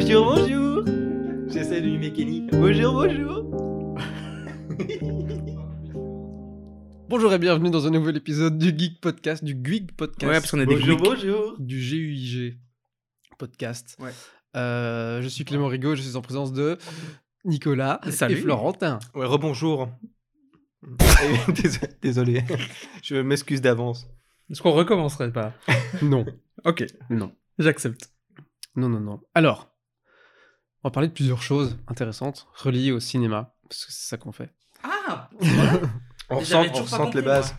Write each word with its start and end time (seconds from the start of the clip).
Bonjour, 0.00 0.36
bonjour. 0.36 0.84
J'essaie 1.48 1.80
de 1.80 1.86
mimer 1.86 2.12
Kenny. 2.12 2.46
Bonjour, 2.52 2.92
bonjour. 2.92 3.44
Bonjour 7.08 7.32
et 7.32 7.38
bienvenue 7.38 7.70
dans 7.70 7.84
un 7.86 7.90
nouvel 7.90 8.16
épisode 8.16 8.58
du 8.58 8.68
Geek 8.78 9.00
Podcast, 9.00 9.42
du 9.42 9.58
Geek 9.60 9.96
Podcast. 9.96 10.30
Ouais, 10.30 10.38
parce 10.38 10.50
qu'on 10.52 10.60
est 10.60 10.66
des 10.66 10.76
Bonjour, 10.76 10.98
geeks. 10.98 11.04
bonjour. 11.08 11.56
du 11.58 11.80
GUIG 11.80 12.58
Podcast. 13.38 13.96
Ouais. 13.98 14.10
Euh, 14.56 15.20
je 15.22 15.26
suis 15.28 15.44
Clément 15.44 15.66
Rigaud, 15.66 15.96
je 15.96 16.02
suis 16.02 16.16
en 16.16 16.22
présence 16.22 16.52
de 16.52 16.78
Nicolas 17.44 18.00
Salut. 18.10 18.34
et 18.34 18.36
Florentin. 18.40 19.00
Ouais, 19.16 19.26
rebonjour. 19.26 19.88
Désolé, 21.48 21.88
désolé. 22.02 22.44
Je 23.02 23.16
m'excuse 23.16 23.60
d'avance. 23.62 24.06
Est-ce 24.48 24.62
qu'on 24.62 24.70
recommencerait 24.72 25.32
pas? 25.32 25.54
Non, 26.02 26.24
Ok, 26.64 26.84
non, 27.10 27.32
j'accepte. 27.58 28.12
non, 28.76 28.88
non, 28.88 29.00
non. 29.00 29.20
Alors, 29.34 29.74
on 30.88 30.90
va 30.90 30.94
parler 30.94 31.08
de 31.08 31.12
plusieurs 31.12 31.42
choses 31.42 31.76
intéressantes 31.86 32.46
reliées 32.54 32.92
au 32.92 33.00
cinéma, 33.00 33.52
parce 33.68 33.84
que 33.84 33.92
c'est 33.92 34.08
ça 34.08 34.16
qu'on 34.16 34.32
fait. 34.32 34.48
Ah 34.82 35.28
On 36.30 36.38
ressent, 36.38 36.64
on 36.98 37.10
les 37.10 37.20
bases. 37.22 37.54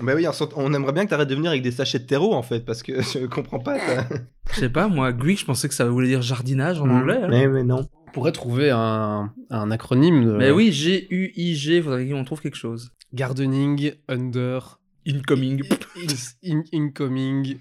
Bah 0.00 0.12
oui, 0.14 0.26
on, 0.56 0.72
aimerait 0.74 0.92
bien 0.92 1.04
que 1.04 1.10
t'arrêtes 1.10 1.28
de 1.28 1.34
venir 1.34 1.50
avec 1.50 1.62
des 1.62 1.70
sachets 1.70 1.98
de 1.98 2.04
terreau 2.06 2.32
en 2.34 2.42
fait, 2.42 2.60
parce 2.64 2.82
que 2.82 3.02
je 3.02 3.26
comprends 3.26 3.58
pas. 3.58 3.76
Je 4.54 4.60
sais 4.60 4.70
pas, 4.70 4.88
moi, 4.88 5.12
Greek, 5.12 5.38
je 5.40 5.44
pensais 5.44 5.68
que 5.68 5.74
ça 5.74 5.84
voulait 5.86 6.08
dire 6.08 6.22
jardinage 6.22 6.80
en 6.80 6.86
Mm. 6.86 6.90
anglais. 6.92 7.20
hein. 7.22 7.26
Mais, 7.28 7.46
mais 7.48 7.62
non. 7.62 7.88
On 8.06 8.10
pourrait 8.12 8.32
trouver 8.32 8.70
un, 8.70 9.34
un 9.50 9.70
acronyme 9.70 10.24
de 10.24 10.32
Mais 10.32 10.50
oui, 10.50 10.72
G-U-I-G, 10.72 11.82
faudrait 11.82 12.08
qu'on 12.08 12.24
trouve 12.24 12.40
quelque 12.40 12.56
chose. 12.56 12.90
Gardening 13.12 13.92
Under 14.08 14.78
Incoming. 15.06 15.62
in- 15.96 16.58
in- 16.58 16.62
Incoming 16.72 17.58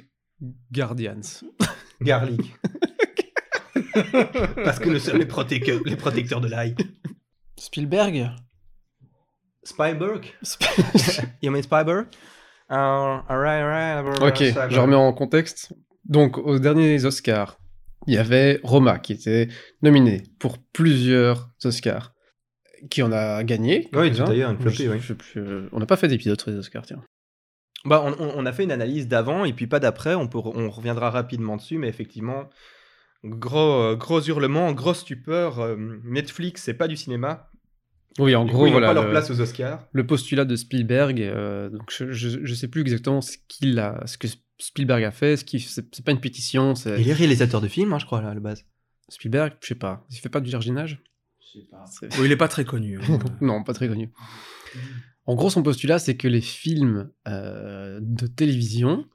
Guardians. 0.72 1.44
Garlic. 2.02 2.54
Parce 4.64 4.80
que 4.80 4.90
nous 4.90 5.00
sommes 5.00 5.18
les, 5.18 5.26
protecteurs- 5.26 5.82
les 5.86 5.96
protecteurs 5.96 6.42
de 6.42 6.48
l'ail. 6.48 6.76
Spielberg 7.58 8.32
Spielberg? 9.64 10.26
You 11.42 11.52
mean 11.52 11.64
Spielberg? 11.64 12.08
Uh, 12.70 12.74
alright, 13.30 13.62
alright. 13.64 14.22
Ok, 14.22 14.70
je 14.70 14.80
remets 14.80 14.96
en 14.96 15.12
contexte. 15.14 15.74
Donc, 16.06 16.38
aux 16.38 16.60
derniers 16.60 17.04
Oscars, 17.06 17.58
il 18.08 18.14
y 18.14 18.18
avait 18.18 18.60
Roma 18.64 19.00
qui 19.00 19.14
était 19.14 19.48
nominé 19.82 20.24
pour 20.40 20.58
plusieurs 20.60 21.50
Oscars, 21.64 22.14
qui 22.90 23.02
en 23.02 23.12
a 23.12 23.44
gagné. 23.44 23.90
Oui, 23.94 24.12
d'ailleurs, 24.12 24.52
une 24.52 24.60
flopée, 24.60 24.88
oui. 24.90 25.00
plus, 25.00 25.42
euh, 25.42 25.70
on 25.72 25.80
n'a 25.80 25.86
pas 25.88 25.98
fait 25.98 26.08
d'épisode 26.08 26.40
sur 26.40 26.52
les 26.52 26.58
Oscars, 26.58 26.86
tiens. 26.86 27.02
Bah, 27.86 28.04
on, 28.06 28.12
on- 28.24 28.34
on 28.38 28.46
a 28.46 28.54
fait 28.54 28.64
une 28.64 28.72
analyse 28.72 29.08
d'avant 29.08 29.46
et 29.46 29.54
puis 29.54 29.66
pas 29.68 29.80
d'après. 29.80 30.14
On, 30.16 30.28
peut, 30.28 30.40
on 30.44 30.70
reviendra 30.70 31.10
rapidement 31.10 31.56
dessus, 31.58 31.78
mais 31.80 31.88
effectivement, 31.88 32.50
gros, 33.26 33.82
euh, 33.82 33.96
gros 33.96 34.22
hurlements, 34.22 34.72
grosse 34.74 35.00
stupeur. 35.00 35.60
euh, 35.60 35.76
Netflix, 36.04 36.64
c'est 36.64 36.74
pas 36.74 36.88
du 36.88 36.96
cinéma. 36.96 37.50
Oui, 38.18 38.34
en 38.36 38.46
Du 38.46 38.52
coup, 38.52 38.58
gros, 38.58 38.68
ils 38.68 38.70
n'ont 38.70 38.74
voilà. 38.80 38.88
pas 38.88 38.94
leur 38.94 39.04
le, 39.06 39.10
place 39.12 39.30
aux 39.30 39.42
Oscars. 39.42 39.86
le 39.92 40.08
postulat 40.08 40.46
de 40.46 40.56
Spielberg, 40.56 41.22
euh, 41.22 41.70
donc 41.70 41.92
je, 41.92 42.12
je, 42.14 42.40
je 42.46 42.54
sais 42.54 42.70
plus 42.70 42.80
exactement 42.82 43.20
ce, 43.22 43.36
qu'il 43.50 43.78
a, 43.80 44.02
ce 44.06 44.18
que 44.18 44.28
Spielberg 44.58 45.04
a 45.04 45.12
fait, 45.12 45.36
ce 45.36 45.44
qui, 45.44 45.60
c'est, 45.60 46.02
pas 46.04 46.14
une 46.14 46.22
pétition, 46.22 46.76
c'est... 46.76 47.02
Il 47.02 47.10
est 47.10 47.14
réalisateur 47.14 47.60
de 47.60 47.68
films, 47.68 47.92
hein, 47.92 48.00
je 48.00 48.06
crois, 48.06 48.22
là, 48.22 48.30
à 48.30 48.34
la 48.34 48.40
base. 48.40 48.64
Spielberg, 49.10 49.54
je 49.62 49.68
sais 49.68 49.76
pas, 49.76 50.06
il 50.10 50.16
fait 50.18 50.30
pas 50.30 50.40
du 50.40 50.50
jardinage 50.50 51.04
Je 51.42 51.60
sais 51.60 51.66
pas. 51.70 51.84
Oh, 52.18 52.24
il 52.24 52.32
est 52.32 52.38
pas 52.38 52.48
très 52.48 52.64
connu. 52.64 53.00
hein. 53.02 53.20
Non, 53.42 53.64
pas 53.64 53.74
très 53.74 53.90
connu. 53.90 54.12
En 55.26 55.36
gros, 55.36 55.50
son 55.50 55.62
postulat, 55.62 56.00
c'est 56.00 56.16
que 56.16 56.28
les 56.30 56.40
films 56.42 57.10
euh, 57.28 58.00
de 58.02 58.28
télévision, 58.28 59.06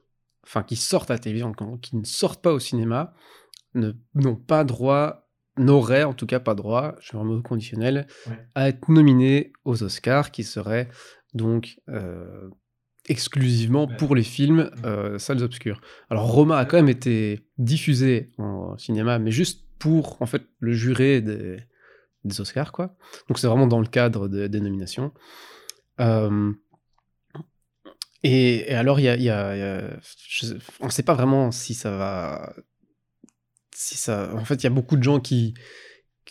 enfin 0.43 0.61
qui 0.61 0.75
sortent 0.75 1.09
à 1.09 1.15
la 1.15 1.19
télévision, 1.19 1.53
qui 1.81 1.95
ne 1.95 2.03
sortent 2.05 2.43
pas 2.43 2.53
au 2.53 2.59
cinéma, 2.59 3.15
n'ont 3.73 4.35
pas 4.35 4.63
droit, 4.63 5.27
n'auraient 5.57 6.03
en 6.03 6.13
tout 6.13 6.25
cas 6.25 6.39
pas 6.39 6.55
droit, 6.55 6.95
je 7.01 7.15
mets 7.15 7.21
un 7.21 7.25
mot 7.25 7.41
conditionnel, 7.41 8.07
Ouais. 8.27 8.39
à 8.55 8.69
être 8.69 8.89
nominés 8.89 9.51
aux 9.65 9.83
Oscars, 9.83 10.31
qui 10.31 10.43
seraient 10.43 10.89
donc 11.33 11.79
euh, 11.89 12.49
exclusivement 13.09 13.85
Ouais. 13.87 13.95
pour 13.97 14.15
les 14.15 14.23
films 14.23 14.71
euh, 14.85 15.17
salles 15.19 15.43
obscures. 15.43 15.81
Alors 16.09 16.31
Roma 16.31 16.57
a 16.57 16.65
quand 16.65 16.77
même 16.77 16.89
été 16.89 17.47
diffusé 17.57 18.31
en 18.37 18.77
cinéma, 18.77 19.19
mais 19.19 19.31
juste 19.31 19.65
pour 19.79 20.21
en 20.21 20.25
fait 20.25 20.43
le 20.59 20.73
juré 20.73 21.21
des, 21.21 21.59
des 22.23 22.41
Oscars, 22.41 22.71
quoi. 22.71 22.95
Donc 23.27 23.39
c'est 23.39 23.47
vraiment 23.47 23.67
dans 23.67 23.79
le 23.79 23.87
cadre 23.87 24.27
de- 24.27 24.47
des 24.47 24.59
nominations. 24.61 25.11
Euh, 25.99 26.51
et, 28.23 28.71
et 28.71 28.75
alors, 28.75 28.99
il 28.99 29.03
y 29.03 29.09
a, 29.09 29.15
il 29.15 29.23
y 29.23 29.29
a- 29.29 29.55
il 29.55 29.59
y 29.59 29.63
a- 29.63 29.99
je 30.27 30.45
sais- 30.45 30.55
on 30.79 30.85
ne 30.85 30.91
sait 30.91 31.01
pas 31.03 31.15
vraiment 31.15 31.51
si 31.51 31.73
ça 31.73 31.89
va. 31.97 32.53
En 34.07 34.45
fait, 34.45 34.55
il 34.55 34.63
y 34.63 34.67
a 34.67 34.71
beaucoup 34.71 34.95
de 34.95 35.03
gens 35.03 35.19
qui 35.19 35.53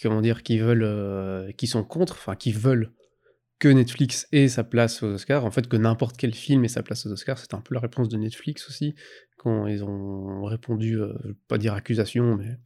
veulent, 0.04 0.82
euh, 0.82 1.52
qui 1.52 1.66
sont 1.66 1.84
contre, 1.84 2.14
enfin, 2.14 2.36
qui 2.36 2.52
veulent 2.52 2.92
que 3.58 3.68
Netflix 3.68 4.26
ait 4.32 4.48
sa 4.48 4.64
place 4.64 5.02
aux 5.02 5.12
Oscars. 5.12 5.44
En 5.44 5.50
fait, 5.50 5.68
que 5.68 5.76
n'importe 5.76 6.16
quel 6.16 6.34
film 6.34 6.64
ait 6.64 6.68
sa 6.68 6.82
place 6.82 7.06
aux 7.06 7.12
Oscars. 7.12 7.38
C'est 7.38 7.54
un 7.54 7.60
peu 7.60 7.74
la 7.74 7.80
réponse 7.80 8.08
de 8.08 8.16
Netflix 8.16 8.68
aussi, 8.68 8.94
quand 9.36 9.66
ils 9.66 9.84
ont 9.84 10.44
répondu, 10.44 11.00
euh, 11.00 11.12
je 11.22 11.28
vais 11.28 11.34
pas 11.48 11.58
dire 11.58 11.74
accusation, 11.74 12.36
mais 12.36 12.58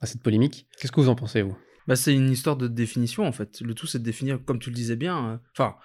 à 0.00 0.06
cette 0.06 0.22
polémique. 0.22 0.66
Qu'est-ce 0.78 0.92
que 0.92 1.00
vous 1.00 1.08
en 1.08 1.16
pensez, 1.16 1.42
vous? 1.42 1.56
Bah, 1.86 1.96
c'est 1.96 2.14
une 2.14 2.30
histoire 2.30 2.56
de 2.56 2.68
définition, 2.68 3.26
en 3.26 3.32
fait. 3.32 3.60
Le 3.60 3.74
tout, 3.74 3.86
c'est 3.86 3.98
de 3.98 4.04
définir, 4.04 4.38
comme 4.44 4.58
tu 4.58 4.70
le 4.70 4.76
disais 4.76 4.96
bien, 4.96 5.30
euh, 5.30 5.36
enfin, 5.56 5.76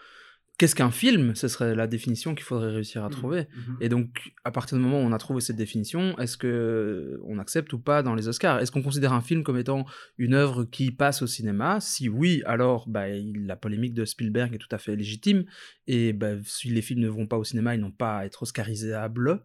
qu'est-ce 0.57 0.75
qu'un 0.75 0.91
film? 0.91 1.35
Ce 1.35 1.47
serait 1.47 1.75
la 1.75 1.87
définition 1.87 2.35
qu'il 2.35 2.43
faudrait 2.43 2.71
réussir 2.71 3.03
à 3.03 3.09
trouver. 3.09 3.47
Et 3.81 3.89
donc, 3.89 4.33
à 4.43 4.51
partir 4.51 4.77
du 4.77 4.83
moment 4.83 4.99
où 4.99 5.03
on 5.03 5.11
a 5.11 5.17
trouvé 5.17 5.41
cette 5.41 5.55
définition, 5.55 6.17
est-ce 6.17 6.37
que 6.37 7.19
on 7.25 7.39
accepte 7.39 7.71
ou 7.73 7.79
pas 7.79 8.03
dans 8.03 8.15
les 8.15 8.27
Oscars? 8.27 8.59
Est-ce 8.59 8.71
qu'on 8.71 8.83
considère 8.83 9.13
un 9.13 9.21
film 9.21 9.43
comme 9.43 9.57
étant 9.57 9.85
une 10.17 10.33
œuvre 10.33 10.63
qui 10.63 10.91
passe 10.91 11.21
au 11.21 11.27
cinéma? 11.27 11.79
Si 11.81 12.09
oui, 12.09 12.41
alors 12.45 12.87
bah, 12.87 13.05
la 13.07 13.55
polémique 13.55 13.93
de 13.93 14.05
Spielberg 14.05 14.53
est 14.53 14.59
tout 14.59 14.67
à 14.71 14.77
fait 14.77 14.95
légitime. 14.95 15.45
Et 15.87 16.13
bah, 16.13 16.33
si 16.43 16.69
les 16.69 16.81
films 16.81 17.01
ne 17.01 17.09
vont 17.09 17.27
pas 17.27 17.37
au 17.37 17.43
cinéma, 17.43 17.75
ils 17.75 17.81
n'ont 17.81 17.91
pas 17.91 18.19
à 18.19 18.25
être 18.25 18.43
oscarisables. 18.43 19.43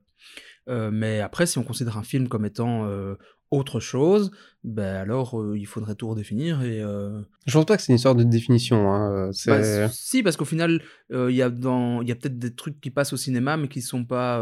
Euh, 0.68 0.90
mais 0.92 1.20
après, 1.20 1.46
si 1.46 1.58
on 1.58 1.64
considère 1.64 1.96
un 1.98 2.02
film 2.02 2.28
comme 2.28 2.44
étant 2.44 2.86
euh, 2.86 3.14
autre 3.50 3.80
chose, 3.80 4.30
ben 4.62 4.94
alors 4.96 5.40
euh, 5.40 5.58
il 5.58 5.66
faudrait 5.66 5.94
tout 5.94 6.08
redéfinir 6.08 6.62
et 6.62 6.80
euh, 6.82 7.20
Je 7.46 7.52
pense 7.54 7.64
pas 7.64 7.76
que 7.76 7.82
c'est 7.82 7.92
une 7.92 7.96
histoire 7.96 8.14
de 8.14 8.22
définition. 8.24 8.92
hein, 8.92 9.10
euh, 9.12 9.32
bah, 9.46 9.88
si, 9.90 10.22
parce 10.22 10.36
qu'au 10.36 10.44
final, 10.44 10.82
euh, 11.12 11.30
il 11.30 11.36
y 11.36 11.42
a, 11.42 11.50
dans- 11.50 12.00
il 12.02 12.08
y 12.08 12.12
a 12.12 12.14
peut-être 12.14 12.38
des 12.38 12.54
trucs 12.54 12.80
qui 12.80 12.90
passent 12.90 13.12
au 13.12 13.16
cinéma, 13.16 13.56
mais 13.56 13.68
qui 13.68 13.82
sont 13.82 14.04
pas 14.04 14.40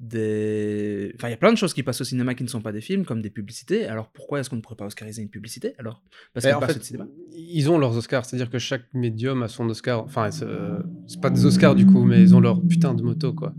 des. 0.00 1.12
Enfin, 1.16 1.28
il 1.28 1.30
y 1.32 1.34
a 1.34 1.38
plein 1.38 1.52
de 1.52 1.56
choses 1.58 1.72
qui 1.74 1.82
passent 1.82 2.00
au 2.00 2.04
cinéma 2.04 2.34
qui 2.34 2.42
ne 2.42 2.48
sont 2.48 2.60
pas 2.60 2.72
des 2.72 2.80
films, 2.80 3.04
comme 3.04 3.22
des 3.22 3.30
publicités. 3.30 3.86
Alors 3.86 4.08
pourquoi 4.10 4.40
est-ce 4.40 4.50
qu'on 4.50 4.56
ne 4.56 4.60
pourrait 4.60 4.76
pas 4.76 4.86
oscariser 4.86 5.22
une 5.22 5.30
publicité 5.30 5.74
alors? 5.78 6.02
Parce 6.32 6.44
qu'elle 6.44 6.54
en 6.56 6.60
passe 6.60 6.72
fait, 6.74 6.80
au 6.80 6.82
cinéma. 6.82 7.06
ils 7.32 7.70
ont 7.70 7.78
leurs 7.78 7.96
Oscars, 7.96 8.24
c'est-à-dire 8.24 8.50
que 8.50 8.58
chaque 8.58 8.84
médium 8.92 9.42
a 9.42 9.48
son 9.48 9.68
Oscar. 9.70 10.02
Enfin, 10.04 10.28
euh, 10.42 10.80
c'est 11.06 11.20
pas 11.20 11.30
des 11.30 11.46
Oscars 11.46 11.74
du 11.74 11.86
coup, 11.86 12.04
mais 12.04 12.20
ils 12.20 12.34
ont 12.34 12.40
leur 12.40 12.60
putain 12.60 12.94
de 12.94 13.02
moto, 13.02 13.32
quoi. 13.32 13.54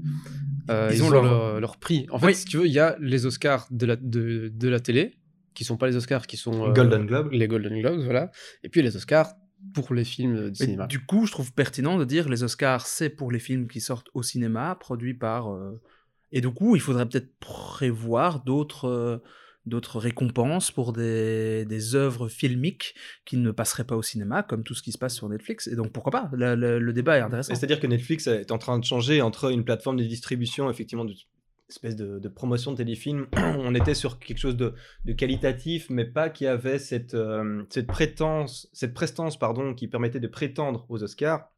Euh, 0.70 0.90
Ils 0.92 0.98
ils, 0.98 1.03
ont 1.03 1.08
ont 1.08 1.09
leur- 1.12 1.24
leur... 1.24 1.59
leur 1.59 1.78
prix. 1.78 2.08
En 2.12 2.20
fait, 2.20 2.28
Oui. 2.28 2.36
si 2.36 2.46
tu 2.46 2.58
veux, 2.58 2.66
il 2.66 2.72
y 2.74 2.80
a 2.80 2.96
les 3.00 3.26
Oscars 3.26 3.68
de 3.72 3.86
la, 3.86 3.96
de, 3.96 4.52
de 4.53 4.68
la 4.70 4.80
télé, 4.80 5.14
qui 5.53 5.64
sont 5.64 5.78
pas 5.78 5.88
les 5.88 5.96
Oscars, 5.96 6.26
qui 6.28 6.38
sont 6.38 6.70
euh, 6.70 6.74
Golden 6.74 7.06
Globe. 7.06 7.30
les 7.31 7.48
Golden 7.48 7.80
Globes, 7.80 8.00
voilà. 8.03 8.31
Et 8.64 8.70
puis 8.70 8.81
les 8.81 8.96
Oscars 8.96 9.34
pour 9.74 9.94
les 9.94 10.03
films 10.03 10.50
de 10.50 10.53
cinéma. 10.53 10.86
du 10.88 11.03
coup, 11.06 11.26
je 11.26 11.31
trouve 11.31 11.52
pertinent 11.53 11.98
de 11.98 12.06
dire 12.06 12.30
les 12.30 12.44
Oscars, 12.44 12.86
c'est 12.86 13.09
pour 13.09 13.31
les 13.31 13.40
films 13.40 13.68
qui 13.68 13.80
sortent 13.81 14.09
au 14.14 14.22
cinéma, 14.24 14.76
produits 14.80 15.14
par. 15.16 15.52
euh, 15.53 15.81
Et 16.31 16.42
du 16.42 16.50
coup, 16.50 16.76
il 16.76 16.82
faudrait 16.82 17.08
peut-être 17.08 17.32
prévoir 17.40 18.44
d'autres. 18.44 19.22
Euh, 19.66 19.70
d'autres 19.70 20.00
récompenses 20.00 20.72
pour 20.72 20.94
des, 20.94 21.66
des 21.66 21.96
œuvres 21.96 22.28
filmiques 22.30 22.96
qui 23.26 23.38
ne 23.38 23.52
passeraient 23.52 23.84
pas 23.84 23.96
au 23.96 24.02
cinéma, 24.03 24.44
comme 24.44 24.64
tout 24.64 24.74
ce 24.76 24.81
qui 24.84 24.92
se 24.92 24.98
passe 24.98 25.16
sur 25.16 25.28
Netflix. 25.30 25.68
Et 25.68 25.76
donc, 25.76 25.92
pourquoi 25.92 26.12
pas? 26.12 26.30
Le, 26.34 26.56
le- 26.56 26.80
le 26.80 26.94
débat 26.94 27.18
est 27.18 27.22
intéressant. 27.22 27.53
C'est-à-dire 27.56 27.80
que 27.80 27.88
Netflix 27.88 28.28
est 28.28 28.52
en 28.52 28.58
train 28.58 28.80
de 28.80 28.86
changer 28.86 29.22
entre 29.22 29.52
une 29.52 29.64
plateforme 29.64 29.98
de 29.98 30.03
distribution, 30.03 30.70
effectivement, 30.70 31.06
de 31.06 31.14
espèce 31.68 31.96
de, 31.96 32.20
de 32.20 32.28
promotion 32.29 32.73
de 32.73 32.78
téléfilms. 32.78 33.26
On 33.35 33.73
était 33.73 33.96
sur 33.96 34.20
quelque 34.20 34.38
chose 34.38 34.56
de, 34.56 34.76
de 35.06 35.14
qualitatif, 35.14 35.88
mais 35.90 36.06
pas 36.06 36.29
qui 36.29 36.46
avait 36.46 36.78
cette, 36.78 37.16
euh, 37.16 37.64
cette 37.70 37.88
prétence, 37.88 38.70
cette 38.72 38.94
prestance, 38.94 39.40
pardon, 39.40 39.73
qui 39.73 39.88
permettait 39.88 40.20
de 40.20 40.28
prétendre 40.28 40.85
aux 40.90 41.02
Oscars. 41.02 41.50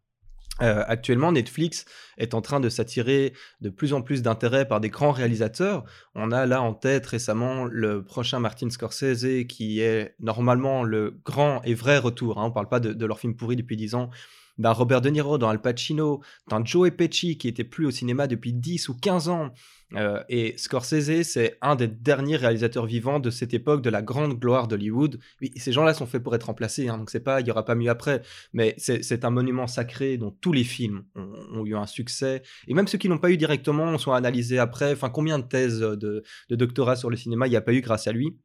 Euh, 0.62 0.83
actuellement, 0.88 1.31
Netflix 1.31 1.86
est 2.18 2.33
en 2.33 2.42
train 2.42 2.59
de 2.59 2.69
s'attirer 2.69 3.33
de 3.62 3.69
plus 3.69 3.94
en 3.94 4.01
plus 4.01 4.21
d'intérêt 4.21 4.68
par 4.68 4.80
des 4.80 4.89
grands 4.89 5.12
réalisateurs. 5.12 5.83
On 6.15 6.31
a 6.31 6.45
là 6.45 6.62
en 6.62 6.74
tête 6.74 7.06
récemment 7.06 7.65
le 7.65 8.04
prochain 8.04 8.39
Martin 8.39 8.69
Scorsese, 8.69 9.45
qui 9.48 9.81
est 9.81 10.15
normalement 10.19 10.83
le 10.83 11.19
grand 11.25 11.62
et 11.63 11.74
vrai 11.74 11.98
retour. 12.00 12.39
hein. 12.39 12.45
On 12.45 12.50
ne 12.50 12.54
parle 12.54 12.69
pas 12.69 12.80
de, 12.80 12.94
de 12.94 13.06
leur 13.06 13.19
film 13.19 13.36
pourri 13.36 13.56
depuis 13.56 13.77
10 13.77 13.95
ans, 13.95 14.09
d'un 14.57 14.71
Robert 14.71 15.01
De 15.01 15.09
Niro, 15.09 15.38
d'un 15.38 15.50
Al 15.50 15.62
Pacino, 15.62 16.21
d'un 16.50 16.63
Joe 16.63 16.92
Pesci 16.92 17.38
qui 17.38 17.48
était 17.48 17.63
plus 17.63 17.86
au 17.86 17.92
cinéma 17.92 18.27
depuis 18.27 18.54
10 18.54 18.89
ou 18.89 18.95
15 18.95 19.30
ans. 19.30 19.51
Euh, 19.95 20.21
et 20.27 20.57
Scorsese, 20.57 21.24
c'est 21.24 21.57
un 21.62 21.75
des 21.75 21.88
derniers 21.88 22.36
réalisateurs 22.36 22.86
vivants 22.86 23.19
de 23.19 23.30
cette 23.30 23.54
époque 23.54 23.81
de 23.81 23.89
la 23.89 24.01
grande 24.01 24.38
gloire 24.38 24.68
d'Hollywood. 24.68 25.19
Ces 25.56 25.71
gens-là 25.71 25.94
sont 25.94 26.06
faits 26.06 26.21
pour 26.21 26.36
être 26.36 26.48
remplacés, 26.48 26.89
hein, 26.89 26.98
donc 26.98 27.09
c'est 27.09 27.21
pas, 27.21 27.39
il 27.39 27.48
y 27.48 27.51
aura 27.51 27.63
pas 27.63 27.75
mieux 27.75 27.89
après. 27.89 28.21
Mais 28.54 28.75
c'est 28.77 29.24
un 29.24 29.30
monument 29.30 29.68
sacré 29.68 30.18
dont 30.18 30.31
tous 30.31 30.51
les 30.51 30.65
films 30.65 31.03
ont, 31.15 31.31
ont 31.53 31.65
eu 31.65 31.75
un 31.75 31.86
succès. 31.86 32.42
Et 32.68 32.74
même 32.74 32.88
ceux 32.88 32.98
qui 32.98 33.07
n'ont 33.07 33.18
pas 33.18 33.31
eu 33.31 33.38
directement 33.38 33.98
sont 33.98 34.12
analysés 34.12 34.60
après. 34.60 34.92
Enfin, 34.92 35.10
combien 35.10 35.39
de 35.39 35.45
thèses 35.45 35.80
de, 35.80 36.24
de 36.50 36.56
doctorat 36.56 36.95
sur 36.95 37.10
le 37.10 37.15
cinéma 37.15 37.48
il 37.48 37.51
n'y 37.51 37.56
a 37.56 37.62
pas 37.62 37.74
eu 37.74 37.81
grâce 37.81 38.07
à 38.07 38.12
lui? 38.12 38.38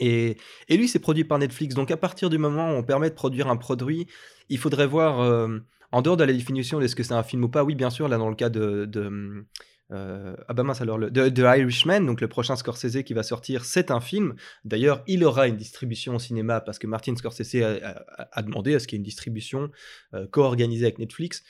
Et, 0.00 0.36
lui, 0.70 0.88
c'est 0.88 0.98
produit 0.98 1.24
par 1.24 1.38
Netflix. 1.38 1.74
Donc, 1.74 1.90
à 1.90 1.96
partir 1.96 2.30
du 2.30 2.38
moment 2.38 2.72
où 2.72 2.74
on 2.74 2.82
permet 2.82 3.10
de 3.10 3.14
produire 3.14 3.48
un 3.48 3.56
produit, 3.56 4.06
il 4.48 4.58
faudrait 4.58 4.86
voir, 4.86 5.20
euh, 5.20 5.58
en 5.92 6.02
dehors 6.02 6.16
de 6.16 6.24
la 6.24 6.32
définition 6.32 6.80
est-ce 6.80 6.96
que 6.96 7.02
c'est 7.02 7.14
un 7.14 7.22
film 7.22 7.44
ou 7.44 7.48
pas. 7.48 7.64
Oui, 7.64 7.74
bien 7.74 7.90
sûr, 7.90 8.08
là, 8.08 8.18
dans 8.18 8.28
le 8.28 8.36
cas 8.36 8.48
de. 8.48 8.84
de 8.86 9.44
euh, 9.92 10.34
ah 10.48 10.54
bah 10.54 10.62
mince 10.62 10.80
alors, 10.80 10.96
le, 10.96 11.10
de, 11.10 11.28
de, 11.28 11.42
Irishman, 11.42 12.00
donc 12.00 12.22
le 12.22 12.26
prochain 12.26 12.56
Scorsese 12.56 13.02
qui 13.04 13.12
va 13.12 13.22
sortir, 13.22 13.64
c'est 13.64 13.90
un 13.90 14.00
film. 14.00 14.34
D'ailleurs, 14.64 15.02
il 15.06 15.22
aura 15.24 15.46
une 15.46 15.56
distribution 15.56 16.16
au 16.16 16.18
cinéma 16.18 16.62
parce 16.62 16.78
que 16.78 16.86
Martin 16.86 17.14
Scorsese 17.14 17.56
a, 17.62 18.42
demandé 18.42 18.74
à 18.74 18.78
ce 18.78 18.86
qu'il 18.86 18.96
y 18.96 18.98
ait 18.98 19.00
une 19.00 19.04
distribution 19.04 19.70
euh, 20.14 20.26
co-organisée 20.26 20.86
avec 20.86 20.98
Netflix. 20.98 21.44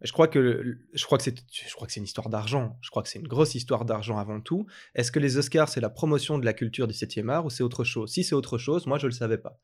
Je 0.00 0.12
crois 0.12 0.28
que 0.28 0.78
je 0.92 1.04
crois 1.04 1.18
que 1.18 1.24
c'est 1.24 1.36
je 1.50 1.74
crois 1.74 1.86
que 1.86 1.92
c'est 1.92 2.00
une 2.00 2.06
histoire 2.06 2.28
d'argent. 2.28 2.78
Je 2.82 2.90
crois 2.90 3.02
que 3.02 3.08
c'est 3.08 3.18
une 3.18 3.28
grosse 3.28 3.54
histoire 3.54 3.84
d'argent 3.84 4.18
avant 4.18 4.40
tout. 4.40 4.66
Est-ce 4.94 5.10
que 5.12 5.18
les 5.18 5.38
Oscars 5.38 5.68
c'est 5.68 5.80
la 5.80 5.90
promotion 5.90 6.38
de 6.38 6.44
la 6.44 6.52
culture 6.52 6.86
du 6.86 6.94
7e 6.94 7.28
art 7.28 7.46
ou 7.46 7.50
c'est 7.50 7.62
autre 7.62 7.84
chose? 7.84 8.10
Si 8.10 8.24
c'est 8.24 8.34
autre 8.34 8.58
chose, 8.58 8.86
moi 8.86 8.98
je 8.98 9.06
le 9.06 9.12
savais 9.12 9.38
pas. 9.38 9.58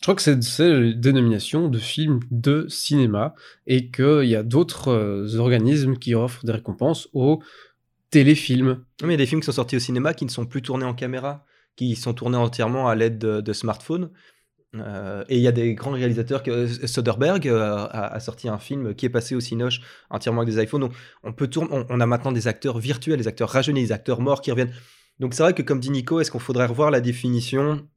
Je 0.00 0.02
crois 0.02 0.14
que 0.14 0.22
c'est 0.22 0.32
une 0.32 0.92
dénomination 0.92 1.68
de 1.68 1.78
films 1.78 2.20
de 2.30 2.66
cinéma 2.68 3.34
et 3.66 3.90
qu'il 3.90 4.28
y 4.28 4.36
a 4.36 4.44
d'autres 4.44 4.88
euh, 4.88 5.38
organismes 5.38 5.96
qui 5.96 6.14
offrent 6.14 6.44
des 6.44 6.52
récompenses 6.52 7.08
aux 7.14 7.42
téléfilms. 8.10 8.84
Mais 9.02 9.08
il 9.08 9.10
y 9.12 9.14
a 9.14 9.18
des 9.18 9.26
films 9.26 9.40
qui 9.40 9.46
sont 9.46 9.52
sortis 9.52 9.76
au 9.76 9.80
cinéma 9.80 10.14
qui 10.14 10.24
ne 10.24 10.30
sont 10.30 10.46
plus 10.46 10.62
tournés 10.62 10.84
en 10.84 10.94
caméra, 10.94 11.44
qui 11.74 11.96
sont 11.96 12.14
tournés 12.14 12.36
entièrement 12.36 12.88
à 12.88 12.94
l'aide 12.94 13.18
de 13.18 13.52
smartphones. 13.52 14.10
Euh, 14.74 15.24
et 15.28 15.36
il 15.36 15.42
y 15.42 15.48
a 15.48 15.52
des 15.52 15.74
grands 15.74 15.92
réalisateurs 15.92 16.42
que 16.42 16.66
Soderbergh 16.86 17.48
euh, 17.48 17.86
a, 17.90 18.20
sorti 18.20 18.48
un 18.48 18.58
film 18.58 18.94
qui 18.94 19.06
est 19.06 19.10
passé 19.10 19.34
au 19.34 19.40
Cinoche 19.40 19.80
entièrement 20.10 20.42
avec 20.42 20.54
des 20.54 20.62
iPhones. 20.62 20.82
Donc 20.82 20.92
on 21.22 21.32
peut 21.32 21.48
tourner, 21.48 21.84
on, 21.88 22.00
a 22.00 22.06
maintenant 22.06 22.32
des 22.32 22.48
acteurs 22.48 22.78
virtuels, 22.78 23.18
des 23.18 23.28
acteurs 23.28 23.48
rajeunis, 23.48 23.82
des 23.82 23.92
acteurs 23.92 24.20
morts 24.20 24.42
qui 24.42 24.50
reviennent. 24.50 24.74
Donc 25.20 25.34
c'est 25.34 25.42
vrai 25.42 25.54
que 25.54 25.62
comme 25.62 25.80
dit 25.80 25.90
Nico, 25.90 26.20
est-ce 26.20 26.30
qu'on 26.30 26.38
faudrait 26.38 26.66
revoir 26.66 26.90
la 26.90 27.00
définition, 27.00 27.88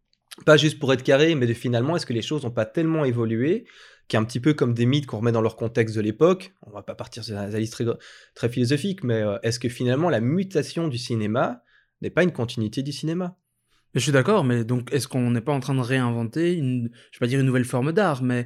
pas 0.45 0.57
juste 0.57 0.79
pour 0.79 0.93
être 0.93 1.03
carré, 1.03 1.35
mais 1.35 1.45
de 1.45 1.53
finalement 1.53 1.95
est-ce 1.95 2.05
que 2.05 2.13
les 2.13 2.21
choses 2.21 2.43
n'ont 2.43 2.51
pas 2.51 2.65
tellement 2.65 3.03
évolué 3.05 3.65
qui 4.07 4.15
est 4.15 4.19
un 4.19 4.23
petit 4.23 4.39
peu 4.39 4.53
comme 4.53 4.73
des 4.73 4.85
mythes 4.85 5.05
qu'on 5.05 5.17
remet 5.17 5.31
dans 5.31 5.41
leur 5.41 5.57
contexte 5.57 5.95
de 5.95 6.01
l'époque? 6.01 6.53
On 6.61 6.71
va 6.71 6.83
pas 6.83 6.95
partir 6.95 7.23
sur 7.23 7.33
une 7.33 7.41
analyse 7.41 7.69
très, 7.69 7.85
très 8.33 8.49
philosophique, 8.49 9.03
mais 9.03 9.21
euh, 9.21 9.37
est-ce 9.43 9.59
que 9.59 9.69
finalement 9.69 10.09
la 10.09 10.21
mutation 10.21 10.87
du 10.87 10.97
cinéma 10.97 11.63
n'est 12.01 12.09
pas 12.09 12.23
une 12.23 12.31
continuité 12.31 12.81
du 12.81 12.93
cinéma? 12.93 13.37
Je 13.93 13.99
suis 13.99 14.11
d'accord, 14.11 14.43
mais 14.43 14.63
donc 14.63 14.91
est-ce 14.93 15.07
qu'on 15.07 15.31
n'est 15.31 15.41
pas 15.41 15.53
en 15.53 15.59
train 15.59 15.75
de 15.75 15.81
réinventer 15.81 16.53
une, 16.53 16.89
je 17.11 17.17
vais 17.17 17.25
pas 17.25 17.27
dire 17.27 17.39
une 17.39 17.45
nouvelle 17.45 17.65
forme 17.65 17.91
d'art, 17.91 18.23
mais 18.23 18.45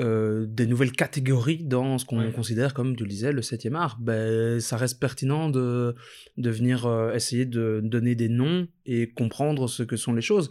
euh, 0.00 0.46
des 0.48 0.66
nouvelles 0.66 0.92
catégories 0.92 1.64
dans 1.64 1.98
ce 1.98 2.04
qu'on 2.04 2.30
considère 2.30 2.72
comme, 2.72 2.94
tu 2.94 3.02
le 3.02 3.08
disais, 3.08 3.32
le 3.32 3.42
septième 3.42 3.74
art? 3.74 3.98
Ben, 4.00 4.60
Ça 4.60 4.76
reste 4.76 5.00
pertinent 5.00 5.50
de, 5.50 5.96
de 6.36 6.50
venir 6.50 6.86
euh, 6.86 7.12
essayer 7.12 7.46
de 7.46 7.80
donner 7.82 8.14
des 8.14 8.28
noms 8.28 8.68
et 8.86 9.10
comprendre 9.10 9.66
ce 9.66 9.82
que 9.82 9.96
sont 9.96 10.12
les 10.12 10.22
choses. 10.22 10.50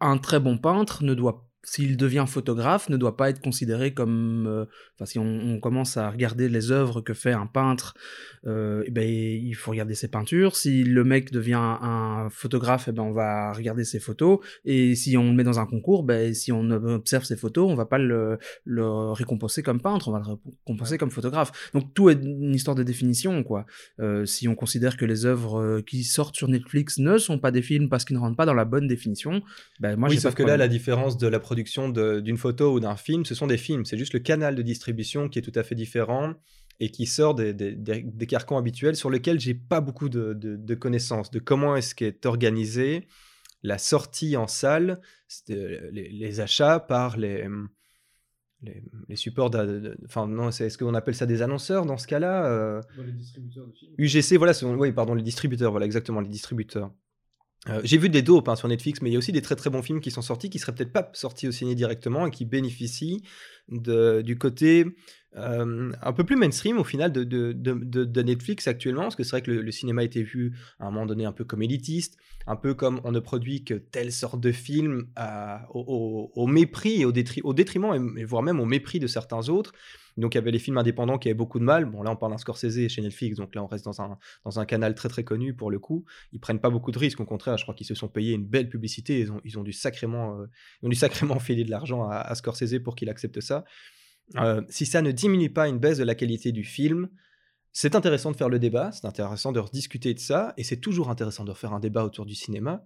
Un 0.00 0.18
très 0.18 0.40
bon 0.40 0.58
peintre 0.58 1.04
ne 1.04 1.14
doit 1.14 1.49
s'il 1.62 1.96
devient 1.96 2.24
photographe, 2.26 2.88
ne 2.88 2.96
doit 2.96 3.16
pas 3.16 3.28
être 3.30 3.40
considéré 3.40 3.92
comme... 3.92 4.46
Euh, 4.46 4.64
enfin, 4.94 5.04
si 5.04 5.18
on, 5.18 5.60
commence 5.60 5.98
à 5.98 6.08
regarder 6.08 6.48
les 6.48 6.70
œuvres 6.70 7.02
que 7.02 7.12
fait 7.12 7.32
un 7.32 7.46
peintre, 7.46 7.94
euh, 8.46 8.82
eh 8.86 8.90
ben, 8.90 9.06
il 9.06 9.54
faut 9.54 9.70
regarder 9.70 9.94
ses 9.94 10.08
peintures. 10.08 10.56
Si 10.56 10.84
le 10.84 11.04
mec 11.04 11.32
devient 11.32 11.60
un, 11.60 12.28
photographe, 12.30 12.86
eh 12.88 12.92
ben, 12.92 13.02
on 13.02 13.12
va 13.12 13.52
regarder 13.52 13.84
ses 13.84 14.00
photos. 14.00 14.38
Et 14.64 14.94
si 14.94 15.16
on 15.18 15.24
le 15.24 15.32
met 15.32 15.44
dans 15.44 15.60
un 15.60 15.66
concours, 15.66 16.02
ben, 16.02 16.32
si 16.32 16.50
on 16.50 16.70
observe 16.70 17.24
ses 17.24 17.36
photos, 17.36 17.70
on 17.70 17.74
va 17.74 17.84
pas 17.84 17.98
le, 17.98 18.38
le 18.64 19.12
récompenser 19.12 19.62
comme 19.62 19.82
peintre, 19.82 20.08
on 20.08 20.12
va 20.12 20.20
le 20.20 20.38
récompenser 20.64 20.96
comme 20.96 21.10
photographe. 21.10 21.70
Donc 21.74 21.92
tout 21.92 22.08
est 22.08 22.22
une 22.22 22.54
histoire 22.54 22.74
de 22.74 22.82
définition. 22.82 23.42
quoi. 23.42 23.66
Euh, 23.98 24.24
si 24.24 24.48
on 24.48 24.54
considère 24.54 24.96
que 24.96 25.04
les 25.04 25.26
œuvres 25.26 25.80
qui 25.82 26.04
sortent 26.04 26.36
sur 26.36 26.48
Netflix 26.48 26.98
ne 26.98 27.18
sont 27.18 27.38
pas 27.38 27.50
des 27.50 27.62
films 27.62 27.90
parce 27.90 28.06
qu'ils 28.06 28.16
ne 28.16 28.20
rentrent 28.20 28.36
pas 28.36 28.46
dans 28.46 28.54
la 28.54 28.64
bonne 28.64 28.86
définition, 28.86 29.42
ben, 29.78 29.96
moi, 29.96 30.08
oui, 30.08 30.18
sauf 30.18 30.34
que 30.34 30.42
là, 30.42 30.56
la 30.56 30.68
différence 30.68 31.18
de 31.18 31.26
la 31.26 31.38
production 31.50 31.88
d'une 31.88 32.36
photo 32.36 32.74
ou 32.74 32.78
d'un 32.78 32.94
film, 32.94 33.24
ce 33.24 33.34
sont 33.34 33.48
des 33.48 33.56
films. 33.56 33.84
C'est 33.84 33.98
juste 33.98 34.12
le 34.12 34.20
canal 34.20 34.54
de 34.54 34.62
distribution 34.62 35.28
qui 35.28 35.40
est 35.40 35.42
tout 35.42 35.58
à 35.58 35.64
fait 35.64 35.74
différent 35.74 36.34
et 36.78 36.92
qui 36.92 37.06
sort 37.06 37.34
des, 37.34 37.52
des, 37.52 38.26
carcans 38.28 38.56
habituels 38.56 38.94
sur 38.94 39.10
lesquels 39.10 39.40
j'ai 39.40 39.54
pas 39.54 39.80
beaucoup 39.80 40.08
de, 40.08 40.74
connaissances 40.76 41.32
de 41.32 41.40
comment 41.40 41.74
est-ce 41.74 41.96
qu'est 41.96 42.24
organisé 42.24 43.08
la 43.64 43.78
sortie 43.78 44.36
en 44.36 44.46
salle, 44.46 45.00
les, 45.48 46.38
achats 46.38 46.78
par 46.78 47.16
les, 47.16 47.48
les, 49.08 49.16
supports. 49.16 49.50
Enfin, 50.04 50.28
non, 50.28 50.50
est-ce 50.50 50.78
qu'on 50.78 50.94
appelle 50.94 51.16
ça 51.16 51.26
des 51.26 51.42
annonceurs 51.42 51.84
dans 51.84 51.98
ce 51.98 52.06
cas-là 52.06 52.46
euh? 52.46 52.80
Les 53.04 53.10
distributeurs 53.10 53.66
de 53.66 53.72
films. 53.72 53.94
UGC, 53.98 54.36
voilà, 54.36 54.52
oui, 54.78 54.92
pardon, 54.92 55.14
les 55.14 55.24
distributeurs, 55.24 55.72
voilà, 55.72 55.86
exactement, 55.86 56.20
les 56.20 56.28
distributeurs. 56.28 56.92
Euh, 57.68 57.80
j'ai 57.84 57.98
vu 57.98 58.08
des 58.08 58.22
dopes 58.22 58.48
hein, 58.48 58.56
sur 58.56 58.68
Netflix, 58.68 59.02
mais 59.02 59.10
il 59.10 59.12
y 59.12 59.16
a 59.16 59.18
aussi 59.18 59.32
des 59.32 59.42
très 59.42 59.54
très 59.56 59.68
bons 59.68 59.82
films 59.82 60.00
qui 60.00 60.10
sont 60.10 60.22
sortis, 60.22 60.48
qui 60.48 60.58
seraient 60.58 60.74
peut-être 60.74 60.92
pas 60.92 61.10
sortis 61.12 61.46
au 61.46 61.52
ciné 61.52 61.74
directement 61.74 62.26
et 62.26 62.30
qui 62.30 62.46
bénéficient 62.46 63.22
du 63.68 64.36
côté 64.38 64.86
euh, 65.36 65.92
un 66.02 66.12
peu 66.12 66.24
plus 66.24 66.36
mainstream 66.36 66.78
au 66.78 66.84
final 66.84 67.12
de, 67.12 68.22
Netflix 68.22 68.66
actuellement, 68.66 69.02
parce 69.02 69.14
que 69.14 69.22
c'est 69.22 69.30
vrai 69.30 69.42
que 69.42 69.50
le, 69.50 69.70
cinéma 69.70 70.00
a 70.00 70.04
été 70.04 70.22
vu 70.22 70.56
à 70.80 70.86
un 70.86 70.90
moment 70.90 71.06
donné 71.06 71.26
un 71.26 71.32
peu 71.32 71.44
comme 71.44 71.62
élitiste, 71.62 72.16
un 72.46 72.56
peu 72.56 72.74
comme 72.74 73.00
on 73.04 73.12
ne 73.12 73.20
produit 73.20 73.62
que 73.62 73.74
telle 73.74 74.10
sorte 74.10 74.40
de 74.40 74.52
film 74.52 75.08
au, 75.74 76.32
au, 76.34 76.46
mépris 76.46 77.02
et 77.02 77.04
au, 77.04 77.12
au 77.44 77.54
détriment, 77.54 78.16
et, 78.16 78.24
voire 78.24 78.42
même 78.42 78.58
au 78.58 78.66
mépris 78.66 79.00
de 79.00 79.06
certains 79.06 79.50
autres. 79.50 79.72
Donc 80.20 80.34
il 80.34 80.38
y 80.38 80.40
avait 80.40 80.50
les 80.50 80.58
films 80.58 80.78
indépendants 80.78 81.18
qui 81.18 81.28
avaient 81.28 81.34
beaucoup 81.34 81.58
de 81.58 81.64
mal. 81.64 81.84
Bon 81.84 82.02
là 82.02 82.10
on 82.10 82.16
parle 82.16 82.32
d'un 82.32 82.38
Scorsese 82.38 82.88
chez 82.88 83.02
Netflix, 83.02 83.36
donc 83.36 83.54
là 83.54 83.62
on 83.62 83.66
reste 83.66 83.84
dans 83.84 84.00
un, 84.00 84.18
dans 84.44 84.60
un 84.60 84.66
canal 84.66 84.94
très 84.94 85.08
très 85.08 85.24
connu 85.24 85.54
pour 85.54 85.70
le 85.70 85.78
coup. 85.78 86.04
Ils 86.32 86.40
prennent 86.40 86.60
pas 86.60 86.70
beaucoup 86.70 86.92
de 86.92 86.98
risques, 86.98 87.20
au 87.20 87.24
contraire, 87.24 87.56
je 87.56 87.64
crois 87.64 87.74
qu'ils 87.74 87.86
se 87.86 87.94
sont 87.94 88.08
payés 88.08 88.34
une 88.34 88.46
belle 88.46 88.68
publicité. 88.68 89.20
Ils 89.20 89.32
ont, 89.32 89.40
ils 89.44 89.58
ont 89.58 89.62
dû 89.62 89.72
sacrément, 89.72 90.38
euh, 90.38 90.46
ils 90.82 90.86
ont 90.86 90.90
dû 90.90 90.96
sacrément 90.96 91.38
filer 91.38 91.64
de 91.64 91.70
l'argent 91.70 92.08
à, 92.08 92.34
Scorsese 92.34 92.78
pour 92.82 92.94
qu'il 92.94 93.08
accepte 93.08 93.40
ça. 93.40 93.64
Euh, 94.36 94.62
si 94.68 94.86
ça 94.86 95.02
ne 95.02 95.10
diminue 95.10 95.50
pas 95.50 95.66
une 95.68 95.78
baisse 95.78 95.98
de 95.98 96.04
la 96.04 96.14
qualité 96.14 96.52
du 96.52 96.62
film, 96.62 97.08
c'est 97.72 97.94
intéressant 97.94 98.30
de 98.30 98.36
faire 98.36 98.48
le 98.48 98.58
débat, 98.58 98.92
c'est 98.92 99.06
intéressant 99.06 99.52
de 99.52 99.60
rediscuter 99.60 100.14
de 100.14 100.18
ça, 100.18 100.54
et 100.56 100.64
c'est 100.64 100.78
toujours 100.78 101.10
intéressant 101.10 101.44
de 101.44 101.50
refaire 101.50 101.72
un 101.72 101.80
débat 101.80 102.04
autour 102.04 102.26
du 102.26 102.34
cinéma. 102.34 102.84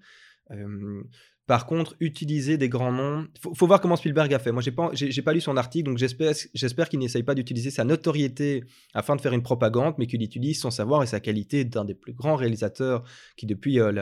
Euh, 0.50 1.02
par 1.46 1.66
contre, 1.66 1.94
utiliser 2.00 2.56
des 2.56 2.68
grands 2.68 2.92
noms, 2.92 3.26
faut, 3.38 3.54
faut 3.54 3.66
voir 3.66 3.80
comment 3.80 3.96
Spielberg 3.96 4.32
a 4.32 4.38
fait. 4.38 4.50
Moi, 4.50 4.62
j'ai 4.62 4.72
pas, 4.72 4.90
j'ai, 4.94 5.22
pas 5.22 5.34
lu 5.34 5.42
son 5.42 5.56
article, 5.56 5.90
donc 5.90 5.98
j'espère, 5.98 6.88
qu'il 6.88 6.98
n'essaye 6.98 7.22
pas 7.22 7.34
d'utiliser 7.34 7.70
sa 7.70 7.84
notoriété 7.84 8.64
afin 8.94 9.14
de 9.14 9.20
faire 9.20 9.34
une 9.34 9.42
propagande, 9.42 9.94
mais 9.98 10.06
qu'il 10.06 10.22
utilise 10.22 10.58
son 10.58 10.70
savoir 10.70 11.02
et 11.02 11.06
sa 11.06 11.20
qualité 11.20 11.64
d'un 11.64 11.84
des 11.84 11.94
plus 11.94 12.14
grands 12.14 12.36
réalisateurs 12.36 13.04
qui, 13.36 13.44
depuis 13.44 13.78
euh, 13.78 13.92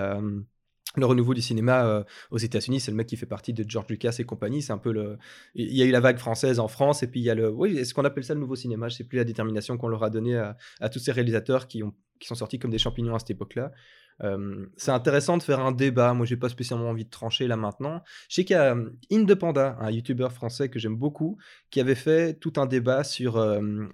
le 0.97 1.07
renouveau 1.07 1.35
du 1.35 1.41
cinéma 1.41 1.85
euh, 1.87 2.05
aux 2.31 2.39
États-Unis, 2.39 2.79
c'est 2.79 2.93
le 2.93 2.97
mec 2.97 3.09
qui 3.09 3.17
fait 3.17 3.27
partie 3.27 3.53
de 3.53 3.65
George 3.69 3.87
Lucas 3.89 4.15
et 4.21 4.25
compagnie. 4.25 4.63
C'est 4.63 4.73
un 4.73 4.79
peu 4.79 4.93
le. 4.93 5.19
Il 5.55 5.75
y 5.75 5.83
a 5.83 5.85
eu 5.85 5.91
la 5.91 6.01
vague 6.01 6.19
française 6.19 6.61
en 6.61 6.69
France, 6.69 7.03
et 7.03 7.09
puis 7.09 7.19
il 7.19 7.25
y 7.25 7.31
a 7.31 7.35
le. 7.35 7.51
Oui, 7.51 7.77
est-ce 7.77 7.93
qu'on 7.93 8.05
appelle 8.05 8.25
ça 8.25 8.35
le 8.35 8.41
nouveau 8.41 8.57
cinéma? 8.57 8.89
Je 8.89 8.97
sais 8.97 9.05
plus 9.05 9.17
la 9.17 9.25
détermination 9.25 9.77
qu'on 9.79 9.89
leur 9.89 10.05
a 10.05 10.11
donnée 10.11 10.37
à, 10.37 10.57
à 10.81 10.89
tous 10.89 11.01
ces 11.01 11.11
réalisateurs 11.11 11.67
qui, 11.67 11.83
ont, 11.83 11.93
qui 12.21 12.29
sont 12.29 12.35
sortis 12.35 12.59
comme 12.59 12.71
des 12.71 12.79
champignons 12.79 13.15
à 13.15 13.19
cette 13.19 13.31
époque-là 13.31 13.73
c'est 14.77 14.91
intéressant 14.91 15.37
de 15.37 15.43
faire 15.43 15.61
un 15.61 15.73
débat. 15.73 16.15
Moi, 16.15 16.27
j'ai 16.27 16.37
pas 16.37 16.49
spécialement 16.49 16.91
envie 16.91 17.05
de 17.05 17.11
trancher 17.11 17.47
là 17.47 17.57
maintenant. 17.57 18.03
Je 18.29 18.37
sais 18.37 18.45
qu'il 18.45 18.55
y 18.55 18.59
a 18.59 18.77
Indepanda, 19.11 19.77
un 19.81 19.91
youtubeur 19.91 20.33
français 20.33 20.69
que 20.69 20.79
j'aime 20.79 20.97
beaucoup, 20.97 21.39
qui 21.71 21.81
avait 21.81 21.95
fait 21.95 22.35
tout 22.35 22.53
un 22.57 22.67
débat 22.67 23.05
sur 23.05 23.45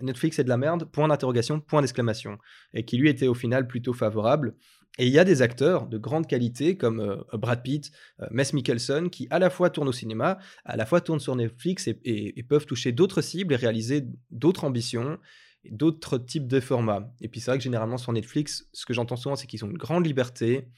Netflix 0.02 0.38
et 0.38 0.44
de 0.44 0.48
la 0.48 0.56
merde, 0.56 0.84
point 0.84 1.08
d'interrogation, 1.08 1.60
point 1.60 1.80
d'exclamation, 1.80 2.38
et 2.74 2.84
qui 2.84 2.98
lui 2.98 3.08
était 3.08 3.28
au 3.28 3.34
final 3.34 3.66
plutôt 3.66 3.92
favorable. 3.92 4.54
Et 5.00 5.06
il 5.06 5.12
y 5.12 5.18
a 5.20 5.24
des 5.24 5.42
acteurs 5.42 5.86
de 5.86 5.96
grande 5.96 6.26
qualité 6.26 6.76
comme 6.76 7.24
Brad 7.32 7.62
Pitt, 7.62 7.92
Mess 8.32 8.52
Mikkelsen, 8.52 9.10
qui 9.10 9.28
à 9.30 9.38
la 9.38 9.48
fois 9.48 9.70
tournent 9.70 9.88
au 9.88 9.92
cinéma, 9.92 10.38
à 10.64 10.76
la 10.76 10.86
fois 10.86 11.00
tournent 11.00 11.20
sur 11.20 11.36
Netflix 11.36 11.88
et 11.88 12.42
peuvent 12.48 12.66
toucher 12.66 12.90
d'autres 12.90 13.20
cibles 13.20 13.54
et 13.54 13.56
réaliser 13.56 14.06
d'autres 14.30 14.64
ambitions 14.64 15.18
d'autres 15.64 16.18
types 16.18 16.46
de 16.46 16.60
formats. 16.60 17.12
Et 17.20 17.28
puis 17.28 17.40
c'est 17.40 17.50
vrai 17.50 17.58
que 17.58 17.64
généralement 17.64 17.98
sur 17.98 18.12
Netflix, 18.12 18.68
ce 18.72 18.86
que 18.86 18.94
j'entends 18.94 19.16
souvent, 19.16 19.36
c'est 19.36 19.46
qu'ils 19.46 19.64
ont 19.64 19.70
une 19.70 19.78
grande 19.78 20.06
liberté 20.06 20.68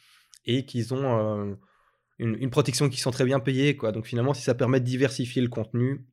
et 0.47 0.65
qu'ils 0.65 0.95
ont 0.95 1.49
euh, 1.49 1.55
une, 2.19 2.51
protection 2.51 2.89
qui 2.89 3.01
sont 3.01 3.11
très 3.11 3.25
bien 3.25 3.41
payés. 3.41 3.77
Quoi. 3.77 3.93
Donc 3.93 4.07
finalement, 4.07 4.35
si 4.35 4.43
ça 4.43 4.55
permet 4.55 4.81
de 4.81 4.85
diversifier 4.85 5.43
le 5.43 5.49
contenu. 5.49 6.07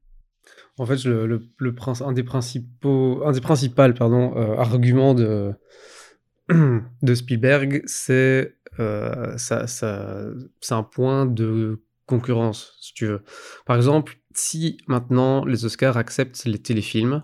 En 0.78 0.86
fait, 0.86 1.04
le, 1.04 1.26
le, 1.26 1.76
un 2.02 2.12
des 2.14 2.24
principaux, 2.24 3.22
un 3.26 3.32
des 3.32 3.42
principaux 3.42 3.94
pardon, 3.94 4.38
euh, 4.38 4.56
arguments 4.56 5.14
de, 5.14 5.54
de 6.50 7.16
Spielberg, 7.16 7.82
c'est 7.86 8.56
euh, 8.80 9.38
ça, 9.38 9.68
ça, 9.68 10.30
un 10.70 10.84
point 10.84 11.26
de 11.26 11.82
concurrence, 12.08 12.76
si 12.82 12.94
tu 12.94 13.06
veux. 13.06 13.22
Par 13.66 13.76
exemple, 13.76 14.18
si 14.34 14.78
maintenant 14.88 15.46
les 15.46 15.66
Oscars 15.66 15.98
acceptent 15.98 16.46
les 16.46 16.60
téléfilms, 16.60 17.24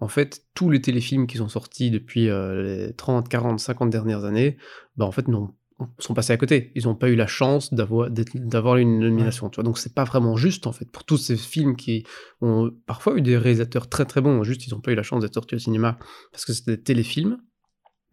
en 0.00 0.08
fait, 0.08 0.42
tous 0.54 0.70
les 0.70 0.82
téléfilms 0.82 1.26
qui 1.26 1.38
sont 1.38 1.48
sortis 1.48 1.90
depuis 1.90 2.28
euh, 2.28 2.62
les 2.62 2.92
30, 2.92 3.28
40, 3.28 3.58
50 3.58 3.90
dernières 3.90 4.24
années, 4.24 4.58
bah 4.96 5.06
en 5.06 5.12
fait, 5.12 5.28
non, 5.28 5.54
sont 5.98 6.14
passés 6.14 6.32
à 6.32 6.36
côté. 6.36 6.72
Ils 6.74 6.84
n'ont 6.84 6.94
pas 6.94 7.08
eu 7.08 7.16
la 7.16 7.26
chance 7.26 7.72
d'avoir, 7.72 8.08
d'avoir 8.10 8.76
une 8.76 9.00
nomination. 9.00 9.48
Tu 9.48 9.56
vois 9.56 9.64
Donc, 9.64 9.78
c'est 9.78 9.94
pas 9.94 10.04
vraiment 10.04 10.36
juste, 10.36 10.66
en 10.66 10.72
fait, 10.72 10.90
pour 10.90 11.04
tous 11.04 11.16
ces 11.16 11.36
films 11.36 11.76
qui 11.76 12.04
ont 12.40 12.70
parfois 12.86 13.16
eu 13.16 13.22
des 13.22 13.36
réalisateurs 13.36 13.88
très 13.88 14.04
très 14.04 14.20
bons, 14.20 14.42
juste 14.44 14.66
ils 14.66 14.70
n'ont 14.70 14.80
pas 14.80 14.92
eu 14.92 14.96
la 14.96 15.02
chance 15.02 15.22
d'être 15.22 15.34
sortis 15.34 15.54
au 15.54 15.58
cinéma 15.58 15.98
parce 16.32 16.44
que 16.44 16.52
c'était 16.52 16.76
des 16.76 16.82
téléfilms. 16.82 17.38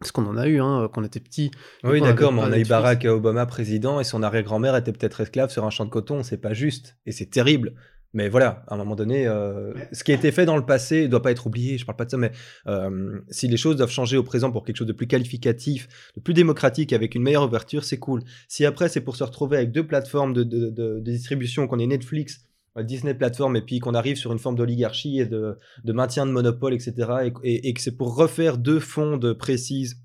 Parce 0.02 0.12
qu'on 0.12 0.26
en 0.26 0.36
a 0.36 0.46
eu, 0.48 0.60
hein, 0.60 0.88
quand 0.92 1.00
on 1.00 1.04
était 1.04 1.20
petit. 1.20 1.50
Oui, 1.84 2.00
d'accord, 2.00 2.32
mais 2.32 2.40
on 2.42 2.52
a 2.52 2.58
eu. 2.58 2.64
Barack 2.64 3.04
Obama 3.04 3.46
président 3.46 4.00
et 4.00 4.04
son 4.04 4.22
arrière-grand-mère 4.22 4.76
était 4.76 4.92
peut-être 4.92 5.20
esclave 5.20 5.50
sur 5.50 5.64
un 5.64 5.70
champ 5.70 5.84
de 5.84 5.90
coton, 5.90 6.22
c'est 6.22 6.36
pas 6.38 6.52
juste. 6.54 6.96
Et 7.06 7.12
c'est 7.12 7.26
terrible. 7.30 7.74
Mais 8.14 8.28
voilà, 8.28 8.62
à 8.68 8.74
un 8.74 8.76
moment 8.76 8.94
donné, 8.94 9.26
euh, 9.26 9.72
ce 9.92 10.04
qui 10.04 10.12
a 10.12 10.14
été 10.14 10.32
fait 10.32 10.44
dans 10.44 10.56
le 10.56 10.66
passé 10.66 11.04
ne 11.04 11.06
doit 11.06 11.22
pas 11.22 11.30
être 11.30 11.46
oublié, 11.46 11.78
je 11.78 11.86
parle 11.86 11.96
pas 11.96 12.04
de 12.04 12.10
ça, 12.10 12.18
mais 12.18 12.30
euh, 12.66 13.20
si 13.30 13.48
les 13.48 13.56
choses 13.56 13.76
doivent 13.76 13.90
changer 13.90 14.18
au 14.18 14.22
présent 14.22 14.50
pour 14.52 14.64
quelque 14.64 14.76
chose 14.76 14.86
de 14.86 14.92
plus 14.92 15.06
qualificatif, 15.06 15.88
de 16.14 16.20
plus 16.20 16.34
démocratique, 16.34 16.92
avec 16.92 17.14
une 17.14 17.22
meilleure 17.22 17.44
ouverture, 17.44 17.84
c'est 17.84 17.96
cool. 17.98 18.20
Si 18.48 18.66
après 18.66 18.90
c'est 18.90 19.00
pour 19.00 19.16
se 19.16 19.24
retrouver 19.24 19.56
avec 19.56 19.72
deux 19.72 19.86
plateformes 19.86 20.34
de, 20.34 20.42
de- 20.42 20.68
de- 20.68 21.00
de 21.00 21.10
distribution, 21.10 21.66
qu'on 21.66 21.78
ait 21.78 21.86
Netflix, 21.86 22.44
Disney 22.80 23.14
plateforme, 23.14 23.56
et 23.56 23.62
puis 23.62 23.78
qu'on 23.80 23.94
arrive 23.94 24.16
sur 24.16 24.32
une 24.32 24.38
forme 24.38 24.56
d'oligarchie 24.56 25.20
et 25.20 25.26
de, 25.26 25.58
de 25.84 25.92
maintien 25.92 26.26
de 26.26 26.32
monopole, 26.32 26.72
etc., 26.72 27.32
et, 27.42 27.74
que 27.74 27.80
c'est 27.80 27.96
pour 27.96 28.16
refaire 28.16 28.56
deux 28.56 28.80
fondes 28.80 29.34
précises 29.34 29.96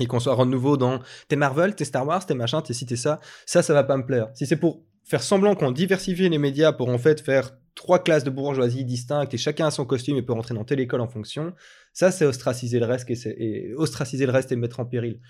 et 0.00 0.06
qu'on 0.06 0.20
soit 0.20 0.40
à 0.40 0.44
nouveau 0.44 0.76
dans 0.76 1.00
t'es 1.28 1.36
Marvel, 1.36 1.74
t'es 1.74 1.84
Star 1.84 2.06
Wars, 2.06 2.24
t'es 2.24 2.34
machin, 2.34 2.62
t'es 2.62 2.72
ci, 2.72 2.86
t'es 2.86 2.96
ça, 2.96 3.20
ça, 3.46 3.62
ça 3.62 3.74
va 3.74 3.84
pas 3.84 3.96
me 3.96 4.06
plaire. 4.06 4.28
Si 4.34 4.46
c'est 4.46 4.56
pour 4.56 4.82
faire 5.04 5.22
semblant 5.22 5.54
qu'on 5.54 5.70
diversifie 5.70 6.28
les 6.28 6.38
médias 6.38 6.72
pour 6.72 6.88
en 6.88 6.98
fait 6.98 7.20
faire 7.20 7.50
trois 7.74 7.98
classes 7.98 8.24
de 8.24 8.30
bourgeoisie 8.30 8.84
distinctes 8.84 9.34
et 9.34 9.38
chacun 9.38 9.66
a 9.66 9.70
son 9.70 9.84
costume 9.84 10.16
et 10.16 10.22
peut 10.22 10.32
rentrer 10.32 10.54
dans 10.54 10.64
telle 10.64 10.80
école 10.80 11.00
en 11.00 11.08
fonction, 11.08 11.52
ça 11.92 12.10
c'est 12.10 12.24
ostraciser 12.24 12.78
le 12.78 12.86
reste 12.86 13.10
et, 13.10 13.16
et 13.38 13.74
ostraciser 13.74 14.26
le 14.26 14.32
reste 14.32 14.52
et 14.52 14.56
mettre 14.56 14.80
en 14.80 14.86
péril. 14.86 15.20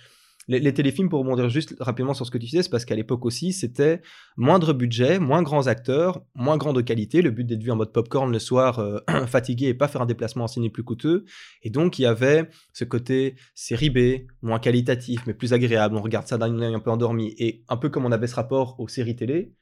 Les, 0.49 0.75
téléfilms, 0.75 1.09
pour 1.09 1.21
rebondir 1.21 1.49
juste 1.49 1.77
rapidement 1.79 2.15
sur 2.15 2.27
ce 2.27 2.31
que 2.31 2.39
tu 2.39 2.47
disais, 2.47 2.63
c'est 2.65 2.71
parce 2.71 2.85
qu'à 2.85 2.97
l'époque 2.97 3.25
aussi, 3.25 3.53
c'était 3.53 4.03
moindre 4.37 4.73
budget, 4.73 5.21
moins 5.21 5.43
grands 5.43 5.69
acteurs, 5.69 6.23
moins 6.35 6.57
grande 6.57 6.85
qualité. 6.85 7.23
Le 7.23 7.31
but 7.31 7.45
d'être 7.45 7.63
vu 7.63 7.71
en 7.71 7.77
mode 7.77 7.93
popcorn 7.93 8.31
le 8.33 8.39
soir, 8.41 8.81
euh, 8.81 8.99
fatigué 9.27 9.67
et 9.67 9.75
pas 9.75 9.87
faire 9.87 10.03
un 10.03 10.07
déplacement 10.07 10.45
en 10.45 10.49
ciné 10.49 10.69
plus 10.69 10.83
coûteux. 10.83 11.25
Et 11.63 11.71
donc, 11.71 11.99
il 11.99 12.03
y 12.03 12.07
avait 12.07 12.49
ce 12.73 12.85
côté 12.85 13.37
série 13.55 13.91
B, 13.91 14.27
moins 14.43 14.59
qualitatif, 14.59 15.21
mais 15.27 15.35
plus 15.35 15.53
agréable. 15.53 15.97
On 15.97 16.03
regarde 16.03 16.27
ça 16.27 16.39
d'un 16.39 16.59
œil 16.61 16.75
un 16.75 16.81
peu 16.81 16.91
endormi. 16.91 17.35
Et 17.39 17.63
un 17.69 17.77
peu 17.77 17.89
comme 17.89 18.05
on 18.05 18.13
avait 18.13 18.27
ce 18.27 18.35
rapport 18.35 18.81
aux 18.81 18.89
séries 18.89 19.17
télé, 19.17 19.53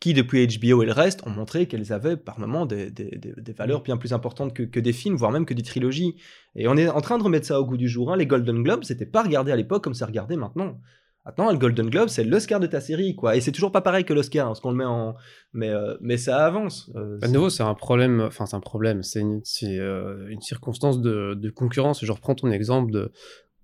qui, 0.00 0.12
depuis 0.14 0.46
HBO 0.46 0.82
et 0.82 0.86
le 0.86 0.92
reste, 0.92 1.26
ont 1.26 1.30
montré 1.30 1.66
qu'elles 1.66 1.92
avaient 1.92 2.16
par 2.16 2.38
moments 2.38 2.66
des, 2.66 2.90
des- 2.90 3.52
valeurs 3.56 3.82
bien 3.82 3.96
plus 3.96 4.12
importantes 4.12 4.52
que, 4.54 4.62
que 4.62 4.78
des 4.80 4.92
films, 4.92 5.16
voire 5.16 5.30
même 5.32 5.46
que 5.46 5.54
des 5.54 5.62
trilogies. 5.62 6.16
Et 6.54 6.68
on 6.68 6.76
est 6.76 6.88
en 6.88 7.00
train 7.00 7.16
de 7.18 7.22
remettre 7.22 7.46
ça 7.46 7.58
au 7.60 7.64
goût 7.64 7.78
du 7.78 7.88
jour. 7.88 8.12
hein. 8.12 8.16
Les 8.16 8.26
Golden 8.26 8.62
Globes, 8.62 8.84
c'était 8.84 9.06
pas 9.06 9.22
regardé 9.22 9.52
à 9.52 9.56
l'époque 9.56 9.82
comme 9.82 9.94
c'est 9.94 10.04
regardé 10.04 10.36
maintenant. 10.36 10.78
Maintenant, 11.24 11.50
le 11.50 11.58
Golden 11.58 11.90
Globe, 11.90 12.08
c'est 12.08 12.22
l'Oscar 12.22 12.60
de 12.60 12.68
ta 12.68 12.80
série, 12.80 13.16
quoi. 13.16 13.34
Et 13.34 13.40
c'est 13.40 13.50
toujours 13.50 13.72
pas 13.72 13.80
pareil 13.80 14.04
que 14.04 14.12
l'Oscar, 14.14 14.46
hein, 14.46 14.50
parce 14.50 14.60
qu'on 14.60 14.70
le 14.70 14.76
met 14.76 14.84
en. 14.84 15.16
Mais, 15.54 15.70
euh, 15.70 15.96
mais 16.00 16.18
ça 16.18 16.44
avance. 16.46 16.88
Euh, 16.94 17.18
À 17.22 17.26
nouveau, 17.28 17.50
c'est 17.50 17.64
un 17.64 17.74
problème, 17.74 18.20
enfin, 18.20 18.46
c'est 18.46 18.54
un 18.54 18.60
problème, 18.60 19.02
c'est 19.02 19.20
une, 19.22 19.40
euh, 19.64 20.28
une 20.28 20.40
circonstance 20.40 21.00
de, 21.00 21.34
de 21.34 21.50
concurrence. 21.50 22.04
Je 22.04 22.12
reprends 22.12 22.36
ton 22.36 22.52
exemple 22.52 22.92
de, 22.92 23.10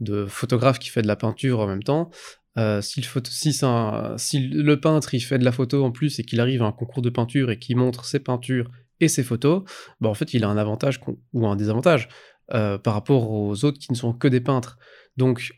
de 0.01 0.27
photographe 0.27 0.81
qui 0.81 0.89
fait 0.89 1.03
de 1.03 1.07
la 1.07 1.15
peinture 1.15 1.61
en 1.61 1.69
même 1.69 1.85
temps. 1.85 2.11
Euh, 2.59 2.83
si, 2.83 3.01
le 3.01 4.75
peintre 4.75 5.15
il 5.15 5.21
fait 5.21 5.39
de 5.39 5.45
la 5.45 5.53
photo 5.53 5.85
en 5.85 5.91
plus 5.91 6.19
et 6.19 6.23
qu'il 6.23 6.39
arrive 6.41 6.63
à 6.63 6.67
un 6.67 6.73
concours 6.73 7.03
de 7.03 7.09
peinture 7.09 7.51
et 7.51 7.59
qu'il 7.59 7.77
montre 7.77 8.05
ses 8.05 8.21
peintures 8.21 8.71
et 9.01 9.09
ses 9.09 9.23
photos, 9.23 9.65
bah 10.01 10.11
en 10.11 10.15
fait 10.15 10.35
il 10.35 10.45
a 10.45 10.49
un 10.49 10.59
avantage 10.59 11.01
ou 11.33 11.47
un 11.47 11.57
désavantage 11.57 12.09
euh, 12.53 12.77
par 12.77 12.95
rapport 12.95 13.31
aux 13.31 13.65
autres 13.65 13.79
qui 13.79 13.91
ne 13.91 13.97
sont 13.97 14.13
que 14.13 14.29
des 14.29 14.41
peintres. 14.41 14.79
Donc 15.17 15.55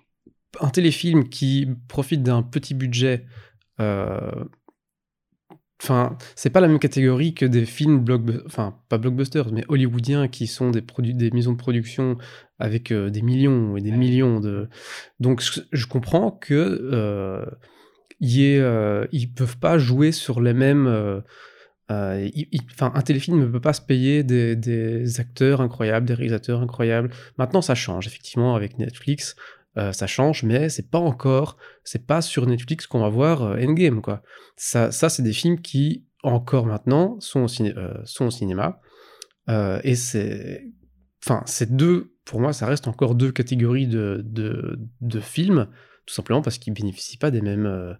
un 0.60 0.70
téléfilm 0.70 1.28
qui 1.28 1.68
profite 1.88 2.22
d'un 2.22 2.42
petit 2.42 2.74
budget, 2.74 3.26
euh, 3.80 4.44
enfin 5.84 6.16
c'est 6.34 6.50
pas 6.50 6.60
la 6.60 6.68
même 6.68 6.78
catégorie 6.78 7.34
que 7.34 7.44
des 7.46 7.66
films 7.66 7.98
blockbusters, 8.00 8.46
enfin 8.46 8.74
pas 8.88 8.98
blockbusters 8.98 9.52
mais 9.52 9.64
hollywoodiens 9.68 10.28
qui 10.28 10.46
sont 10.46 10.70
des 10.70 10.82
produits, 10.82 11.14
des 11.14 11.30
maisons 11.30 11.52
de 11.52 11.58
production 11.58 12.16
avec 12.58 12.90
euh, 12.90 13.10
des 13.10 13.22
millions 13.22 13.76
et 13.76 13.80
des 13.82 13.92
millions 13.92 14.40
de. 14.40 14.68
Donc 15.20 15.42
je, 15.72 15.86
comprends 15.86 16.30
que 16.30 16.54
euh, 16.54 17.44
y 18.20 18.44
ait, 18.44 18.60
euh, 18.60 19.06
ils 19.12 19.32
peuvent 19.32 19.58
pas 19.58 19.78
jouer 19.78 20.12
sur 20.12 20.40
les 20.40 20.54
mêmes. 20.54 20.86
euh, 20.86 21.20
euh, 21.90 22.28
il- 22.34 22.48
il- 22.52 22.60
Enfin, 22.72 22.92
un 22.94 23.02
téléfilm 23.02 23.38
ne 23.40 23.46
peut 23.46 23.60
pas 23.60 23.72
se 23.74 23.82
payer 23.82 24.22
des, 24.24 24.56
des 24.56 25.20
acteurs 25.20 25.60
incroyables, 25.60 26.06
des 26.06 26.14
réalisateurs 26.14 26.60
incroyables. 26.62 27.10
Maintenant, 27.38 27.62
ça 27.62 27.74
change 27.74 28.06
effectivement 28.06 28.54
avec 28.56 28.78
Netflix. 28.78 29.36
Euh, 29.76 29.92
ça 29.92 30.06
change, 30.06 30.44
mais 30.44 30.68
c'est 30.68 30.90
pas 30.90 30.98
encore, 30.98 31.56
c'est 31.82 32.06
pas 32.06 32.22
sur 32.22 32.46
Netflix 32.46 32.86
qu'on 32.86 33.00
va 33.00 33.08
voir 33.08 33.42
euh, 33.42 33.56
Endgame 33.60 34.02
quoi. 34.02 34.22
Ça, 34.56 34.92
ça 34.92 35.08
c'est 35.08 35.22
des 35.22 35.32
films 35.32 35.60
qui 35.60 36.04
encore 36.22 36.66
maintenant 36.66 37.16
sont 37.20 37.44
au, 37.44 37.62
euh, 37.62 38.30
cinéma 38.30 38.80
et 39.82 39.94
c'est, 39.94 40.64
enfin, 41.22 41.42
c'est 41.44 41.74
deux, 41.76 42.14
pour 42.24 42.40
moi, 42.40 42.54
ça 42.54 42.66
reste 42.66 42.88
encore 42.88 43.14
deux 43.14 43.30
catégories 43.30 43.86
de, 43.86 44.22
de, 44.24 44.78
de 45.02 45.20
films, 45.20 45.68
tout 46.06 46.14
simplement 46.14 46.40
parce 46.40 46.56
qu'ils 46.56 46.72
bénéficient 46.72 47.18
pas 47.18 47.30
des 47.30 47.42
mêmes, 47.42 47.98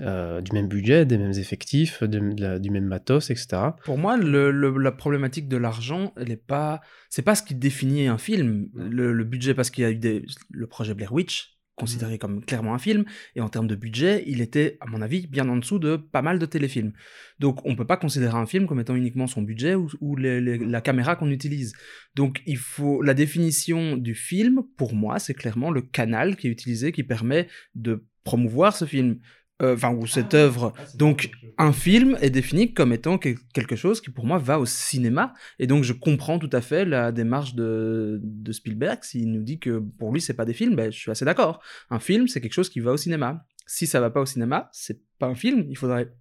euh, 0.00 0.40
du 0.40 0.52
même 0.52 0.68
budget, 0.68 1.04
des 1.04 1.18
mêmes 1.18 1.32
effectifs, 1.32 2.02
de, 2.02 2.18
de 2.32 2.40
la- 2.42 2.58
du 2.58 2.70
même 2.70 2.86
matos, 2.86 3.30
etc. 3.30 3.74
Pour 3.84 3.98
moi, 3.98 4.16
le- 4.16 4.50
le- 4.50 4.78
la 4.78 4.92
problématique 4.92 5.48
de 5.48 5.56
l'argent, 5.58 6.12
elle 6.16 6.30
est 6.30 6.36
pas, 6.36 6.80
c'est 7.10 7.22
pas 7.22 7.34
ce 7.34 7.42
qui 7.42 7.54
définit 7.54 8.06
un 8.06 8.18
film. 8.18 8.68
Le, 8.74 9.12
le 9.12 9.24
budget, 9.24 9.52
parce 9.54 9.70
qu'il 9.70 9.82
y 9.82 9.86
a 9.86 9.90
eu 9.90 9.96
des, 9.96 10.24
le 10.50 10.66
projet 10.66 10.94
Blair 10.94 11.12
Witch, 11.12 11.58
considéré 11.74 12.18
comme 12.18 12.44
clairement 12.44 12.74
un 12.74 12.78
film, 12.78 13.04
et 13.34 13.40
en 13.40 13.48
termes 13.48 13.66
de 13.66 13.74
budget, 13.74 14.24
il 14.26 14.40
était, 14.40 14.76
à 14.80 14.86
mon 14.86 15.00
avis, 15.02 15.26
bien 15.26 15.48
en 15.48 15.56
dessous 15.56 15.78
de 15.78 15.96
pas 15.96 16.22
mal 16.22 16.38
de 16.38 16.46
téléfilms. 16.46 16.92
Donc, 17.38 17.64
on 17.66 17.74
peut 17.76 17.86
pas 17.86 17.96
considérer 17.96 18.36
un 18.36 18.46
film 18.46 18.66
comme 18.66 18.78
étant 18.80 18.94
uniquement 18.94 19.26
son 19.26 19.42
budget 19.42 19.74
ou, 19.74 19.88
ou 20.00 20.14
les- 20.16 20.40
les- 20.40 20.58
la 20.58 20.80
caméra 20.80 21.16
qu'on 21.16 21.30
utilise. 21.30 21.72
Donc, 22.14 22.40
il 22.46 22.58
faut 22.58 23.02
la 23.02 23.14
définition 23.14 23.96
du 23.96 24.14
film. 24.14 24.62
Pour 24.76 24.94
moi, 24.94 25.18
c'est 25.18 25.34
clairement 25.34 25.70
le 25.70 25.80
canal 25.82 26.36
qui 26.36 26.46
est 26.46 26.50
utilisé, 26.50 26.92
qui 26.92 27.04
permet 27.04 27.48
de 27.74 28.06
promouvoir 28.22 28.76
ce 28.76 28.84
film, 28.84 29.18
enfin 29.62 29.92
ou 29.94 30.06
cette 30.06 30.34
œuvre. 30.34 30.72
Donc, 30.94 31.30
un 31.58 31.72
film 31.72 32.16
est 32.20 32.30
défini 32.30 32.72
comme 32.74 32.92
étant 32.92 33.18
que- 33.18 33.34
quelque 33.52 33.76
chose 33.76 34.00
qui 34.00 34.10
pour 34.10 34.26
moi 34.26 34.38
va 34.38 34.58
au 34.58 34.66
cinéma. 34.66 35.34
Et 35.58 35.66
donc 35.66 35.84
je 35.84 35.92
comprends 35.92 36.38
tout 36.38 36.50
à 36.52 36.60
fait 36.60 36.84
la 36.84 37.12
démarche 37.12 37.54
de, 37.54 38.18
de 38.22 38.52
Spielberg. 38.52 38.98
S'il 39.02 39.30
nous 39.30 39.42
dit 39.42 39.58
que 39.58 39.78
pour 39.98 40.12
lui 40.12 40.20
c'est 40.20 40.34
pas 40.34 40.44
des 40.44 40.54
films 40.54 40.74
ben, 40.74 40.90
je 40.90 40.98
suis 40.98 41.10
assez 41.10 41.24
d'accord. 41.24 41.60
Un 41.90 42.00
film 42.00 42.28
c'est 42.28 42.40
quelque 42.40 42.54
chose 42.54 42.68
qui 42.68 42.80
va 42.80 42.92
au 42.92 42.96
cinéma. 42.96 43.44
Si 43.66 43.86
ça 43.86 44.00
va 44.00 44.10
pas 44.10 44.20
au 44.20 44.26
cinéma 44.26 44.68
c'est 44.72 45.00
pas 45.18 45.26
un 45.26 45.34
film. 45.34 45.66
Il 45.68 45.76
faudrait 45.76 46.12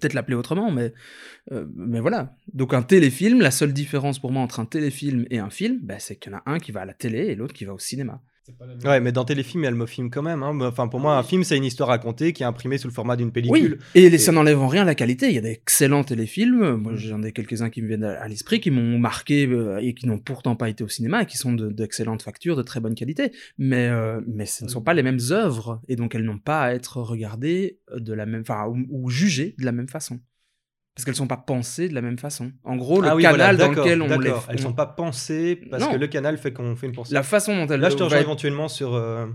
peut-être 0.00 0.14
l'appeler 0.14 0.36
autrement 0.36 0.70
mais 0.70 0.92
euh, 1.52 1.66
mais 1.74 2.00
voilà. 2.00 2.34
Donc 2.52 2.74
un 2.74 2.82
téléfilm 2.82 3.40
la 3.40 3.50
seule 3.50 3.72
différence 3.72 4.18
pour 4.18 4.32
moi 4.32 4.42
entre 4.42 4.60
un 4.60 4.66
téléfilm 4.66 5.26
et 5.30 5.38
un 5.38 5.50
film 5.50 5.78
ben, 5.82 5.98
c'est 5.98 6.16
qu'il 6.16 6.32
y 6.32 6.34
en 6.34 6.38
a 6.38 6.42
un 6.46 6.58
qui 6.58 6.72
va 6.72 6.80
à 6.80 6.86
la 6.86 6.94
télé 6.94 7.26
et 7.26 7.34
l'autre 7.34 7.54
qui 7.54 7.64
va 7.66 7.74
au 7.74 7.78
cinéma 7.78 8.22
Ouais, 8.84 9.00
mais 9.00 9.12
dans 9.12 9.24
téléfilm, 9.24 9.62
il 9.62 9.64
y 9.64 9.68
a 9.68 9.70
le 9.70 9.76
mot 9.76 9.86
film 9.86 10.10
quand 10.10 10.22
même. 10.22 10.42
hein. 10.42 10.58
Enfin, 10.62 10.88
pour 10.88 11.00
moi, 11.00 11.16
un 11.16 11.22
film, 11.22 11.44
c'est 11.44 11.56
une 11.56 11.64
histoire 11.64 11.88
racontée 11.90 12.32
qui 12.32 12.42
est 12.42 12.46
imprimée 12.46 12.78
sous 12.78 12.88
le 12.88 12.92
format 12.92 13.16
d'une 13.16 13.26
Oui, 13.28 13.32
pellicule. 13.32 13.78
et 13.94 14.08
les- 14.10 14.18
ça 14.18 14.32
n'enlève 14.32 14.58
en 14.60 14.68
rien 14.68 14.84
la 14.84 14.94
qualité. 14.94 15.28
Il 15.28 15.34
y 15.34 15.38
a 15.38 15.40
d'excellents 15.42 16.04
téléfilms. 16.04 16.76
Moi, 16.76 16.92
j'en 16.96 17.22
ai 17.22 17.32
quelques-uns 17.32 17.70
qui 17.70 17.82
me 17.82 17.88
viennent 17.88 18.04
à 18.04 18.26
l'esprit, 18.28 18.60
qui 18.60 18.70
m'ont 18.70 18.98
marqué 18.98 19.46
euh, 19.46 19.78
et 19.82 19.94
qui 19.94 20.06
n'ont 20.06 20.18
pourtant 20.18 20.56
pas 20.56 20.68
été 20.68 20.82
au 20.84 20.88
cinéma 20.88 21.22
et 21.22 21.26
qui 21.26 21.36
sont 21.36 21.52
de- 21.52 21.70
d'excellentes 21.70 22.22
factures, 22.22 22.56
de 22.56 22.62
très 22.62 22.80
bonne 22.80 22.94
qualité. 22.94 23.32
Mais, 23.58 23.88
euh, 23.88 24.20
mais 24.26 24.46
ce 24.46 24.64
ne 24.64 24.68
sont 24.68 24.82
pas 24.82 24.94
les 24.94 25.02
mêmes 25.02 25.18
œuvres 25.30 25.80
et 25.88 25.96
donc 25.96 26.14
elles 26.14 26.24
n'ont 26.24 26.38
pas 26.38 26.62
à 26.62 26.72
être 26.74 26.98
regardées 26.98 27.78
de 27.94 28.12
la 28.12 28.26
même, 28.26 28.42
enfin, 28.42 28.66
ou, 28.66 28.78
ou 28.90 29.10
jugées 29.10 29.54
de 29.58 29.64
la 29.64 29.72
même 29.72 29.88
façon. 29.88 30.20
Parce 30.98 31.04
qu'elles 31.04 31.14
sont 31.14 31.28
pas 31.28 31.36
pensées 31.36 31.88
de 31.88 31.94
la 31.94 32.02
même 32.02 32.18
façon. 32.18 32.50
En 32.64 32.74
gros, 32.76 33.00
le 33.00 33.06
ah 33.06 33.14
oui, 33.14 33.22
canal 33.22 33.54
voilà, 33.54 33.56
dans 33.56 33.70
lequel 33.82 34.02
on 34.02 34.08
les, 34.08 34.16
d'accord. 34.18 34.46
Elles 34.48 34.56
on- 34.58 34.62
sont 34.62 34.72
pas 34.72 34.86
pensées 34.86 35.54
parce 35.70 35.84
Non. 35.84 35.92
que 35.92 35.96
le 35.96 36.08
canal 36.08 36.36
fait 36.38 36.52
qu'on 36.52 36.74
fait 36.74 36.88
une 36.88 36.92
pensée. 36.92 37.14
la 37.14 37.22
façon 37.22 37.54
dont 37.54 37.68
elles 37.72 37.78
Là, 37.78 37.88
je 37.88 37.94
te 37.94 38.02
rejoins 38.02 38.18
éventuellement 38.18 38.66
sur. 38.66 38.94
euh, 38.94 39.26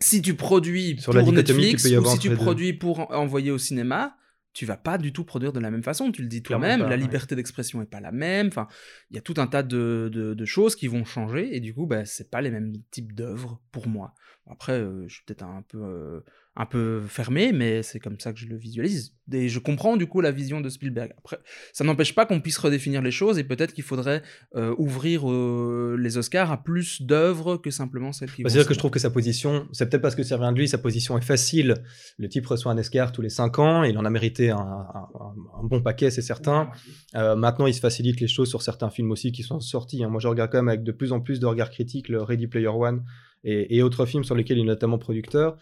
si 0.00 0.20
tu 0.20 0.34
produis 0.34 0.98
Sur 1.00 1.14
pour 1.14 1.32
Netflix 1.32 1.86
ou 1.86 2.04
si 2.04 2.18
tu 2.18 2.28
deux. 2.28 2.36
produis 2.36 2.74
pour 2.74 3.00
en- 3.10 3.14
envoyer 3.14 3.50
au 3.50 3.56
cinéma, 3.56 4.16
tu 4.52 4.66
vas 4.66 4.76
pas 4.76 4.98
du 4.98 5.14
tout 5.14 5.24
produire 5.24 5.54
de 5.54 5.60
la 5.60 5.70
même 5.70 5.82
façon. 5.82 6.12
Tu 6.12 6.20
le 6.20 6.28
dis 6.28 6.42
toi-même, 6.42 6.80
la 6.82 6.88
ouais. 6.88 6.96
liberté 6.98 7.34
d'expression 7.34 7.80
est 7.80 7.86
pas 7.90 8.00
la 8.00 8.12
même. 8.12 8.48
Enfin, 8.48 8.66
il 9.10 9.14
y 9.16 9.18
a 9.18 9.22
tout 9.22 9.34
un 9.38 9.46
tas 9.46 9.62
de, 9.62 10.10
de- 10.12 10.34
de 10.34 10.44
choses 10.44 10.76
qui 10.76 10.88
vont 10.88 11.06
changer 11.06 11.56
et 11.56 11.60
du 11.60 11.72
coup, 11.72 11.86
bah, 11.86 12.04
c'est 12.04 12.30
pas 12.30 12.42
les 12.42 12.50
mêmes 12.50 12.74
types 12.90 13.14
d'œuvres 13.14 13.62
pour 13.72 13.88
moi. 13.88 14.12
Après, 14.50 14.72
euh, 14.72 15.06
je 15.08 15.14
suis 15.14 15.22
peut-être 15.26 15.42
un 15.44 15.62
peu 15.68 15.78
euh, 15.82 16.20
un 16.56 16.66
peu 16.66 17.00
fermé, 17.06 17.52
mais 17.52 17.84
c'est 17.84 18.00
comme 18.00 18.18
ça 18.18 18.32
que 18.32 18.38
je 18.40 18.46
le 18.48 18.56
visualise. 18.56 19.14
Et 19.32 19.48
je 19.48 19.58
comprends 19.60 19.96
du 19.96 20.06
coup 20.06 20.20
la 20.20 20.32
vision 20.32 20.60
de 20.60 20.68
Spielberg. 20.68 21.12
Après, 21.18 21.38
ça 21.72 21.84
n'empêche 21.84 22.14
pas 22.16 22.26
qu'on 22.26 22.40
puisse 22.40 22.58
redéfinir 22.58 23.00
les 23.00 23.12
choses 23.12 23.38
et 23.38 23.44
peut-être 23.44 23.72
qu'il 23.72 23.84
faudrait 23.84 24.22
euh, 24.56 24.74
ouvrir 24.78 25.30
euh, 25.30 25.96
les 26.00 26.16
Oscars 26.18 26.50
à 26.50 26.60
plus 26.64 27.00
d'œuvres 27.02 27.58
que 27.58 27.70
simplement 27.70 28.12
celles 28.12 28.32
qui. 28.32 28.42
Bah, 28.42 28.48
C'est-à-dire 28.48 28.66
que 28.66 28.74
je 28.74 28.78
trouve 28.80 28.90
que 28.90 28.98
sa 28.98 29.10
position, 29.10 29.68
c'est 29.72 29.88
peut-être 29.88 30.02
parce 30.02 30.16
que 30.16 30.24
ça 30.24 30.36
vient 30.36 30.50
de 30.50 30.58
lui, 30.58 30.66
sa 30.66 30.78
position 30.78 31.16
est 31.16 31.22
facile. 31.24 31.74
Le 32.18 32.28
type 32.28 32.46
reçoit 32.46 32.72
un 32.72 32.78
Oscar 32.78 33.12
tous 33.12 33.22
les 33.22 33.28
5 33.30 33.58
ans, 33.60 33.84
il 33.84 33.96
en 33.98 34.04
a 34.04 34.10
mérité 34.10 34.50
un, 34.50 34.56
un- 34.58 35.08
un- 35.14 35.60
un 35.60 35.64
bon 35.64 35.80
paquet, 35.82 36.10
c'est 36.10 36.22
certain. 36.22 36.70
Euh, 37.14 37.36
maintenant, 37.36 37.66
il 37.68 37.74
se 37.74 37.80
facilite 37.80 38.18
les 38.20 38.28
choses 38.28 38.48
sur 38.48 38.62
certains 38.62 38.90
films 38.90 39.12
aussi 39.12 39.30
qui 39.30 39.44
sont 39.44 39.60
sortis. 39.60 40.02
hein. 40.02 40.08
Moi, 40.08 40.20
je 40.20 40.26
regarde 40.26 40.50
quand 40.50 40.58
même 40.58 40.68
avec 40.68 40.82
de 40.82 40.90
plus 40.92 41.12
en 41.12 41.20
plus 41.20 41.38
de 41.38 41.46
regards 41.46 41.70
critiques 41.70 42.08
le 42.08 42.20
Ready 42.22 42.48
Player 42.48 42.66
One 42.68 43.04
et, 43.44 43.82
autres 43.82 44.06
films 44.06 44.24
sur 44.24 44.34
lesquels 44.34 44.58
il 44.58 44.62
est 44.62 44.66
notamment 44.66 44.98
producteur. 44.98 45.56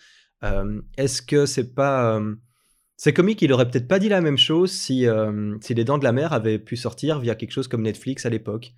Euh, 0.44 0.80
Est-ce 0.96 1.22
que 1.22 1.46
c'est 1.46 1.74
pas. 1.74 2.16
euh, 2.16 2.34
C'est 2.96 3.12
comique, 3.12 3.42
il 3.42 3.52
aurait 3.52 3.68
peut-être 3.68 3.88
pas 3.88 3.98
dit 3.98 4.08
la 4.08 4.20
même 4.20 4.38
chose 4.38 4.72
si, 4.72 5.06
euh, 5.06 5.56
si 5.60 5.74
Les 5.74 5.84
Dents 5.84 5.98
de 5.98 6.04
la 6.04 6.12
Mer 6.12 6.32
avaient 6.32 6.58
pu 6.58 6.76
sortir 6.76 7.20
via 7.20 7.34
quelque 7.34 7.52
chose 7.52 7.68
comme 7.68 7.82
Netflix 7.82 8.26
à 8.26 8.30
l'époque. 8.30 8.72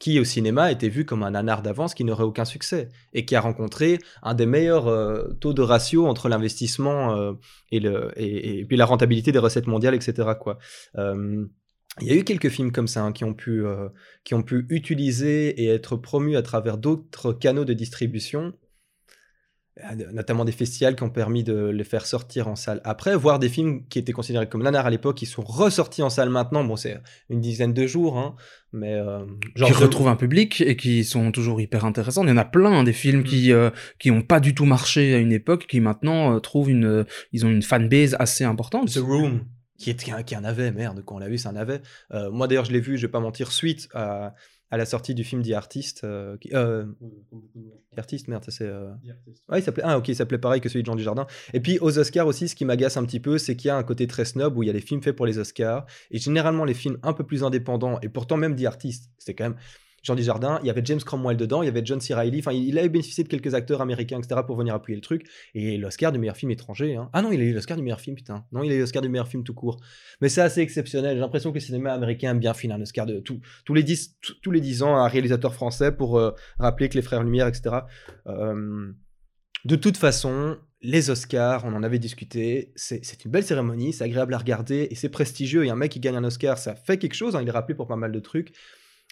qui 0.00 0.18
au 0.18 0.24
cinéma 0.24 0.72
était 0.72 0.88
vu 0.88 1.04
comme 1.06 1.22
un 1.22 1.30
nanar 1.30 1.62
d'avance 1.62 1.94
qui 1.94 2.04
n'aurait 2.04 2.24
aucun 2.24 2.44
succès 2.44 2.88
et 3.12 3.24
qui 3.24 3.36
a 3.36 3.40
rencontré 3.40 4.00
un 4.22 4.34
des 4.34 4.44
meilleurs 4.44 4.86
taux 5.38 5.54
de 5.54 5.62
ratio 5.62 6.06
entre 6.08 6.28
l'investissement 6.28 7.36
et, 7.70 7.80
et, 8.16 8.64
puis 8.66 8.76
la 8.76 8.86
rentabilité 8.86 9.30
des 9.32 9.38
recettes 9.38 9.68
mondiales, 9.68 9.94
etc. 9.94 10.32
il 12.00 12.08
y 12.08 12.10
a 12.10 12.16
eu 12.16 12.24
quelques 12.24 12.48
films 12.48 12.72
comme 12.72 12.88
ça 12.88 13.02
hein, 13.02 13.12
qui, 13.12 13.24
ont 13.24 13.34
pu, 13.34 13.62
qui 14.24 14.34
ont 14.34 14.42
pu 14.42 14.66
utiliser 14.68 15.62
et 15.62 15.68
être 15.68 15.96
promus 15.96 16.36
à 16.36 16.42
travers 16.42 16.76
d'autres 16.76 17.32
canaux 17.32 17.64
de 17.64 17.72
distribution 17.72 18.52
euh, 19.82 20.12
notamment 20.12 20.44
des 20.44 20.52
festivals 20.52 20.94
qui 20.94 21.02
ont 21.02 21.10
permis 21.10 21.42
de 21.42 21.66
les 21.66 21.82
faire 21.82 22.06
sortir 22.06 22.46
en 22.46 22.54
salle 22.54 22.80
après, 22.84 23.16
voir 23.16 23.40
des 23.40 23.48
films 23.48 23.84
qui 23.88 23.98
étaient 23.98 24.12
considérés 24.12 24.48
comme 24.48 24.62
nanars 24.62 24.86
à 24.86 24.90
l'époque, 24.90 25.16
qui 25.16 25.26
sont 25.26 25.42
ressortis 25.42 26.00
en 26.02 26.10
salle 26.10 26.30
maintenant. 26.30 26.62
Bon, 26.62 26.76
c'est 26.76 27.00
une 27.28 27.40
dizaine 27.40 27.72
de 27.72 27.84
jours, 27.84 28.16
hein, 28.16 28.36
mais 28.72 28.94
euh, 28.94 29.26
genre 29.56 29.68
qui 29.68 29.74
retrouvent 29.74 30.06
un 30.06 30.14
public 30.14 30.60
et 30.60 30.76
qui 30.76 31.02
sont 31.02 31.32
toujours 31.32 31.60
hyper 31.60 31.84
intéressants. 31.84 32.22
Il 32.22 32.28
y 32.28 32.32
en 32.32 32.36
a 32.36 32.44
plein 32.44 32.70
hein, 32.70 32.84
des 32.84 32.92
films 32.92 33.22
mm. 33.22 33.24
qui 33.24 33.52
euh, 33.52 33.70
qui 33.98 34.12
ont 34.12 34.22
pas 34.22 34.38
du 34.38 34.54
tout 34.54 34.64
marché 34.64 35.12
à 35.12 35.18
une 35.18 35.32
époque, 35.32 35.66
qui 35.66 35.80
maintenant 35.80 36.38
trouvent 36.38 36.70
une, 36.70 37.04
ils 37.32 37.44
ont 37.44 37.50
une 37.50 37.62
fanbase 37.62 38.14
assez 38.20 38.44
importante. 38.44 38.92
The 38.92 38.98
Room. 38.98 39.44
Qui, 39.76 39.90
est, 39.90 40.24
qui, 40.24 40.36
en 40.36 40.44
avait, 40.44 40.70
merde, 40.70 41.02
quand 41.04 41.16
on 41.16 41.18
l'a 41.18 41.28
vu, 41.28 41.38
ça 41.38 41.50
en 41.50 41.56
avait. 41.56 41.82
moi 42.30 42.46
d'ailleurs, 42.46 42.64
je 42.64 42.72
l'ai 42.72 42.80
vu, 42.80 42.96
je 42.96 43.06
vais 43.06 43.10
pas 43.10 43.20
mentir, 43.20 43.50
suite 43.50 43.88
à, 43.92 44.34
à 44.74 44.76
la 44.76 44.86
sortie 44.86 45.14
du 45.14 45.22
film 45.22 45.40
The 45.42 45.52
Artist. 45.52 46.02
Euh, 46.02 46.36
euh, 46.52 46.84
The 47.94 47.98
Artist, 47.98 48.26
merde, 48.26 48.44
c'est. 48.48 48.66
Euh... 48.66 48.90
Ouais, 49.48 49.60
il 49.60 49.62
s'appelait. 49.62 49.84
Ah, 49.86 49.98
ok, 49.98 50.08
il 50.08 50.16
s'appelait 50.16 50.38
pareil 50.38 50.60
que 50.60 50.68
celui 50.68 50.82
de 50.82 50.86
Jean 50.86 50.96
Dujardin. 50.96 51.28
Et 51.52 51.60
puis 51.60 51.78
aux 51.80 51.96
Oscars 51.96 52.26
aussi, 52.26 52.48
ce 52.48 52.56
qui 52.56 52.64
m'agace 52.64 52.96
un 52.96 53.04
petit 53.04 53.20
peu, 53.20 53.38
c'est 53.38 53.54
qu'il 53.54 53.68
y 53.68 53.70
a 53.70 53.76
un 53.76 53.84
côté 53.84 54.08
très 54.08 54.24
snob 54.24 54.56
où 54.56 54.64
il 54.64 54.66
y 54.66 54.70
a 54.70 54.72
les 54.72 54.80
films 54.80 55.00
faits 55.00 55.14
pour 55.14 55.26
les 55.26 55.38
Oscars. 55.38 55.86
Et 56.10 56.18
généralement, 56.18 56.64
les 56.64 56.74
films 56.74 56.98
un 57.04 57.12
peu 57.12 57.24
plus 57.24 57.44
indépendants, 57.44 58.00
et 58.02 58.08
pourtant 58.08 58.36
même 58.36 58.56
The 58.56 58.64
Artist, 58.64 59.10
c'était 59.18 59.34
quand 59.34 59.44
même 59.44 59.56
Jean 60.04 60.14
Dujardin, 60.14 60.60
il 60.62 60.66
y 60.66 60.70
avait 60.70 60.82
James 60.84 61.00
Cromwell 61.00 61.36
dedans, 61.36 61.62
il 61.62 61.66
y 61.66 61.68
avait 61.68 61.84
John 61.84 61.98
C. 61.98 62.14
Reilly, 62.14 62.38
enfin 62.40 62.52
il 62.52 62.78
avait 62.78 62.90
bénéficié 62.90 63.24
de 63.24 63.28
quelques 63.28 63.54
acteurs 63.54 63.80
américains, 63.80 64.18
etc. 64.18 64.42
pour 64.46 64.56
venir 64.56 64.74
appuyer 64.74 64.96
le 64.96 65.00
truc. 65.00 65.26
Et 65.54 65.78
l'Oscar 65.78 66.12
du 66.12 66.18
meilleur 66.18 66.36
film 66.36 66.52
étranger. 66.52 66.94
Hein. 66.94 67.08
Ah 67.14 67.22
non, 67.22 67.32
il 67.32 67.40
a 67.40 67.44
eu 67.44 67.54
l'Oscar 67.54 67.76
du 67.76 67.82
meilleur 67.82 68.00
film, 68.00 68.14
putain. 68.14 68.44
Non, 68.52 68.62
il 68.62 68.70
a 68.70 68.74
eu 68.74 68.80
l'Oscar 68.80 69.02
du 69.02 69.08
meilleur 69.08 69.26
film 69.26 69.42
tout 69.42 69.54
court. 69.54 69.80
Mais 70.20 70.28
c'est 70.28 70.42
assez 70.42 70.60
exceptionnel. 70.60 71.16
J'ai 71.16 71.20
l'impression 71.20 71.50
que 71.50 71.56
le 71.56 71.60
cinéma 71.60 71.94
américain 71.94 72.32
aime 72.32 72.38
bien 72.38 72.52
filer 72.52 72.74
un 72.74 72.82
Oscar 72.82 73.06
de 73.06 73.18
tout, 73.20 73.40
tous, 73.64 73.72
les 73.72 73.82
10, 73.82 74.18
tous 74.42 74.50
les 74.50 74.60
10 74.60 74.82
ans 74.82 74.96
un 74.96 75.08
réalisateur 75.08 75.54
français 75.54 75.90
pour 75.90 76.18
euh, 76.18 76.32
rappeler 76.58 76.90
que 76.90 76.94
les 76.94 77.02
frères 77.02 77.22
Lumière, 77.22 77.48
etc. 77.48 77.76
Euh, 78.26 78.92
de 79.64 79.76
toute 79.76 79.96
façon, 79.96 80.58
les 80.82 81.08
Oscars, 81.08 81.64
on 81.64 81.72
en 81.72 81.82
avait 81.82 81.98
discuté, 81.98 82.72
c'est 82.76 83.24
une 83.24 83.30
belle 83.30 83.44
cérémonie, 83.44 83.94
c'est 83.94 84.04
agréable 84.04 84.34
à 84.34 84.38
regarder 84.38 84.88
et 84.90 84.94
c'est 84.94 85.08
prestigieux. 85.08 85.64
Et 85.64 85.70
un 85.70 85.76
mec 85.76 85.90
qui 85.90 86.00
gagne 86.00 86.16
un 86.16 86.24
Oscar, 86.24 86.58
ça 86.58 86.74
fait 86.74 86.98
quelque 86.98 87.14
chose, 87.14 87.34
hein, 87.34 87.40
il 87.40 87.48
est 87.48 87.52
rappelé 87.52 87.74
pour 87.74 87.86
pas 87.86 87.96
mal 87.96 88.12
de 88.12 88.20
trucs. 88.20 88.52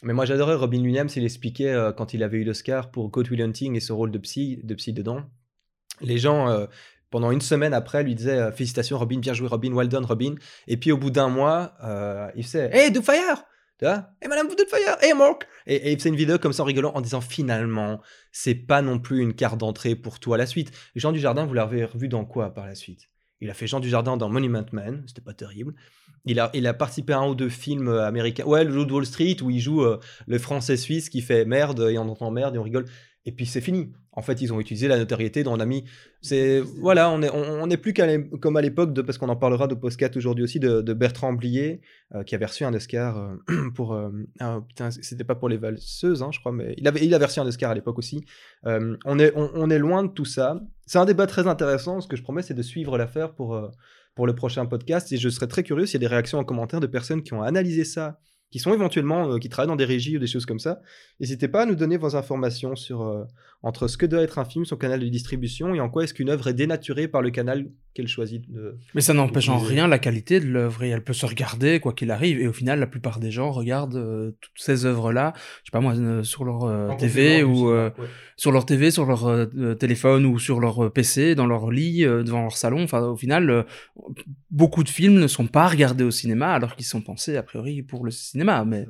Mais 0.03 0.13
moi, 0.13 0.25
j'adorais 0.25 0.55
Robin 0.55 0.83
Williams. 0.83 1.15
Il 1.17 1.25
expliquait 1.25 1.73
euh, 1.73 1.93
quand 1.93 2.13
il 2.13 2.23
avait 2.23 2.39
eu 2.39 2.45
l'Oscar 2.45 2.91
pour 2.91 3.11
Code 3.11 3.31
Will 3.31 3.41
Hunting 3.41 3.77
et 3.77 3.81
ce 3.81 3.93
rôle 3.93 4.11
de 4.11 4.19
psy, 4.19 4.61
de 4.63 4.75
psy 4.75 4.93
dedans. 4.93 5.25
Les 6.01 6.19
gens, 6.19 6.49
euh, 6.49 6.67
pendant 7.11 7.31
une 7.31 7.41
semaine 7.41 7.73
après, 7.73 8.03
lui 8.03 8.15
disaient 8.15 8.39
euh, 8.39 8.53
Félicitations, 8.53 8.99
Robin, 8.99 9.19
bien 9.19 9.33
joué, 9.33 9.47
Robin, 9.47 9.73
well 9.73 9.89
done, 9.89 10.05
Robin. 10.05 10.35
Et 10.67 10.77
puis, 10.77 10.91
au 10.91 10.99
bout 10.99 11.11
d'un 11.11 11.29
mois, 11.29 11.75
il 12.35 12.45
faisait 12.45 12.71
Hey, 12.73 12.91
Doubtfire 12.91 13.45
tu 13.79 13.87
vois? 13.87 14.11
Hey, 14.21 14.29
Madame 14.29 14.49
Doubtfire 14.49 14.97
Hey, 15.01 15.13
Mark 15.15 15.49
et, 15.67 15.93
il 15.93 15.99
faisait 15.99 16.11
une 16.11 16.17
vidéo 16.17 16.39
comme 16.39 16.53
ça 16.53 16.63
en 16.63 16.67
rigolant 16.67 16.93
en 16.95 17.01
disant 17.01 17.21
Finalement, 17.21 18.01
c'est 18.31 18.55
pas 18.55 18.83
non 18.83 18.99
plus 18.99 19.21
une 19.21 19.35
carte 19.35 19.59
d'entrée 19.59 19.97
pour 19.97 20.21
toi 20.21 20.37
la 20.37 20.47
suite. 20.47 20.73
Jean 20.95 21.13
Dujardin, 21.13 21.47
vous 21.47 21.55
l'avez 21.55 21.85
revu 21.85 22.09
dans 22.09 22.25
quoi 22.25 22.53
par 22.55 22.67
la 22.67 22.75
suite? 22.75 23.09
Il 23.41 23.51
a 23.51 23.55
fait 23.55 23.67
Jean 23.67 23.81
Dujardin 23.81 24.17
dans 24.17 24.29
Monument 24.29 24.65
Man, 24.73 25.03
c'était 25.09 25.21
pas 25.21 25.35
terrible. 25.35 25.75
Il 26.25 26.39
a, 26.39 26.75
participé 26.75 27.13
à 27.13 27.19
un 27.19 27.29
ou 27.29 27.35
deux 27.35 27.49
films 27.49 27.89
euh, 27.89 28.07
américains. 28.07 28.45
Ouais, 28.45 28.65
le 28.65 28.85
de 28.85 28.93
Wall 28.93 29.07
Street, 29.07 29.37
où 29.43 29.51
il 29.51 29.59
joue 29.59 29.83
euh, 29.83 29.99
le 30.27 30.39
français 30.39 30.77
suisse 30.77 31.09
qui 31.09 31.21
fait 31.21 31.45
merde 31.45 31.89
et 31.91 31.99
on 31.99 32.09
entend 32.09 32.31
merde 32.31 32.55
et 32.55 32.59
on 32.59 32.63
rigole. 32.63 32.85
Et 33.25 33.33
puis 33.33 33.47
c'est 33.47 33.61
fini. 33.61 33.93
En 34.15 34.21
fait, 34.21 34.43
ils 34.43 34.53
ont 34.53 34.61
utilisé 34.61 34.89
la 34.89 34.99
notoriété 34.99 35.45
a 35.47 35.65
mis. 35.65 35.85
C'est 36.21 36.61
voilà, 36.61 37.09
on 37.09 37.23
est 37.23 37.31
on, 37.31 37.71
est 37.71 37.77
plus 37.77 37.95
comme 37.95 38.57
à 38.57 38.61
l'époque 38.61 38.93
de 38.93 39.01
parce 39.01 39.17
qu'on 39.17 39.29
en 39.29 39.37
parlera 39.37 39.69
de 39.69 39.75
Postcat 39.75 40.11
aujourd'hui 40.17 40.43
aussi 40.43 40.59
de, 40.59 40.93
Bertrand 40.93 41.33
Blier 41.33 41.81
euh, 42.15 42.25
qui 42.25 42.35
avait 42.35 42.47
reçu 42.47 42.65
un 42.65 42.75
Oscar 42.75 43.37
pour 43.77 43.97
ah, 44.41 44.61
putain 44.67 44.91
c'était 44.91 45.23
pas 45.25 45.37
pour 45.37 45.49
les 45.49 45.57
valseuses 45.57 46.23
hein, 46.23 46.31
je 46.33 46.41
crois 46.41 46.51
mais 46.53 46.75
il 46.79 46.87
avait 46.89 47.07
il 47.07 47.15
a 47.15 47.19
reçu 47.19 47.39
un 47.39 47.47
Oscar 47.47 47.71
à 47.71 47.75
l'époque 47.75 47.99
aussi. 47.99 48.25
on 48.65 49.19
est 49.21 49.33
on, 49.37 49.71
est 49.71 49.79
loin 49.79 50.03
de 50.03 50.09
tout 50.09 50.27
ça. 50.27 50.61
C'est 50.85 50.99
un 50.99 51.07
débat 51.07 51.29
très 51.29 51.47
intéressant. 51.47 52.01
Ce 52.01 52.09
que 52.09 52.17
je 52.17 52.23
promets 52.23 52.43
c'est 52.43 52.55
de 52.55 52.63
suivre 52.63 52.99
l'affaire 52.99 53.33
pour 53.35 53.71
pour 54.15 54.27
le 54.27 54.35
prochain 54.35 54.67
podcast. 54.67 55.13
Et 55.13 55.17
je 55.17 55.29
serais 55.29 55.49
très 55.49 55.63
curieux 55.63 55.87
s'il 55.87 55.95
y 55.95 56.05
a 56.05 56.09
des 56.09 56.15
réactions 56.15 56.39
en 56.39 56.45
commentaire 56.45 56.81
de 56.81 56.87
personnes 56.87 57.23
qui 57.23 57.35
ont 57.35 57.43
analysé 57.43 57.85
ça 57.85 58.19
qui 58.53 58.59
sont 58.59 58.73
éventuellement, 58.75 59.33
euh, 59.33 59.39
qui 59.39 59.49
travaillent 59.49 59.69
dans 59.69 59.77
des 59.77 59.87
régies 59.87 60.17
ou 60.17 60.21
des 60.21 60.27
choses 60.27 60.45
comme 60.45 60.61
ça. 60.61 60.83
N'hésitez 61.19 61.49
pas 61.49 61.63
à 61.63 61.67
nous 61.67 61.75
donner 61.75 61.97
vos 61.97 62.15
informations 62.15 62.77
sur 62.77 63.03
euh, 63.03 63.25
entre 63.63 63.89
ce 63.89 63.97
que 63.97 64.05
doit 64.05 64.23
être 64.23 64.39
un 64.39 64.45
film, 64.45 64.67
son 64.67 64.77
canal 64.77 65.01
de 65.01 65.09
distribution, 65.09 65.75
et 65.75 65.81
en 65.81 65.89
quoi 65.89 66.05
est-ce 66.05 66.13
qu'une 66.13 66.29
œuvre 66.29 66.47
est 66.49 66.55
dénaturée 66.55 67.09
par 67.09 67.23
le 67.23 67.31
canal 67.31 67.67
qu'elle 67.95 68.09
choisit 68.09 68.51
de. 68.51 68.77
Mais 68.95 69.01
ça 69.01 69.15
n'empêche 69.15 69.49
en 69.49 69.59
rien 69.59 69.89
la 69.89 69.99
qualité 69.99 70.41
de 70.41 70.47
l'œuvre, 70.47 70.83
et 70.83 70.89
elle 70.89 71.03
peut 71.03 71.13
se 71.13 71.27
regarder 71.27 71.81
quoi 71.81 71.93
qu'il 71.93 72.11
arrive. 72.11 72.41
Et 72.41 72.47
au 72.47 72.53
final, 72.53 72.81
la 72.81 72.87
plupart 72.87 73.21
des 73.21 73.31
gens 73.31 73.51
regardent 73.51 73.97
euh, 73.97 74.33
toutes 74.41 74.53
ces 74.57 74.87
œuvres-là, 74.87 75.33
je 75.37 75.71
sais 75.71 75.73
pas 75.73 75.81
moi, 75.81 75.95
sur 76.25 76.45
leur 76.45 76.97
TV 76.97 77.43
ou 77.43 77.71
sur 78.37 78.53
leur 78.53 78.67
TV, 78.67 78.91
sur 78.91 79.07
leur 79.07 79.49
téléphone 79.79 80.27
ou 80.27 80.39
sur 80.39 80.61
leur 80.61 80.93
PC, 80.93 81.35
dans 81.35 81.47
leur 81.47 81.71
lit, 81.71 82.03
devant 82.03 82.43
leur 82.43 82.57
salon. 82.57 82.83
Enfin, 82.83 83.03
au 83.03 83.17
final, 83.17 83.67
beaucoup 84.51 84.85
de 84.85 84.89
films 84.89 85.19
ne 85.19 85.27
sont 85.27 85.47
pas 85.47 85.69
regardés 85.69 86.05
au 86.05 86.11
cinéma 86.11 86.53
alors 86.53 86.77
qu'ils 86.77 86.87
sont 86.87 87.01
pensés 87.01 87.37
a 87.37 87.43
priori 87.43 87.83
pour 87.83 88.05
le 88.05 88.11
cinéma 88.11 88.65
mais 88.65 88.87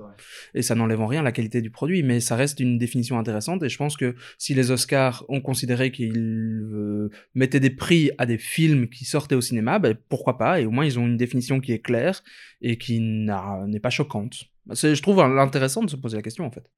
et 0.55 0.62
ça 0.62 0.75
n'enlève 0.75 1.01
en 1.01 1.07
rien 1.07 1.23
la 1.23 1.33
qualité 1.33 1.61
du 1.61 1.71
produit, 1.71 2.03
mais 2.03 2.21
ça 2.21 2.37
reste 2.37 2.61
une 2.61 2.79
définition 2.79 3.19
intéressante. 3.19 3.62
Et 3.62 3.69
je 3.69 3.77
pense 3.77 3.97
que 3.97 4.15
si 4.38 4.55
les 4.55 4.71
Oscars 4.71 5.25
ont 5.29 5.41
considéré 5.41 5.91
qu'ils 5.91 6.17
euh, 6.17 7.11
mettaient 7.35 7.61
des 7.61 7.71
prix 7.71 8.11
à 8.19 8.27
des 8.27 8.38
films 8.38 8.88
qui 8.92 9.05
sortaient 9.05 9.35
au 9.35 9.40
cinéma, 9.40 9.78
ben, 9.78 9.96
pourquoi 10.09 10.38
pas 10.38 10.61
Et 10.61 10.66
au 10.66 10.70
moins 10.70 10.85
ils 10.85 10.98
ont 10.98 11.07
une 11.07 11.16
définition 11.16 11.61
qui 11.61 11.72
est 11.72 11.81
claire 11.81 12.22
et 12.61 12.78
qui 12.78 13.00
n'est 13.00 13.81
pas 13.81 13.90
choquante. 13.90 14.44
Je 14.70 15.02
trouve 15.02 15.20
intéressant 15.20 15.83
de 15.83 15.90
se 15.90 15.96
poser 15.96 16.16
la 16.16 16.22
question 16.22 16.46
en 16.46 16.50
fait. 16.50 16.70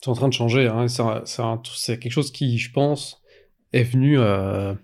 C'est 0.00 0.10
en 0.10 0.14
train 0.14 0.28
de 0.28 0.34
changer. 0.34 0.68
Hein. 0.68 0.86
C'est 0.88 1.98
quelque 1.98 2.12
chose 2.12 2.30
qui, 2.30 2.58
je 2.58 2.70
pense, 2.70 3.22
est 3.72 3.82
venu. 3.82 4.18
Euh, 4.18 4.74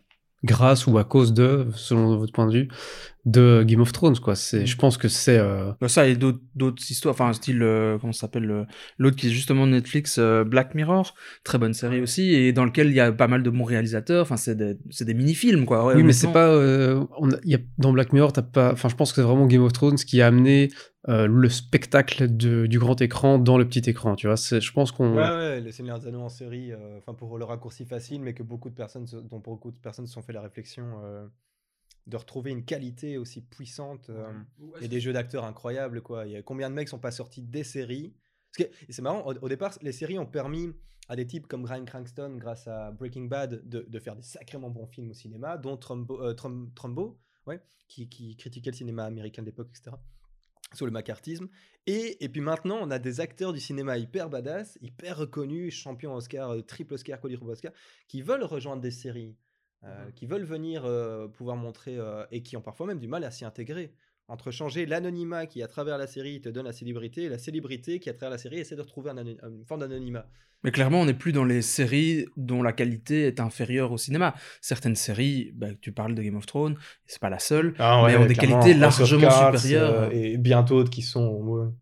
grâce 0.45 0.87
ou 0.87 0.99
à 0.99 1.05
cause 1.05 1.33
de, 1.33 1.69
selon 1.75 2.17
votre 2.17 2.33
point 2.33 2.47
de 2.47 2.53
vue, 2.53 2.69
de 3.25 3.63
Game 3.65 3.81
of 3.81 3.93
Thrones, 3.93 4.19
quoi. 4.19 4.35
C'est, 4.35 4.67
je 4.67 4.77
pense 4.77 4.97
que 4.97 5.09
c'est. 5.09 5.39
Euh... 5.39 5.73
Bah, 5.81 5.89
ça 5.89 6.07
et 6.09 6.17
d'autres, 6.17 6.41
d'autres 6.57 6.83
histoires, 6.91 7.15
enfin, 7.15 7.33
style, 7.33 7.63
euh, 7.63 7.97
comment 7.99 8.13
ça 8.13 8.23
s'appelle, 8.23 8.67
l'autre 8.99 9.17
qui 9.17 9.29
est 9.29 9.31
justement 9.31 9.67
Netflix, 9.67 10.17
euh, 10.19 10.43
Black 10.43 10.75
Mirror, 10.75 11.15
très 11.45 11.59
bonne 11.59 11.75
série 11.75 12.01
aussi, 12.01 12.35
et 12.35 12.53
dans 12.53 12.65
lequel 12.65 12.89
il 12.89 12.95
y 12.95 13.01
a 13.01 13.13
pas 13.13 13.29
mal 13.29 13.43
de 13.43 13.51
bons 13.51 13.65
réalisateurs. 13.65 14.23
Enfin, 14.23 14.37
c'est 14.37 14.57
des, 14.57 14.77
c'est 14.91 15.05
des 15.05 15.15
mini-films, 15.15 15.67
quoi. 15.67 15.95
oui, 15.95 16.03
mais 16.03 16.13
c'est 16.13 16.33
pas. 16.33 16.49
Euh, 16.49 17.05
on 17.19 17.31
y 17.45 17.55
a, 17.55 17.59
dans 17.79 17.93
Black 17.93 18.13
Mirror, 18.13 18.33
t'as 18.33 18.43
pas. 18.43 18.73
Enfin, 18.73 18.89
je 18.89 18.97
pense 18.97 19.13
que 19.13 19.17
c'est 19.17 19.27
vraiment 19.27 19.47
Game 19.47 19.63
of 19.63 19.73
Thrones 19.73 19.97
qui 19.97 20.21
a 20.21 20.27
amené 20.27 20.71
euh, 21.09 21.29
le 21.29 21.49
spectacle 21.49 22.37
de, 22.37 22.67
du 22.67 22.81
grand 22.81 23.01
écran 23.01 23.39
dans 23.39 23.57
le 23.57 23.69
petit 23.69 23.89
écran, 23.89 24.17
tu 24.17 24.27
vois. 24.27 24.37
Je 24.37 24.73
pense 24.73 24.91
qu'on. 24.91 25.15
Ouais, 25.15 25.23
ouais, 25.23 25.61
les 25.61 25.71
Seigneurs 25.71 26.01
des 26.01 26.09
Anneaux 26.09 26.23
en 26.23 26.29
série, 26.29 26.73
enfin, 26.99 27.15
pour 27.15 27.39
le 27.39 27.45
raccourci 27.45 27.85
facile, 27.85 28.21
mais 28.21 28.35
que 28.35 28.43
beaucoup 28.43 28.69
de 28.69 28.75
personnes, 28.75 29.07
dont 29.31 29.39
beaucoup 29.39 29.71
de 29.71 29.77
personnes 29.77 30.09
se 30.09 30.13
sont 30.13 30.23
fait 30.23 30.33
la 30.33 30.43
réflexion 30.43 30.85
de 32.07 32.17
retrouver 32.17 32.51
une 32.51 32.65
qualité 32.65 33.19
aussi 33.19 33.43
puissante 33.43 34.11
euh, 34.11 34.33
et 34.81 34.89
des 34.89 35.01
jeux 35.01 35.13
d'acteurs 35.13 35.45
incroyables. 35.45 36.03
Quoi. 36.03 36.27
Il 36.27 36.33
y 36.33 36.37
a 36.37 36.43
combien 36.43 36.69
de 36.69 36.75
mecs 36.75 36.89
sont 36.89 36.99
pas 36.99 37.11
sortis 37.11 37.43
des 37.43 37.65
séries? 37.65 38.15
Parce 38.57 38.69
que 38.69 38.75
c'est 38.91 39.03
marrant, 39.03 39.25
au, 39.25 39.49
départ, 39.49 39.79
les 39.83 39.93
séries 39.93 40.19
ont 40.19 40.27
permis 40.27 40.73
à 41.09 41.17
des 41.17 41.27
types 41.27 41.47
comme 41.47 41.63
Brian 41.63 41.85
Cranston, 41.85 42.37
grâce 42.39 42.69
à 42.69 42.91
Breaking 42.93 43.25
Bad, 43.25 43.67
de, 43.69 43.99
faire 43.99 44.15
des 44.15 44.23
sacrément 44.23 44.71
bons 44.71 44.87
films 44.87 45.11
au 45.11 45.15
cinéma, 45.15 45.57
dont 45.57 45.77
Trumbo, 45.77 46.21
euh, 46.23 46.35
Trumbo 46.35 47.19
ouais, 47.47 47.61
qui, 47.89 48.09
qui, 48.09 48.37
critiquait 48.37 48.71
le 48.71 48.77
cinéma 48.77 49.05
américain 49.05 49.43
de 49.43 49.47
l'époque, 49.47 49.69
etc. 49.71 49.97
Sur 50.75 50.87
le 50.87 50.93
macartisme. 50.93 51.49
Et, 51.87 52.23
et, 52.25 52.29
puis 52.29 52.41
maintenant, 52.41 52.79
on 52.81 52.91
a 52.91 52.99
des 52.99 53.21
acteurs 53.21 53.53
du 53.53 53.61
cinéma 53.61 53.99
hyper 53.99 54.31
badass, 54.31 54.79
hyper 54.81 55.19
reconnus, 55.19 55.75
champions 55.75 56.15
Oscar, 56.15 56.51
euh, 56.51 56.63
triple 56.63 56.95
Oscar, 56.95 57.21
quadruple 57.21 57.51
Oscar, 57.51 57.73
qui 58.09 58.23
veulent 58.23 58.45
rejoindre 58.45 58.83
des 58.83 58.91
séries. 58.91 59.37
Euh, 59.85 59.89
mmh 59.89 60.13
qui 60.15 60.27
veulent 60.27 60.45
venir 60.45 60.85
euh, 60.85 61.27
pouvoir 61.27 61.57
montrer 61.57 61.97
euh, 61.99 62.25
et 62.31 62.43
qui 62.43 62.57
ont 62.57 62.61
parfois 62.61 62.87
même 62.87 63.01
du 63.01 63.09
mal 63.09 63.25
à 63.25 63.31
s'y 63.33 63.45
intégrer. 63.45 63.93
Entre 64.29 64.53
changer 64.53 64.87
l'anonymat 64.87 65.47
qui, 65.47 65.61
à 65.63 65.67
travers 65.67 65.99
la 65.99 66.07
série, 66.07 66.41
te 66.41 66.49
donne 66.49 66.67
la 66.67 66.73
célébrité 66.73 67.25
et 67.25 67.29
la 67.29 67.39
célébrité 67.39 67.99
qui, 67.99 68.09
à 68.09 68.13
travers 68.13 68.31
la 68.31 68.39
série, 68.39 68.59
essaie 68.59 68.77
de 68.77 68.81
retrouver 68.81 69.11
une 69.11 69.65
forme 69.67 69.81
d'anonymat. 69.81 70.27
Mais 70.63 70.71
clairement, 70.71 71.01
on 71.01 71.07
n'est 71.07 71.15
plus 71.15 71.33
dans 71.33 71.45
les 71.45 71.63
séries 71.63 72.27
dont 72.37 72.63
la 72.63 72.73
qualité 72.73 73.27
est 73.27 73.41
inférieure 73.41 73.91
au 73.91 73.99
cinéma. 73.99 74.35
Certaines 74.61 74.95
séries, 74.95 75.51
bah, 75.55 75.69
tu 75.81 75.91
parles 75.91 76.15
de 76.15 76.23
Game 76.23 76.37
of 76.37 76.47
Thrones, 76.47 76.77
c'est 77.07 77.21
pas 77.21 77.31
la 77.31 77.41
seule, 77.41 77.75
ah 77.81 78.05
mais 78.07 78.17
ont 78.17 78.27
des 78.27 78.37
qualités 78.37 78.75
largement 78.75 79.31
supérieures. 79.31 80.13
et 80.13 80.37
bientôt 80.37 80.79
d'autres 80.79 80.91
qui 80.91 81.03
sont. 81.03 81.75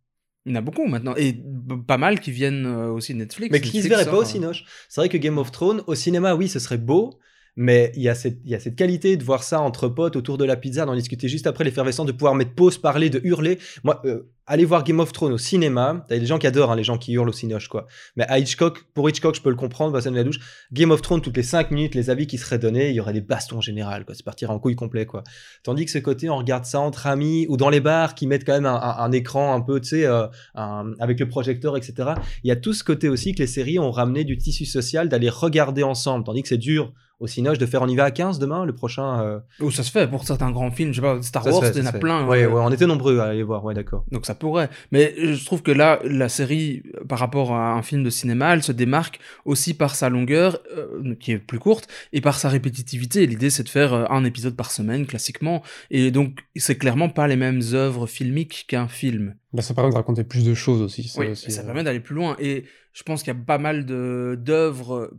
Il 0.46 0.52
y 0.52 0.54
en 0.54 0.58
a 0.58 0.62
beaucoup 0.62 0.86
maintenant, 0.86 1.14
et 1.16 1.38
pas 1.86 1.98
mal 1.98 2.18
qui 2.18 2.30
viennent 2.30 2.66
aussi 2.66 3.12
de 3.12 3.18
Netflix. 3.18 3.52
Mais 3.52 3.60
qui 3.60 3.76
ne 3.76 3.82
se 3.82 3.88
verraient 3.88 4.06
pas 4.06 4.16
aussi, 4.16 4.40
Noche. 4.40 4.64
C'est 4.88 5.02
vrai 5.02 5.10
que 5.10 5.18
Game 5.18 5.36
of 5.36 5.52
Thrones, 5.52 5.82
au 5.86 5.94
cinéma, 5.94 6.34
oui, 6.34 6.48
ce 6.48 6.58
serait 6.58 6.78
beau, 6.78 7.20
mais 7.56 7.92
il 7.96 8.02
y, 8.02 8.08
a 8.08 8.14
cette, 8.14 8.76
qualité 8.76 9.16
de 9.16 9.24
voir 9.24 9.42
ça 9.42 9.60
entre 9.60 9.88
potes 9.88 10.16
autour 10.16 10.38
de 10.38 10.44
la 10.44 10.56
pizza, 10.56 10.86
d'en 10.86 10.94
discuter 10.94 11.28
juste 11.28 11.46
après 11.46 11.64
l'effervescence, 11.64 12.06
de 12.06 12.12
pouvoir 12.12 12.34
mettre 12.34 12.54
pause, 12.54 12.78
parler, 12.78 13.10
de 13.10 13.20
hurler. 13.24 13.58
Moi, 13.84 14.00
euh, 14.04 14.30
aller 14.46 14.64
voir 14.64 14.82
Game 14.82 14.98
of 14.98 15.12
Thrones 15.12 15.32
au 15.32 15.38
cinéma, 15.38 16.04
t'as 16.08 16.18
des 16.18 16.26
gens 16.26 16.38
qui 16.38 16.46
adorent, 16.46 16.72
hein, 16.72 16.76
les 16.76 16.84
gens 16.84 16.98
qui 16.98 17.12
hurlent 17.12 17.28
au 17.28 17.32
cinoche, 17.32 17.68
quoi. 17.68 17.86
Mais 18.16 18.26
Hitchcock, 18.30 18.84
pour 18.94 19.08
Hitchcock, 19.08 19.36
je 19.36 19.42
peux 19.42 19.50
le 19.50 19.56
comprendre, 19.56 19.92
va 19.92 20.00
de 20.00 20.16
la 20.16 20.24
douche. 20.24 20.40
Game 20.72 20.90
of 20.90 21.02
Thrones, 21.02 21.20
toutes 21.20 21.36
les 21.36 21.44
5 21.44 21.70
minutes, 21.70 21.94
les 21.94 22.10
avis 22.10 22.26
qui 22.26 22.36
seraient 22.36 22.58
donnés, 22.58 22.90
il 22.90 22.96
y 22.96 23.00
aurait 23.00 23.12
des 23.12 23.20
bastons 23.20 23.58
en 23.58 23.60
général, 23.60 24.04
quoi. 24.04 24.14
C'est 24.14 24.24
partir 24.24 24.50
en 24.50 24.58
couille 24.58 24.74
complet, 24.74 25.06
quoi. 25.06 25.22
Tandis 25.62 25.84
que 25.84 25.90
ce 25.90 25.98
côté, 25.98 26.28
on 26.28 26.36
regarde 26.36 26.64
ça 26.64 26.80
entre 26.80 27.06
amis 27.06 27.46
ou 27.48 27.56
dans 27.56 27.70
les 27.70 27.80
bars 27.80 28.14
qui 28.14 28.26
mettent 28.26 28.44
quand 28.44 28.54
même 28.54 28.66
un, 28.66 29.12
écran 29.12 29.54
un 29.54 29.60
peu, 29.60 29.80
tu 29.80 29.90
sais, 29.90 30.06
euh, 30.06 30.26
avec 30.54 31.20
le 31.20 31.28
projecteur, 31.28 31.76
etc. 31.76 32.10
Il 32.42 32.48
y 32.48 32.50
a 32.50 32.56
tout 32.56 32.72
ce 32.72 32.82
côté 32.82 33.08
aussi 33.08 33.34
que 33.34 33.38
les 33.38 33.46
séries 33.46 33.78
ont 33.78 33.92
ramené 33.92 34.24
du 34.24 34.36
tissu 34.36 34.64
social 34.64 35.08
d'aller 35.08 35.28
regarder 35.28 35.82
ensemble, 35.82 36.24
tandis 36.24 36.42
que 36.42 36.48
c'est 36.48 36.58
dur 36.58 36.92
au 37.20 37.26
Cinoche 37.26 37.58
de 37.58 37.66
faire 37.66 37.82
On 37.82 37.88
y 37.88 37.94
va 37.94 38.04
à 38.04 38.10
15 38.10 38.38
demain, 38.38 38.64
le 38.64 38.74
prochain. 38.74 39.22
Euh... 39.22 39.40
Oh, 39.60 39.70
ça 39.70 39.82
se 39.82 39.90
fait 39.90 40.08
pour 40.08 40.24
certains 40.26 40.50
grands 40.50 40.70
films, 40.70 40.92
je 40.92 40.96
sais 40.96 41.06
pas, 41.06 41.20
Star 41.22 41.46
Wars, 41.46 41.62
il 41.74 41.78
y 41.78 41.82
en 41.82 41.86
a 41.86 41.92
plein. 41.92 42.26
Ouais, 42.26 42.46
ouais, 42.46 42.60
on 42.60 42.70
était 42.72 42.86
nombreux 42.86 43.18
à 43.18 43.26
aller 43.26 43.42
voir, 43.42 43.64
ouais, 43.64 43.74
d'accord. 43.74 44.04
Donc 44.10 44.26
ça 44.26 44.34
pourrait. 44.34 44.70
Mais 44.90 45.14
je 45.16 45.44
trouve 45.44 45.62
que 45.62 45.70
là, 45.70 46.00
la 46.04 46.28
série, 46.28 46.82
par 47.08 47.18
rapport 47.18 47.52
à 47.52 47.74
un 47.74 47.82
film 47.82 48.02
de 48.02 48.10
cinéma, 48.10 48.54
elle 48.54 48.62
se 48.62 48.72
démarque 48.72 49.20
aussi 49.44 49.74
par 49.74 49.94
sa 49.94 50.08
longueur, 50.08 50.58
euh, 50.76 51.14
qui 51.20 51.32
est 51.32 51.38
plus 51.38 51.58
courte, 51.58 51.88
et 52.12 52.22
par 52.22 52.38
sa 52.38 52.48
répétitivité. 52.48 53.26
L'idée, 53.26 53.50
c'est 53.50 53.64
de 53.64 53.68
faire 53.68 53.92
euh, 53.92 54.04
un 54.08 54.24
épisode 54.24 54.56
par 54.56 54.70
semaine, 54.70 55.06
classiquement. 55.06 55.62
Et 55.90 56.10
donc, 56.10 56.46
c'est 56.56 56.76
clairement 56.76 57.10
pas 57.10 57.28
les 57.28 57.36
mêmes 57.36 57.60
œuvres 57.74 58.06
filmiques 58.06 58.64
qu'un 58.66 58.88
film. 58.88 59.34
Bah, 59.52 59.62
ça 59.62 59.74
permet 59.74 59.90
de 59.90 59.96
raconter 59.96 60.24
plus 60.24 60.44
de 60.44 60.54
choses 60.54 60.80
aussi. 60.80 61.08
Ça, 61.08 61.20
oui, 61.20 61.36
ça 61.36 61.60
euh. 61.60 61.64
permet 61.64 61.84
d'aller 61.84 62.00
plus 62.00 62.14
loin. 62.14 62.36
Et 62.38 62.64
je 62.92 63.02
pense 63.02 63.22
qu'il 63.22 63.32
y 63.32 63.36
a 63.36 63.40
pas 63.40 63.58
mal 63.58 63.84
d'œuvres 63.84 65.10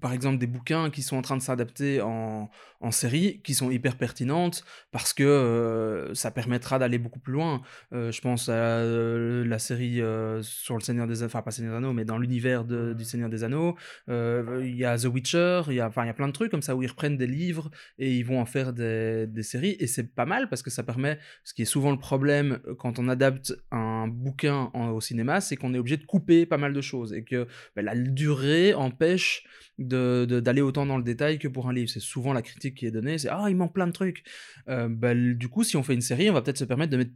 par 0.00 0.12
exemple 0.12 0.38
des 0.38 0.46
bouquins 0.46 0.90
qui 0.90 1.02
sont 1.02 1.16
en 1.16 1.22
train 1.22 1.36
de 1.36 1.42
s'adapter 1.42 2.00
en, 2.00 2.50
en 2.80 2.90
série 2.90 3.40
qui 3.42 3.54
sont 3.54 3.70
hyper 3.70 3.96
pertinentes 3.96 4.64
parce 4.90 5.12
que 5.12 5.22
euh, 5.22 6.14
ça 6.14 6.30
permettra 6.30 6.78
d'aller 6.78 6.98
beaucoup 6.98 7.20
plus 7.20 7.32
loin. 7.32 7.62
Euh, 7.92 8.10
je 8.10 8.20
pense 8.20 8.48
à 8.48 8.52
euh, 8.52 9.44
la 9.44 9.58
série 9.58 10.00
sur 10.42 10.76
le 10.76 10.80
Seigneur 10.80 11.06
des 11.06 11.22
Anneaux, 11.22 11.26
enfin 11.26 11.42
pas 11.42 11.50
Seigneur 11.50 11.72
des 11.72 11.76
Anneaux, 11.78 11.92
mais 11.92 12.04
dans 12.04 12.18
l'univers 12.18 12.64
du 12.64 13.04
Seigneur 13.04 13.28
des 13.28 13.44
Anneaux. 13.44 13.76
Il 14.08 14.76
y 14.76 14.84
a 14.84 14.98
The 14.98 15.04
Witcher, 15.04 15.62
il 15.68 15.74
y 15.74 15.80
a, 15.80 15.90
il 15.94 16.06
y 16.06 16.08
a 16.08 16.14
plein 16.14 16.28
de 16.28 16.32
trucs 16.32 16.50
comme 16.50 16.62
ça 16.62 16.74
où 16.74 16.82
ils 16.82 16.88
reprennent 16.88 17.16
des 17.16 17.26
livres 17.26 17.70
et 17.98 18.12
ils 18.16 18.24
vont 18.24 18.40
en 18.40 18.46
faire 18.46 18.72
des, 18.72 19.26
des 19.26 19.42
séries. 19.42 19.76
Et 19.78 19.86
c'est 19.86 20.14
pas 20.14 20.26
mal 20.26 20.48
parce 20.48 20.62
que 20.62 20.70
ça 20.70 20.82
permet, 20.82 21.18
ce 21.44 21.54
qui 21.54 21.62
est 21.62 21.66
souvent 21.66 21.90
le 21.90 21.98
problème 21.98 22.60
quand 22.78 22.98
on 22.98 23.08
adapte 23.08 23.54
un 23.70 24.08
bouquin 24.08 24.70
au 24.74 25.00
cinéma, 25.00 25.40
c'est 25.40 25.56
qu'on 25.56 25.74
est 25.74 25.78
obligé 25.78 25.96
de 25.96 26.04
couper 26.04 26.46
pas 26.46 26.58
mal 26.58 26.72
de 26.72 26.80
choses 26.80 27.12
et 27.12 27.24
que 27.24 27.46
ben, 27.76 27.84
la 27.84 27.94
durée 27.94 28.74
empêche 28.74 29.44
d'aller 29.82 30.60
de, 30.60 30.62
autant 30.62 30.86
dans 30.86 30.96
le 30.96 31.04
détail 31.04 31.38
que 31.38 31.48
pour 31.48 31.68
un 31.68 31.72
livre. 31.72 31.90
C'est 31.90 32.00
souvent 32.00 32.32
la 32.32 32.42
critique 32.42 32.76
qui 32.76 32.86
est 32.86 32.90
donnée, 32.90 33.18
c'est 33.18 33.28
ah 33.28 33.46
il 33.48 33.56
manque 33.56 33.74
plein 33.74 33.86
de 33.86 33.92
trucs. 33.92 34.24
Euh, 34.68 34.88
bah, 34.88 35.14
du 35.14 35.48
coup, 35.48 35.64
si 35.64 35.76
on 35.76 35.82
fait 35.82 35.94
une 35.94 36.00
série, 36.00 36.30
on 36.30 36.34
va 36.34 36.42
peut-être 36.42 36.58
se 36.58 36.64
permettre 36.64 36.92
de 36.92 36.98
mettre 36.98 37.12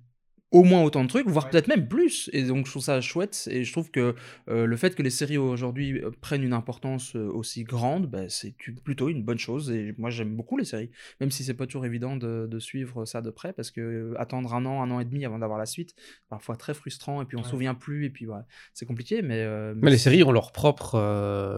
au 0.53 0.63
moins 0.63 0.83
autant 0.83 1.03
de 1.03 1.09
trucs, 1.09 1.29
voire 1.29 1.51
peut-être 1.51 1.69
même 1.69 1.89
plus. 1.89 2.31
Et 2.33 2.45
donc 2.45 2.67
je 2.67 2.71
trouve 2.71 2.83
ça 2.83 3.01
chouette. 3.01 3.49
Et 3.51 3.65
je 3.65 3.73
trouve 3.73 3.91
que 3.91 4.15
euh, 4.49 4.67
le 4.67 4.77
fait 4.77 4.95
que 4.95 5.03
les 5.03 5.11
séries 5.11 5.39
aujourd'hui 5.39 6.01
euh, 6.01 6.11
prennent 6.21 6.43
une 6.43 6.53
importance 6.53 7.15
aussi 7.15 7.65
grande, 7.65 8.07
bah, 8.07 8.29
c'est 8.29 8.55
plutôt 8.85 9.09
une 9.09 9.23
bonne 9.23 9.39
chose. 9.39 9.71
Et 9.71 9.95
moi 9.99 10.11
j'aime 10.11 10.37
beaucoup 10.37 10.57
les 10.57 10.65
séries, 10.65 10.91
même 11.21 11.31
si 11.31 11.45
c'est 11.45 11.55
pas 11.55 11.67
toujours 11.67 11.85
évident 11.85 12.17
de, 12.17 12.59
suivre 12.59 13.05
ça 13.05 13.21
de 13.21 13.31
près, 13.31 13.53
parce 13.53 13.71
que 13.71 14.15
attendre 14.17 14.55
un 14.55 14.65
an, 14.65 14.83
un 14.83 14.91
an 14.91 15.01
et 15.01 15.05
demi 15.05 15.25
avant 15.27 15.39
d'avoir 15.39 15.59
la 15.59 15.67
suite, 15.67 15.95
parfois 16.29 16.57
très 16.57 16.75
frustrant. 16.75 17.23
Et 17.23 17.25
puis 17.25 17.37
on 17.37 17.43
se 17.43 17.51
souvient 17.51 17.75
plus. 17.75 18.07
Et 18.07 18.11
puis 18.11 18.25
voilà, 18.25 18.47
c'est 18.73 18.87
compliqué. 18.87 19.23
Mais, 19.23 19.47
mais, 19.75 19.91
les 19.91 19.99
séries 19.99 20.23
ont 20.23 20.33
leur 20.33 20.53
propre, 20.53 20.97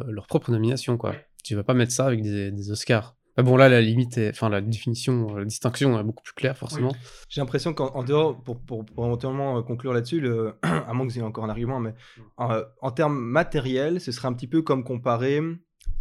leur 0.08 0.26
propre 0.26 0.50
nomination, 0.50 0.96
quoi. 0.96 1.14
Tu 1.44 1.54
vas 1.54 1.62
pas 1.62 1.74
mettre 1.74 1.92
ça 1.92 2.06
avec 2.06 2.22
des 2.22 2.70
Oscars. 2.70 3.17
Ah 3.38 3.42
bon, 3.44 3.56
là, 3.56 3.68
la 3.68 3.80
limite, 3.80 4.18
enfin, 4.30 4.48
la 4.48 4.60
définition, 4.60 5.36
la 5.36 5.44
distinction 5.44 5.98
est 5.98 6.02
beaucoup 6.02 6.24
plus 6.24 6.32
claire, 6.32 6.58
forcément. 6.58 6.92
J'ai 7.28 7.40
l'impression 7.40 7.72
qu'en 7.72 8.02
dehors, 8.02 8.42
pour, 8.42 8.58
pour, 8.60 8.84
pour, 8.84 9.06
éventuellement 9.06 9.58
euh, 9.58 9.62
conclure 9.62 9.92
là-dessus, 9.92 10.26
à 10.62 10.92
moins 10.92 11.06
que 11.06 11.12
vous 11.12 11.18
ayez 11.18 11.26
encore 11.26 11.44
un 11.44 11.48
argument, 11.48 11.78
mais 11.78 11.94
en, 12.36 12.50
euh, 12.50 12.64
en 12.82 12.90
termes 12.90 13.16
matériels, 13.16 14.00
ce 14.00 14.10
serait 14.10 14.26
un 14.26 14.32
petit 14.32 14.48
peu 14.48 14.62
comme 14.62 14.82
comparer 14.82 15.40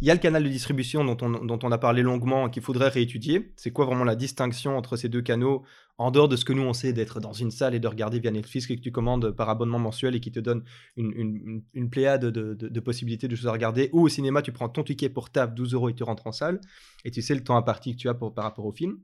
il 0.00 0.06
y 0.06 0.10
a 0.10 0.14
le 0.14 0.20
canal 0.20 0.44
de 0.44 0.48
distribution 0.48 1.04
dont 1.04 1.16
on, 1.22 1.44
dont 1.44 1.58
on 1.62 1.72
a 1.72 1.78
parlé 1.78 2.02
longuement 2.02 2.48
qu'il 2.48 2.62
faudrait 2.62 2.88
réétudier. 2.88 3.52
C'est 3.56 3.72
quoi 3.72 3.84
vraiment 3.84 4.04
la 4.04 4.14
distinction 4.14 4.76
entre 4.76 4.96
ces 4.96 5.08
deux 5.08 5.22
canaux 5.22 5.64
en 5.98 6.10
dehors 6.10 6.28
de 6.28 6.36
ce 6.36 6.44
que 6.44 6.52
nous 6.52 6.62
on 6.62 6.72
sait 6.72 6.92
d'être 6.92 7.20
dans 7.20 7.32
une 7.32 7.50
salle 7.50 7.74
et 7.74 7.80
de 7.80 7.88
regarder 7.88 8.18
via 8.20 8.30
Netflix 8.30 8.66
que 8.66 8.74
tu 8.74 8.92
commandes 8.92 9.32
par 9.32 9.48
abonnement 9.48 9.78
mensuel 9.78 10.14
et 10.14 10.20
qui 10.20 10.32
te 10.32 10.40
donne 10.40 10.64
une, 10.96 11.62
une, 11.74 11.90
pléiade 11.90 12.24
de, 12.24 12.54
de, 12.54 12.80
possibilités 12.80 13.28
de 13.28 13.36
choses 13.36 13.48
à 13.48 13.52
regarder. 13.52 13.90
Ou 13.92 14.02
au 14.02 14.08
cinéma, 14.08 14.42
tu 14.42 14.52
prends 14.52 14.68
ton 14.68 14.84
ticket 14.84 15.08
pour 15.08 15.30
table, 15.30 15.54
12 15.54 15.74
euros 15.74 15.88
et 15.88 15.94
tu 15.94 16.04
rentres 16.04 16.26
en 16.26 16.32
salle 16.32 16.60
et 17.04 17.10
tu 17.10 17.20
sais 17.20 17.34
le 17.34 17.42
temps 17.42 17.56
imparti 17.56 17.92
que 17.92 18.00
tu 18.00 18.08
as 18.08 18.14
pour, 18.14 18.32
par 18.32 18.44
rapport 18.44 18.64
au 18.64 18.72
film. 18.72 18.98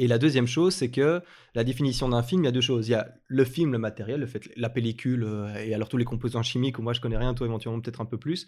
Et 0.00 0.06
la 0.06 0.18
deuxième 0.18 0.46
chose, 0.46 0.74
c'est 0.74 0.90
que 0.90 1.22
la 1.54 1.64
définition 1.64 2.08
d'un 2.08 2.22
film, 2.22 2.42
il 2.42 2.46
y 2.46 2.48
a 2.48 2.52
deux 2.52 2.60
choses. 2.60 2.88
Il 2.88 2.92
y 2.92 2.94
a 2.94 3.12
le 3.26 3.44
film, 3.44 3.72
le 3.72 3.78
matériel, 3.78 4.20
le 4.20 4.26
fait, 4.26 4.48
la 4.56 4.70
pellicule, 4.70 5.24
euh, 5.24 5.54
et 5.56 5.74
alors 5.74 5.88
tous 5.88 5.96
les 5.96 6.04
composants 6.04 6.42
chimiques, 6.42 6.78
où 6.78 6.82
moi 6.82 6.92
je 6.92 7.00
connais 7.00 7.16
rien, 7.16 7.34
toi 7.34 7.46
éventuellement 7.46 7.80
peut-être 7.80 8.00
un 8.00 8.06
peu 8.06 8.18
plus 8.18 8.46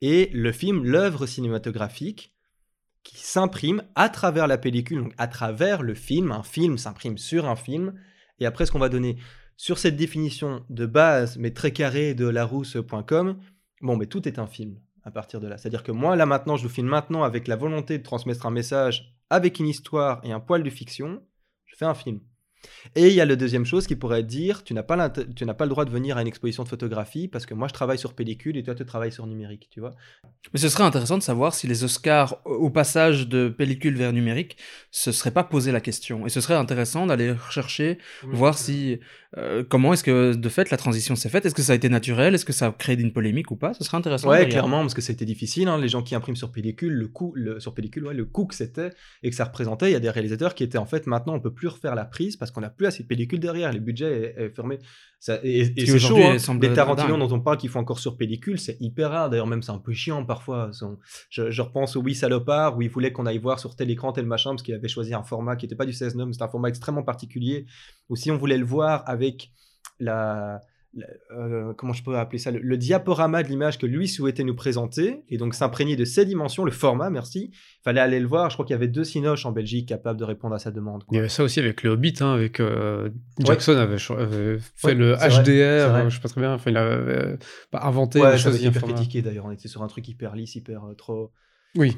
et 0.00 0.30
le 0.32 0.52
film, 0.52 0.84
l'œuvre 0.84 1.26
cinématographique 1.26 2.34
qui 3.08 3.24
s'imprime 3.24 3.82
à 3.94 4.10
travers 4.10 4.46
la 4.46 4.58
pellicule, 4.58 4.98
donc 4.98 5.14
à 5.16 5.28
travers 5.28 5.82
le 5.82 5.94
film. 5.94 6.30
Un 6.30 6.42
film 6.42 6.76
s'imprime 6.76 7.16
sur 7.16 7.48
un 7.48 7.56
film. 7.56 7.94
Et 8.38 8.44
après, 8.44 8.66
ce 8.66 8.70
qu'on 8.70 8.78
va 8.78 8.90
donner 8.90 9.16
sur 9.56 9.78
cette 9.78 9.96
définition 9.96 10.62
de 10.68 10.84
base, 10.84 11.38
mais 11.38 11.52
très 11.52 11.72
carrée 11.72 12.12
de 12.12 12.28
larousse.com, 12.28 13.38
bon, 13.80 13.96
mais 13.96 14.04
tout 14.04 14.28
est 14.28 14.38
un 14.38 14.46
film 14.46 14.78
à 15.04 15.10
partir 15.10 15.40
de 15.40 15.48
là. 15.48 15.56
C'est-à-dire 15.56 15.84
que 15.84 15.90
moi, 15.90 16.16
là 16.16 16.26
maintenant, 16.26 16.58
je 16.58 16.64
vous 16.64 16.68
filme 16.68 16.88
maintenant 16.88 17.22
avec 17.22 17.48
la 17.48 17.56
volonté 17.56 17.96
de 17.96 18.02
transmettre 18.02 18.44
un 18.44 18.50
message, 18.50 19.14
avec 19.30 19.58
une 19.58 19.68
histoire 19.68 20.20
et 20.22 20.32
un 20.32 20.40
poil 20.40 20.62
de 20.62 20.68
fiction, 20.68 21.22
je 21.64 21.76
fais 21.76 21.86
un 21.86 21.94
film. 21.94 22.20
Et 22.94 23.08
il 23.08 23.14
y 23.14 23.20
a 23.20 23.24
la 23.24 23.36
deuxième 23.36 23.64
chose 23.64 23.86
qui 23.86 23.96
pourrait 23.96 24.22
dire, 24.22 24.64
tu 24.64 24.74
n'as 24.74 24.82
pas, 24.82 25.10
tu 25.10 25.44
n'as 25.44 25.54
pas 25.54 25.64
le 25.64 25.70
droit 25.70 25.84
de 25.84 25.90
venir 25.90 26.16
à 26.16 26.22
une 26.22 26.28
exposition 26.28 26.64
de 26.64 26.68
photographie 26.68 27.28
parce 27.28 27.46
que 27.46 27.54
moi 27.54 27.68
je 27.68 27.74
travaille 27.74 27.98
sur 27.98 28.14
pellicule 28.14 28.56
et 28.56 28.62
toi 28.62 28.74
tu 28.74 28.84
travailles 28.84 29.12
sur 29.12 29.26
numérique, 29.26 29.68
tu 29.70 29.80
vois. 29.80 29.94
Mais 30.52 30.60
ce 30.60 30.68
serait 30.68 30.84
intéressant 30.84 31.18
de 31.18 31.22
savoir 31.22 31.54
si 31.54 31.66
les 31.66 31.84
Oscars, 31.84 32.40
au 32.44 32.70
passage 32.70 33.28
de 33.28 33.48
pellicule 33.48 33.96
vers 33.96 34.12
numérique, 34.12 34.56
se 34.90 35.12
seraient 35.12 35.30
pas 35.30 35.44
posé 35.44 35.72
la 35.72 35.80
question. 35.80 36.26
Et 36.26 36.30
ce 36.30 36.40
serait 36.40 36.54
intéressant 36.54 37.06
d'aller 37.06 37.32
rechercher, 37.32 37.98
voir 38.22 38.56
si, 38.56 39.00
euh, 39.36 39.62
comment 39.68 39.92
est-ce 39.92 40.02
que 40.02 40.34
de 40.34 40.48
fait 40.48 40.70
la 40.70 40.78
transition 40.78 41.14
s'est 41.14 41.28
faite? 41.28 41.44
Est-ce 41.44 41.54
que 41.54 41.60
ça 41.60 41.72
a 41.72 41.76
été 41.76 41.90
naturel? 41.90 42.34
Est-ce 42.34 42.46
que 42.46 42.52
ça 42.54 42.68
a 42.68 42.72
créé 42.72 42.98
une 42.98 43.12
polémique 43.12 43.50
ou 43.50 43.56
pas? 43.56 43.74
Ce 43.74 43.84
serait 43.84 43.98
intéressant. 43.98 44.30
Ouais, 44.30 44.48
clairement, 44.48 44.80
parce 44.80 44.94
que 44.94 45.02
c'était 45.02 45.26
difficile. 45.26 45.68
Hein. 45.68 45.78
Les 45.78 45.88
gens 45.88 46.02
qui 46.02 46.14
impriment 46.14 46.36
sur 46.36 46.50
pellicule, 46.50 46.94
le 46.94 47.08
coût, 47.08 47.32
le, 47.34 47.60
sur 47.60 47.74
pellicule, 47.74 48.06
ouais, 48.06 48.14
le 48.14 48.24
coût 48.24 48.46
que 48.46 48.54
c'était 48.54 48.90
et 49.22 49.28
que 49.28 49.36
ça 49.36 49.44
représentait, 49.44 49.90
il 49.90 49.92
y 49.92 49.96
a 49.96 50.00
des 50.00 50.08
réalisateurs 50.08 50.54
qui 50.54 50.64
étaient 50.64 50.78
en 50.78 50.86
fait 50.86 51.06
maintenant 51.06 51.34
on 51.34 51.40
peut 51.40 51.52
plus 51.52 51.68
refaire 51.68 51.94
la 51.94 52.06
prise 52.06 52.36
parce 52.36 52.50
qu'on 52.50 52.62
n'a 52.62 52.70
plus 52.70 52.86
assez 52.86 53.02
de 53.02 53.08
pellicule 53.08 53.38
derrière, 53.38 53.70
les 53.70 53.80
budgets 53.80 54.34
est, 54.36 54.48
fermé. 54.54 54.78
Ça, 55.20 55.40
et, 55.42 55.74
c'est 55.76 55.98
chaud, 55.98 56.16
hein. 56.16 56.36
les 56.62 56.72
Tarantino 56.72 57.18
dont 57.18 57.34
on 57.34 57.40
parle 57.40 57.58
qui 57.58 57.68
font 57.68 57.80
encore 57.80 57.98
sur 57.98 58.16
pellicule, 58.16 58.58
c'est 58.58 58.78
hyper 58.80 59.10
rare. 59.10 59.28
D'ailleurs, 59.28 59.48
même 59.48 59.62
c'est 59.62 59.72
un 59.72 59.78
peu 59.78 59.92
chiant 59.92 60.24
parfois. 60.24 60.70
Je, 61.28 61.60
repense 61.60 61.96
au 61.96 62.02
Oui 62.02 62.14
Salopard 62.14 62.78
où 62.78 62.82
il 62.82 62.88
voulait 62.88 63.12
qu'on 63.12 63.26
aille 63.26 63.38
voir 63.38 63.58
sur 63.58 63.76
tel 63.76 63.90
écran, 63.90 64.12
tel 64.12 64.24
machin, 64.24 64.50
parce 64.50 64.62
qu'il 64.62 64.74
avait 64.74 64.88
choisi 64.88 65.12
un 65.12 65.24
format 65.24 65.56
qui 65.56 65.66
n'était 65.66 65.76
pas 65.76 65.86
du 65.86 65.92
16 65.92 66.14
9 66.14 66.28
c'était 66.32 66.44
un 66.44 66.48
format 66.48 66.68
extrêmement 66.68 67.02
particulier. 67.02 67.66
Ou 68.08 68.16
si 68.16 68.30
on 68.30 68.36
voulait 68.36 68.58
le 68.58 68.64
voir 68.64 69.02
avec 69.06 69.50
la 70.00 70.60
euh, 71.30 71.74
comment 71.74 71.92
je 71.92 72.02
peux 72.02 72.16
appeler 72.16 72.38
ça, 72.38 72.50
le, 72.50 72.76
diaporama 72.76 73.42
de 73.42 73.48
l'image 73.48 73.78
que 73.78 73.86
lui 73.86 74.08
souhaitait 74.08 74.42
nous 74.42 74.54
présenter, 74.54 75.22
et 75.28 75.36
donc 75.36 75.54
s'imprégner 75.54 75.96
de 75.96 76.04
ces 76.04 76.24
dimensions, 76.24 76.64
le 76.64 76.70
format, 76.70 77.10
merci. 77.10 77.50
Il 77.52 77.82
fallait 77.84 78.00
aller 78.00 78.18
le 78.20 78.26
voir. 78.26 78.50
Je 78.50 78.56
crois 78.56 78.64
qu'il 78.64 78.72
y 78.72 78.76
avait 78.76 78.88
deux 78.88 79.04
cinoches 79.04 79.44
en 79.46 79.52
Belgique 79.52 79.88
capables 79.88 80.18
de 80.18 80.24
répondre 80.24 80.54
à 80.54 80.58
sa 80.58 80.70
demande. 80.70 81.04
Il 81.10 81.16
y 81.16 81.18
avait 81.18 81.28
ça 81.28 81.44
aussi 81.44 81.60
avec 81.60 81.82
le 81.82 81.90
Hobbit, 81.90 82.14
hein, 82.20 82.32
avec 82.32 82.58
euh, 82.60 83.10
Jackson 83.38 83.76
avait, 83.76 83.98
fait 83.98 84.94
le 84.94 85.14
HDR, 85.14 86.08
je 86.08 86.16
sais 86.16 86.22
pas 86.22 86.28
très 86.28 86.40
bien. 86.40 86.54
Enfin, 86.54 86.70
il 86.70 86.76
avait 86.76 87.12
euh, 87.12 87.36
inventé. 87.72 88.20
Ouais, 88.20 88.38
chose 88.38 88.60
hyper 88.62 88.82
critiqué 88.82 89.22
d'ailleurs. 89.22 89.44
On 89.44 89.52
était 89.52 89.68
sur 89.68 89.82
un 89.82 89.88
truc 89.88 90.08
hyper 90.08 90.34
lisse, 90.34 90.54
hyper 90.56 90.82
trop. 90.96 91.32
Oui, 91.76 91.96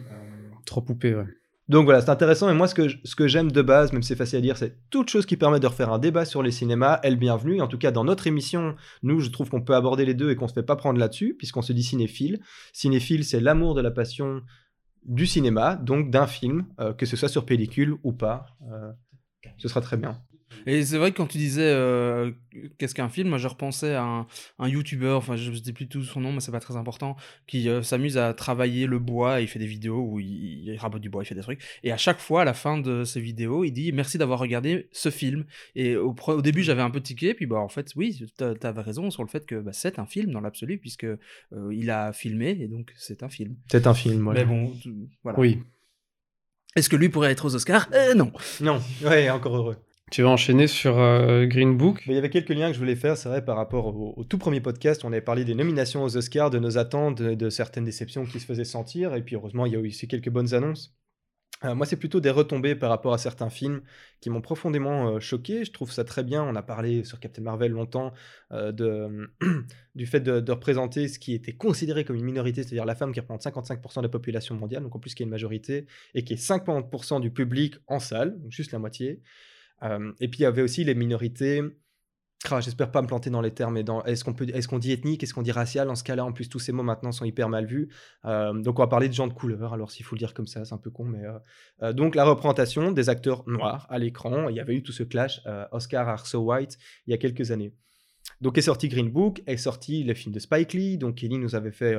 trop 0.66 0.82
poupé. 0.82 1.14
Ouais. 1.14 1.26
Donc 1.70 1.84
voilà, 1.84 2.00
c'est 2.00 2.10
intéressant. 2.10 2.50
Et 2.50 2.54
moi, 2.54 2.66
ce 2.66 2.74
que, 2.74 3.28
j'aime 3.28 3.52
de 3.52 3.62
base, 3.62 3.92
même 3.92 4.02
si 4.02 4.08
c'est 4.08 4.16
facile 4.16 4.38
à 4.38 4.42
dire, 4.42 4.56
c'est 4.56 4.76
toute 4.90 5.08
chose 5.08 5.24
qui 5.24 5.36
permet 5.36 5.60
de 5.60 5.68
refaire 5.68 5.92
un 5.92 6.00
débat 6.00 6.24
sur 6.24 6.42
les 6.42 6.50
cinémas, 6.50 6.98
elle 7.04 7.14
bienvenue. 7.14 7.62
En 7.62 7.68
tout 7.68 7.78
cas, 7.78 7.92
dans 7.92 8.02
notre 8.02 8.26
émission, 8.26 8.74
nous, 9.04 9.20
je 9.20 9.30
trouve 9.30 9.50
qu'on 9.50 9.62
peut 9.62 9.76
aborder 9.76 10.04
les 10.04 10.14
deux 10.14 10.32
et 10.32 10.34
qu'on 10.34 10.48
se 10.48 10.52
fait 10.52 10.64
pas 10.64 10.74
prendre 10.74 10.98
là-dessus, 10.98 11.36
puisqu'on 11.38 11.62
se 11.62 11.72
dit 11.72 11.84
cinéphile. 11.84 12.40
Cinéphile, 12.72 13.24
c'est 13.24 13.38
l'amour 13.38 13.76
de 13.76 13.82
la 13.82 13.92
passion 13.92 14.42
du 15.04 15.26
cinéma, 15.26 15.76
donc 15.76 16.10
d'un 16.10 16.26
film, 16.26 16.66
euh, 16.80 16.92
que 16.92 17.06
ce 17.06 17.16
soit 17.16 17.28
sur 17.28 17.46
pellicule 17.46 17.94
ou 18.02 18.12
pas. 18.12 18.46
Euh, 18.72 18.90
ce 19.56 19.68
sera 19.68 19.80
très 19.80 19.96
bien. 19.96 20.20
Et 20.66 20.84
c'est 20.84 20.98
vrai 20.98 21.12
que 21.12 21.16
quand 21.16 21.26
tu 21.26 21.38
disais 21.38 21.64
euh, 21.64 22.32
qu'est-ce 22.78 22.94
qu'un 22.94 23.08
film, 23.08 23.28
moi 23.28 23.38
je 23.38 23.48
repensais 23.48 23.94
à 23.94 24.02
un, 24.02 24.26
un 24.58 24.68
YouTuber, 24.68 25.10
enfin 25.10 25.36
je 25.36 25.50
ne 25.50 25.56
sais 25.56 25.72
plus 25.72 25.88
tout 25.88 26.02
son 26.02 26.20
nom, 26.20 26.32
mais 26.32 26.40
c'est 26.40 26.52
pas 26.52 26.60
très 26.60 26.76
important, 26.76 27.16
qui 27.46 27.68
euh, 27.68 27.82
s'amuse 27.82 28.18
à 28.18 28.34
travailler 28.34 28.86
le 28.86 28.98
bois, 28.98 29.40
et 29.40 29.44
il 29.44 29.48
fait 29.48 29.58
des 29.58 29.66
vidéos 29.66 30.00
où 30.00 30.20
il, 30.20 30.68
il, 30.68 30.76
rabote 30.76 31.00
du 31.00 31.10
bois, 31.10 31.22
il 31.22 31.26
fait 31.26 31.34
des 31.34 31.40
trucs. 31.42 31.62
Et 31.82 31.92
à 31.92 31.96
chaque 31.96 32.18
fois, 32.18 32.42
à 32.42 32.44
la 32.44 32.54
fin 32.54 32.78
de 32.78 33.04
ses 33.04 33.20
vidéos, 33.20 33.64
il 33.64 33.72
dit 33.72 33.92
merci 33.92 34.18
d'avoir 34.18 34.38
regardé 34.38 34.88
ce 34.92 35.10
film. 35.10 35.44
Et 35.74 35.96
au, 35.96 36.14
au 36.26 36.42
début, 36.42 36.62
j'avais 36.62 36.82
un 36.82 36.90
peu 36.90 37.00
tiqué, 37.00 37.34
puis 37.34 37.46
bah 37.46 37.58
en 37.58 37.68
fait, 37.68 37.92
oui, 37.96 38.24
tu 38.36 38.44
avais 38.44 38.82
raison 38.82 39.10
sur 39.10 39.22
le 39.22 39.28
fait 39.28 39.46
que 39.46 39.56
bah, 39.56 39.72
c'est 39.72 39.98
un 39.98 40.06
film 40.06 40.32
dans 40.32 40.40
l'absolu, 40.40 40.78
puisque 40.78 41.04
euh, 41.04 41.18
il 41.72 41.90
a 41.90 42.12
filmé, 42.12 42.50
et 42.60 42.68
donc 42.68 42.92
c'est 42.96 43.22
un 43.22 43.28
film. 43.28 43.56
C'est 43.70 43.86
un 43.86 43.94
film, 43.94 44.22
voilà. 44.24 44.40
Mais 44.40 44.46
bon, 44.46 44.72
voilà. 45.22 45.38
Oui. 45.38 45.58
Est-ce 46.76 46.88
que 46.88 46.96
lui 46.96 47.08
pourrait 47.08 47.32
être 47.32 47.46
aux 47.46 47.54
Oscars? 47.54 47.88
Non. 48.14 48.32
Non, 48.60 48.80
ouais, 49.02 49.28
encore 49.30 49.56
heureux. 49.56 49.76
Tu 50.10 50.22
vas 50.22 50.28
enchaîner 50.28 50.66
sur 50.66 50.98
euh, 50.98 51.46
Green 51.46 51.76
Book. 51.76 52.02
il 52.06 52.14
y 52.14 52.18
avait 52.18 52.30
quelques 52.30 52.48
liens 52.48 52.66
que 52.66 52.74
je 52.74 52.80
voulais 52.80 52.96
faire, 52.96 53.16
c'est 53.16 53.28
vrai, 53.28 53.44
par 53.44 53.56
rapport 53.56 53.86
au, 53.96 54.24
tout 54.24 54.38
premier 54.38 54.60
podcast. 54.60 55.04
On 55.04 55.12
avait 55.12 55.20
parlé 55.20 55.44
des 55.44 55.54
nominations 55.54 56.02
aux 56.02 56.16
Oscars, 56.16 56.50
de 56.50 56.58
nos 56.58 56.78
attentes, 56.78 57.22
de, 57.22 57.50
certaines 57.50 57.84
déceptions 57.84 58.26
qui 58.26 58.40
se 58.40 58.46
faisaient 58.46 58.64
sentir. 58.64 59.14
Et 59.14 59.22
puis 59.22 59.36
heureusement, 59.36 59.66
il 59.66 59.72
y 59.72 59.76
a 59.76 59.78
eu 59.78 59.86
aussi 59.86 60.08
quelques 60.08 60.30
bonnes 60.30 60.52
annonces. 60.52 60.96
Euh, 61.62 61.76
moi, 61.76 61.86
c'est 61.86 61.96
plutôt 61.96 62.18
des 62.18 62.30
retombées 62.30 62.74
par 62.74 62.90
rapport 62.90 63.14
à 63.14 63.18
certains 63.18 63.50
films 63.50 63.82
qui 64.20 64.30
m'ont 64.30 64.40
profondément 64.40 65.10
euh, 65.10 65.20
choqué. 65.20 65.64
Je 65.64 65.70
trouve 65.70 65.92
ça 65.92 66.02
très 66.02 66.24
bien. 66.24 66.42
On 66.42 66.56
a 66.56 66.62
parlé 66.62 67.04
sur 67.04 67.20
Captain 67.20 67.42
Marvel 67.42 67.70
longtemps 67.70 68.12
de, 68.50 69.30
du 69.94 70.06
fait 70.06 70.20
de, 70.20 70.50
représenter 70.50 71.06
ce 71.06 71.20
qui 71.20 71.34
était 71.34 71.52
considéré 71.52 72.04
comme 72.04 72.16
une 72.16 72.24
minorité, 72.24 72.64
c'est-à-dire 72.64 72.84
la 72.84 72.96
femme 72.96 73.12
qui 73.12 73.20
représente 73.20 73.44
55% 73.44 73.98
de 73.98 74.02
la 74.02 74.08
population 74.08 74.56
mondiale, 74.56 74.82
donc 74.82 74.96
en 74.96 74.98
plus 74.98 75.14
qui 75.14 75.22
est 75.22 75.26
une 75.26 75.30
majorité, 75.30 75.86
et 76.14 76.24
qui 76.24 76.32
est 76.32 76.44
50% 76.44 77.20
du 77.20 77.30
public 77.30 77.76
en 77.86 78.00
salle, 78.00 78.40
donc 78.40 78.50
juste 78.50 78.72
la 78.72 78.80
moitié 78.80 79.20
et 79.82 80.28
puis 80.28 80.40
il 80.40 80.42
y 80.42 80.46
avait 80.46 80.62
aussi 80.62 80.84
les 80.84 80.94
minorités. 80.94 81.62
Ah, 82.50 82.62
j'espère 82.62 82.90
pas 82.90 83.02
me 83.02 83.06
planter 83.06 83.28
dans 83.28 83.42
les 83.42 83.52
termes, 83.52 83.74
mais 83.74 83.84
est-ce 84.06 84.24
qu'on 84.24 84.32
peut, 84.32 84.48
est-ce 84.48 84.66
qu'on 84.66 84.78
dit 84.78 84.92
ethnique, 84.92 85.22
est-ce 85.22 85.34
qu'on 85.34 85.42
dit 85.42 85.52
racial? 85.52 85.90
En 85.90 85.94
ce 85.94 86.02
cas-là, 86.02 86.24
en 86.24 86.32
plus, 86.32 86.48
tous 86.48 86.58
ces 86.58 86.72
mots 86.72 86.82
maintenant 86.82 87.12
sont 87.12 87.26
hyper 87.26 87.50
mal 87.50 87.66
vus. 87.66 87.90
donc, 88.24 88.78
on 88.78 88.82
va 88.82 88.86
parler 88.86 89.08
de 89.08 89.12
gens 89.12 89.26
de 89.26 89.34
couleur. 89.34 89.74
Alors, 89.74 89.90
s'il 89.90 90.06
faut 90.06 90.14
le 90.14 90.20
dire 90.20 90.32
comme 90.32 90.46
ça, 90.46 90.64
c'est 90.64 90.72
un 90.72 90.78
peu 90.78 90.90
con, 90.90 91.04
mais 91.04 91.92
donc 91.92 92.14
la 92.14 92.24
représentation 92.24 92.92
des 92.92 93.10
acteurs 93.10 93.46
noirs 93.46 93.86
à 93.90 93.98
l'écran. 93.98 94.48
Il 94.48 94.56
y 94.56 94.60
avait 94.60 94.74
eu 94.74 94.82
tout 94.82 94.92
ce 94.92 95.02
clash 95.02 95.42
Oscar 95.70 96.08
are 96.08 96.26
so 96.26 96.38
white 96.38 96.78
il 97.06 97.10
y 97.10 97.14
a 97.14 97.18
quelques 97.18 97.50
années. 97.50 97.74
Donc 98.40 98.56
est 98.56 98.62
sorti 98.62 98.88
Green 98.88 99.10
Book, 99.10 99.42
est 99.46 99.58
sorti 99.58 100.02
les 100.02 100.14
films 100.14 100.34
de 100.34 100.38
Spike 100.38 100.72
Lee. 100.72 100.96
Donc 100.96 101.16
Kelly 101.16 101.36
nous 101.36 101.54
avait 101.54 101.72
fait 101.72 101.94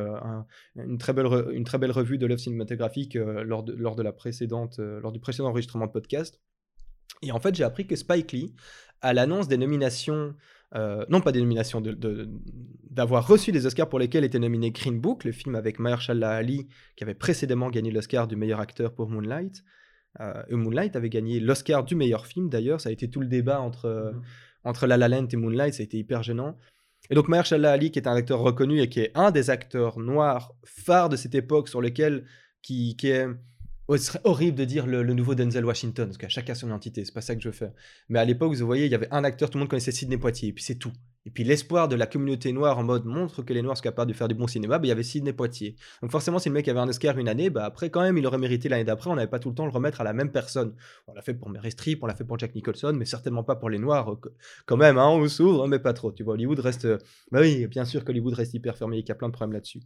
une, 0.75 0.97
très 0.97 1.13
belle 1.13 1.27
une 1.53 1.65
très 1.65 1.77
belle 1.77 1.91
revue 1.91 2.17
de 2.17 2.25
l'œuvre 2.25 2.41
cinématographique 2.41 3.13
lors, 3.13 3.63
de, 3.63 3.73
lors, 3.73 3.95
de 3.95 4.01
la 4.01 4.11
précédente, 4.11 4.79
lors 4.79 5.11
du 5.11 5.19
précédent 5.19 5.49
enregistrement 5.49 5.85
de 5.85 5.91
podcast. 5.91 6.41
Et 7.21 7.31
en 7.31 7.39
fait, 7.39 7.55
j'ai 7.55 7.63
appris 7.63 7.85
que 7.87 7.95
Spike 7.95 8.31
Lee, 8.31 8.53
à 9.01 9.13
l'annonce 9.13 9.47
des 9.47 9.57
nominations, 9.57 10.35
euh, 10.75 11.05
non 11.09 11.21
pas 11.21 11.31
des 11.31 11.39
nominations, 11.39 11.81
d'avoir 12.89 13.27
reçu 13.27 13.51
des 13.51 13.65
Oscars 13.65 13.89
pour 13.89 13.99
lesquels 13.99 14.23
était 14.23 14.39
nominé 14.39 14.71
Green 14.71 14.99
Book, 14.99 15.23
le 15.23 15.31
film 15.31 15.55
avec 15.55 15.79
Mahershala 15.79 16.31
Ali, 16.31 16.67
qui 16.95 17.03
avait 17.03 17.15
précédemment 17.15 17.69
gagné 17.69 17.91
l'Oscar 17.91 18.27
du 18.27 18.35
meilleur 18.35 18.59
acteur 18.59 18.93
pour 18.93 19.09
Moonlight. 19.09 19.63
Euh, 20.19 20.43
Moonlight 20.49 20.95
avait 20.95 21.09
gagné 21.09 21.39
l'Oscar 21.39 21.83
du 21.83 21.95
meilleur 21.95 22.25
film 22.25 22.49
d'ailleurs, 22.49 22.81
ça 22.81 22.89
a 22.89 22.91
été 22.91 23.09
tout 23.09 23.21
le 23.21 23.27
débat 23.27 23.61
entre, 23.61 23.85
euh, 23.85 24.11
mm-hmm. 24.11 24.21
entre 24.65 24.87
La 24.87 24.97
La 24.97 25.07
Land 25.07 25.27
et 25.31 25.37
Moonlight, 25.37 25.73
ça 25.73 25.81
a 25.81 25.83
été 25.85 25.97
hyper 25.97 26.21
gênant. 26.21 26.57
Et 27.09 27.15
donc 27.15 27.27
Mahershala 27.27 27.71
Ali, 27.71 27.91
qui 27.91 27.99
est 27.99 28.07
un 28.07 28.15
acteur 28.15 28.39
reconnu 28.39 28.81
et 28.81 28.89
qui 28.89 28.99
est 28.99 29.11
un 29.15 29.31
des 29.31 29.49
acteurs 29.49 29.99
noirs 29.99 30.53
phares 30.63 31.09
de 31.09 31.15
cette 31.15 31.35
époque 31.35 31.67
sur 31.67 31.81
lequel 31.81 32.25
qui, 32.61 32.95
qui 32.95 33.07
est 33.07 33.27
ce 33.97 34.05
serait 34.05 34.21
horrible 34.23 34.57
de 34.57 34.65
dire 34.65 34.87
le, 34.87 35.03
nouveau 35.13 35.35
Denzel 35.35 35.65
Washington, 35.65 36.07
parce 36.07 36.17
qu'à 36.17 36.29
chacun 36.29 36.55
son 36.55 36.67
identité, 36.67 37.03
c'est 37.05 37.13
pas 37.13 37.21
ça 37.21 37.35
que 37.35 37.41
je 37.41 37.51
fais. 37.51 37.71
Mais 38.09 38.19
à 38.19 38.25
l'époque, 38.25 38.53
vous 38.53 38.65
voyez, 38.65 38.85
il 38.85 38.91
y 38.91 38.95
avait 38.95 39.11
un 39.11 39.23
acteur, 39.23 39.49
tout 39.49 39.57
le 39.57 39.61
monde 39.61 39.69
connaissait 39.69 39.91
Sidney 39.91 40.17
Poitier, 40.17 40.49
et 40.49 40.53
puis 40.53 40.63
c'est 40.63 40.75
tout. 40.75 40.93
Et 41.25 41.29
puis 41.29 41.43
l'espoir 41.43 41.87
de 41.87 41.95
la 41.95 42.07
communauté 42.07 42.51
noire 42.51 42.79
en 42.79 42.83
mode 42.83 43.05
montre 43.05 43.43
que 43.43 43.53
les 43.53 43.61
noirs 43.61 43.77
sont 43.77 43.83
capables 43.83 44.11
de 44.11 44.15
faire 44.15 44.27
du 44.27 44.33
bon 44.33 44.47
cinéma, 44.47 44.79
bah, 44.79 44.85
il 44.85 44.89
y 44.89 44.91
avait 44.91 45.03
Sidney 45.03 45.33
Poitier. 45.33 45.75
Donc 46.01 46.11
forcément, 46.11 46.39
si 46.39 46.49
le 46.49 46.53
mec 46.53 46.67
avait 46.67 46.79
un 46.79 46.87
Oscar 46.87 47.17
une 47.19 47.27
année, 47.27 47.51
bah 47.51 47.63
après 47.63 47.91
quand 47.91 48.01
même, 48.01 48.17
il 48.17 48.25
aurait 48.25 48.39
mérité 48.39 48.69
l'année 48.69 48.83
d'après, 48.83 49.09
on 49.11 49.15
n'avait 49.15 49.27
pas 49.27 49.37
tout 49.37 49.49
le 49.49 49.55
temps 49.55 49.65
le 49.65 49.71
remettre 49.71 50.01
à 50.01 50.03
la 50.03 50.13
même 50.13 50.31
personne. 50.31 50.73
On 51.07 51.13
l'a 51.13 51.21
fait 51.21 51.35
pour 51.35 51.49
Mary 51.49 51.71
Streep, 51.71 52.03
on 52.03 52.07
l'a 52.07 52.15
fait 52.15 52.23
pour 52.23 52.39
Jack 52.39 52.55
Nicholson, 52.55 52.93
mais 52.97 53.05
certainement 53.05 53.43
pas 53.43 53.55
pour 53.55 53.69
les 53.69 53.77
noirs. 53.77 54.17
Quand 54.65 54.77
même, 54.77 54.97
hein, 54.97 55.09
on 55.09 55.27
s'ouvre, 55.27 55.67
mais 55.67 55.77
pas 55.77 55.93
trop. 55.93 56.11
Tu 56.11 56.23
vois, 56.23 56.33
Hollywood 56.33 56.59
reste. 56.59 56.87
Bah 57.31 57.41
oui, 57.41 57.67
bien 57.67 57.85
sûr 57.85 58.03
qu'Hollywood 58.03 58.33
reste 58.33 58.55
hyper 58.55 58.75
fermé 58.75 58.97
et 58.97 59.01
qu'il 59.01 59.09
y 59.09 59.11
a 59.11 59.15
plein 59.15 59.29
de 59.29 59.33
problèmes 59.33 59.53
là-dessus. 59.53 59.81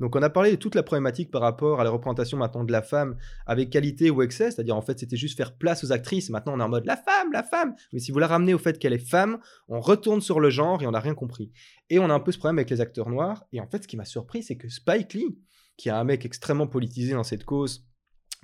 Donc 0.00 0.16
on 0.16 0.22
a 0.22 0.30
parlé 0.30 0.52
de 0.52 0.56
toute 0.56 0.74
la 0.74 0.82
problématique 0.82 1.30
par 1.30 1.42
rapport 1.42 1.80
à 1.80 1.84
la 1.84 1.90
représentation 1.90 2.38
maintenant 2.38 2.64
de 2.64 2.72
la 2.72 2.82
femme 2.82 3.16
avec 3.46 3.68
qualité 3.68 4.10
ou 4.10 4.22
excès, 4.22 4.50
c'est-à-dire 4.50 4.76
en 4.76 4.82
fait 4.82 4.98
c'était 4.98 5.16
juste 5.16 5.36
faire 5.36 5.54
place 5.54 5.84
aux 5.84 5.92
actrices. 5.92 6.30
Maintenant 6.30 6.54
on 6.56 6.60
est 6.60 6.64
en 6.64 6.68
mode 6.70 6.86
la 6.86 6.96
femme, 6.96 7.30
la 7.32 7.42
femme. 7.42 7.74
Mais 7.92 7.98
si 7.98 8.10
vous 8.10 8.18
la 8.18 8.26
ramenez 8.26 8.54
au 8.54 8.58
fait 8.58 8.78
qu'elle 8.78 8.94
est 8.94 8.98
femme, 8.98 9.38
on 9.68 9.80
retourne 9.80 10.22
sur 10.22 10.40
le 10.40 10.48
genre 10.48 10.77
et 10.82 10.86
on 10.86 10.92
n'a 10.92 11.00
rien 11.00 11.14
compris. 11.14 11.52
Et 11.90 11.98
on 11.98 12.10
a 12.10 12.14
un 12.14 12.20
peu 12.20 12.32
ce 12.32 12.38
problème 12.38 12.58
avec 12.58 12.70
les 12.70 12.80
acteurs 12.80 13.10
noirs. 13.10 13.44
Et 13.52 13.60
en 13.60 13.66
fait, 13.66 13.82
ce 13.82 13.88
qui 13.88 13.96
m'a 13.96 14.04
surpris, 14.04 14.42
c'est 14.42 14.56
que 14.56 14.68
Spike 14.68 15.14
Lee, 15.14 15.38
qui 15.76 15.88
est 15.88 15.92
un 15.92 16.04
mec 16.04 16.24
extrêmement 16.24 16.66
politisé 16.66 17.12
dans 17.12 17.24
cette 17.24 17.44
cause, 17.44 17.88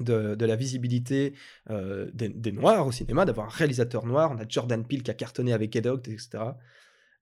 de, 0.01 0.45
la 0.45 0.57
visibilité 0.57 1.35
euh, 1.71 2.11
des, 2.13 2.53
Noirs 2.53 2.87
au 2.87 2.93
cinéma, 2.93 3.25
d'avoir 3.25 3.47
un 3.47 3.51
réalisateur 3.51 4.07
noir. 4.07 4.31
On 4.33 4.39
a 4.39 4.49
Jordan 4.49 4.85
Peele 4.87 5.03
qui 5.03 5.11
a 5.11 5.15
cartonné 5.15 5.53
avec 5.53 5.77
Ed 5.77 5.87
etc. 5.87 6.45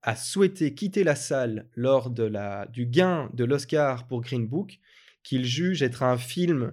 a 0.02 0.16
souhaité 0.16 0.74
quitter 0.74 1.04
la 1.04 1.14
salle 1.14 1.68
lors 1.74 2.10
de 2.10 2.24
la, 2.24 2.66
du 2.66 2.86
gain 2.86 3.30
de 3.34 3.44
l'Oscar 3.44 4.06
pour 4.06 4.22
Green 4.22 4.46
Book, 4.46 4.78
qu'il 5.22 5.44
juge 5.44 5.82
être 5.82 6.02
un 6.02 6.16
film 6.16 6.72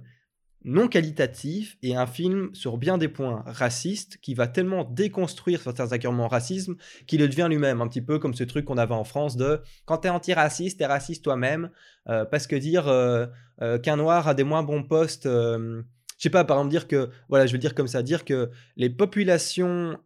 non 0.66 0.88
qualitatif 0.88 1.78
et 1.82 1.96
un 1.96 2.06
film 2.06 2.50
sur 2.54 2.78
bien 2.78 2.98
des 2.98 3.08
points 3.08 3.44
racistes 3.46 4.18
qui 4.22 4.34
va 4.34 4.48
tellement 4.48 4.84
déconstruire 4.84 5.62
certains 5.62 5.92
arguments 5.94 6.28
racisme 6.28 6.76
qu'il 7.08 7.22
devient 7.22 7.48
lui-même 7.50 7.82
un 7.82 7.88
petit 7.88 8.02
peu 8.02 8.20
comme 8.20 8.34
ce 8.34 8.44
truc 8.44 8.66
qu'on 8.66 8.78
avait 8.78 8.94
en 8.94 9.06
France 9.06 9.38
de 9.38 9.62
quand 9.86 10.00
t'es 10.00 10.10
antiraciste 10.10 10.80
t'es 10.80 10.86
raciste 10.86 11.24
toi-même 11.24 11.70
euh, 12.10 12.26
parce 12.26 12.46
que 12.46 12.56
dire 12.56 12.88
euh, 12.88 13.26
euh, 13.62 13.78
qu'un 13.78 13.96
noir 13.96 14.28
a 14.28 14.34
des 14.34 14.44
moins 14.44 14.64
bons 14.64 14.84
postes 14.84 15.28
je 15.28 15.84
sais 16.18 16.30
pas 16.30 16.44
par 16.44 16.58
exemple 16.58 16.72
dire 16.72 16.88
que 16.88 17.10
voilà 17.30 17.46
je 17.46 17.54
veux 17.54 17.58
dire 17.58 17.74
comme 17.74 17.88
ça 17.88 18.04
dire 18.04 18.26
que 18.26 18.50
les 18.76 18.90
populations 18.90 19.98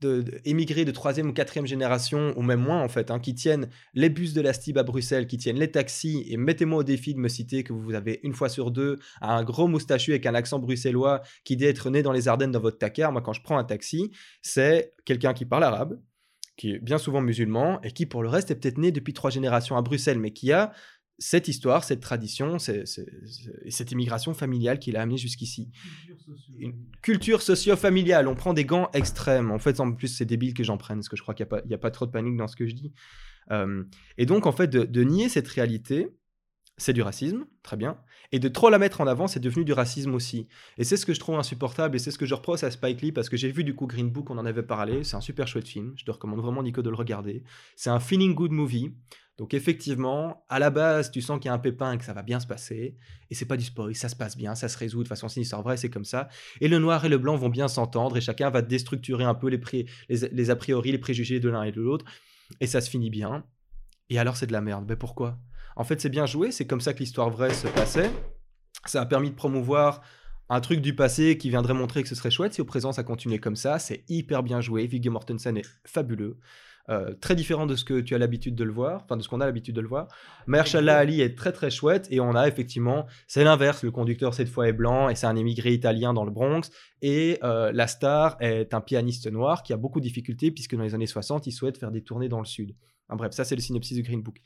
de, 0.00 0.24
émigrés 0.44 0.84
de 0.84 0.90
troisième 0.90 1.28
ou 1.28 1.32
quatrième 1.32 1.66
génération, 1.66 2.32
ou 2.36 2.42
même 2.42 2.60
moins 2.60 2.82
en 2.82 2.88
fait, 2.88 3.10
hein, 3.10 3.18
qui 3.18 3.34
tiennent 3.34 3.68
les 3.94 4.08
bus 4.08 4.32
de 4.32 4.40
la 4.40 4.52
STIB 4.52 4.78
à 4.78 4.82
Bruxelles, 4.82 5.26
qui 5.26 5.36
tiennent 5.38 5.58
les 5.58 5.70
taxis, 5.70 6.24
et 6.28 6.36
mettez-moi 6.36 6.78
au 6.80 6.82
défi 6.82 7.14
de 7.14 7.20
me 7.20 7.28
citer 7.28 7.62
que 7.64 7.72
vous 7.72 7.94
avez 7.94 8.20
une 8.22 8.32
fois 8.32 8.48
sur 8.48 8.70
deux 8.70 8.98
un 9.20 9.44
gros 9.44 9.68
moustachu 9.68 10.12
avec 10.12 10.26
un 10.26 10.34
accent 10.34 10.58
bruxellois 10.58 11.22
qui 11.44 11.56
dit 11.56 11.64
être 11.64 11.90
né 11.90 12.02
dans 12.02 12.12
les 12.12 12.28
Ardennes 12.28 12.52
dans 12.52 12.60
votre 12.60 12.78
tacar. 12.78 13.12
Moi, 13.12 13.22
quand 13.22 13.32
je 13.32 13.42
prends 13.42 13.58
un 13.58 13.64
taxi, 13.64 14.10
c'est 14.42 14.94
quelqu'un 15.04 15.32
qui 15.32 15.44
parle 15.44 15.64
arabe, 15.64 16.00
qui 16.56 16.72
est 16.72 16.78
bien 16.78 16.98
souvent 16.98 17.20
musulman, 17.20 17.80
et 17.82 17.90
qui 17.90 18.06
pour 18.06 18.22
le 18.22 18.28
reste 18.28 18.50
est 18.50 18.56
peut-être 18.56 18.78
né 18.78 18.90
depuis 18.90 19.12
trois 19.12 19.30
générations 19.30 19.76
à 19.76 19.82
Bruxelles, 19.82 20.18
mais 20.18 20.32
qui 20.32 20.52
a 20.52 20.72
cette 21.18 21.48
histoire, 21.48 21.84
cette 21.84 22.00
tradition, 22.00 22.58
et 22.58 23.70
cette 23.70 23.92
immigration 23.92 24.34
familiale 24.34 24.78
qui 24.78 24.92
l'a 24.92 25.02
amené 25.02 25.16
jusqu'ici. 25.16 25.70
Une 26.58 26.74
culture 27.00 27.40
socio-familiale. 27.40 28.28
On 28.28 28.34
prend 28.34 28.52
des 28.52 28.64
gants 28.64 28.90
extrêmes. 28.92 29.50
En 29.50 29.58
fait, 29.58 29.80
en 29.80 29.92
plus, 29.92 30.08
c'est 30.08 30.26
débile 30.26 30.52
que 30.52 30.62
j'en 30.62 30.76
prenne, 30.76 30.98
parce 30.98 31.08
que 31.08 31.16
je 31.16 31.22
crois 31.22 31.34
qu'il 31.34 31.46
n'y 31.66 31.74
a, 31.74 31.78
pas 31.78 31.90
trop 31.90 32.06
de 32.06 32.10
panique 32.10 32.36
dans 32.36 32.48
ce 32.48 32.56
que 32.56 32.66
je 32.66 32.74
dis. 32.74 32.92
Euh, 33.50 33.84
et 34.18 34.26
donc, 34.26 34.46
en 34.46 34.52
fait, 34.52 34.68
de, 34.68 35.04
nier 35.04 35.28
cette 35.30 35.48
réalité, 35.48 36.08
c'est 36.76 36.92
du 36.92 37.00
racisme, 37.00 37.46
très 37.62 37.78
bien. 37.78 37.96
Et 38.32 38.38
de 38.38 38.48
trop 38.48 38.68
la 38.68 38.78
mettre 38.78 39.00
en 39.00 39.06
avant, 39.06 39.26
c'est 39.26 39.40
devenu 39.40 39.64
du 39.64 39.72
racisme 39.72 40.14
aussi. 40.14 40.48
Et 40.76 40.84
c'est 40.84 40.98
ce 40.98 41.06
que 41.06 41.14
je 41.14 41.20
trouve 41.20 41.36
insupportable, 41.36 41.96
et 41.96 41.98
c'est 41.98 42.10
ce 42.10 42.18
que 42.18 42.26
je 42.26 42.34
reproche 42.34 42.62
à 42.62 42.70
Spike 42.70 43.00
Lee, 43.00 43.12
parce 43.12 43.30
que 43.30 43.38
j'ai 43.38 43.50
vu 43.50 43.64
du 43.64 43.74
coup 43.74 43.86
Green 43.86 44.10
Book, 44.10 44.28
on 44.28 44.36
en 44.36 44.44
avait 44.44 44.62
parlé. 44.62 45.02
C'est 45.02 45.16
un 45.16 45.22
super 45.22 45.48
chouette 45.48 45.68
film. 45.68 45.94
Je 45.96 46.04
te 46.04 46.10
recommande 46.10 46.40
vraiment, 46.40 46.62
Nico, 46.62 46.82
de 46.82 46.90
le 46.90 46.96
regarder. 46.96 47.42
C'est 47.76 47.88
un 47.90 48.00
feeling 48.00 48.34
good 48.34 48.50
movie. 48.52 48.92
Donc 49.38 49.52
effectivement, 49.52 50.44
à 50.48 50.58
la 50.58 50.70
base, 50.70 51.10
tu 51.10 51.20
sens 51.20 51.38
qu'il 51.38 51.46
y 51.46 51.50
a 51.50 51.54
un 51.54 51.58
pépin 51.58 51.92
et 51.92 51.98
que 51.98 52.04
ça 52.04 52.14
va 52.14 52.22
bien 52.22 52.40
se 52.40 52.46
passer. 52.46 52.96
Et 53.30 53.34
c'est 53.34 53.44
pas 53.44 53.58
du 53.58 53.64
spoil, 53.64 53.94
ça 53.94 54.08
se 54.08 54.16
passe 54.16 54.36
bien, 54.36 54.54
ça 54.54 54.68
se 54.68 54.78
résout. 54.78 55.02
De 55.02 55.08
façon, 55.08 55.28
c'est 55.28 55.36
une 55.36 55.42
histoire 55.42 55.62
vraie, 55.62 55.76
c'est 55.76 55.90
comme 55.90 56.06
ça. 56.06 56.28
Et 56.60 56.68
le 56.68 56.78
noir 56.78 57.04
et 57.04 57.10
le 57.10 57.18
blanc 57.18 57.36
vont 57.36 57.50
bien 57.50 57.68
s'entendre 57.68 58.16
et 58.16 58.22
chacun 58.22 58.48
va 58.48 58.62
déstructurer 58.62 59.24
un 59.24 59.34
peu 59.34 59.48
les, 59.48 59.60
les, 60.08 60.50
a 60.50 60.56
priori, 60.56 60.90
les 60.90 60.98
préjugés 60.98 61.38
de 61.38 61.50
l'un 61.50 61.64
et 61.64 61.72
de 61.72 61.80
l'autre. 61.82 62.06
Et 62.60 62.66
ça 62.66 62.80
se 62.80 62.88
finit 62.88 63.10
bien. 63.10 63.44
Et 64.08 64.18
alors, 64.18 64.36
c'est 64.36 64.46
de 64.46 64.52
la 64.52 64.62
merde. 64.62 64.86
Mais 64.88 64.96
pourquoi? 64.96 65.38
En 65.74 65.84
fait, 65.84 66.00
c'est 66.00 66.08
bien 66.08 66.24
joué, 66.24 66.50
c'est 66.50 66.66
comme 66.66 66.80
ça 66.80 66.94
que 66.94 67.00
l'histoire 67.00 67.28
vraie 67.28 67.52
se 67.52 67.68
passait. 67.68 68.10
Ça 68.86 69.02
a 69.02 69.06
permis 69.06 69.30
de 69.30 69.34
promouvoir 69.34 70.00
un 70.48 70.60
truc 70.60 70.80
du 70.80 70.94
passé 70.94 71.36
qui 71.36 71.50
viendrait 71.50 71.74
montrer 71.74 72.02
que 72.02 72.08
ce 72.08 72.14
serait 72.14 72.30
chouette 72.30 72.54
si 72.54 72.60
au 72.60 72.64
présent 72.64 72.92
ça 72.92 73.02
continuait 73.02 73.40
comme 73.40 73.56
ça. 73.56 73.78
C'est 73.78 74.04
hyper 74.08 74.42
bien 74.42 74.60
joué. 74.60 74.86
Viggo 74.86 75.10
Mortensen 75.10 75.58
est 75.58 75.66
fabuleux. 75.84 76.38
Euh, 76.88 77.14
très 77.20 77.34
différent 77.34 77.66
de 77.66 77.74
ce 77.74 77.84
que 77.84 78.00
tu 78.00 78.14
as 78.14 78.18
l'habitude 78.18 78.54
de 78.54 78.62
le 78.62 78.72
voir, 78.72 79.02
enfin 79.02 79.16
de 79.16 79.22
ce 79.22 79.28
qu'on 79.28 79.40
a 79.40 79.46
l'habitude 79.46 79.74
de 79.74 79.80
le 79.80 79.88
voir. 79.88 80.06
Mahershala 80.46 80.96
Ali 80.96 81.20
est 81.20 81.36
très 81.36 81.50
très 81.50 81.68
chouette 81.68 82.06
et 82.12 82.20
on 82.20 82.36
a 82.36 82.46
effectivement, 82.46 83.06
c'est 83.26 83.42
l'inverse, 83.42 83.82
le 83.82 83.90
conducteur 83.90 84.34
cette 84.34 84.48
fois 84.48 84.68
est 84.68 84.72
blanc 84.72 85.08
et 85.08 85.16
c'est 85.16 85.26
un 85.26 85.34
émigré 85.34 85.72
italien 85.72 86.14
dans 86.14 86.24
le 86.24 86.30
Bronx 86.30 86.70
et 87.02 87.40
euh, 87.42 87.72
la 87.72 87.88
star 87.88 88.36
est 88.38 88.72
un 88.72 88.80
pianiste 88.80 89.28
noir 89.28 89.64
qui 89.64 89.72
a 89.72 89.76
beaucoup 89.76 89.98
de 89.98 90.04
difficultés 90.04 90.52
puisque 90.52 90.76
dans 90.76 90.84
les 90.84 90.94
années 90.94 91.08
60 91.08 91.48
il 91.48 91.52
souhaite 91.52 91.76
faire 91.76 91.90
des 91.90 92.02
tournées 92.02 92.28
dans 92.28 92.38
le 92.38 92.46
sud. 92.46 92.76
bref, 93.08 93.32
ça 93.32 93.44
c'est 93.44 93.56
le 93.56 93.62
synopsis 93.62 93.96
de 93.96 94.02
Green 94.02 94.22
Book. 94.22 94.40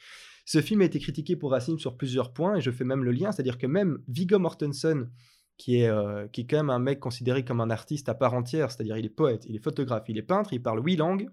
Ce 0.46 0.62
film 0.62 0.80
a 0.80 0.84
été 0.84 0.98
critiqué 0.98 1.36
pour 1.36 1.50
racisme 1.50 1.78
sur 1.78 1.98
plusieurs 1.98 2.32
points 2.32 2.56
et 2.56 2.62
je 2.62 2.70
fais 2.70 2.84
même 2.84 3.04
le 3.04 3.12
lien, 3.12 3.32
c'est-à-dire 3.32 3.58
que 3.58 3.66
même 3.66 3.98
Viggo 4.08 4.38
Mortensen 4.38 5.10
qui 5.58 5.82
est, 5.82 5.90
euh, 5.90 6.26
qui 6.28 6.40
est 6.40 6.46
quand 6.46 6.56
même 6.56 6.70
un 6.70 6.78
mec 6.78 7.00
considéré 7.00 7.44
comme 7.44 7.60
un 7.60 7.68
artiste 7.68 8.08
à 8.08 8.14
part 8.14 8.32
entière, 8.32 8.70
c'est-à-dire 8.70 8.96
il 8.96 9.04
est 9.04 9.10
poète, 9.10 9.44
il 9.46 9.56
est 9.56 9.62
photographe, 9.62 10.04
il 10.08 10.16
est 10.16 10.22
peintre, 10.22 10.54
il 10.54 10.62
parle 10.62 10.82
huit 10.82 10.96
langues, 10.96 11.28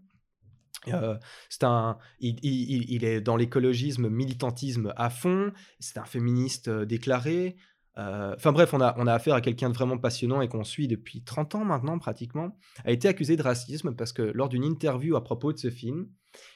euh, 0.93 1.15
c'est 1.49 1.63
un, 1.63 1.97
il, 2.19 3.03
est 3.03 3.21
dans 3.21 3.35
l'écologisme, 3.35 4.09
militantisme 4.09 4.93
à 4.95 5.09
fond. 5.09 5.51
C'est 5.79 5.97
un 5.97 6.05
féministe 6.05 6.67
euh, 6.67 6.85
déclaré. 6.85 7.55
Euh, 7.97 8.35
enfin 8.35 8.51
bref, 8.51 8.73
on 8.73 8.81
a, 8.81 8.95
on 8.97 9.07
a 9.07 9.13
affaire 9.13 9.33
à 9.33 9.41
quelqu'un 9.41 9.69
de 9.69 9.73
vraiment 9.73 9.97
passionnant 9.97 10.41
et 10.41 10.47
qu'on 10.47 10.63
suit 10.63 10.87
depuis 10.87 11.23
30 11.23 11.55
ans 11.55 11.65
maintenant 11.65 11.97
pratiquement. 11.97 12.55
A 12.85 12.91
été 12.91 13.07
accusé 13.07 13.35
de 13.35 13.41
racisme 13.41 13.95
parce 13.95 14.13
que 14.13 14.21
lors 14.21 14.49
d'une 14.49 14.63
interview 14.63 15.15
à 15.15 15.23
propos 15.23 15.51
de 15.51 15.57
ce 15.57 15.71
film, 15.71 16.07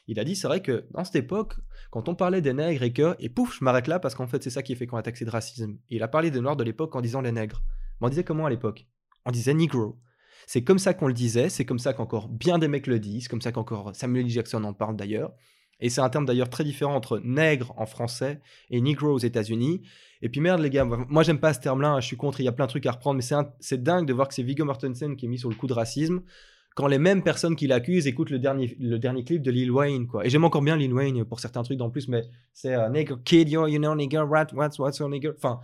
il 0.07 0.19
a 0.19 0.23
dit 0.23 0.35
c'est 0.35 0.47
vrai 0.47 0.61
que 0.61 0.85
dans 0.91 1.03
cette 1.03 1.15
époque, 1.15 1.55
quand 1.89 2.09
on 2.09 2.15
parlait 2.15 2.41
des 2.41 2.53
nègres 2.53 2.83
et 2.83 2.93
que, 2.93 3.15
et 3.17 3.29
pouf, 3.29 3.57
je 3.57 3.63
m'arrête 3.63 3.87
là 3.87 3.99
parce 3.99 4.13
qu'en 4.13 4.27
fait 4.27 4.43
c'est 4.43 4.51
ça 4.51 4.61
qui 4.61 4.75
fait 4.75 4.85
qu'on 4.85 4.97
a 4.97 5.01
taxé 5.01 5.25
de 5.25 5.31
racisme. 5.31 5.77
il 5.89 6.03
a 6.03 6.07
parlé 6.07 6.29
des 6.29 6.41
noirs 6.41 6.55
de 6.55 6.63
l'époque 6.63 6.95
en 6.95 7.01
disant 7.01 7.21
les 7.21 7.31
nègres. 7.31 7.63
Mais 7.99 8.07
on 8.07 8.09
disait 8.09 8.23
comment 8.23 8.45
à 8.45 8.49
l'époque? 8.49 8.85
On 9.25 9.31
disait 9.31 9.55
negro. 9.55 9.99
C'est 10.47 10.63
comme 10.63 10.79
ça 10.79 10.93
qu'on 10.93 11.07
le 11.07 11.13
disait, 11.13 11.49
c'est 11.49 11.65
comme 11.65 11.79
ça 11.79 11.93
qu'encore 11.93 12.29
bien 12.29 12.59
des 12.59 12.67
mecs 12.67 12.87
le 12.87 12.99
disent, 12.99 13.27
comme 13.27 13.41
ça 13.41 13.51
qu'encore 13.51 13.95
Samuel 13.95 14.25
L. 14.25 14.31
Jackson 14.31 14.63
en 14.63 14.73
parle 14.73 14.95
d'ailleurs. 14.95 15.33
Et 15.79 15.89
c'est 15.89 16.01
un 16.01 16.09
terme 16.09 16.25
d'ailleurs 16.25 16.49
très 16.49 16.63
différent 16.63 16.95
entre 16.95 17.19
nègre 17.23 17.73
en 17.75 17.87
français 17.87 18.39
et 18.69 18.81
negro 18.81 19.09
aux 19.09 19.17
États-Unis. 19.19 19.81
Et 20.21 20.29
puis 20.29 20.39
merde 20.39 20.61
les 20.61 20.69
gars, 20.69 20.85
moi 20.85 21.23
j'aime 21.23 21.39
pas 21.39 21.53
ce 21.53 21.59
terme-là, 21.59 21.93
hein, 21.93 21.99
je 21.99 22.05
suis 22.05 22.17
contre, 22.17 22.39
il 22.39 22.43
y 22.43 22.47
a 22.47 22.51
plein 22.51 22.65
de 22.65 22.69
trucs 22.69 22.85
à 22.85 22.91
reprendre, 22.91 23.19
mais 23.19 23.43
c'est 23.59 23.81
dingue 23.81 24.05
de 24.05 24.13
voir 24.13 24.27
que 24.27 24.35
c'est 24.35 24.43
Viggo 24.43 24.63
Mortensen 24.63 25.15
qui 25.15 25.25
est 25.25 25.29
mis 25.29 25.39
sur 25.39 25.49
le 25.49 25.55
coup 25.55 25.67
de 25.67 25.73
racisme 25.73 26.21
quand 26.75 26.87
les 26.87 26.99
mêmes 26.99 27.23
personnes 27.23 27.55
qui 27.55 27.67
l'accusent 27.67 28.07
écoutent 28.07 28.29
le 28.29 28.39
dernier, 28.39 28.77
le 28.79 28.97
dernier 28.97 29.23
clip 29.23 29.41
de 29.41 29.51
Lil 29.51 29.71
Wayne. 29.71 30.07
Quoi. 30.07 30.25
Et 30.25 30.29
j'aime 30.29 30.45
encore 30.45 30.61
bien 30.61 30.77
Lil 30.77 30.93
Wayne 30.93 31.25
pour 31.25 31.39
certains 31.39 31.63
trucs 31.63 31.81
en 31.81 31.89
plus, 31.89 32.07
mais 32.07 32.23
c'est 32.53 32.77
nigger 32.91 33.15
kid, 33.25 33.49
yo, 33.49 33.67
you 33.67 33.77
know, 33.77 33.95
nigger, 33.95 34.23
rat, 34.29 34.47
what's, 34.53 34.79
what's 34.79 34.99
your 34.99 35.09
nigger? 35.09 35.31
Enfin, 35.35 35.59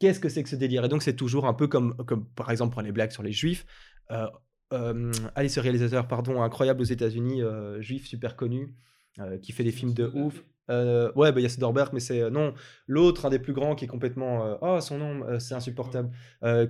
qu'est-ce 0.00 0.18
que 0.18 0.28
c'est 0.28 0.42
que 0.42 0.48
ce 0.48 0.56
délire? 0.56 0.84
Et 0.84 0.88
donc 0.88 1.02
c'est 1.02 1.14
toujours 1.14 1.46
un 1.46 1.54
peu 1.54 1.68
comme, 1.68 1.94
comme 2.06 2.26
par 2.30 2.50
exemple 2.50 2.72
pour 2.72 2.82
les 2.82 2.90
blagues 2.92 3.12
sur 3.12 3.22
les 3.22 3.32
juifs. 3.32 3.64
Euh, 4.10 4.26
euh, 4.72 5.12
allez, 5.34 5.48
ce 5.48 5.60
réalisateur, 5.60 6.06
pardon, 6.06 6.42
incroyable 6.42 6.80
aux 6.80 6.84
États-Unis, 6.84 7.42
euh, 7.42 7.80
juif 7.80 8.06
super 8.06 8.36
connu, 8.36 8.74
euh, 9.18 9.38
qui 9.38 9.52
fait 9.52 9.64
des 9.64 9.72
films 9.72 9.94
de 9.94 10.10
ouf. 10.14 10.44
Euh, 10.70 11.10
ouais, 11.16 11.32
bah, 11.32 11.40
il 11.40 11.42
y 11.42 11.46
a 11.46 11.48
Soderbergh, 11.48 11.92
mais 11.92 11.98
c'est 11.98 12.20
euh, 12.20 12.30
non 12.30 12.54
l'autre, 12.86 13.26
un 13.26 13.30
des 13.30 13.40
plus 13.40 13.52
grands, 13.52 13.74
qui 13.74 13.86
est 13.86 13.88
complètement. 13.88 14.56
oh, 14.62 14.80
son 14.80 14.98
nom, 14.98 15.40
c'est 15.40 15.54
insupportable. 15.54 16.10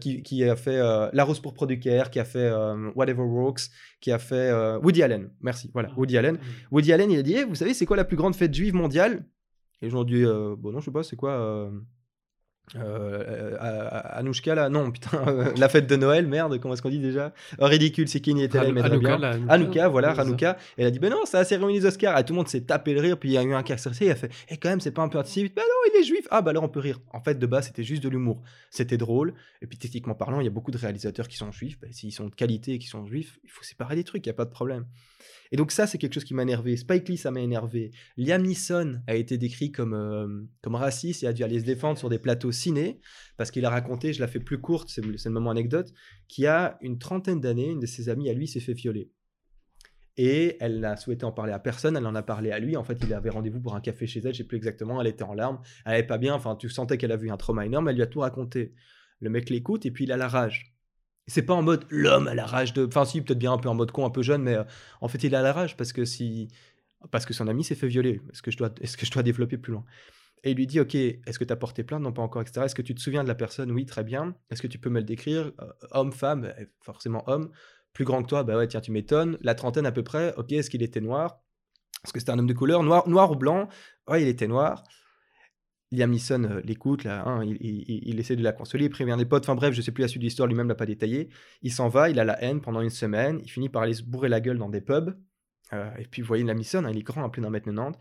Qui, 0.00 0.22
qui, 0.22 0.44
a 0.44 0.56
fait 0.56 0.78
La 1.12 1.24
Rose 1.24 1.40
pour 1.40 1.52
Producare, 1.52 2.10
qui 2.10 2.18
a 2.18 2.24
fait 2.24 2.50
Whatever 2.94 3.22
Works, 3.22 3.62
qui 4.00 4.10
a 4.10 4.18
fait 4.18 4.50
Woody 4.82 5.02
Allen. 5.02 5.30
Merci. 5.40 5.70
Voilà, 5.74 5.92
Woody 5.96 6.16
Allen. 6.16 6.38
Woody 6.70 6.92
Allen, 6.92 7.10
il 7.10 7.18
a 7.18 7.22
dit 7.22 7.34
eh, 7.34 7.44
Vous 7.44 7.54
savez, 7.54 7.74
c'est 7.74 7.86
quoi 7.86 7.96
la 7.96 8.04
plus 8.04 8.16
grande 8.16 8.34
fête 8.34 8.54
juive 8.54 8.74
mondiale? 8.74 9.26
Et 9.82 9.86
aujourd'hui, 9.86 10.24
bon, 10.24 10.72
non, 10.72 10.80
je 10.80 10.86
sais 10.86 10.90
pas, 10.90 11.02
c'est 11.02 11.16
quoi 11.16 11.70
euh, 12.76 13.56
Anouchka 14.10 14.54
là, 14.54 14.68
non 14.68 14.90
putain, 14.92 15.26
euh, 15.26 15.52
la 15.56 15.68
fête 15.68 15.86
de 15.86 15.96
Noël, 15.96 16.26
merde, 16.26 16.58
comment 16.60 16.74
est-ce 16.74 16.82
qu'on 16.82 16.90
dit 16.90 17.00
déjà? 17.00 17.32
Oh, 17.58 17.66
Ridicule, 17.66 18.08
c'est 18.08 18.20
qui 18.20 18.30
était 18.40 18.62
là, 18.62 18.70
mais 18.70 18.82
Anouka, 18.82 19.88
voilà, 19.88 20.10
Anouka. 20.12 20.56
Elle 20.76 20.86
a 20.86 20.90
dit, 20.90 20.98
ben 20.98 21.10
non, 21.10 21.22
c'est 21.24 21.36
la 21.36 21.44
cérémonie 21.44 21.80
des 21.80 21.86
Oscars. 21.86 22.18
Et 22.18 22.24
tout 22.24 22.32
le 22.32 22.38
monde 22.38 22.48
s'est 22.48 22.62
tapé 22.62 22.94
le 22.94 23.00
rire, 23.00 23.18
puis 23.18 23.30
il 23.30 23.32
y 23.32 23.38
a 23.38 23.42
eu 23.42 23.54
un 23.54 23.62
cas 23.62 23.76
il 24.00 24.10
a 24.10 24.14
fait, 24.14 24.26
et 24.26 24.30
eh, 24.50 24.56
quand 24.56 24.68
même, 24.68 24.80
c'est 24.80 24.92
pas 24.92 25.02
un 25.02 25.08
peu 25.08 25.18
antisémite 25.18 25.54
Ben 25.54 25.62
non, 25.62 25.92
il 25.92 26.00
est 26.00 26.04
juif. 26.04 26.26
Ah, 26.30 26.42
bah 26.42 26.50
alors 26.50 26.62
on 26.62 26.68
peut 26.68 26.80
rire. 26.80 27.00
En 27.12 27.20
fait, 27.20 27.38
de 27.38 27.46
base, 27.46 27.66
c'était 27.66 27.82
juste 27.82 28.02
de 28.02 28.08
l'humour. 28.08 28.42
C'était 28.70 28.96
drôle. 28.96 29.34
Et 29.62 29.66
puis, 29.66 29.78
techniquement 29.78 30.14
parlant, 30.14 30.40
il 30.40 30.44
y 30.44 30.48
a 30.48 30.50
beaucoup 30.50 30.70
de 30.70 30.78
réalisateurs 30.78 31.28
qui 31.28 31.36
sont 31.36 31.50
juifs. 31.50 31.78
Ben, 31.80 31.92
S'ils 31.92 32.12
sont 32.12 32.26
de 32.26 32.34
qualité 32.34 32.74
et 32.74 32.78
qui 32.78 32.86
sont 32.86 33.06
juifs, 33.06 33.38
il 33.44 33.50
faut 33.50 33.64
séparer 33.64 33.96
les 33.96 34.04
trucs, 34.04 34.24
il 34.26 34.28
n'y 34.28 34.34
a 34.34 34.36
pas 34.36 34.44
de 34.44 34.50
problème. 34.50 34.86
Et 35.52 35.56
donc 35.56 35.72
ça, 35.72 35.86
c'est 35.86 35.98
quelque 35.98 36.14
chose 36.14 36.24
qui 36.24 36.34
m'a 36.34 36.42
énervé. 36.42 36.76
Spike 36.76 37.08
Lee, 37.08 37.16
ça 37.16 37.30
m'a 37.30 37.40
énervé. 37.40 37.90
Liam 38.16 38.42
Neeson 38.42 39.00
a 39.06 39.16
été 39.16 39.36
décrit 39.36 39.72
comme, 39.72 39.94
euh, 39.94 40.44
comme 40.62 40.76
raciste 40.76 41.24
et 41.24 41.26
a 41.26 41.32
dû 41.32 41.42
aller 41.42 41.60
se 41.60 41.64
défendre 41.64 41.98
sur 41.98 42.08
des 42.08 42.18
plateaux 42.18 42.52
ciné 42.52 43.00
parce 43.36 43.50
qu'il 43.50 43.64
a 43.64 43.70
raconté, 43.70 44.12
je 44.12 44.20
la 44.20 44.28
fais 44.28 44.38
plus 44.38 44.60
courte, 44.60 44.88
c'est 44.90 45.04
le 45.04 45.30
moment 45.30 45.50
anecdote, 45.50 45.92
qu'il 46.28 46.44
y 46.44 46.46
a 46.46 46.78
une 46.82 46.98
trentaine 46.98 47.40
d'années, 47.40 47.70
une 47.70 47.80
de 47.80 47.86
ses 47.86 48.08
amies 48.08 48.30
à 48.30 48.32
lui 48.32 48.46
s'est 48.46 48.60
fait 48.60 48.74
violer. 48.74 49.10
Et 50.16 50.56
elle 50.60 50.80
n'a 50.80 50.96
souhaité 50.96 51.24
en 51.24 51.32
parler 51.32 51.52
à 51.52 51.58
personne, 51.58 51.96
elle 51.96 52.06
en 52.06 52.14
a 52.14 52.22
parlé 52.22 52.50
à 52.50 52.58
lui. 52.58 52.76
En 52.76 52.84
fait, 52.84 52.98
il 53.02 53.14
avait 53.14 53.30
rendez-vous 53.30 53.60
pour 53.60 53.74
un 53.74 53.80
café 53.80 54.06
chez 54.06 54.20
elle, 54.20 54.34
je 54.34 54.38
sais 54.38 54.44
plus 54.44 54.56
exactement, 54.56 55.00
elle 55.00 55.06
était 55.06 55.22
en 55.22 55.34
larmes, 55.34 55.60
elle 55.84 55.92
n'allait 55.92 56.06
pas 56.06 56.18
bien, 56.18 56.34
enfin, 56.34 56.56
tu 56.56 56.68
sentais 56.68 56.98
qu'elle 56.98 57.12
a 57.12 57.16
vu 57.16 57.30
un 57.30 57.36
trauma 57.36 57.64
énorme, 57.64 57.88
elle 57.88 57.96
lui 57.96 58.02
a 58.02 58.06
tout 58.06 58.20
raconté. 58.20 58.74
Le 59.20 59.30
mec 59.30 59.50
l'écoute 59.50 59.84
et 59.86 59.90
puis 59.90 60.04
il 60.04 60.12
a 60.12 60.16
la 60.16 60.28
rage. 60.28 60.69
C'est 61.30 61.42
pas 61.42 61.54
en 61.54 61.62
mode 61.62 61.86
l'homme 61.90 62.26
a 62.26 62.34
la 62.34 62.44
rage 62.44 62.72
de. 62.72 62.84
Enfin, 62.86 63.04
si, 63.04 63.22
peut-être 63.22 63.38
bien 63.38 63.52
un 63.52 63.58
peu 63.58 63.68
en 63.68 63.74
mode 63.74 63.92
con, 63.92 64.04
un 64.04 64.10
peu 64.10 64.22
jeune, 64.22 64.42
mais 64.42 64.56
euh, 64.56 64.64
en 65.00 65.06
fait, 65.06 65.22
il 65.22 65.34
a 65.36 65.42
la 65.42 65.52
rage 65.52 65.76
parce 65.76 65.92
que 65.92 66.04
si. 66.04 66.48
Parce 67.12 67.24
que 67.24 67.32
son 67.32 67.46
ami 67.46 67.62
s'est 67.62 67.76
fait 67.76 67.86
violer. 67.86 68.20
Est-ce 68.32 68.42
que, 68.42 68.50
je 68.50 68.58
dois... 68.58 68.68
Que 68.68 69.20
développer 69.22 69.56
plus 69.56 69.72
loin? 69.72 69.84
Et 70.42 70.50
il 70.50 70.56
lui 70.56 70.66
dit 70.66 70.80
Ok, 70.80 70.94
est-ce 70.94 71.38
que 71.38 71.44
tu 71.44 71.52
as 71.52 71.56
porté 71.56 71.84
plainte? 71.84 72.02
Non, 72.02 72.12
pas 72.12 72.22
encore, 72.22 72.42
etc. 72.42 72.62
Est-ce 72.64 72.74
que 72.74 72.82
tu 72.82 72.94
te 72.94 73.00
souviens 73.00 73.22
de 73.22 73.28
la 73.28 73.36
personne? 73.36 73.70
Oui, 73.70 73.86
très 73.86 74.02
bien. 74.02 74.34
Est-ce 74.50 74.60
que 74.60 74.66
tu 74.66 74.78
peux 74.78 74.90
me 74.90 74.98
le 74.98 75.04
décrire? 75.04 75.52
Euh, 75.60 75.72
Homme, 75.92 76.12
femme, 76.12 76.52
eh, 76.58 76.66
forcément 76.80 77.22
homme. 77.28 77.50
Plus 77.92 78.04
grand 78.04 78.22
que 78.22 78.28
toi? 78.28 78.42
Bah 78.42 78.56
ouais, 78.56 78.66
tiens, 78.66 78.80
tu 78.80 78.90
m'étonnes. 78.90 79.38
La 79.40 79.54
trentaine 79.54 79.86
à 79.86 79.92
peu 79.92 80.02
près? 80.02 80.34
Ok, 80.36 80.52
est-ce 80.52 80.68
qu'il 80.68 80.82
était 80.82 81.00
noir? 81.00 81.40
Est-ce 82.04 82.12
que 82.12 82.18
c'était 82.18 82.32
un 82.32 82.38
homme 82.38 82.46
de 82.46 82.54
couleur? 82.54 82.82
Noir, 82.82 83.08
noir 83.08 83.30
ou 83.30 83.36
blanc? 83.36 83.68
Ouais, 84.08 84.22
il 84.22 84.28
était 84.28 84.48
noir. 84.48 84.82
Liam 85.92 86.14
euh, 86.30 86.60
l'écoute, 86.64 87.06
hein, 87.06 87.42
il, 87.44 88.20
essaie 88.20 88.36
de 88.36 88.42
la 88.44 88.52
consoler, 88.52 88.84
il 88.84 88.90
prévient 88.90 89.16
des 89.18 89.24
potes, 89.24 89.42
enfin 89.44 89.56
bref, 89.56 89.74
je 89.74 89.82
sais 89.82 89.90
plus 89.90 90.02
la 90.02 90.08
suite 90.08 90.22
de 90.22 90.26
l'histoire, 90.26 90.46
lui-même 90.46 90.68
l'a 90.68 90.76
pas 90.76 90.86
détaillé. 90.86 91.30
Il 91.62 91.72
s'en 91.72 91.88
va, 91.88 92.08
il 92.10 92.20
a 92.20 92.24
la 92.24 92.40
haine 92.42 92.60
pendant 92.60 92.80
une 92.80 92.90
semaine, 92.90 93.40
il 93.42 93.50
finit 93.50 93.68
par 93.68 93.82
aller 93.82 93.94
se 93.94 94.02
bourrer 94.02 94.28
la 94.28 94.40
gueule 94.40 94.58
dans 94.58 94.68
des 94.68 94.80
pubs. 94.80 95.16
Euh, 95.72 95.90
et 95.98 96.04
puis 96.04 96.22
vous 96.22 96.28
voyez 96.28 96.44
Liam 96.44 96.56
Neeson, 96.56 96.84
hein, 96.84 96.90
il 96.92 96.98
est 96.98 97.02
grand, 97.02 97.24
à 97.24 97.28
plus 97.28 97.42
d'un 97.42 97.50
mètre 97.50 97.66
90, 97.66 97.98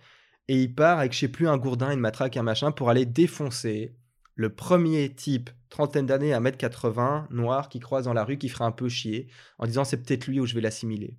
et 0.50 0.62
il 0.62 0.76
part 0.76 1.00
avec, 1.00 1.14
je 1.14 1.20
sais 1.20 1.28
plus, 1.28 1.48
un 1.48 1.58
gourdin, 1.58 1.92
une 1.92 2.00
matraque, 2.00 2.38
un 2.38 2.44
machin, 2.44 2.72
pour 2.72 2.90
aller 2.90 3.06
défoncer 3.06 3.96
le 4.36 4.54
premier 4.54 5.14
type, 5.14 5.50
trentaine 5.70 6.06
d'années, 6.06 6.34
à 6.34 6.40
mètre 6.40 6.58
80, 6.58 7.28
noir, 7.32 7.70
qui 7.70 7.80
croise 7.80 8.06
dans 8.06 8.14
la 8.14 8.24
rue, 8.24 8.38
qui 8.38 8.50
fera 8.50 8.66
un 8.66 8.72
peu 8.72 8.88
chier, 8.88 9.28
en 9.58 9.66
disant 9.66 9.84
c'est 9.84 9.98
peut-être 9.98 10.28
lui 10.28 10.40
où 10.40 10.46
je 10.46 10.54
vais 10.54 10.62
l'assimiler. 10.62 11.18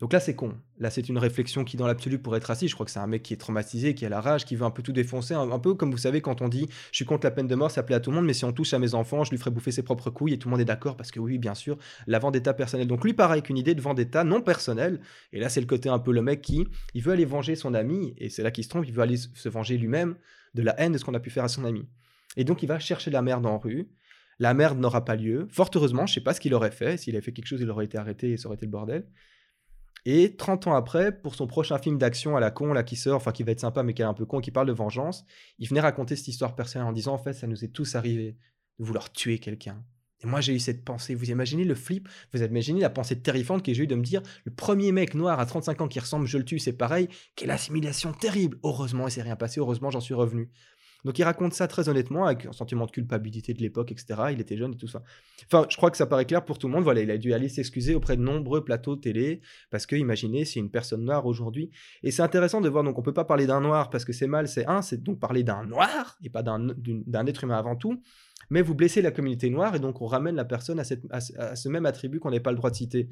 Donc 0.00 0.12
là, 0.12 0.20
c'est 0.20 0.34
con. 0.34 0.54
Là, 0.78 0.90
c'est 0.90 1.08
une 1.08 1.18
réflexion 1.18 1.64
qui, 1.64 1.76
dans 1.76 1.86
l'absolu, 1.86 2.20
pourrait 2.20 2.38
être 2.38 2.44
raciste. 2.44 2.70
Je 2.70 2.74
crois 2.74 2.86
que 2.86 2.92
c'est 2.92 3.00
un 3.00 3.06
mec 3.08 3.24
qui 3.24 3.34
est 3.34 3.36
traumatisé, 3.36 3.94
qui 3.94 4.06
a 4.06 4.08
la 4.08 4.20
rage, 4.20 4.44
qui 4.44 4.54
veut 4.54 4.64
un 4.64 4.70
peu 4.70 4.80
tout 4.80 4.92
défoncer. 4.92 5.34
Un, 5.34 5.58
peu 5.58 5.74
comme 5.74 5.90
vous 5.90 5.98
savez, 5.98 6.20
quand 6.20 6.40
on 6.40 6.48
dit 6.48 6.68
je 6.92 6.96
suis 6.96 7.04
contre 7.04 7.26
la 7.26 7.32
peine 7.32 7.48
de 7.48 7.54
mort, 7.56 7.70
ça 7.70 7.82
plaît 7.82 7.96
à 7.96 8.00
tout 8.00 8.10
le 8.10 8.16
monde, 8.16 8.26
mais 8.26 8.32
si 8.32 8.44
on 8.44 8.52
touche 8.52 8.72
à 8.74 8.78
mes 8.78 8.94
enfants, 8.94 9.24
je 9.24 9.30
lui 9.30 9.38
ferai 9.38 9.50
bouffer 9.50 9.72
ses 9.72 9.82
propres 9.82 10.10
couilles 10.10 10.34
et 10.34 10.38
tout 10.38 10.48
le 10.48 10.52
monde 10.52 10.60
est 10.60 10.64
d'accord 10.64 10.96
parce 10.96 11.10
que 11.10 11.18
oui, 11.18 11.38
bien 11.38 11.54
sûr, 11.54 11.78
la 12.06 12.20
vendetta 12.20 12.54
personnelle. 12.54 12.86
Donc 12.86 13.04
lui, 13.04 13.12
pareil, 13.12 13.38
avec 13.38 13.50
une 13.50 13.58
idée 13.58 13.74
de 13.74 13.80
vendetta 13.80 14.22
non 14.22 14.40
personnelle. 14.40 15.00
Et 15.32 15.40
là, 15.40 15.48
c'est 15.48 15.60
le 15.60 15.66
côté 15.66 15.88
un 15.88 15.98
peu 15.98 16.12
le 16.12 16.22
mec 16.22 16.42
qui, 16.42 16.68
il 16.94 17.02
veut 17.02 17.12
aller 17.12 17.24
venger 17.24 17.56
son 17.56 17.74
ami, 17.74 18.14
et 18.18 18.28
c'est 18.28 18.44
là 18.44 18.52
qu'il 18.52 18.62
se 18.62 18.68
trompe, 18.68 18.86
il 18.86 18.92
veut 18.92 19.02
aller 19.02 19.16
se 19.16 19.48
venger 19.48 19.76
lui-même 19.78 20.14
de 20.54 20.62
la 20.62 20.78
haine 20.80 20.92
de 20.92 20.98
ce 20.98 21.04
qu'on 21.04 21.14
a 21.14 21.20
pu 21.20 21.30
faire 21.30 21.44
à 21.44 21.48
son 21.48 21.64
ami. 21.64 21.88
Et 22.36 22.44
donc, 22.44 22.62
il 22.62 22.66
va 22.66 22.78
chercher 22.78 23.10
la 23.10 23.22
merde 23.22 23.46
en 23.46 23.58
rue. 23.58 23.88
La 24.38 24.54
merde 24.54 24.78
n'aura 24.78 25.04
pas 25.04 25.16
lieu. 25.16 25.48
Fort 25.50 25.70
heureusement, 25.74 26.06
je 26.06 26.14
sais 26.14 26.20
pas 26.20 26.34
ce 26.34 26.40
qu'il 26.40 26.54
aurait 26.54 26.70
fait. 26.70 26.96
S'il 26.96 27.16
avait 27.16 27.24
fait 27.24 27.32
quelque 27.32 27.46
chose, 27.46 27.60
il 27.60 27.68
aurait 27.70 27.86
été 27.86 27.98
arrêté 27.98 28.32
et 28.32 28.36
ça 28.36 28.46
aurait 28.46 28.54
été 28.54 28.66
le 28.66 28.70
bordel. 28.70 29.04
Et 30.04 30.36
30 30.36 30.68
ans 30.68 30.74
après, 30.74 31.12
pour 31.12 31.34
son 31.34 31.46
prochain 31.46 31.78
film 31.78 31.98
d'action 31.98 32.36
à 32.36 32.40
la 32.40 32.50
con, 32.50 32.72
là, 32.72 32.82
qui 32.82 32.96
sort, 32.96 33.16
enfin 33.16 33.32
qui 33.32 33.42
va 33.42 33.52
être 33.52 33.60
sympa, 33.60 33.82
mais 33.82 33.94
qui 33.94 34.02
est 34.02 34.06
un 34.06 34.14
peu 34.14 34.26
con, 34.26 34.40
qui 34.40 34.50
parle 34.50 34.66
de 34.66 34.72
vengeance, 34.72 35.24
il 35.58 35.68
venait 35.68 35.80
raconter 35.80 36.16
cette 36.16 36.28
histoire 36.28 36.54
personnelle 36.54 36.88
en 36.88 36.92
disant 36.92 37.14
en 37.14 37.18
fait, 37.18 37.32
ça 37.32 37.46
nous 37.46 37.64
est 37.64 37.68
tous 37.68 37.94
arrivé 37.94 38.36
de 38.78 38.84
vouloir 38.84 39.12
tuer 39.12 39.38
quelqu'un. 39.38 39.82
Et 40.20 40.26
moi, 40.26 40.40
j'ai 40.40 40.52
eu 40.52 40.58
cette 40.58 40.84
pensée. 40.84 41.14
Vous 41.14 41.30
imaginez 41.30 41.64
le 41.64 41.74
flip? 41.74 42.08
Vous 42.32 42.42
imaginez 42.42 42.80
la 42.80 42.90
pensée 42.90 43.20
terrifiante 43.20 43.64
que 43.64 43.72
j'ai 43.72 43.84
eue 43.84 43.86
de 43.86 43.94
me 43.94 44.02
dire 44.02 44.22
le 44.44 44.52
premier 44.52 44.90
mec 44.90 45.14
noir 45.14 45.38
à 45.38 45.46
35 45.46 45.80
ans 45.80 45.88
qui 45.88 46.00
ressemble, 46.00 46.26
je 46.26 46.38
le 46.38 46.44
tue, 46.44 46.58
c'est 46.58 46.72
pareil. 46.72 47.08
Quelle 47.36 47.50
assimilation 47.50 48.12
terrible 48.12 48.58
Heureusement, 48.64 49.06
il 49.06 49.12
s'est 49.12 49.22
rien 49.22 49.36
passé. 49.36 49.60
Heureusement, 49.60 49.90
j'en 49.90 50.00
suis 50.00 50.14
revenu. 50.14 50.50
Donc 51.04 51.18
il 51.18 51.22
raconte 51.22 51.54
ça 51.54 51.68
très 51.68 51.88
honnêtement, 51.88 52.26
avec 52.26 52.46
un 52.46 52.52
sentiment 52.52 52.86
de 52.86 52.90
culpabilité 52.90 53.54
de 53.54 53.60
l'époque, 53.60 53.92
etc. 53.92 54.20
Il 54.32 54.40
était 54.40 54.56
jeune 54.56 54.72
et 54.72 54.76
tout 54.76 54.88
ça. 54.88 55.02
Enfin, 55.46 55.66
je 55.70 55.76
crois 55.76 55.90
que 55.90 55.96
ça 55.96 56.06
paraît 56.06 56.24
clair 56.24 56.44
pour 56.44 56.58
tout 56.58 56.66
le 56.66 56.72
monde. 56.74 56.82
Voilà, 56.82 57.00
il 57.02 57.10
a 57.10 57.18
dû 57.18 57.32
aller 57.32 57.48
s'excuser 57.48 57.94
auprès 57.94 58.16
de 58.16 58.22
nombreux 58.22 58.64
plateaux 58.64 58.96
télé, 58.96 59.40
parce 59.70 59.86
que 59.86 59.96
imaginez, 59.96 60.44
c'est 60.44 60.58
une 60.60 60.70
personne 60.70 61.04
noire 61.04 61.26
aujourd'hui. 61.26 61.70
Et 62.02 62.10
c'est 62.10 62.22
intéressant 62.22 62.60
de 62.60 62.68
voir, 62.68 62.82
donc 62.84 62.98
on 62.98 63.02
peut 63.02 63.14
pas 63.14 63.24
parler 63.24 63.46
d'un 63.46 63.60
noir 63.60 63.90
parce 63.90 64.04
que 64.04 64.12
c'est 64.12 64.26
mal, 64.26 64.48
c'est 64.48 64.66
un, 64.66 64.82
c'est 64.82 65.02
donc 65.02 65.20
parler 65.20 65.44
d'un 65.44 65.64
noir, 65.64 66.18
et 66.22 66.30
pas 66.30 66.42
d'un 66.42 67.26
être 67.26 67.44
humain 67.44 67.58
avant 67.58 67.76
tout. 67.76 68.02
Mais 68.50 68.62
vous 68.62 68.74
blessez 68.74 69.02
la 69.02 69.10
communauté 69.10 69.50
noire, 69.50 69.74
et 69.76 69.78
donc 69.78 70.00
on 70.00 70.06
ramène 70.06 70.34
la 70.34 70.44
personne 70.44 70.80
à, 70.80 70.84
cette, 70.84 71.04
à, 71.10 71.20
ce 71.20 71.68
même 71.68 71.86
attribut 71.86 72.18
qu'on 72.18 72.30
n'a 72.30 72.40
pas 72.40 72.50
le 72.50 72.56
droit 72.56 72.70
de 72.70 72.76
citer. 72.76 73.08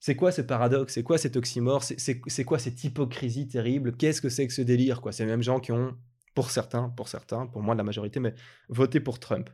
C'est 0.00 0.14
quoi 0.14 0.30
ce 0.32 0.42
paradoxe? 0.42 0.94
C'est 0.94 1.02
quoi 1.02 1.18
cet 1.18 1.36
oxymore? 1.36 1.82
C'est 1.82 2.44
quoi 2.44 2.58
cette 2.58 2.84
hypocrisie 2.84 3.48
terrible? 3.48 3.96
Qu'est-ce 3.96 4.20
que 4.20 4.28
c'est 4.28 4.46
que 4.46 4.52
ce 4.52 4.62
délire 4.62 5.00
quoi? 5.00 5.12
Les 5.18 5.26
mêmes 5.26 5.42
gens 5.42 5.58
qui 5.60 5.72
ont 5.72 5.96
pour 6.38 6.52
certains, 6.52 6.88
pour 6.90 7.08
certains, 7.08 7.48
pour 7.48 7.62
moi 7.62 7.74
la 7.74 7.82
majorité, 7.82 8.20
mais 8.20 8.32
voter 8.68 9.00
pour 9.00 9.18
Trump. 9.18 9.50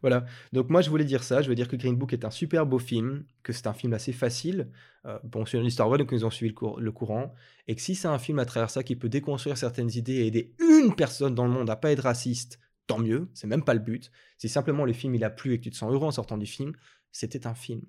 Voilà, 0.00 0.24
donc 0.54 0.70
moi 0.70 0.80
je 0.80 0.88
voulais 0.88 1.04
dire 1.04 1.22
ça, 1.22 1.42
je 1.42 1.48
veux 1.50 1.54
dire 1.54 1.68
que 1.68 1.76
Green 1.76 1.94
Book 1.94 2.14
est 2.14 2.24
un 2.24 2.30
super 2.30 2.64
beau 2.64 2.78
film, 2.78 3.26
que 3.42 3.52
c'est 3.52 3.66
un 3.66 3.74
film 3.74 3.92
assez 3.92 4.14
facile, 4.14 4.70
euh, 5.04 5.18
bon 5.24 5.44
c'est 5.44 5.58
une 5.58 5.66
histoire 5.66 5.90
vraie 5.90 5.98
donc 5.98 6.08
ils 6.12 6.24
ont 6.24 6.30
suivi 6.30 6.54
le, 6.78 6.90
courant, 6.90 7.34
et 7.68 7.74
que 7.74 7.82
si 7.82 7.94
c'est 7.94 8.08
un 8.08 8.18
film 8.18 8.38
à 8.38 8.46
travers 8.46 8.70
ça 8.70 8.82
qui 8.82 8.96
peut 8.96 9.10
déconstruire 9.10 9.58
certaines 9.58 9.90
idées 9.90 10.14
et 10.14 10.26
aider 10.26 10.54
une 10.58 10.94
personne 10.96 11.34
dans 11.34 11.44
le 11.44 11.52
monde 11.52 11.68
à 11.68 11.76
pas 11.76 11.92
être 11.92 12.04
raciste, 12.04 12.58
tant 12.86 12.98
mieux, 12.98 13.28
c'est 13.34 13.46
même 13.46 13.62
pas 13.62 13.74
le 13.74 13.80
but, 13.80 14.10
si 14.38 14.48
simplement 14.48 14.86
le 14.86 14.94
film 14.94 15.14
il 15.14 15.22
a 15.22 15.28
plu 15.28 15.52
et 15.52 15.58
que 15.58 15.64
tu 15.64 15.70
te 15.70 15.76
sens 15.76 15.92
heureux 15.92 16.06
en 16.06 16.12
sortant 16.12 16.38
du 16.38 16.46
film, 16.46 16.72
c'était 17.12 17.46
un 17.46 17.54
film. 17.54 17.82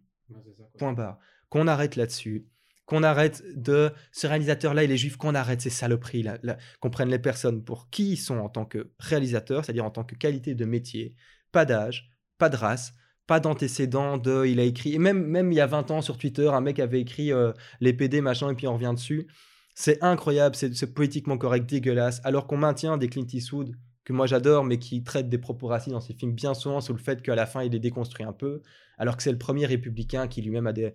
Point 0.78 0.92
barre. 0.92 1.18
Qu'on 1.48 1.68
arrête 1.68 1.96
là-dessus, 1.96 2.46
qu'on 2.86 3.04
arrête 3.04 3.44
de 3.56 3.92
ce 4.12 4.28
réalisateur-là, 4.28 4.84
il 4.84 4.92
est 4.92 4.98
juif, 4.98 5.18
qu'on 5.18 5.36
arrête 5.36 5.62
ces 5.62 5.70
saloperies, 5.70 6.24
là, 6.24 6.38
qu'on 6.80 6.90
prenne 6.90 7.10
les 7.10 7.20
personnes 7.20 7.64
pour 7.64 7.90
qui 7.90 8.12
ils 8.12 8.18
sont 8.18 8.38
en 8.38 8.50
tant 8.50 8.66
que 8.66 8.92
réalisateurs, 9.00 9.66
c'est-à-dire 9.66 9.86
en 9.86 9.92
tant 9.92 10.04
que 10.04 10.16
qualité 10.16 10.54
de 10.54 10.66
métier, 10.66 11.16
pas 11.52 11.66
d'âge, 11.66 12.10
pas 12.38 12.50
de 12.50 12.56
race, 12.56 12.94
pas 13.28 13.40
d'antécédents 13.40 14.18
de 14.18 14.46
il 14.46 14.60
a 14.60 14.64
écrit, 14.64 14.94
et 14.94 15.00
même, 15.00 15.26
même 15.26 15.52
il 15.52 15.56
y 15.56 15.62
a 15.62 15.68
20 15.68 15.92
ans 15.92 16.02
sur 16.02 16.18
Twitter, 16.18 16.48
un 16.48 16.62
mec 16.62 16.80
avait 16.80 17.02
écrit 17.02 17.32
euh, 17.32 17.54
les 17.80 17.94
PD, 17.94 18.22
machin, 18.22 18.52
et 18.52 18.56
puis 18.56 18.68
on 18.68 18.76
revient 18.76 18.94
dessus. 18.94 19.28
C'est 19.74 20.02
incroyable, 20.04 20.56
c'est 20.56 20.94
poétiquement 20.94 21.38
correct, 21.38 21.66
dégueulasse, 21.68 22.22
alors 22.24 22.48
qu'on 22.48 22.58
maintient 22.58 22.98
des 22.98 23.10
Clint 23.10 23.28
Eastwood 23.34 23.76
que 24.06 24.14
moi 24.14 24.28
j'adore, 24.28 24.64
mais 24.64 24.80
qui 24.80 25.04
traitent 25.04 25.30
des 25.30 25.38
propos 25.38 25.68
racistes 25.68 25.94
dans 25.94 26.00
ses 26.00 26.14
films 26.14 26.34
bien 26.34 26.54
souvent 26.54 26.80
sous 26.80 26.94
le 26.94 27.00
fait 27.00 27.22
qu'à 27.22 27.36
la 27.36 27.46
fin 27.46 27.64
il 27.64 27.76
est 27.76 27.80
déconstruit 27.80 28.26
un 28.26 28.34
peu 28.34 28.62
alors 28.98 29.18
que 29.18 29.24
c'est 29.24 29.32
le 29.32 29.38
premier 29.38 29.66
républicain 29.66 30.28
qui 30.28 30.42
lui-même 30.42 30.68
a 30.68 30.74
des... 30.74 30.94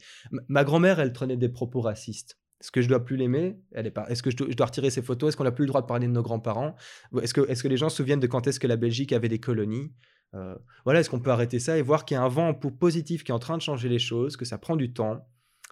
Ma 0.49 0.65
grand-mère, 0.65 1.01
elle 1.01 1.13
prenait 1.13 1.37
des 1.37 1.49
propos 1.49 1.81
racistes. 1.81 2.39
Est-ce 2.61 2.71
que 2.71 2.83
je 2.83 2.89
dois 2.89 3.05
plus 3.05 3.17
l'aimer? 3.17 3.59
Elle 3.73 3.87
est 3.87 3.91
pas. 3.91 4.07
Est-ce 4.11 4.23
que 4.23 4.31
je 4.31 4.37
dois, 4.37 4.67
retirer 4.67 4.91
ses 4.91 5.01
photos? 5.01 5.29
Est-ce 5.29 5.37
qu'on 5.37 5.45
n'a 5.45 5.53
plus 5.53 5.65
le 5.65 5.69
droit 5.69 5.81
de 5.81 5.87
parler 5.87 6.07
de 6.07 6.13
nos 6.13 6.23
grands-parents? 6.23 6.75
Est-ce 7.23 7.33
que, 7.33 7.41
est 7.49 7.61
que 7.61 7.69
les 7.69 7.79
gens 7.79 7.89
se 7.89 7.97
souviennent 7.97 8.21
de 8.21 8.27
quand 8.27 8.47
est-ce 8.47 8.61
que 8.61 8.67
la 8.67 8.77
Belgique 8.77 9.13
avait 9.13 9.31
des 9.31 9.41
colonies? 9.41 9.93
Euh, 10.35 10.55
voilà, 10.85 11.01
est-ce 11.01 11.09
qu'on 11.09 11.21
peut 11.21 11.31
arrêter 11.31 11.59
ça 11.59 11.79
et 11.79 11.83
voir 11.83 12.05
qu'il 12.05 12.17
y 12.17 12.19
a 12.19 12.23
un 12.23 12.29
vent 12.29 12.53
positif 12.53 13.25
qui 13.25 13.33
est 13.33 13.35
en 13.35 13.39
train 13.39 13.57
de 13.57 13.63
changer 13.63 13.89
les 13.89 13.99
choses, 13.99 14.37
que 14.37 14.45
ça 14.45 14.59
prend 14.59 14.77
du 14.77 14.93
temps, 14.93 15.27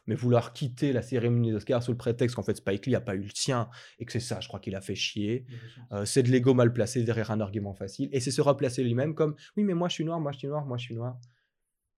mais 0.09 0.15
vouloir 0.15 0.53
quitter 0.53 0.93
la 0.93 1.03
cérémonie 1.03 1.53
d'Oscar 1.53 1.83
sous 1.83 1.93
le 1.93 1.97
prétexte 1.97 2.35
qu'en 2.35 2.43
fait 2.43 2.57
Spike 2.57 2.87
Lee 2.87 2.93
n'a 2.93 3.01
pas 3.01 3.15
eu 3.15 3.21
le 3.21 3.31
sien 3.33 3.69
et 4.01 4.07
que 4.07 4.13
c'est 4.13 4.21
ça, 4.21 4.41
je 4.41 4.49
crois 4.49 4.59
qu'il 4.59 4.75
a 4.75 4.81
fait 4.81 4.97
chier, 4.97 5.45
euh, 5.93 6.05
c'est 6.05 6.25
de 6.25 6.31
l'ego 6.31 6.55
mal 6.55 6.73
placé 6.73 7.05
derrière 7.05 7.31
un 7.31 7.41
argument 7.41 7.75
facile 7.75 8.09
et 8.13 8.19
c'est 8.19 8.31
se 8.31 8.41
replacer 8.41 8.83
lui-même 8.83 9.15
comme 9.15 9.37
oui, 9.57 9.65
mais 9.65 9.75
moi 9.75 9.89
je 9.89 9.95
suis 9.95 10.05
noir, 10.05 10.19
moi 10.19 10.33
je 10.33 10.39
suis 10.39 10.49
noir, 10.49 10.65
moi 10.65 10.79
je 10.79 10.85
suis 10.85 10.95
noir. 10.95 11.19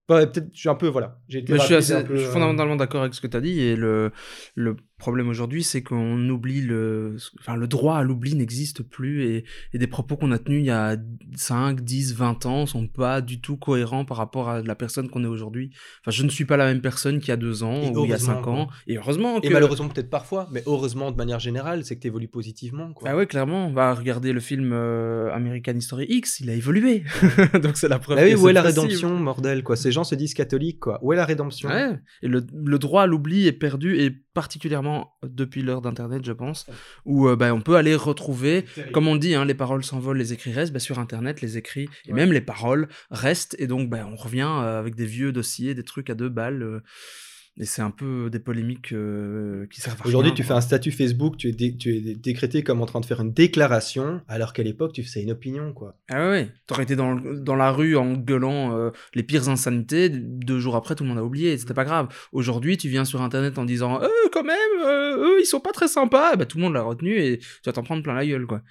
Bah, 0.09 0.27
peut-être, 0.27 0.49
je 0.53 0.59
suis 0.59 0.69
un 0.69 0.75
peu, 0.75 0.89
voilà. 0.89 1.21
J'ai 1.29 1.45
je 1.47 1.81
suis, 1.81 1.93
euh, 1.93 2.31
fondamentalement 2.33 2.75
d'accord 2.75 3.03
avec 3.03 3.15
ce 3.15 3.21
que 3.21 3.29
tu 3.29 3.37
as 3.37 3.41
dit 3.41 3.61
et 3.61 3.77
le, 3.77 4.11
le 4.57 4.77
problème 5.01 5.29
aujourd'hui, 5.29 5.65
c'est 5.65 5.83
qu'on 5.83 6.29
oublie 6.29 6.61
le, 6.61 7.17
enfin, 7.41 7.57
le 7.57 7.67
droit 7.67 7.97
à 7.97 8.03
l'oubli 8.05 8.37
n'existe 8.37 8.85
plus 8.85 9.25
et, 9.25 9.45
et, 9.73 9.79
des 9.79 9.89
propos 9.89 10.17
qu'on 10.17 10.31
a 10.31 10.39
tenus 10.39 10.61
il 10.61 10.67
y 10.67 10.71
a 10.71 10.97
5, 11.35 11.81
10, 11.81 12.15
20 12.15 12.47
ans 12.47 12.67
sont 12.67 12.87
pas 12.87 13.21
du 13.21 13.41
tout 13.41 13.57
cohérents 13.57 14.05
par 14.05 14.17
rapport 14.17 14.49
à 14.49 14.63
la 14.63 14.75
personne 14.77 15.09
qu'on 15.09 15.25
est 15.25 15.29
aujourd'hui. 15.29 15.73
Enfin, 16.03 16.13
je 16.13 16.23
ne 16.23 16.29
suis 16.29 16.45
pas 16.45 16.57
la 16.57 16.67
même 16.67 16.81
personne 16.81 17.19
qu'il 17.19 17.31
y 17.31 17.33
a 17.33 17.37
2 17.37 17.65
ans 17.65 17.91
ou 17.93 18.05
il 18.05 18.11
y 18.11 18.13
a 18.13 18.19
5 18.19 18.47
ans. 18.47 18.69
Et 18.87 18.97
heureusement 18.97 19.41
que... 19.41 19.47
Et 19.47 19.51
malheureusement 19.51 19.89
peut-être 19.89 20.11
parfois, 20.11 20.49
mais 20.53 20.63
heureusement 20.67 21.11
de 21.11 21.17
manière 21.17 21.41
générale, 21.41 21.85
c'est 21.85 21.97
que 21.97 22.01
tu 22.01 22.07
évolues 22.07 22.29
positivement. 22.29 22.93
Quoi. 22.93 23.09
Ah 23.11 23.17
ouais, 23.17 23.27
clairement. 23.27 23.67
On 23.67 23.73
va 23.73 23.95
regarder 23.95 24.33
le 24.33 24.41
film 24.41 24.71
euh, 24.73 25.33
American 25.33 25.75
History 25.75 26.07
X, 26.09 26.41
il 26.41 26.51
a 26.51 26.55
évolué. 26.55 27.05
Donc 27.63 27.77
c'est 27.77 27.89
la 27.89 27.99
preuve. 27.99 28.19
Bah 28.19 28.25
oui, 28.25 28.35
où 28.35 28.49
est 28.49 28.53
la 28.53 28.63
rédemption, 28.63 29.19
bordel, 29.21 29.63
quoi? 29.63 29.77
Ces 29.77 29.91
gens 29.91 30.05
se 30.05 30.15
disent 30.15 30.35
catholiques, 30.35 30.81
quoi. 30.81 30.99
Où 31.03 31.13
est 31.13 31.17
la 31.17 31.25
rédemption? 31.25 31.69
Ouais. 31.69 31.99
Et 32.23 32.29
le, 32.29 32.45
le 32.53 32.79
droit 32.79 33.03
à 33.03 33.07
l'oubli 33.07 33.47
est 33.47 33.53
perdu 33.53 33.99
et 33.99 34.11
particulièrement 34.35 35.17
depuis 35.23 35.63
l'heure 35.63 35.83
d'Internet, 35.83 36.25
je 36.25 36.33
pense, 36.33 36.67
où 37.05 37.29
euh, 37.29 37.37
bah, 37.37 37.53
on 37.55 37.61
peut 37.61 37.77
aller 37.77 37.95
retrouver, 37.95 38.65
comme 38.93 39.09
on 39.09 39.17
dit, 39.17 39.35
hein, 39.35 39.45
les 39.45 39.55
paroles 39.55 39.85
s'envolent, 39.85 40.19
les 40.19 40.33
écrits 40.33 40.53
restent, 40.53 40.73
bah, 40.73 40.79
sur 40.79 40.99
Internet, 40.99 41.41
les 41.41 41.59
écrits 41.59 41.89
et 42.07 42.13
même 42.13 42.33
les 42.33 42.41
paroles 42.41 42.89
restent, 43.11 43.57
et 43.59 43.67
donc 43.67 43.91
bah, 43.91 44.07
on 44.11 44.17
revient 44.17 44.49
euh, 44.49 44.79
avec 44.79 44.95
des 44.95 45.07
vieux 45.07 45.33
dossiers, 45.33 45.75
des 45.75 45.85
trucs 45.85 46.11
à 46.11 46.15
deux 46.15 46.29
balles. 46.29 46.63
Euh, 46.63 46.81
et 47.61 47.67
c'est 47.67 47.83
un 47.83 47.91
peu 47.91 48.31
des 48.31 48.39
polémiques 48.39 48.93
euh, 48.93 49.67
qui 49.71 49.81
servent 49.81 50.01
à 50.03 50.07
Aujourd'hui, 50.07 50.33
tu 50.33 50.43
fais 50.43 50.55
un 50.55 50.63
statut 50.63 50.91
Facebook, 50.91 51.37
tu 51.37 51.49
es, 51.51 51.77
tu 51.77 51.95
es 51.95 52.15
décrété 52.15 52.63
comme 52.63 52.81
en 52.81 52.87
train 52.87 53.01
de 53.01 53.05
faire 53.05 53.21
une 53.21 53.33
déclaration, 53.33 54.23
alors 54.29 54.55
qu'à 54.55 54.63
l'époque, 54.63 54.95
tu 54.95 55.03
faisais 55.03 55.23
une 55.23 55.31
opinion, 55.31 55.75
quoi. 55.75 55.99
Ah 56.09 56.31
ouais, 56.31 56.49
t'aurais 56.67 56.85
été 56.85 56.97
dans, 56.97 57.15
dans 57.17 57.57
la 57.57 57.71
rue 57.71 57.97
en 57.97 58.15
gueulant 58.15 58.75
euh, 58.77 58.91
les 59.15 59.23
pires 59.23 59.51
insanités, 59.51 60.09
deux 60.09 60.59
jours 60.59 60.75
après, 60.75 60.95
tout 60.95 61.05
le 61.05 61.11
monde 61.11 61.19
a 61.19 61.25
oublié, 61.25 61.59
c'était 61.59 61.75
pas 61.75 61.85
grave. 61.85 62.09
Aujourd'hui, 62.33 62.79
tu 62.79 62.89
viens 62.89 63.05
sur 63.05 63.21
Internet 63.21 63.59
en 63.59 63.67
disant 63.67 64.01
«Euh, 64.03 64.09
quand 64.33 64.45
même, 64.45 64.57
euh, 64.83 65.19
eux, 65.19 65.41
ils 65.41 65.47
sont 65.47 65.61
pas 65.61 65.73
très 65.73 65.89
sympas», 65.89 66.37
bah 66.37 66.47
tout 66.47 66.57
le 66.57 66.65
monde 66.65 66.75
l'a 66.75 66.83
retenu 66.83 67.19
et 67.19 67.39
tu 67.39 67.47
vas 67.67 67.73
t'en 67.73 67.83
prendre 67.83 68.03
plein 68.03 68.15
la 68.15 68.27
gueule, 68.27 68.47
quoi. 68.47 68.63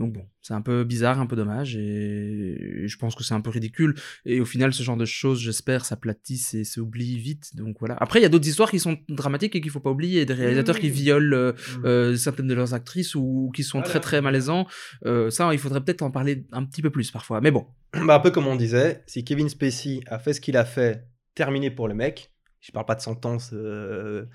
Donc 0.00 0.14
bon, 0.14 0.26
c'est 0.40 0.54
un 0.54 0.62
peu 0.62 0.82
bizarre, 0.82 1.20
un 1.20 1.26
peu 1.26 1.36
dommage, 1.36 1.76
et 1.76 2.84
je 2.86 2.96
pense 2.96 3.14
que 3.14 3.22
c'est 3.22 3.34
un 3.34 3.42
peu 3.42 3.50
ridicule. 3.50 3.94
Et 4.24 4.40
au 4.40 4.46
final, 4.46 4.72
ce 4.72 4.82
genre 4.82 4.96
de 4.96 5.04
choses, 5.04 5.38
j'espère, 5.40 5.84
s'aplatissent 5.84 6.54
et 6.54 6.64
s'oublient 6.64 7.18
vite. 7.18 7.54
Donc 7.54 7.76
voilà. 7.80 7.96
Après, 8.00 8.18
il 8.18 8.22
y 8.22 8.24
a 8.24 8.30
d'autres 8.30 8.48
histoires 8.48 8.70
qui 8.70 8.80
sont 8.80 8.96
dramatiques 9.10 9.54
et 9.56 9.60
qu'il 9.60 9.70
faut 9.70 9.78
pas 9.78 9.90
oublier. 9.90 10.24
Des 10.24 10.32
réalisateurs 10.32 10.78
qui 10.78 10.88
violent 10.88 11.36
euh, 11.36 11.52
mmh. 11.52 11.84
euh, 11.84 12.16
certaines 12.16 12.46
de 12.46 12.54
leurs 12.54 12.72
actrices 12.72 13.14
ou 13.14 13.52
qui 13.54 13.62
sont 13.62 13.82
très 13.82 14.00
très 14.00 14.22
malaisants. 14.22 14.66
Euh, 15.04 15.28
ça, 15.28 15.52
il 15.52 15.58
faudrait 15.58 15.82
peut-être 15.82 16.00
en 16.00 16.10
parler 16.10 16.46
un 16.50 16.64
petit 16.64 16.80
peu 16.80 16.88
plus 16.88 17.10
parfois. 17.10 17.42
Mais 17.42 17.50
bon. 17.50 17.66
Bah, 17.92 18.14
un 18.14 18.20
peu 18.20 18.30
comme 18.30 18.46
on 18.46 18.56
disait, 18.56 19.02
si 19.06 19.22
Kevin 19.22 19.50
Spacey 19.50 20.00
a 20.06 20.18
fait 20.18 20.32
ce 20.32 20.40
qu'il 20.40 20.56
a 20.56 20.64
fait, 20.64 21.06
terminé 21.34 21.70
pour 21.70 21.88
le 21.88 21.94
mec, 21.94 22.32
je 22.60 22.72
parle 22.72 22.86
pas 22.86 22.94
de 22.94 23.00
sentence 23.00 23.50
euh, 23.52 24.26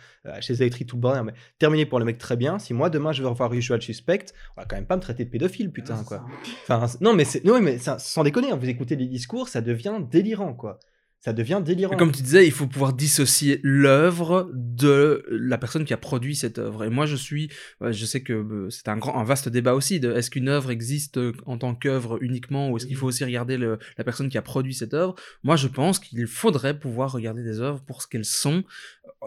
chez 0.42 0.54
Electric 0.54 0.88
tout 0.88 0.96
le 0.96 1.02
bordel, 1.02 1.24
mais 1.24 1.34
terminé 1.60 1.86
pour 1.86 2.00
le 2.00 2.06
mec 2.06 2.18
très 2.18 2.36
bien. 2.36 2.60
Si 2.60 2.74
moi 2.74 2.90
demain 2.90 3.12
je 3.12 3.22
veux 3.22 3.28
revoir 3.28 3.54
Usual 3.54 3.82
Suspect, 3.82 4.26
on 4.56 4.62
va 4.62 4.66
quand 4.66 4.76
même 4.76 4.88
pas 4.88 4.96
me 4.96 5.02
traiter 5.02 5.26
de 5.26 5.30
pédophile, 5.30 5.72
putain, 5.72 6.04
quoi. 6.04 6.26
Enfin, 6.64 6.86
non, 7.02 7.14
mais, 7.14 7.26
non, 7.44 7.62
mais 7.62 7.78
sans 7.78 8.24
déconner, 8.24 8.52
hein, 8.52 8.58
vous 8.58 8.70
écoutez 8.70 8.96
les 8.96 9.08
discours, 9.08 9.48
ça 9.48 9.62
devient 9.62 10.00
délirant, 10.10 10.54
quoi 10.54 10.80
ça 11.26 11.34
devient 11.34 11.60
délirant. 11.66 11.98
comme 11.98 12.12
tu 12.12 12.22
disais, 12.22 12.46
il 12.46 12.52
faut 12.52 12.68
pouvoir 12.68 12.94
dissocier 12.94 13.60
l'œuvre 13.64 14.48
de 14.54 15.26
la 15.32 15.58
personne 15.58 15.84
qui 15.84 15.92
a 15.92 15.98
produit 15.98 16.36
cette 16.36 16.60
œuvre. 16.60 16.84
Et 16.84 16.92
moi, 16.92 17.08
je 17.08 17.16
suis, 17.16 17.50
je 17.82 18.06
sais 18.06 18.22
que 18.22 18.34
euh, 18.34 18.70
c'est 18.70 18.90
un 18.90 18.98
grand, 18.98 19.18
un 19.20 19.24
vaste 19.24 19.50
débat 19.50 19.74
aussi 19.74 19.96
est-ce 19.96 20.30
qu'une 20.30 20.50
œuvre 20.50 20.70
existe 20.70 21.20
en 21.48 21.58
tant 21.58 21.74
qu'œuvre 21.74 22.22
uniquement 22.22 22.70
ou 22.70 22.78
est-ce 22.78 22.86
qu'il 22.86 22.96
faut 22.96 23.08
aussi 23.08 23.24
regarder 23.24 23.58
la 23.58 24.04
personne 24.04 24.30
qui 24.30 24.38
a 24.38 24.44
produit 24.44 24.76
cette 24.76 24.94
œuvre. 24.94 25.16
Moi, 25.42 25.56
je 25.56 25.68
pense 25.68 25.98
qu'il 25.98 26.28
faudrait 26.28 26.78
pouvoir 26.78 27.12
regarder 27.12 27.42
des 27.42 27.60
œuvres 27.60 27.82
pour 27.82 28.04
ce 28.04 28.08
qu'elles 28.08 28.24
sont. 28.24 28.64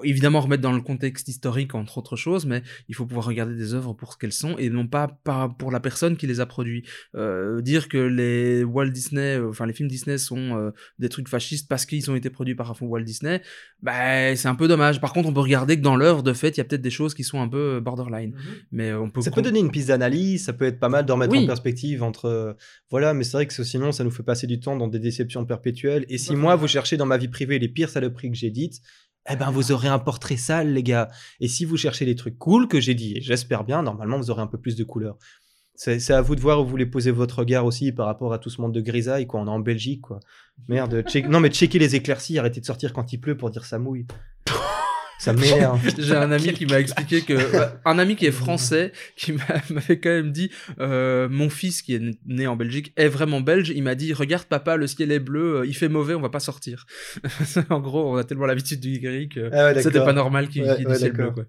Évidemment, 0.05 0.41
remettre 0.41 0.63
dans 0.63 0.71
le 0.71 0.81
contexte 0.81 1.27
historique 1.27 1.75
entre 1.75 1.99
autres 1.99 2.15
choses, 2.15 2.47
mais 2.47 2.63
il 2.89 2.95
faut 2.95 3.07
pouvoir 3.07 3.27
regarder 3.27 3.57
des 3.57 3.75
œuvres 3.75 3.95
pour 3.95 4.13
ce 4.13 4.19
qu'elles 4.19 4.33
sont 4.33 4.57
et 4.57 4.71
non 4.71 4.87
pas, 4.87 5.09
pas 5.09 5.49
pour 5.49 5.73
la 5.73 5.81
personne 5.81 6.17
qui 6.17 6.29
les 6.29 6.39
a 6.39 6.47
produits. 6.47 6.85
Euh, 7.17 7.61
dire 7.61 7.89
que 7.89 7.99
les 7.99 8.63
Walt 8.63 8.91
Disney, 8.91 9.37
euh, 9.37 9.49
enfin 9.49 9.67
les 9.67 9.73
films 9.73 9.89
Disney 9.89 10.17
sont 10.17 10.73
des 11.01 11.09
trucs 11.09 11.29
fascistes 11.29 11.69
parce 11.69 11.88
qu'ils 11.89 12.09
ont 12.11 12.15
été 12.15 12.31
produits 12.31 12.55
par 12.55 12.73
Walt 12.81 13.01
Disney, 13.01 13.43
bah, 13.83 14.37
c'est 14.37 14.47
un 14.47 14.55
peu 14.55 14.69
dommage. 14.69 15.01
Par 15.01 15.13
contre, 15.13 15.29
on 15.29 15.33
peut 15.33 15.41
regarder 15.41 15.77
que 15.77 15.83
dans 15.83 15.97
l'œuvre, 15.97 16.23
de 16.23 16.33
fait, 16.33 16.51
il 16.51 16.59
y 16.59 16.61
a 16.61 16.65
peut-être 16.65 16.83
des 16.83 16.91
choses 16.91 17.15
qui 17.15 17.25
sont 17.25 17.41
un 17.41 17.49
peu 17.49 17.77
euh, 17.77 17.81
borderline. 17.81 18.31
Mhm. 18.31 18.55
Mais 18.71 18.93
on 18.93 19.11
peut 19.11 19.21
ça 19.21 19.33
peut 19.33 19.43
donner 19.43 19.59
une 19.59 19.71
piste 19.71 19.89
d'analyse, 19.89 20.45
ça 20.45 20.53
peut 20.53 20.67
être 20.67 20.79
pas 20.79 20.89
mal 20.89 21.05
de 21.05 21.13
remettre 21.13 21.35
en 21.35 21.47
perspective 21.47 22.03
entre. 22.03 22.27
Euh, 22.27 22.53
voilà, 22.91 23.15
mais 23.15 23.25
c'est 23.25 23.33
vrai 23.33 23.47
que 23.47 23.65
sinon, 23.65 23.91
ça 23.91 24.05
nous 24.05 24.11
fait 24.11 24.23
passer 24.23 24.47
du 24.47 24.61
temps 24.61 24.77
dans 24.77 24.89
des 24.89 25.01
déceptions 25.01 25.45
perpétuelles. 25.45 26.07
Et 26.09 26.19
si 26.19 26.37
moi, 26.37 26.55
vous 26.55 26.69
cherchez 26.69 26.97
dans 26.97 27.07
ma 27.07 27.17
vie 27.17 27.29
privée 27.29 27.59
les 27.59 27.69
pires 27.69 27.91
saloperies 27.91 28.31
que 28.31 28.37
j'ai 28.37 28.51
dites, 28.51 28.81
eh 29.31 29.37
ben 29.37 29.51
vous 29.51 29.73
aurez 29.73 29.89
un 29.89 29.99
portrait 29.99 30.37
sale, 30.37 30.73
les 30.73 30.83
gars. 30.83 31.09
Et 31.41 31.49
si 31.49 31.65
vous 31.65 31.77
cherchez 31.77 32.05
les 32.05 32.15
trucs 32.15 32.39
cool 32.39 32.69
que 32.69 32.81
j'ai 32.81 32.95
dit, 32.95 33.17
et 33.17 33.21
j'espère 33.21 33.65
bien, 33.65 33.83
normalement 33.83 34.19
vous 34.19 34.31
aurez 34.31 34.43
un 34.43 34.47
peu 34.47 34.59
plus 34.59 34.77
de 34.77 34.85
couleurs. 34.85 35.19
C'est 35.79 36.11
à 36.11 36.21
vous 36.21 36.35
de 36.35 36.41
voir 36.41 36.61
où 36.61 36.65
vous 36.65 36.71
voulez 36.71 36.87
poser 36.87 37.13
votre 37.13 37.39
regard 37.39 37.65
aussi 37.65 37.93
par 37.93 38.07
rapport 38.07 38.33
à 38.33 38.41
tout 38.41 38.51
ce 38.51 38.61
monde 38.61 38.75
de 38.75 38.81
grisaille, 38.81 39.29
quoi. 39.29 39.41
On 39.41 39.47
est 39.47 39.51
en 39.51 39.61
Belgique, 39.61 40.03
quoi. 40.03 40.19
Merde, 40.69 41.05
non 41.29 41.39
mais 41.39 41.51
checker 41.51 41.79
les 41.79 41.95
éclaircies, 41.95 42.37
arrêtez 42.37 42.61
de 42.61 42.67
sortir 42.67 42.93
quand 42.93 43.13
il 43.13 43.19
pleut 43.21 43.37
pour 43.37 43.51
dire 43.51 43.65
ça 43.65 43.79
mouille. 43.79 44.07
Ça 45.21 45.33
m'énerve. 45.33 45.81
J'ai 45.99 46.15
un 46.15 46.31
ami 46.31 46.53
qui 46.53 46.65
m'a 46.65 46.79
expliqué 46.79 47.23
que 47.23 47.35
un 47.85 47.99
ami 47.99 48.15
qui 48.15 48.27
est 48.27 48.31
français 48.31 48.93
qui 49.17 49.33
m'avait 49.71 49.99
quand 49.99 50.11
même 50.11 50.31
dit 50.31 50.49
euh, 50.79 51.29
mon 51.29 51.51
fils 51.51 51.83
qui 51.83 51.97
est 51.97 52.03
né 52.25 52.47
en 52.47 52.55
Belgique 52.55 52.93
est 52.97 53.09
vraiment 53.09 53.41
belge. 53.41 53.71
Il 53.75 53.83
m'a 53.83 53.97
dit 53.97 54.13
regarde 54.13 54.45
papa 54.45 54.77
le 54.77 54.87
ciel 54.87 55.11
est 55.11 55.19
bleu, 55.19 55.57
euh, 55.57 55.67
il 55.67 55.75
fait 55.75 55.89
mauvais, 55.89 56.15
on 56.15 56.21
va 56.21 56.29
pas 56.29 56.39
sortir. 56.39 56.87
en 57.69 57.81
gros, 57.81 58.15
on 58.15 58.17
a 58.17 58.23
tellement 58.23 58.47
l'habitude 58.47 58.79
du 58.79 59.01
gris 59.01 59.29
que 59.29 59.51
ah 59.53 59.75
c'était 59.83 59.99
pas 59.99 60.13
normal 60.13 60.49
qu'il 60.49 60.63
qu 60.63 60.95
ciel 60.95 61.13
bleu 61.13 61.33
quoi. 61.33 61.47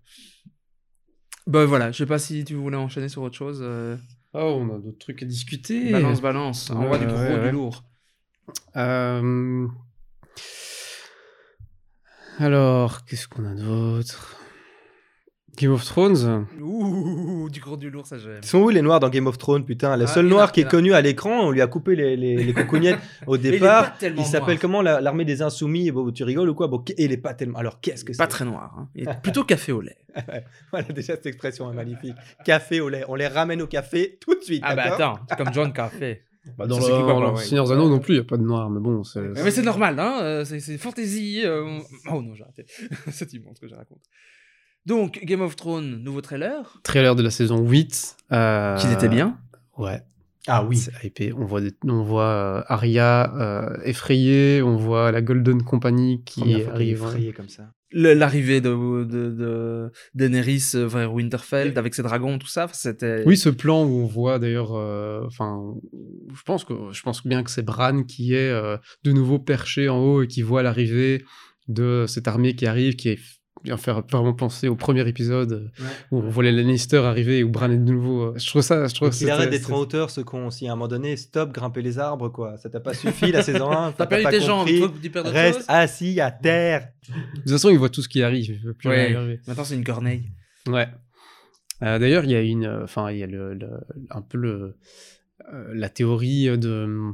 Bah 1.45 1.65
voilà, 1.65 1.91
je 1.91 1.97
sais 1.97 2.05
pas 2.05 2.19
si 2.19 2.43
tu 2.45 2.55
voulais 2.55 2.77
enchaîner 2.77 3.09
sur 3.09 3.23
autre 3.23 3.35
chose. 3.35 3.59
Euh. 3.63 3.97
Oh, 4.33 4.59
on 4.61 4.75
a 4.75 4.79
d'autres 4.79 4.99
trucs 4.99 5.23
à 5.23 5.25
discuter. 5.25 5.91
Balance, 5.91 6.21
balance. 6.21 6.69
On 6.69 6.85
voit 6.85 6.97
du 6.99 7.07
gros, 7.07 7.37
du 7.39 7.51
lourd. 7.51 7.83
Euh, 8.75 9.67
alors, 12.37 13.05
qu'est-ce 13.05 13.27
qu'on 13.27 13.45
a 13.45 13.55
d'autre? 13.55 14.38
Game 15.59 15.73
of 15.73 15.83
Thrones 15.83 16.45
Ouh, 16.61 17.49
du 17.49 17.59
gros 17.59 17.75
du 17.75 17.89
lourd, 17.89 18.07
ça 18.07 18.17
j'aime. 18.17 18.39
Ils 18.41 18.47
sont 18.47 18.59
où 18.59 18.69
les 18.69 18.81
noirs 18.81 19.01
dans 19.01 19.09
Game 19.09 19.27
of 19.27 19.37
Thrones, 19.37 19.65
putain? 19.65 19.97
Le 19.97 20.05
ah, 20.05 20.07
seul 20.07 20.25
noir 20.25 20.53
qui 20.53 20.61
est 20.61 20.69
connu 20.69 20.93
à 20.93 21.01
l'écran, 21.01 21.47
on 21.47 21.51
lui 21.51 21.61
a 21.61 21.67
coupé 21.67 21.97
les, 21.97 22.15
les, 22.15 22.37
les 22.37 22.53
au 23.27 23.35
départ. 23.35 23.91
il 24.01 24.23
s'appelle 24.23 24.57
comment 24.57 24.81
L'armée 24.81 25.25
des 25.25 25.41
insoumis? 25.41 25.91
Bon, 25.91 26.09
tu 26.11 26.23
rigoles 26.23 26.49
ou 26.49 26.53
quoi? 26.53 26.67
Bon, 26.67 26.81
Il 26.97 27.11
est 27.11 27.17
pas 27.17 27.33
tellement. 27.33 27.59
Alors 27.59 27.81
qu'est-ce 27.81 28.05
que 28.05 28.13
c'est 28.13 28.17
Pas 28.17 28.27
très 28.27 28.45
noir. 28.45 28.73
Hein. 28.77 28.87
Il 28.95 29.09
est 29.09 29.21
plutôt 29.21 29.43
café 29.43 29.73
au 29.73 29.81
lait. 29.81 29.97
voilà, 30.71 30.87
déjà 30.87 31.15
cette 31.15 31.25
expression 31.25 31.69
est 31.69 31.75
magnifique. 31.75 32.15
Café 32.45 32.79
au 32.79 32.87
lait. 32.87 33.03
On 33.09 33.15
les 33.15 33.27
ramène 33.27 33.61
au 33.61 33.67
café 33.67 34.17
tout 34.21 34.35
de 34.35 34.41
suite. 34.41 34.63
Ah 34.65 34.75
bah 34.75 34.93
attends, 34.93 35.19
c'est 35.27 35.37
comme 35.37 35.53
John 35.53 35.73
Café. 35.73 36.23
Bah 36.57 36.67
dans 36.67 36.77
le, 36.77 37.35
Seigneur 37.37 37.69
Anneaux 37.69 37.89
non 37.89 37.99
plus, 37.99 38.13
il 38.13 38.17
n'y 38.17 38.25
a 38.25 38.27
pas 38.27 38.37
de 38.37 38.43
noir, 38.43 38.69
mais 38.69 38.79
bon. 38.79 39.03
c'est 39.03 39.19
Mais 39.19 39.51
c'est 39.51 39.61
normal, 39.61 39.99
hein, 39.99 40.19
euh, 40.21 40.45
c'est 40.45 40.77
fantaisie. 40.77 41.41
Euh, 41.43 41.79
oh 42.09 42.21
non, 42.21 42.33
j'ai 42.33 42.43
arrêté. 42.43 42.65
c'est 43.11 43.33
immense 43.33 43.57
ce 43.57 43.61
que 43.61 43.67
je 43.67 43.75
raconte. 43.75 44.01
Donc, 44.89 45.19
Game 45.23 45.41
of 45.41 45.55
Thrones, 45.55 46.01
nouveau 46.03 46.19
trailer. 46.19 46.79
Trailer 46.81 47.15
de 47.15 47.21
la 47.21 47.29
saison 47.29 47.59
8. 47.59 48.17
Euh... 48.31 48.75
Qui 48.75 48.91
était 48.91 49.07
bien. 49.07 49.37
Ouais. 49.77 50.01
Ah 50.47 50.65
oui. 50.65 50.83
On 51.37 51.45
voit, 51.45 51.61
on 51.83 52.01
voit 52.01 52.23
euh, 52.23 52.63
Arya 52.65 53.31
euh, 53.35 53.77
effrayée, 53.83 54.63
on 54.63 54.77
voit 54.77 55.11
la 55.11 55.21
Golden 55.21 55.61
Company 55.61 56.23
qui 56.25 56.63
arrive. 56.63 57.03
Effrayée 57.03 57.33
comme 57.33 57.49
ça. 57.49 57.71
L'arrivée 57.91 58.61
de, 58.61 59.03
de, 59.03 59.29
de 59.29 59.91
Daenerys 60.15 60.71
vers 60.73 61.13
Winterfell 61.13 61.77
avec 61.77 61.93
ses 61.93 62.01
dragons, 62.01 62.39
tout 62.39 62.47
ça, 62.47 62.67
c'était. 62.73 63.21
Oui, 63.27 63.37
ce 63.37 63.49
plan 63.49 63.83
où 63.83 64.01
on 64.01 64.07
voit 64.07 64.39
d'ailleurs, 64.39 64.75
euh, 64.75 65.21
enfin, 65.27 65.75
je 66.33 66.41
pense 66.41 66.63
que 66.63 66.73
je 66.91 67.01
pense 67.03 67.27
bien 67.27 67.43
que 67.43 67.51
c'est 67.51 67.61
Bran 67.63 68.01
qui 68.03 68.33
est 68.33 68.51
de 69.03 69.11
nouveau 69.11 69.37
perché 69.37 69.87
en 69.87 69.99
haut 69.99 70.23
et 70.23 70.27
qui 70.27 70.41
voit 70.41 70.63
l'arrivée 70.63 71.23
de 71.67 72.05
cette 72.07 72.27
armée 72.27 72.55
qui 72.55 72.65
arrive, 72.65 72.95
qui 72.95 73.09
est 73.09 73.19
bien 73.63 73.77
faire 73.77 74.01
vraiment 74.09 74.33
penser 74.33 74.67
au 74.67 74.75
premier 74.75 75.07
épisode 75.07 75.71
où 76.11 76.19
on 76.19 76.29
voit 76.29 76.43
les 76.43 76.51
Lannister 76.51 76.97
arriver 76.97 77.39
et 77.39 77.43
où 77.43 77.49
Bran 77.49 77.69
est 77.69 77.77
de 77.77 77.91
nouveau. 77.91 78.21
Euh, 78.23 78.33
je 78.37 78.47
trouve 78.47 78.61
ça. 78.61 78.87
Je 78.87 78.93
trouve 78.93 79.11
il 79.19 79.29
arrête 79.29 79.49
d'être 79.49 79.71
en 79.71 79.79
hauteur, 79.79 80.09
ce 80.09 80.21
con 80.21 80.47
aussi. 80.47 80.67
À 80.67 80.71
un 80.71 80.75
moment 80.75 80.87
donné, 80.87 81.17
stop, 81.17 81.51
grimper 81.51 81.81
les 81.81 81.99
arbres, 81.99 82.29
quoi. 82.29 82.57
Ça 82.57 82.69
t'a 82.69 82.79
pas 82.79 82.93
suffi 82.93 83.31
la 83.31 83.41
saison 83.41 83.71
1. 83.71 83.93
T'as 83.93 84.05
perdu 84.05 84.25
tes 84.29 84.41
jambes, 84.41 84.67
Reste 85.25 85.65
assis 85.67 86.19
à 86.19 86.31
terre. 86.31 86.89
De 87.07 87.41
toute 87.41 87.51
façon, 87.51 87.69
il 87.69 87.77
voit 87.77 87.89
tout 87.89 88.01
ce 88.01 88.09
qui 88.09 88.23
arrive. 88.23 88.73
Plus 88.77 88.89
ouais. 88.89 89.39
Maintenant, 89.47 89.63
c'est 89.63 89.75
une 89.75 89.83
corneille. 89.83 90.29
Ouais. 90.67 90.87
Euh, 91.81 91.97
d'ailleurs, 91.97 92.25
il 92.25 92.31
y 92.31 92.35
a 92.35 92.41
une. 92.41 92.67
Enfin, 92.83 93.11
il 93.11 93.19
y 93.19 93.23
a 93.23 93.27
le, 93.27 93.57
un 94.09 94.21
peu 94.21 94.37
le, 94.37 94.77
euh, 95.53 95.71
la 95.73 95.89
théorie 95.89 96.57
de 96.57 97.13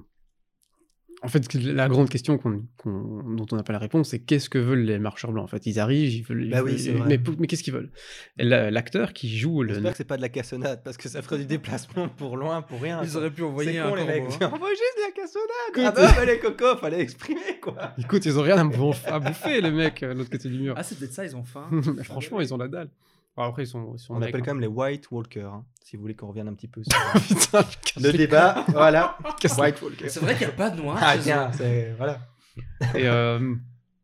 en 1.26 1.28
fait, 1.28 1.54
la 1.56 1.88
grande 1.90 2.10
question 2.10 2.40
dont 2.86 3.46
on 3.52 3.56
n'a 3.56 3.64
pas 3.64 3.74
la 3.74 3.80
réponse, 3.80 4.10
c'est 4.10 4.20
qu'est-ce 4.20 4.50
que 4.50 4.58
veulent 4.58 4.84
les 4.86 5.00
marcheurs 5.00 5.32
blancs 5.32 5.44
En 5.44 5.48
fait, 5.48 5.66
ils 5.66 5.80
arrivent, 5.80 6.14
ils 6.14 6.24
veulent. 6.24 6.44
ils 6.46 6.50
Bah 6.52 6.62
oui, 6.64 6.76
veulent- 6.90 7.04
mais, 7.08 7.20
mais 7.40 7.48
qu'est-ce 7.48 7.64
qu'ils 7.64 7.74
veulent? 7.74 7.90
L'acteur 8.38 9.14
qui 9.14 9.36
joue 9.38 9.64
le. 9.64 9.74
J'espère 9.74 9.92
que 9.92 9.98
c'est 9.98 10.04
pas 10.04 10.18
de 10.18 10.22
la 10.22 10.30
cassonade 10.30 10.82
parce 10.84 10.98
que 10.98 11.10
ça 11.10 11.22
ferait 11.22 11.38
du 11.40 11.46
déplacement 11.46 12.08
pour 12.10 12.38
loin, 12.38 12.62
pour 12.62 12.82
rien. 12.82 13.02
Ils 13.04 13.18
auraient 13.18 13.32
pu 13.32 13.44
envoyer 13.44 13.80
un 13.80 13.90
con, 13.90 13.96
les 13.96 14.06
mecs. 14.06 14.24
corbeau, 14.24 14.46
hein. 14.46 14.52
Envoie 14.54 14.70
juste 14.70 14.96
de 14.98 15.02
la 15.04 15.24
cassonade. 15.24 15.46
Ah 15.50 15.70
Écoute, 15.70 15.96
bah, 15.96 16.14
bah, 16.16 16.26
les 16.26 16.40
cocos, 16.40 16.78
fallait 16.80 17.02
exprimer 17.02 17.60
quoi. 17.62 17.94
Écoute, 17.98 18.26
ils 18.26 18.38
ont 18.38 18.44
rien 18.44 18.58
à, 18.58 18.64
bouffer- 18.64 19.62
les 19.62 19.72
mecs, 19.72 20.02
de 20.02 20.08
l'autre 20.14 20.30
côté 20.30 20.50
du 20.50 20.60
mur. 20.60 20.76
Ah, 20.78 20.84
c'est 20.84 20.98
peut-être 20.98 21.14
ça, 21.14 21.26
ils 21.26 21.36
ont 21.36 21.44
faim. 21.44 21.68
Mais 21.72 22.04
franchement, 22.04 22.40
ils 22.42 22.54
ont 22.54 22.58
la 22.58 22.68
dalle. 22.68 22.90
Alors 23.38 23.50
après, 23.50 23.64
ils 23.64 23.68
sont. 23.68 23.94
Ils 23.94 24.00
sont 24.00 24.14
On 24.14 24.20
mecs, 24.20 24.30
appelle 24.30 24.42
hein. 24.42 24.44
quand 24.46 24.54
même 24.54 24.62
les 24.62 24.68
White 24.68 25.12
Walkers, 25.12 25.52
hein, 25.52 25.66
si 25.84 25.96
vous 25.96 26.02
voulez 26.02 26.16
qu'on 26.16 26.28
revienne 26.28 26.48
un 26.48 26.54
petit 26.54 26.68
peu 26.68 26.82
sur 26.84 27.12
Putain, 27.28 27.64
casse 27.64 28.04
le 28.04 28.14
débat. 28.14 28.66
Voilà. 28.70 29.18
White 29.58 29.82
Walkers. 29.82 30.10
C'est 30.10 30.20
vrai 30.22 30.36
qu'il 30.36 30.48
n'y 30.48 30.54
a 30.54 30.56
pas 30.56 30.70
de 30.70 30.82
noir. 30.82 30.98
Ah 31.02 31.16
c'est 31.52 31.94
voilà. 31.98 32.20
Et 32.96 33.08
euh, 33.08 33.56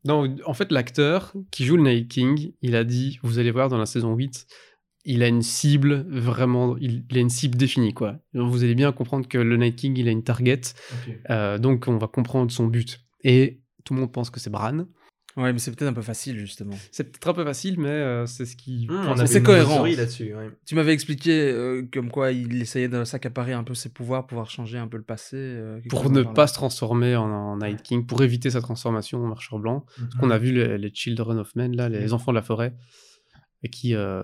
non, 0.04 0.36
en 0.46 0.54
fait, 0.54 0.72
l'acteur 0.72 1.34
qui 1.52 1.66
joue 1.66 1.78
le 1.78 1.84
Night 1.84 2.10
King, 2.10 2.54
il 2.62 2.76
a 2.76 2.84
dit, 2.84 3.20
vous 3.24 3.40
allez 3.40 3.52
voir 3.52 3.70
dans 3.70 3.78
la 3.78 3.86
saison 3.86 4.16
8, 4.16 4.48
il 5.06 5.24
a 5.24 5.28
une 5.28 5.42
cible 5.42 6.06
vraiment, 6.10 6.76
il, 6.78 7.06
il 7.10 7.18
a 7.18 7.22
une 7.22 7.30
cible 7.30 7.58
définie, 7.58 7.94
quoi. 7.94 8.18
Donc, 8.34 8.52
vous 8.52 8.64
allez 8.64 8.76
bien 8.76 8.92
comprendre 8.92 9.28
que 9.28 9.38
le 9.38 9.58
Night 9.58 9.76
King, 9.76 9.98
il 9.98 10.08
a 10.08 10.12
une 10.12 10.24
target, 10.24 10.62
euh, 11.30 11.58
donc 11.58 11.88
on 11.88 11.98
va 11.98 12.08
comprendre 12.08 12.52
son 12.52 12.68
but. 12.68 13.00
Et 13.24 13.62
tout 13.84 13.94
le 13.94 14.02
monde 14.02 14.12
pense 14.12 14.30
que 14.30 14.40
c'est 14.40 14.50
Bran. 14.50 14.86
Ouais, 15.38 15.54
mais 15.54 15.60
c'est 15.60 15.72
peut-être 15.72 15.90
un 15.90 15.94
peu 15.94 16.02
facile, 16.02 16.38
justement. 16.38 16.74
C'est 16.92 17.06
peut-être 17.06 17.30
un 17.30 17.34
peu 17.34 17.46
facile, 17.46 17.80
mais 17.80 17.88
euh, 17.90 18.26
c'est 18.26 18.46
ce 18.46 18.56
qui. 18.58 18.88
Mmh, 18.90 19.26
c'est 19.28 19.42
cohérent. 19.42 19.86
là-dessus. 19.86 20.36
ouais. 20.36 20.50
Tu 20.66 20.76
m'avais 20.76 20.92
expliqué 20.94 21.52
euh, 21.52 21.84
comme 21.94 22.10
quoi 22.12 22.32
il 22.34 22.62
essayait 22.62 22.90
de 22.90 23.04
s'accaparer 23.06 23.54
un 23.54 23.64
peu 23.64 23.74
ses 23.74 23.90
pouvoirs, 23.90 24.28
pouvoir 24.28 24.50
changer 24.50 24.78
un 24.78 24.88
peu 24.88 24.98
le 24.98 25.04
passé. 25.04 25.38
euh, 25.38 25.80
Pour 25.90 26.10
ne 26.10 26.24
pas 26.24 26.48
se 26.48 26.54
transformer 26.54 27.16
en, 27.16 27.30
en 27.32 27.58
Night 27.58 27.82
King, 27.82 28.06
pour 28.06 28.22
éviter 28.24 28.50
sa 28.50 28.60
transformation 28.62 29.24
en 29.24 29.28
marcheur 29.28 29.60
blanc. 29.60 29.86
Parce 29.98 30.16
qu'on 30.16 30.32
a 30.32 30.38
vu 30.38 30.52
les, 30.52 30.78
les 30.78 30.92
Children 30.94 31.38
of 31.40 31.56
Men, 31.56 31.76
là, 31.78 31.88
les 31.88 32.12
enfants 32.14 32.32
de 32.32 32.38
la 32.38 32.42
forêt, 32.44 32.74
et 33.64 33.70
qui. 33.70 33.96
euh, 33.96 34.22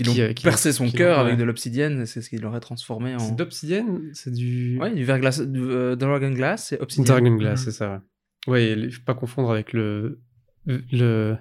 ont 0.00 0.04
qui, 0.04 0.34
qui- 0.34 0.42
percé 0.42 0.72
son 0.72 0.90
cœur 0.90 1.18
ouais. 1.18 1.24
avec 1.26 1.38
de 1.38 1.44
l'obsidienne, 1.44 2.06
c'est 2.06 2.22
ce 2.22 2.30
qui 2.30 2.38
l'aurait 2.38 2.60
transformé 2.60 3.14
en. 3.14 3.18
C'est 3.18 3.36
d'obsidienne 3.36 4.10
C'est 4.14 4.32
du. 4.32 4.78
Ouais, 4.80 4.92
du 4.94 5.04
verglas, 5.04 5.44
du 5.46 5.60
euh, 5.60 5.96
Dragon 5.96 6.30
Glass, 6.30 6.68
c'est 6.68 6.80
obsidienne. 6.80 7.06
Dragon 7.06 7.36
Glass, 7.36 7.60
Mhm. 7.60 7.64
c'est 7.66 7.70
ça. 7.76 7.90
Ouais, 7.92 7.98
Ouais, 8.46 8.72
il 8.72 8.90
faut 8.92 9.02
pas 9.04 9.14
confondre 9.14 9.50
avec 9.50 9.72
le. 9.72 10.20
Le. 10.66 11.36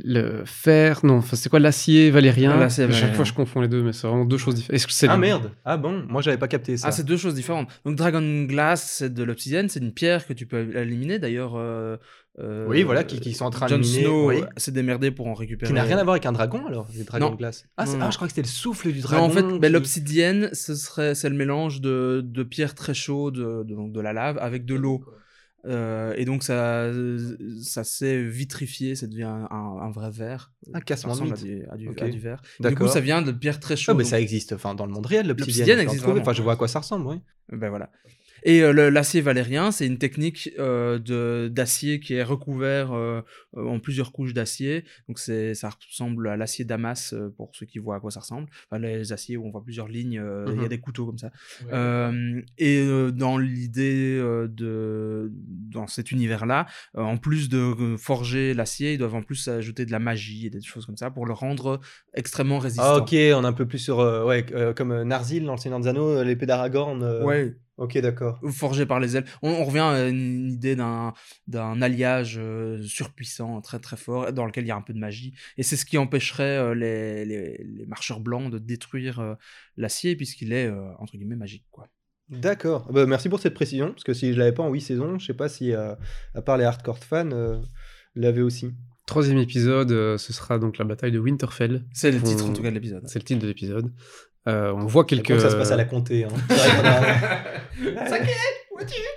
Le 0.00 0.44
fer. 0.44 1.00
Non, 1.04 1.14
enfin, 1.16 1.34
c'est 1.34 1.48
quoi 1.48 1.58
l'acier 1.58 2.10
valérien? 2.12 2.52
Ah, 2.52 2.60
l'acier 2.60 2.84
À 2.84 2.86
Chaque 2.86 2.94
valérien. 2.94 3.14
fois, 3.16 3.24
je 3.24 3.32
confonds 3.32 3.60
les 3.60 3.66
deux, 3.66 3.82
mais 3.82 3.92
c'est 3.92 4.06
vraiment 4.06 4.24
deux 4.24 4.38
choses 4.38 4.54
différentes. 4.54 4.76
Est-ce 4.76 4.86
que 4.86 4.92
c'est 4.92 5.08
Ah 5.08 5.16
merde. 5.16 5.50
Ah 5.64 5.76
bon, 5.76 6.04
moi 6.08 6.22
j'avais 6.22 6.36
pas 6.38 6.46
capté 6.46 6.76
ça. 6.76 6.86
Ah, 6.88 6.92
c'est 6.92 7.02
deux 7.02 7.16
choses 7.16 7.34
différentes. 7.34 7.68
Donc 7.84 7.96
Dragon 7.96 8.44
Glass, 8.44 8.94
c'est 8.98 9.12
de 9.12 9.24
l'obsidienne, 9.24 9.68
c'est 9.68 9.80
une 9.80 9.92
pierre 9.92 10.24
que 10.24 10.32
tu 10.34 10.46
peux 10.46 10.76
éliminer. 10.76 11.18
D'ailleurs, 11.18 11.56
euh, 11.56 11.96
euh, 12.38 12.66
Oui, 12.68 12.84
voilà, 12.84 13.02
qui- 13.02 13.18
qui 13.18 13.32
sont 13.34 13.46
en 13.46 13.50
train 13.50 13.66
de 13.66 13.70
Jon 13.72 13.78
miner, 13.80 14.02
Snow 14.04 14.28
oui. 14.28 14.36
euh, 14.42 14.46
s'est 14.56 14.70
démerdé 14.70 15.10
pour 15.10 15.26
en 15.26 15.34
récupérer. 15.34 15.68
Qui 15.68 15.74
n'a 15.74 15.82
rien 15.82 15.98
à 15.98 16.04
voir 16.04 16.12
avec 16.14 16.26
un 16.26 16.32
dragon 16.32 16.64
alors, 16.68 16.86
les 16.96 17.02
dragons 17.02 17.30
de 17.32 17.36
glace. 17.36 17.64
Ah, 17.76 17.84
ah, 18.00 18.10
je 18.12 18.16
crois 18.16 18.28
que 18.28 18.32
c'était 18.34 18.42
le 18.42 18.52
souffle 18.52 18.92
du 18.92 19.00
Non, 19.00 19.04
dragon. 19.04 19.24
en 19.24 19.30
fait, 19.30 19.58
ben, 19.58 19.72
l'obsidienne, 19.72 20.48
ce 20.52 20.76
serait, 20.76 21.16
c'est 21.16 21.28
le 21.28 21.34
mélange 21.34 21.80
de, 21.80 22.22
de 22.24 22.42
pierres 22.44 22.76
très 22.76 22.94
chaudes, 22.94 23.34
de, 23.34 23.64
donc 23.74 23.90
de 23.92 24.00
la 24.00 24.12
lave, 24.12 24.38
avec 24.40 24.64
de 24.64 24.76
l'eau. 24.76 25.02
Euh, 25.68 26.14
et 26.16 26.24
donc 26.24 26.42
ça, 26.42 26.90
ça 27.62 27.84
s'est 27.84 28.22
vitrifié, 28.24 28.94
ça 28.94 29.06
devient 29.06 29.24
un, 29.24 29.46
un- 29.50 29.78
un 29.82 29.90
vrai 29.90 30.10
verre. 30.10 30.50
Un 30.72 30.80
cassement 30.80 31.14
de 31.14 31.20
ressemble 31.20 31.34
à 31.70 31.76
du, 31.76 31.84
du, 31.84 31.88
Ok. 31.90 32.00
à 32.02 32.08
du 32.08 32.18
verre. 32.18 32.40
Du 32.60 32.74
coup, 32.74 32.88
ça 32.88 33.00
vient 33.00 33.20
de 33.22 33.32
pierres 33.32 33.60
très 33.60 33.74
Ah, 33.74 33.76
chaudes. 33.76 33.96
mais 33.98 34.04
donc- 34.04 34.10
ça 34.10 34.20
existe 34.20 34.52
enfin, 34.54 34.74
dans 34.74 34.86
le 34.86 34.92
monde 34.92 35.06
réel, 35.06 35.26
l'obsidienne. 35.28 35.56
L'obsidienne 35.76 35.80
existe. 35.80 36.06
Enfin, 36.06 36.32
je 36.32 36.42
vois 36.42 36.54
à 36.54 36.56
quoi 36.56 36.68
ça 36.68 36.78
ressemble, 36.80 37.06
oui. 37.06 37.20
Ben 37.52 37.68
voilà. 37.68 37.90
Et 38.44 38.62
euh, 38.62 38.90
l'acier 38.90 39.20
valérien, 39.20 39.70
c'est 39.70 39.86
une 39.86 39.98
technique 39.98 40.50
euh, 40.58 41.48
d'acier 41.48 42.00
qui 42.00 42.14
est 42.14 42.22
recouvert 42.22 42.92
euh, 42.92 43.22
en 43.56 43.78
plusieurs 43.80 44.12
couches 44.12 44.34
d'acier. 44.34 44.84
Donc 45.08 45.18
ça 45.18 45.70
ressemble 45.70 46.28
à 46.28 46.36
l'acier 46.36 46.64
Damas 46.64 47.12
euh, 47.12 47.28
pour 47.36 47.50
ceux 47.54 47.66
qui 47.66 47.78
voient 47.78 47.96
à 47.96 48.00
quoi 48.00 48.10
ça 48.10 48.20
ressemble. 48.20 48.48
Enfin, 48.70 48.80
les 48.80 49.12
aciers 49.12 49.36
où 49.36 49.46
on 49.46 49.50
voit 49.50 49.62
plusieurs 49.64 49.88
lignes, 49.88 50.22
il 50.46 50.54
y 50.54 50.58
a 50.58 50.62
Mhm. 50.62 50.68
des 50.68 50.80
couteaux 50.80 51.06
comme 51.06 51.18
ça. 51.18 51.30
Et 52.58 52.86
dans 53.12 53.38
l'idée 53.38 54.16
de 54.48 55.30
dans 55.70 55.86
cet 55.86 56.10
univers-là, 56.12 56.66
en 56.94 57.16
plus 57.16 57.48
de 57.48 57.96
forger 57.98 58.54
l'acier, 58.54 58.94
ils 58.94 58.98
doivent 58.98 59.14
en 59.14 59.22
plus 59.22 59.48
ajouter 59.48 59.86
de 59.86 59.92
la 59.92 59.98
magie 59.98 60.46
et 60.46 60.50
des 60.50 60.60
choses 60.62 60.86
comme 60.86 60.96
ça 60.96 61.10
pour 61.10 61.26
le 61.26 61.32
rendre 61.32 61.80
extrêmement 62.14 62.58
résistant. 62.58 62.84
Ah, 62.84 62.96
ok, 62.98 63.12
on 63.12 63.14
est 63.44 63.46
un 63.46 63.52
peu 63.52 63.66
plus 63.66 63.78
sur. 63.78 63.98
ouais, 63.98 64.44
comme 64.76 65.02
Narzil 65.02 65.44
dans 65.44 65.52
le 65.52 65.58
Seigneur 65.58 65.80
des 65.80 65.88
Anneaux, 65.88 66.22
l'épée 66.22 66.46
d'Aragorn. 66.46 67.02
Ouais, 67.24 67.56
Ok, 67.78 67.96
d'accord. 67.98 68.40
forgé 68.50 68.84
par 68.86 69.00
les 69.00 69.16
ailes. 69.16 69.24
On, 69.40 69.50
on 69.50 69.64
revient 69.64 69.78
à 69.78 70.08
une 70.08 70.50
idée 70.50 70.76
d'un 70.76 71.14
d'un 71.46 71.80
alliage 71.80 72.36
euh, 72.38 72.82
surpuissant, 72.82 73.60
très 73.60 73.78
très 73.78 73.96
fort, 73.96 74.32
dans 74.32 74.44
lequel 74.46 74.64
il 74.64 74.68
y 74.68 74.70
a 74.72 74.76
un 74.76 74.82
peu 74.82 74.92
de 74.92 74.98
magie. 74.98 75.32
Et 75.56 75.62
c'est 75.62 75.76
ce 75.76 75.86
qui 75.86 75.96
empêcherait 75.96 76.58
euh, 76.58 76.74
les, 76.74 77.24
les, 77.24 77.64
les 77.64 77.86
marcheurs 77.86 78.20
blancs 78.20 78.50
de 78.52 78.58
détruire 78.58 79.20
euh, 79.20 79.34
l'acier, 79.76 80.16
puisqu'il 80.16 80.52
est, 80.52 80.66
euh, 80.66 80.90
entre 80.98 81.16
guillemets, 81.16 81.36
magique. 81.36 81.64
Quoi. 81.70 81.88
D'accord. 82.28 82.92
Bah, 82.92 83.06
merci 83.06 83.28
pour 83.28 83.40
cette 83.40 83.54
précision, 83.54 83.92
parce 83.92 84.04
que 84.04 84.12
si 84.12 84.32
je 84.34 84.38
l'avais 84.38 84.52
pas 84.52 84.62
en 84.64 84.70
8 84.70 84.80
saisons, 84.80 85.18
je 85.18 85.26
sais 85.26 85.34
pas 85.34 85.48
si, 85.48 85.72
euh, 85.72 85.94
à 86.34 86.42
part 86.42 86.58
les 86.58 86.64
hardcore 86.64 86.98
fans, 86.98 87.30
euh, 87.32 87.58
l'avaient 88.16 88.42
aussi. 88.42 88.72
Troisième 89.06 89.38
épisode, 89.38 89.90
euh, 89.92 90.18
ce 90.18 90.34
sera 90.34 90.58
donc 90.58 90.76
la 90.76 90.84
bataille 90.84 91.12
de 91.12 91.18
Winterfell. 91.18 91.84
C'est 91.94 92.10
le 92.10 92.20
titre, 92.20 92.44
On- 92.44 92.50
en 92.50 92.52
tout 92.52 92.60
cas, 92.62 92.68
de 92.68 92.74
l'épisode. 92.74 93.04
C'est 93.06 93.18
le 93.20 93.24
titre 93.24 93.40
de 93.40 93.46
l'épisode. 93.46 93.90
Euh, 94.48 94.72
on 94.72 94.86
voit 94.86 95.04
Quelques... 95.04 95.40
ça 95.40 95.50
se 95.50 95.56
passe 95.56 95.70
à 95.70 95.76
la 95.76 95.84
comté. 95.84 96.24
Hein. 96.24 96.28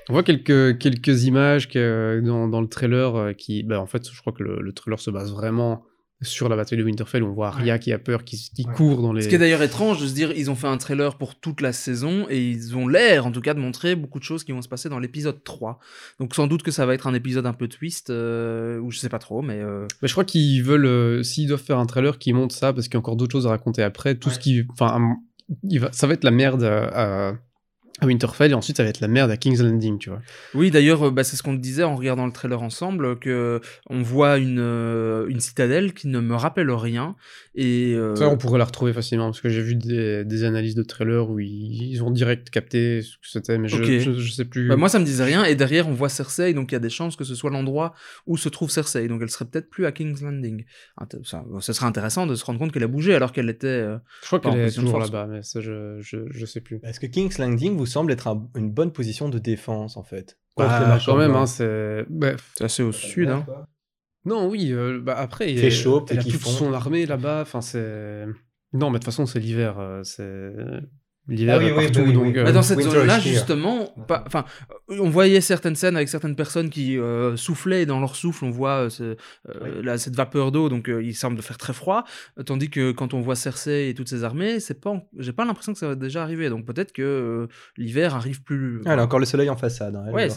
On 0.09 0.13
voit 0.13 0.23
quelques, 0.23 0.77
quelques 0.79 1.23
images 1.25 1.69
que, 1.69 2.21
dans, 2.25 2.47
dans 2.47 2.61
le 2.61 2.67
trailer 2.67 3.15
euh, 3.15 3.34
qui. 3.34 3.63
Bah, 3.63 3.79
en 3.79 3.86
fait, 3.86 4.09
je 4.11 4.19
crois 4.19 4.34
que 4.34 4.43
le, 4.43 4.59
le 4.59 4.73
trailer 4.73 4.99
se 4.99 5.11
base 5.11 5.32
vraiment 5.32 5.86
sur 6.22 6.49
la 6.49 6.55
bataille 6.55 6.78
de 6.78 6.84
Winterfell. 6.84 7.24
On 7.24 7.32
voit 7.34 7.47
Arya 7.47 7.80
qui 7.80 7.91
a 7.91 7.97
peur, 7.99 8.24
qui, 8.24 8.38
qui 8.55 8.65
Ouais. 8.67 8.74
court 8.74 9.01
dans 9.01 9.11
les. 9.13 9.22
Ce 9.24 9.28
qui 9.28 9.36
est 9.36 9.39
d'ailleurs 9.39 9.61
étrange 9.61 9.99
de 10.01 10.07
se 10.07 10.13
dire, 10.13 10.32
ils 10.36 10.51
ont 10.51 10.55
fait 10.55 10.67
un 10.67 10.78
trailer 10.78 11.17
pour 11.17 11.39
toute 11.39 11.61
la 11.61 11.74
saison 11.74 12.26
et 12.30 12.49
ils 12.49 12.76
ont 12.78 12.88
l'air, 12.88 13.26
en 13.26 13.32
tout 13.32 13.41
cas, 13.41 13.53
de 13.53 13.59
montrer 13.59 13.95
beaucoup 13.95 14.19
de 14.19 14.24
choses 14.24 14.43
qui 14.43 14.51
vont 14.51 14.61
se 14.61 14.67
passer 14.69 14.88
dans 14.89 14.99
l'épisode 14.99 15.43
3. 15.43 15.80
Donc 16.19 16.36
sans 16.36 16.47
doute 16.47 16.63
que 16.63 16.72
ça 16.72 16.86
va 16.86 16.93
être 16.93 17.07
un 17.07 17.13
épisode 17.13 17.45
un 17.45 17.53
peu 17.53 17.67
twist, 17.67 18.09
euh, 18.09 18.80
ou 18.80 18.91
je 18.91 18.99
sais 18.99 19.09
pas 19.09 19.19
trop, 19.19 19.41
mais... 19.41 19.59
euh, 19.59 19.88
Mais 20.01 20.07
je 20.07 20.13
crois 20.13 20.26
qu'ils 20.26 20.63
veulent, 20.63 20.86
euh, 20.86 21.24
s'ils 21.24 21.47
doivent 21.47 21.61
faire 21.63 21.80
un 21.80 21.86
trailer, 21.86 22.17
qu'ils 22.19 22.36
montrent 22.36 22.55
ça 22.55 22.72
parce 22.74 22.88
qu'il 22.88 22.93
y 22.93 22.97
a 22.97 22.99
encore 22.99 23.15
d'autres 23.15 23.32
choses 23.32 23.47
à 23.47 23.49
raconter 23.51 23.82
après. 23.84 24.15
Tout 24.15 24.30
ce 24.30 24.39
qui, 24.39 24.63
enfin, 24.74 25.15
ça 25.91 26.07
va 26.07 26.13
être 26.13 26.24
la 26.24 26.32
merde 26.32 26.63
à, 26.63 27.34
à- 27.99 28.05
Winterfell 28.05 28.51
et 28.51 28.53
ensuite 28.53 28.77
ça 28.77 28.83
va 28.83 28.89
être 28.89 28.99
la 29.01 29.07
merde 29.07 29.29
à 29.31 29.37
King's 29.37 29.61
Landing, 29.61 29.97
tu 29.99 30.09
vois. 30.09 30.21
Oui, 30.53 30.71
d'ailleurs, 30.71 31.07
euh, 31.07 31.11
bah, 31.11 31.23
c'est 31.23 31.35
ce 31.35 31.43
qu'on 31.43 31.53
disait 31.53 31.83
en 31.83 31.95
regardant 31.95 32.25
le 32.25 32.31
trailer 32.31 32.61
ensemble, 32.61 33.19
que 33.19 33.59
on 33.89 34.01
voit 34.01 34.37
une, 34.37 34.59
euh, 34.59 35.27
une 35.27 35.39
citadelle 35.39 35.93
qui 35.93 36.07
ne 36.07 36.19
me 36.19 36.35
rappelle 36.35 36.71
rien. 36.71 37.15
Et 37.53 37.93
euh, 37.95 38.15
Ça, 38.15 38.29
on 38.29 38.37
pourrait 38.37 38.59
la 38.59 38.65
retrouver 38.65 38.93
facilement 38.93 39.25
parce 39.25 39.41
que 39.41 39.49
j'ai 39.49 39.61
vu 39.61 39.75
des, 39.75 40.23
des 40.23 40.43
analyses 40.45 40.75
de 40.75 40.83
trailers 40.83 41.29
où 41.29 41.39
ils, 41.39 41.91
ils 41.91 42.03
ont 42.03 42.09
direct 42.11 42.49
capté 42.49 43.01
ce 43.01 43.11
que 43.17 43.27
c'était, 43.27 43.57
mais 43.57 43.67
je, 43.67 43.83
je, 43.99 44.13
je 44.13 44.31
sais 44.31 44.45
plus. 44.45 44.67
bah, 44.69 44.77
moi, 44.77 44.87
ça 44.89 44.99
me 44.99 45.05
disait 45.05 45.25
rien. 45.25 45.43
Et 45.43 45.55
derrière, 45.55 45.87
on 45.87 45.93
voit 45.93 46.09
Cersei, 46.09 46.53
donc 46.53 46.71
il 46.71 46.75
y 46.75 46.77
a 46.77 46.79
des 46.79 46.89
chances 46.89 47.15
que 47.15 47.23
ce 47.25 47.35
soit 47.35 47.49
l'endroit 47.51 47.93
où 48.25 48.37
se 48.37 48.47
trouve 48.49 48.69
Cersei. 48.71 49.07
Donc 49.09 49.21
elle 49.21 49.29
serait 49.29 49.45
peut-être 49.45 49.69
plus 49.69 49.85
à 49.85 49.91
King's 49.91 50.21
Landing. 50.21 50.63
Ça, 51.23 51.43
ce 51.59 51.73
serait 51.73 51.85
intéressant 51.87 52.25
de 52.25 52.35
se 52.35 52.45
rendre 52.45 52.57
compte 52.59 52.71
qu'elle 52.71 52.83
a 52.83 52.87
bougé 52.87 53.13
alors 53.15 53.31
qu'elle 53.31 53.49
était. 53.49 53.67
euh, 53.67 53.97
je 54.21 54.27
crois 54.27 54.39
qu'elle 54.39 54.59
est 54.59 54.71
toujours 54.75 54.99
là-bas, 54.99 55.27
mais 55.29 55.43
ça, 55.43 55.59
je, 55.61 55.97
je, 56.01 56.19
je 56.29 56.45
sais 56.45 56.61
plus. 56.61 56.79
Est-ce 56.83 56.99
que 56.99 57.07
King's 57.07 57.37
Landing 57.37 57.75
vous 57.82 57.86
semble 57.88 58.11
être 58.11 58.27
un- 58.27 58.47
une 58.55 58.71
bonne 58.71 58.91
position 58.91 59.29
de 59.29 59.39
défense, 59.39 59.97
en 59.97 60.03
fait 60.03 60.38
Bah, 60.57 60.67
marchands 60.88 61.11
quand 61.13 61.17
même, 61.17 61.36
hein, 61.36 61.45
c'est. 61.45 62.05
Bref. 62.09 62.51
C'est 62.57 62.63
assez 62.65 62.84
au 62.84 62.91
sud. 62.91 63.29
Hein. 63.29 63.45
Non, 64.25 64.47
oui, 64.49 64.71
euh, 64.71 64.99
bah 65.01 65.15
après, 65.17 65.51
il 65.51 65.57
Fait 65.59 65.71
chaud, 65.71 66.05
elle 66.09 66.19
a 66.19 66.23
toute 66.23 66.34
font. 66.34 66.49
son 66.51 66.73
armée 66.73 67.05
là-bas. 67.05 67.41
Enfin, 67.41 67.61
c'est. 67.61 68.25
Non, 68.73 68.89
mais 68.89 68.93
de 68.93 69.03
toute 69.03 69.05
façon, 69.05 69.25
c'est 69.25 69.39
l'hiver. 69.39 69.79
euh, 69.79 70.01
c'est 70.03 70.53
l'hiver 71.36 71.55
Ah 71.55 71.57
oui, 71.59 71.65
est 71.65 71.71
oui, 71.71 71.84
partout, 71.86 71.99
bah 71.99 72.05
oui, 72.07 72.13
donc. 72.13 72.23
oui. 72.25 72.38
euh, 72.38 72.43
Bah, 72.43 72.51
dans 72.51 72.61
cette 72.61 72.79
zone-là, 72.82 73.19
justement, 73.19 73.88
pas- 74.07 74.23
enfin, 74.27 74.45
on 74.89 75.09
voyait 75.09 75.41
certaines 75.41 75.75
scènes 75.75 75.95
avec 75.95 76.09
certaines 76.09 76.36
personnes 76.36 76.69
qui 76.69 76.97
euh, 76.97 77.36
soufflaient 77.38 77.84
et 77.84 77.86
dans 77.86 77.99
leur 77.99 78.15
souffle, 78.15 78.45
on 78.45 78.51
voit 78.51 78.86
euh, 78.86 78.89
ce- 78.89 79.15
euh, 79.49 79.82
là, 79.82 79.97
cette 79.97 80.15
vapeur 80.15 80.51
d'eau, 80.51 80.69
donc 80.69 80.89
euh, 80.89 81.03
il 81.03 81.15
semble 81.15 81.38
de 81.38 81.41
faire 81.41 81.57
très 81.57 81.73
froid. 81.73 82.03
tandis 82.45 82.69
que 82.69 82.91
quand 82.91 83.13
on 83.13 83.21
voit 83.21 83.36
Cersei 83.36 83.89
et 83.89 83.93
toutes 83.93 84.09
ses 84.09 84.23
armées, 84.23 84.59
c'est 84.59 84.79
pas, 84.82 84.91
en- 84.91 85.07
j'ai 85.17 85.34
pas 85.34 85.45
l'impression 85.45 85.73
que 85.73 85.79
ça 85.79 85.88
va 85.88 85.95
déjà 85.95 86.21
arriver. 86.23 86.49
Donc 86.49 86.65
peut-être 86.65 86.91
que 86.91 87.01
euh, 87.01 87.47
l'hiver 87.77 88.15
arrive 88.15 88.43
plus. 88.43 88.82
Ah, 88.86 88.93
elle 88.93 88.99
a 88.99 89.03
encore 89.03 89.19
le 89.19 89.25
soleil 89.25 89.49
en 89.49 89.57
façade. 89.57 89.95
hein, 89.95 90.03
elle, 90.07 90.13
Ouais, 90.13 90.27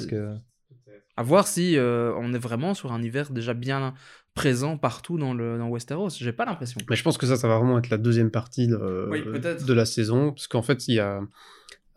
À 1.16 1.22
voir 1.22 1.46
si 1.46 1.76
euh, 1.78 2.12
on 2.18 2.34
est 2.34 2.38
vraiment 2.38 2.74
sur 2.74 2.92
un 2.92 3.00
hiver 3.02 3.30
déjà 3.30 3.54
bien 3.54 3.94
présent 4.34 4.76
partout 4.76 5.16
dans 5.18 5.32
le 5.34 5.58
dans 5.58 5.68
Westeros. 5.68 6.10
J'ai 6.10 6.32
pas 6.32 6.44
l'impression. 6.44 6.80
Mais 6.90 6.96
je 6.96 7.02
pense 7.02 7.16
que 7.18 7.26
ça, 7.26 7.36
ça 7.36 7.48
va 7.48 7.58
vraiment 7.58 7.78
être 7.78 7.90
la 7.90 7.98
deuxième 7.98 8.30
partie 8.30 8.66
de, 8.66 9.08
Oui, 9.10 9.22
de 9.22 9.72
la 9.72 9.84
saison. 9.86 10.32
Parce 10.32 10.46
qu'en 10.48 10.62
fait, 10.62 10.88
il 10.88 10.94
y 10.94 11.00
a. 11.00 11.20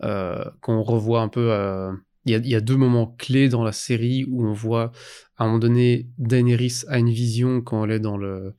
euh, 0.03 0.43
quand 0.61 0.73
on 0.77 0.83
revoit 0.83 1.21
un 1.21 1.29
peu. 1.29 1.51
euh, 1.51 1.91
il 2.25 2.31
y, 2.31 2.35
a, 2.35 2.39
il 2.39 2.49
y 2.49 2.55
a 2.55 2.61
deux 2.61 2.75
moments 2.75 3.15
clés 3.17 3.47
dans 3.47 3.63
la 3.63 3.71
série 3.71 4.25
où 4.29 4.45
on 4.45 4.51
voit, 4.51 4.91
à 5.37 5.43
un 5.45 5.47
moment 5.47 5.59
donné, 5.59 6.09
Daenerys 6.17 6.81
a 6.89 6.99
une 6.99 7.09
vision 7.09 7.61
quand 7.61 7.85
elle 7.85 7.91
est 7.91 7.99
dans 8.01 8.17
le, 8.17 8.53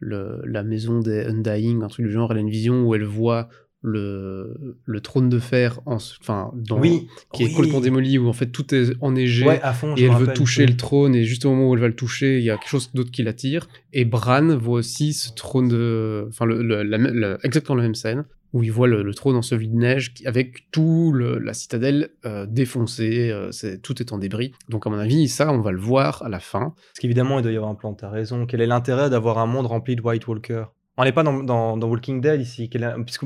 le, 0.00 0.42
la 0.44 0.64
maison 0.64 0.98
des 0.98 1.24
Undying, 1.24 1.84
un 1.84 1.88
truc 1.88 2.04
du 2.06 2.10
genre. 2.12 2.32
Elle 2.32 2.38
a 2.38 2.40
une 2.40 2.50
vision 2.50 2.82
où 2.82 2.94
elle 2.96 3.04
voit 3.04 3.48
le, 3.86 4.76
le 4.84 5.00
trône 5.00 5.28
de 5.28 5.38
fer, 5.38 5.80
en, 5.86 5.94
enfin, 5.96 6.50
dans, 6.54 6.78
Oui, 6.80 7.06
qui 7.32 7.44
est 7.44 7.52
complètement 7.52 7.80
démoli, 7.80 8.18
où 8.18 8.28
en 8.28 8.32
fait 8.32 8.46
tout 8.46 8.74
est 8.74 8.92
enneigé. 9.00 9.46
Ouais, 9.46 9.60
à 9.62 9.72
fond. 9.72 9.94
je 9.96 10.02
et 10.02 10.06
elle 10.08 10.14
veut 10.14 10.32
toucher 10.34 10.66
le 10.66 10.76
trône, 10.76 11.14
et 11.14 11.24
juste 11.24 11.44
au 11.44 11.50
moment 11.50 11.70
où 11.70 11.74
elle 11.74 11.80
va 11.80 11.88
le 11.88 11.94
toucher, 11.96 12.38
il 12.38 12.44
y 12.44 12.50
a 12.50 12.56
quelque 12.58 12.68
chose 12.68 12.90
d'autre 12.92 13.10
qui 13.12 13.22
l'attire. 13.22 13.68
Et 13.92 14.04
Bran 14.04 14.56
voit 14.58 14.80
aussi 14.80 15.12
ce 15.12 15.32
trône 15.34 15.68
de. 15.68 16.26
Enfin, 16.28 16.44
le, 16.44 16.62
le- 16.62 16.82
la, 16.82 17.38
exactement 17.44 17.76
la 17.76 17.84
même 17.84 17.94
scène, 17.94 18.24
où 18.52 18.62
il 18.64 18.72
voit 18.72 18.88
le, 18.88 19.02
le 19.04 19.14
trône 19.14 19.36
enseveli 19.36 19.68
de 19.68 19.76
neige, 19.76 20.14
avec 20.24 20.70
tout 20.72 21.12
la 21.14 21.54
citadelle 21.54 22.10
euh, 22.24 22.44
défoncée, 22.46 23.30
euh, 23.30 23.50
tout 23.82 24.00
est 24.02 24.12
en 24.12 24.18
débris. 24.18 24.52
Donc, 24.68 24.86
à 24.86 24.90
mon 24.90 24.98
avis, 24.98 25.28
ça, 25.28 25.52
on 25.52 25.60
va 25.60 25.70
le 25.70 25.80
voir 25.80 26.22
à 26.24 26.28
la 26.28 26.40
fin. 26.40 26.74
Parce 26.76 26.98
qu'évidemment, 27.00 27.38
il 27.38 27.42
doit 27.42 27.52
y 27.52 27.56
avoir 27.56 27.70
un 27.70 27.74
plan, 27.76 27.94
t'as 27.94 28.10
raison. 28.10 28.46
Quel 28.46 28.60
est 28.60 28.66
l'intérêt 28.66 29.10
d'avoir 29.10 29.38
un 29.38 29.46
monde 29.46 29.66
rempli 29.66 29.94
de 29.94 30.02
White 30.02 30.26
Walker? 30.26 30.64
On 30.96 31.04
n'est 31.04 31.12
pas 31.12 31.22
dans, 31.22 31.42
dans, 31.42 31.76
dans 31.76 31.88
Walking 31.88 32.20
Dead 32.20 32.40
ici, 32.40 32.70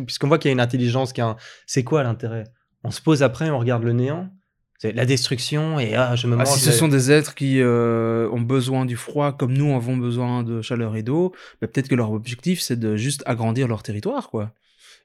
puisqu'on 0.05 0.29
voit 0.29 0.39
qu'il 0.39 0.49
y 0.49 0.53
a 0.53 0.55
une 0.55 0.61
intelligence, 0.61 1.13
qui 1.13 1.21
un... 1.21 1.37
c'est 1.67 1.85
quoi 1.85 2.03
l'intérêt? 2.03 2.45
On 2.83 2.91
se 2.91 3.01
pose 3.01 3.23
après, 3.23 3.51
on 3.51 3.59
regarde 3.59 3.85
le 3.85 3.93
néant 3.93 4.31
C'est 4.79 4.93
la 4.93 5.05
destruction 5.05 5.79
et 5.79 5.95
ah, 5.95 6.17
je 6.17 6.27
me 6.27 6.35
Ah, 6.35 6.39
mange. 6.39 6.49
si 6.49 6.61
ce 6.61 6.73
sont 6.73 6.89
des 6.89 7.11
êtres 7.13 7.35
qui 7.35 7.61
euh, 7.61 8.29
ont 8.31 8.41
besoin 8.41 8.87
du 8.87 8.97
froid 8.97 9.33
comme 9.33 9.53
nous 9.53 9.75
avons 9.75 9.97
besoin 9.97 10.43
de 10.43 10.63
chaleur 10.63 10.97
et 10.97 11.03
d'eau, 11.03 11.33
bah, 11.61 11.69
peut-être 11.69 11.89
que 11.89 11.95
leur 11.95 12.11
objectif 12.13 12.61
c'est 12.61 12.79
de 12.79 12.97
juste 12.97 13.23
agrandir 13.27 13.69
leur 13.69 13.83
territoire, 13.83 14.31
quoi. 14.31 14.53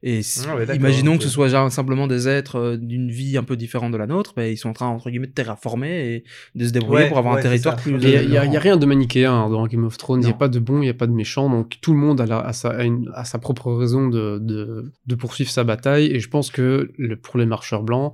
Et 0.04 0.22
si- 0.22 0.46
Ah 0.48 0.56
ouais, 0.56 0.76
imaginons 0.76 1.18
que 1.18 1.24
ce 1.24 1.30
soit 1.30 1.48
genre 1.48 1.72
simplement 1.72 2.06
des 2.06 2.28
êtres 2.28 2.58
euh, 2.58 2.78
d'une 2.78 3.10
vie 3.10 3.38
un 3.38 3.44
peu 3.44 3.56
différente 3.58 3.92
de 3.92 3.98
la 3.98 4.06
nôtre, 4.06 4.34
bah, 4.36 4.48
ils 4.48 4.58
sont 4.58 4.70
en 4.70 4.74
train 4.74 4.88
entre 4.88 5.10
guillemets 5.10 5.28
de 5.28 5.32
terraformer 5.32 6.14
et 6.16 6.24
de 6.54 6.66
se 6.68 6.72
débrouiller 6.72 7.04
Ouais, 7.04 7.08
pour 7.08 7.18
avoir 7.18 7.34
ouais, 7.36 7.40
un 7.40 7.44
territoire 7.44 7.76
plus. 7.78 7.92
Il 8.04 8.30
n'y 8.30 8.38
a, 8.38 8.42
rien 8.60 8.78
de 8.78 8.86
manichéen 8.86 9.34
hein, 9.34 9.50
dans 9.50 9.66
Game 9.66 9.84
of 9.86 9.98
Thrones, 9.98 10.22
il 10.22 10.26
n'y 10.26 10.32
a 10.32 10.36
pas 10.36 10.50
de 10.50 10.60
bon, 10.60 10.78
il 10.78 10.82
n'y 10.86 10.90
a 10.90 10.94
pas 10.94 11.08
de 11.08 11.14
méchant, 11.14 11.50
donc 11.50 11.78
tout 11.82 11.94
le 11.94 11.98
monde 12.00 12.22
a, 12.22 12.26
la- 12.26 12.40
a 12.42 12.54
sa, 12.54 12.70
a 12.70 12.84
une- 12.84 13.10
a 13.16 13.26
sa 13.26 13.40
propre 13.40 13.72
raison 13.74 14.08
de, 14.08 14.38
de, 14.40 14.92
de 15.08 15.16
poursuivre 15.16 15.50
sa 15.50 15.64
bataille, 15.64 16.08
et 16.08 16.20
je 16.20 16.30
pense 16.30 16.52
que 16.52 16.92
le- 16.98 17.16
pour 17.16 17.40
les 17.40 17.46
marcheurs 17.48 17.82
blancs, 17.82 18.14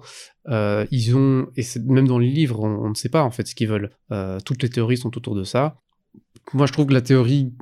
euh, 0.49 0.85
ils 0.91 1.15
ont, 1.15 1.47
et 1.57 1.63
même 1.85 2.07
dans 2.07 2.19
les 2.19 2.29
livres, 2.29 2.61
on, 2.63 2.85
on 2.85 2.89
ne 2.89 2.95
sait 2.95 3.09
pas 3.09 3.23
en 3.23 3.31
fait 3.31 3.47
ce 3.47 3.55
qu'ils 3.55 3.67
veulent. 3.67 3.91
Euh, 4.11 4.39
toutes 4.45 4.63
les 4.63 4.69
théories 4.69 4.97
sont 4.97 5.15
autour 5.17 5.35
de 5.35 5.43
ça. 5.43 5.75
Moi, 6.53 6.65
je 6.67 6.73
trouve 6.73 6.85
que 6.87 6.93
la 6.93 7.01
théorie 7.01 7.53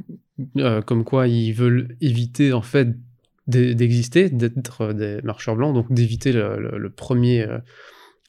euh, 0.58 0.82
comme 0.82 1.04
quoi 1.04 1.28
ils 1.28 1.52
veulent 1.52 1.96
éviter 2.00 2.54
en 2.54 2.62
fait 2.62 2.90
d'exister, 3.50 4.30
d'être 4.30 4.94
des 4.94 5.22
marcheurs 5.24 5.56
blancs, 5.56 5.74
donc 5.74 5.92
d'éviter 5.92 6.32
le 6.32 6.90
premier, 6.90 7.42
euh, 7.42 7.58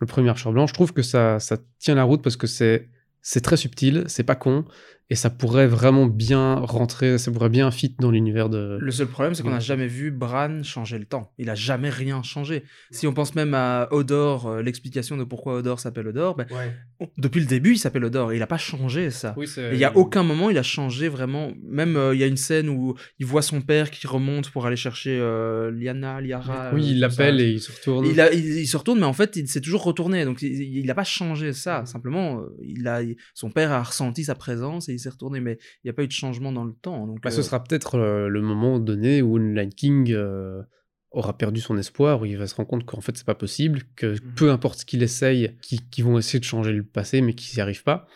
le 0.01 0.07
premier 0.07 0.27
marcheur 0.27 0.53
blanc. 0.53 0.67
Je 0.67 0.75
trouve 0.75 0.93
que 0.93 1.03
ça, 1.03 1.39
ça 1.39 1.59
tient 1.79 1.95
la 1.95 2.05
route 2.05 2.23
parce 2.23 2.37
que 2.37 2.47
c'est 2.47 2.89
c'est 3.23 3.43
très 3.43 3.59
subtil, 3.59 4.05
c'est 4.07 4.25
pas 4.25 4.35
con, 4.35 4.65
et 5.11 5.17
ça 5.17 5.29
pourrait 5.29 5.67
vraiment 5.67 6.07
bien 6.07 6.55
rentrer, 6.55 7.19
ça 7.19 7.31
pourrait 7.33 7.49
bien 7.49 7.71
fit 7.73 7.95
dans 7.99 8.11
l'univers 8.13 8.49
de. 8.49 8.79
Le 8.81 8.91
seul 8.93 9.09
problème, 9.09 9.35
c'est 9.35 9.43
qu'on 9.43 9.51
n'a 9.51 9.59
jamais 9.59 9.89
vu 9.89 10.11
Bran 10.13 10.63
changer 10.63 10.99
le 10.99 11.05
temps. 11.05 11.33
Il 11.39 11.51
a 11.51 11.55
jamais 11.57 11.91
rien 11.91 12.23
changé. 12.23 12.63
Si 12.93 13.07
on 13.09 13.13
pense 13.13 13.35
même 13.35 13.53
à 13.55 13.89
Odor, 13.91 14.47
euh, 14.47 14.63
l'explication 14.63 15.17
de 15.17 15.25
pourquoi 15.25 15.55
Odor 15.57 15.81
s'appelle 15.81 16.07
Odor, 16.09 16.37
ben, 16.37 16.47
Ouais. 16.53 16.73
on- 17.01 17.09
depuis 17.19 17.41
le 17.41 17.47
début, 17.47 17.73
il 17.73 17.79
s'appelle 17.79 18.05
Odor. 18.05 18.31
et 18.33 18.37
Il 18.37 18.39
n'a 18.39 18.47
pas 18.47 18.57
changé 18.59 19.11
ça. 19.11 19.35
Oui, 19.37 19.47
Et 19.59 19.73
Il 19.73 19.79
n'y 19.79 19.85
a 19.85 19.97
aucun 19.97 20.23
moment 20.23 20.49
il 20.51 20.59
a 20.59 20.63
changé 20.63 21.09
vraiment. 21.09 21.53
Même 21.65 21.97
euh, 21.97 22.15
il 22.15 22.21
y 22.21 22.25
a 22.25 22.27
une 22.29 22.37
scène 22.37 22.69
où 22.69 22.95
il 23.19 23.27
voit 23.27 23.43
son 23.43 23.61
père 23.63 23.91
qui 23.91 24.07
remonte 24.07 24.51
pour 24.51 24.67
aller 24.67 24.77
chercher 24.77 25.19
euh, 25.21 25.71
Liana, 25.73 26.21
Liara. 26.21 26.71
Oui, 26.73 26.83
euh, 26.83 26.91
il 26.93 27.01
l'appelle 27.01 27.41
et 27.41 27.51
il 27.51 27.61
se 27.61 27.73
retourne. 27.73 28.07
Il, 28.07 28.21
a- 28.21 28.33
il- 28.33 28.59
il 28.59 28.67
se 28.69 28.77
retourne, 28.77 29.01
mais 29.01 29.07
en 29.07 29.13
fait, 29.13 29.35
il 29.37 29.49
s'est 29.49 29.61
toujours 29.61 29.83
retourné. 29.83 30.25
Donc, 30.25 30.41
il 30.43 30.87
n'a 30.87 30.95
pas 30.95 31.03
changé 31.05 31.53
ça. 31.53 31.85
Simplement, 31.85 32.41
euh, 32.43 32.57
il 32.63 32.87
a, 32.87 33.01
son 33.35 33.51
père 33.51 33.73
a 33.73 33.83
ressenti 33.83 34.23
sa 34.25 34.35
présence 34.37 34.89
et 34.89 34.93
il 34.93 35.00
s'est 35.01 35.11
retourné. 35.11 35.41
Mais 35.41 35.59
il 35.83 35.87
n'y 35.87 35.91
a 35.91 35.93
pas 35.93 36.03
eu 36.03 36.07
de 36.07 36.13
changement 36.13 36.53
dans 36.53 36.65
le 36.65 36.73
temps. 36.73 37.07
Donc, 37.07 37.21
Bah, 37.23 37.31
euh, 37.31 37.33
ce 37.33 37.43
sera 37.43 37.63
peut-être 37.63 37.97
euh, 37.97 38.29
le 38.29 38.41
moment 38.41 38.79
donné 38.79 39.23
où 39.23 39.39
le 39.39 39.53
Night 39.53 39.75
King 39.75 40.13
euh, 40.13 40.63
aura 41.11 41.37
perdu 41.37 41.61
son 41.61 41.77
espoir, 41.77 42.21
où 42.21 42.27
il 42.27 42.39
va 42.39 42.47
se 42.47 42.55
rendre 42.55 42.69
compte 42.69 42.85
qu'en 42.85 43.01
fait 43.01 43.17
c'est 43.17 43.27
pas 43.27 43.35
possible, 43.35 43.83
que 43.97 44.17
peu 44.37 44.51
importe 44.51 44.81
ce 44.81 44.85
qu'il 44.85 45.03
essaye, 45.03 45.57
qu'ils 45.61 46.05
vont 46.05 46.19
essayer 46.19 46.39
de 46.39 46.45
changer 46.45 46.73
le 46.73 46.85
passé, 46.85 47.21
mais 47.21 47.35
qu'ils 47.35 47.57
n'y 47.57 47.63
arrivent 47.63 47.83
pas. 47.83 48.07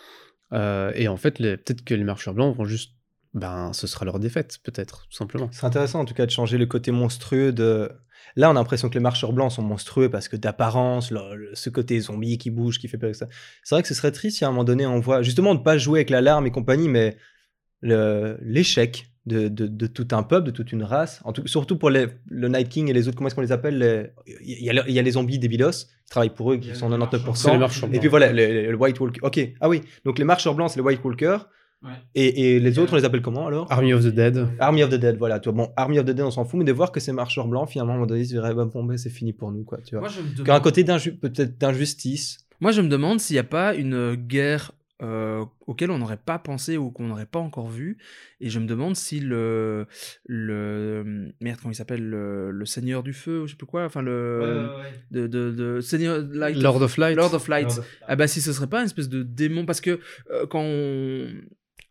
Euh, 0.53 0.93
et 0.95 1.09
en 1.09 1.17
fait, 1.17 1.39
peut-être 1.39 1.85
que 1.85 1.95
les 1.95 2.05
marcheurs 2.05 2.35
blancs 2.35 2.57
vont 2.57 2.65
juste. 2.65 2.94
Ben, 3.35 3.73
ce 3.73 3.87
sera 3.89 4.05
leur 4.05 4.19
défaite, 4.21 4.59
peut-être, 4.63 5.07
tout 5.09 5.17
simplement. 5.17 5.49
C'est 5.53 5.67
intéressant 5.67 6.01
en 6.01 6.05
tout 6.05 6.15
cas 6.15 6.25
de 6.25 6.31
changer 6.31 6.57
le 6.57 6.67
côté 6.67 6.93
monstrueux 6.93 7.53
de. 7.53 7.91
Là, 8.37 8.49
on 8.49 8.53
a 8.53 8.55
l'impression 8.55 8.89
que 8.89 8.95
les 8.95 9.01
marcheurs 9.01 9.33
blancs 9.33 9.51
sont 9.53 9.63
monstrueux 9.63 10.09
parce 10.09 10.29
que 10.29 10.37
d'apparence, 10.37 11.13
ce 11.53 11.71
côté 11.71 11.99
zombie 12.01 12.39
qui 12.39 12.51
bouge, 12.51 12.79
qui 12.79 12.87
fait 12.89 12.97
peur, 12.99 13.15
ça. 13.15 13.27
C'est 13.65 13.75
vrai 13.75 13.83
que 13.83 13.89
ce 13.89 13.95
serait 13.95 14.13
triste 14.13 14.39
si 14.39 14.45
à 14.45 14.49
un 14.49 14.51
moment 14.53 14.65
donné 14.65 14.87
on 14.87 15.01
voit 15.01 15.23
justement 15.23 15.55
de 15.57 15.61
pas 15.63 15.79
jouer 15.79 15.99
avec 16.01 16.11
l'alarme 16.11 16.47
et 16.47 16.51
compagnie, 16.51 16.89
mais 16.89 17.17
le- 17.81 18.39
l'échec 18.43 19.07
de, 19.27 19.49
de- 19.49 19.67
de 19.67 19.87
tout 19.87 20.09
un 20.13 20.23
peuple, 20.23 20.47
de 20.47 20.51
toute 20.51 20.71
une 20.73 20.83
race, 20.85 21.21
en 21.25 21.33
tout, 21.33 21.47
surtout 21.47 21.77
pour 21.79 21.91
les, 21.91 22.07
le 22.29 22.49
Night 22.49 22.69
King 22.69 22.89
et 22.89 22.93
les 22.93 23.09
autres, 23.09 23.17
comment 23.17 23.27
est-ce 23.29 23.35
qu'on 23.35 23.41
les 23.41 23.53
appelle 23.53 23.79
les- 23.79 24.07
Il 24.43 24.63
y, 24.65 24.71
a, 24.71 24.73
le- 24.75 24.85
il 24.87 24.95
y 24.95 24.99
a 24.99 25.03
les 25.03 25.13
zombies 25.13 25.39
débilos 25.39 25.71
qui 26.05 26.11
travaillent 26.11 26.31
pour 26.35 26.53
eux, 26.53 26.57
qui 26.59 26.75
sont 26.75 26.89
les 26.89 26.97
99%. 26.97 27.35
C'est 27.35 27.51
les 27.53 27.59
marcheurs 27.59 27.89
Et 27.93 27.99
puis 27.99 28.09
voilà, 28.09 28.33
le 28.33 28.75
White 28.77 29.01
Walker. 29.01 29.21
Ok, 29.23 29.41
ah 29.61 29.69
oui, 29.69 29.83
donc 30.05 30.19
les 30.19 30.25
marcheurs 30.25 30.55
blancs, 30.55 30.71
c'est 30.71 30.77
les 30.81 30.85
White 30.85 31.03
Walkers. 31.05 31.49
Ouais. 31.85 31.91
Et, 32.15 32.57
et 32.57 32.61
les 32.61 32.79
autres, 32.79 32.95
on 32.95 32.97
les 32.97 33.05
appelle 33.05 33.21
comment 33.23 33.47
alors? 33.47 33.71
Army 33.71 33.93
of 33.93 34.03
the 34.03 34.09
Dead. 34.09 34.49
Army 34.59 34.83
of 34.83 34.91
the 34.91 34.95
Dead, 34.95 35.17
voilà. 35.19 35.39
Tu 35.39 35.51
vois, 35.51 35.67
bon, 35.67 35.73
Army 35.77 35.99
of 35.99 36.05
the 36.07 36.11
Dead, 36.11 36.21
on 36.23 36.31
s'en 36.31 36.45
fout, 36.45 36.59
mais 36.59 36.65
de 36.65 36.73
voir 36.73 36.91
que 36.93 37.01
ces 37.01 37.13
marcheurs 37.13 37.47
blancs, 37.47 37.69
finalement, 37.69 37.93
à 37.93 37.95
un 37.97 37.99
moment 37.99 38.07
donné, 38.07 38.23
ils 38.23 38.27
se 38.27 38.33
diraient, 38.33 38.55
bah, 38.55 38.65
bon, 38.65 38.85
ben, 38.85 38.97
c'est 38.97 39.11
fini 39.11 39.33
pour 39.33 39.53
nous, 39.53 39.65
quoi. 39.65 39.79
Tu 39.87 39.95
vois. 39.95 40.01
Moi, 40.01 40.09
je 40.09 40.21
demande- 40.43 40.51
un 40.51 40.61
côté 40.61 40.83
peut-être 40.85 41.59
d'injustice. 41.59 42.39
Moi, 42.61 42.73
je 42.73 42.81
me 42.81 42.89
demande 42.89 43.21
s'il 43.21 43.35
n'y 43.35 43.41
a 43.41 43.45
pas 43.45 43.75
une 43.75 44.15
guerre 44.15 44.73
euh, 45.03 45.45
auquel 45.67 45.91
on 45.91 45.99
n'aurait 45.99 46.17
pas 46.17 46.39
pensé 46.39 46.77
ou 46.79 46.91
qu'on 46.91 47.09
n'aurait 47.09 47.27
pas 47.27 47.41
encore 47.41 47.69
vu. 47.69 47.99
Et 48.41 48.49
je 48.49 48.59
me 48.61 48.67
demande 48.67 48.95
si 48.97 49.19
le. 49.21 49.87
le 50.27 51.33
merde, 51.41 51.59
comment 51.61 51.73
il 51.73 51.75
s'appelle 51.75 52.03
le, 52.09 52.51
le 52.53 52.65
Seigneur 52.65 53.03
du 53.03 53.13
Feu, 53.13 53.41
ou 53.43 53.47
je 53.47 53.53
sais 53.53 53.57
plus 53.57 53.67
quoi. 53.67 53.85
Enfin, 53.85 54.03
le. 54.03 54.69
De, 55.11 55.27
de, 55.27 55.51
de- 55.51 55.81
Seigneur. 55.81 56.25
Light 56.33 56.57
Lord 56.57 56.81
of 56.81 56.97
Light. 56.97 57.17
Lord 57.17 57.35
of 57.35 57.49
Light. 57.49 57.81
Ah 58.07 58.15
bah 58.17 58.29
si 58.29 58.41
ce 58.41 58.53
serait 58.53 58.69
pas 58.69 58.79
une 58.81 58.87
espèce 58.87 59.09
de 59.09 59.23
démon 59.25 59.67
parce 59.67 59.81
que 59.81 59.99
euh, 60.31 60.47
quand 60.49 60.63
on... 60.63 61.27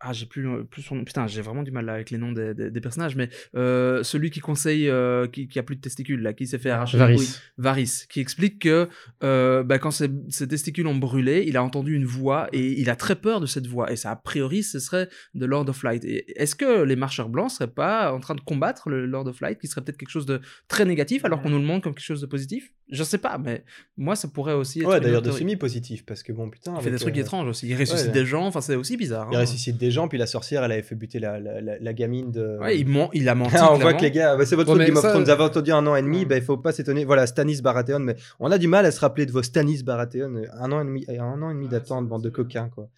Ah 0.05 0.11
j'ai 0.11 0.25
plus, 0.25 0.41
le- 0.41 0.65
plus 0.65 0.81
son 0.81 0.95
nom. 0.95 1.05
Putain 1.05 1.27
j'ai 1.27 1.41
vraiment 1.41 1.63
du 1.63 1.71
mal 1.71 1.87
avec 1.87 2.11
les 2.11 2.17
noms 2.17 2.33
des, 2.33 2.53
des- 2.53 2.69
des 2.71 2.81
personnages 2.81 3.15
mais 3.15 3.29
euh, 3.55 4.03
celui 4.03 4.31
qui 4.31 4.41
conseille 4.41 4.89
euh, 4.89 5.27
qui, 5.27 5.47
qui 5.47 5.59
a 5.59 5.63
plus 5.63 5.77
de 5.77 5.81
testicules 5.81 6.21
là 6.21 6.33
qui 6.33 6.45
s'est 6.45 6.57
fait 6.57 6.71
arracher 6.71 6.97
Varys. 6.97 7.37
Varys 7.57 8.03
qui 8.09 8.19
explique 8.19 8.59
que 8.59 8.89
euh, 9.23 9.63
bah, 9.63 9.79
quand 9.79 9.91
ses, 9.91 10.09
ses 10.27 10.47
testicules 10.47 10.87
ont 10.87 10.95
brûlé 10.97 11.45
il 11.47 11.55
a 11.55 11.63
entendu 11.63 11.95
une 11.95 12.03
voix 12.05 12.49
et 12.51 12.79
il 12.81 12.89
a 12.89 12.97
très 12.97 13.15
peur 13.15 13.39
de 13.39 13.45
cette 13.45 13.67
voix 13.67 13.91
et 13.91 13.95
ça 13.95 14.11
a 14.11 14.15
priori 14.17 14.61
ce 14.63 14.79
serait 14.79 15.07
de 15.35 15.45
Lord 15.45 15.69
of 15.69 15.83
Light. 15.83 16.03
Est-ce 16.03 16.55
que 16.55 16.83
les 16.83 16.95
marcheurs 16.97 17.29
blancs 17.29 17.51
seraient 17.51 17.67
pas 17.67 18.13
en 18.13 18.19
train 18.19 18.35
de 18.35 18.41
combattre 18.41 18.89
le 18.89 19.05
Lord 19.05 19.27
of 19.27 19.39
Light 19.39 19.57
qui 19.59 19.67
serait 19.67 19.81
peut-être 19.81 19.97
quelque 19.97 20.09
chose 20.09 20.25
de 20.25 20.41
très 20.67 20.83
négatif 20.83 21.23
alors 21.23 21.41
qu'on 21.41 21.49
nous 21.49 21.59
le 21.59 21.65
montre 21.65 21.83
comme 21.83 21.93
quelque 21.95 22.03
chose 22.05 22.21
de 22.21 22.27
positif? 22.27 22.73
Je 22.91 23.03
sais 23.03 23.17
pas 23.17 23.37
mais 23.37 23.63
moi 23.95 24.15
ça 24.17 24.27
pourrait 24.27 24.53
aussi 24.53 24.81
être 24.81 24.87
Ouais, 24.89 24.99
d'ailleurs, 24.99 25.21
de 25.21 25.31
semi-positif, 25.31 26.05
parce 26.05 26.23
que 26.23 26.33
bon, 26.33 26.49
putain. 26.49 26.73
Il 26.77 26.83
fait 26.83 26.91
des 26.91 26.97
trucs 26.97 27.17
euh, 27.17 27.21
étranges 27.21 27.47
aussi. 27.47 27.67
Il 27.67 27.75
ressuscite 27.75 28.07
ouais. 28.07 28.13
des 28.13 28.25
gens, 28.25 28.45
enfin 28.45 28.59
c'est 28.61 28.75
aussi 28.75 28.97
bizarre. 28.97 29.29
Il 29.31 29.37
hein. 29.37 29.41
ressuscite 29.41 29.77
des 29.77 29.91
gens, 29.93 30.09
puis 30.09 30.17
la 30.17 30.25
sorcière, 30.25 30.63
elle 30.65 30.73
avait 30.73 30.81
fait 30.81 30.95
buter 30.95 31.19
la, 31.19 31.39
la, 31.39 31.61
la- 31.61 31.79
la 31.79 31.93
gamine 31.93 32.31
de. 32.31 32.57
Ouais, 32.59 32.77
il, 32.77 32.87
ment, 32.87 33.09
il 33.13 33.29
a 33.29 33.35
menti. 33.35 33.55
On 33.71 33.75
voit 33.77 33.93
que 33.93 34.01
les 34.01 34.11
gars, 34.11 34.35
bah, 34.35 34.45
c'est 34.45 34.55
votre 34.57 34.69
Ouais, 34.71 34.75
faute 34.75 34.79
mais 34.81 34.87
Game 34.87 34.97
of 34.97 35.01
ça- 35.03 35.09
Thrones, 35.11 35.23
vous 35.23 35.29
avez 35.29 35.43
entendu 35.43 35.71
un 35.71 35.87
an 35.87 35.95
et 35.95 36.01
demi, 36.01 36.19
Ouais. 36.19 36.25
bah, 36.25 36.35
il 36.37 36.43
faut 36.43 36.57
pas 36.57 36.73
s'étonner. 36.73 37.05
Voilà, 37.05 37.25
Stanis 37.27 37.61
Baratheon, 37.61 37.99
mais 37.99 38.15
on 38.41 38.51
a 38.51 38.57
du 38.57 38.67
mal 38.67 38.85
à 38.85 38.91
se 38.91 38.99
rappeler 38.99 39.25
de 39.25 39.31
vos 39.31 39.41
Stanis 39.43 39.83
Baratheon. 39.83 40.41
Un 40.59 40.71
an 40.73 40.81
et 40.81 40.85
demi, 40.85 41.05
un 41.07 41.41
an 41.41 41.49
et 41.49 41.53
demi 41.53 41.69
d'attente, 41.69 42.07
bande 42.09 42.23
de 42.23 42.29
coquins, 42.29 42.69
quoi. 42.69 42.89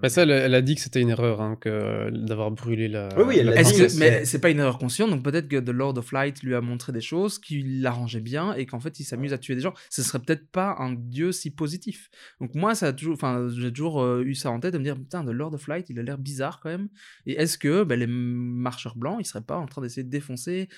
Bah, 0.00 0.08
ça, 0.08 0.22
elle, 0.22 0.30
elle 0.30 0.54
a 0.54 0.62
dit 0.62 0.74
que 0.74 0.80
c'était 0.80 1.00
une 1.00 1.08
erreur 1.08 1.40
hein, 1.40 1.56
que 1.60 2.10
d'avoir 2.10 2.50
brûlé 2.50 2.88
la. 2.88 3.08
Oui, 3.16 3.24
oui, 3.26 3.36
elle 3.38 3.46
la 3.46 3.62
que- 3.62 3.98
mais 3.98 4.24
c'est 4.24 4.38
pas 4.38 4.50
une 4.50 4.58
erreur 4.58 4.78
consciente, 4.78 5.10
donc 5.10 5.22
peut-être 5.22 5.48
que 5.48 5.56
The 5.56 5.70
Lord 5.70 5.96
of 5.98 6.12
Light 6.12 6.42
lui 6.42 6.54
a 6.54 6.60
montré 6.60 6.92
des 6.92 7.00
choses 7.00 7.38
qui 7.38 7.62
l'arrangeaient 7.62 8.20
bien 8.20 8.54
et 8.54 8.66
qu'en 8.66 8.80
fait 8.80 9.00
il 9.00 9.04
s'amuse 9.04 9.32
à 9.32 9.38
tuer 9.38 9.54
des 9.54 9.60
gens. 9.62 9.74
Ce 9.90 10.02
serait 10.02 10.18
peut-être 10.20 10.46
pas 10.50 10.76
un 10.78 10.92
dieu 10.92 11.32
si 11.32 11.50
positif. 11.50 12.10
Donc 12.40 12.54
moi, 12.54 12.74
ça 12.74 12.88
a 12.88 12.92
toujours, 12.92 13.14
enfin, 13.14 13.48
j'ai 13.56 13.72
toujours 13.72 14.02
euh, 14.02 14.22
eu 14.24 14.34
ça 14.34 14.50
en 14.50 14.60
tête 14.60 14.74
de 14.74 14.78
me 14.78 14.84
dire 14.84 14.96
putain, 14.96 15.24
The 15.24 15.30
Lord 15.30 15.54
of 15.54 15.66
Light, 15.68 15.88
il 15.90 15.98
a 15.98 16.02
l'air 16.02 16.18
bizarre 16.18 16.60
quand 16.60 16.70
même. 16.70 16.88
Et 17.26 17.32
est-ce 17.40 17.58
que 17.58 17.84
ben, 17.84 17.98
les 17.98 18.06
marcheurs 18.06 18.96
blancs, 18.96 19.16
ils 19.20 19.24
seraient 19.26 19.44
pas 19.44 19.56
en 19.56 19.66
train 19.66 19.82
d'essayer 19.82 20.04
de 20.04 20.10
défoncer, 20.10 20.68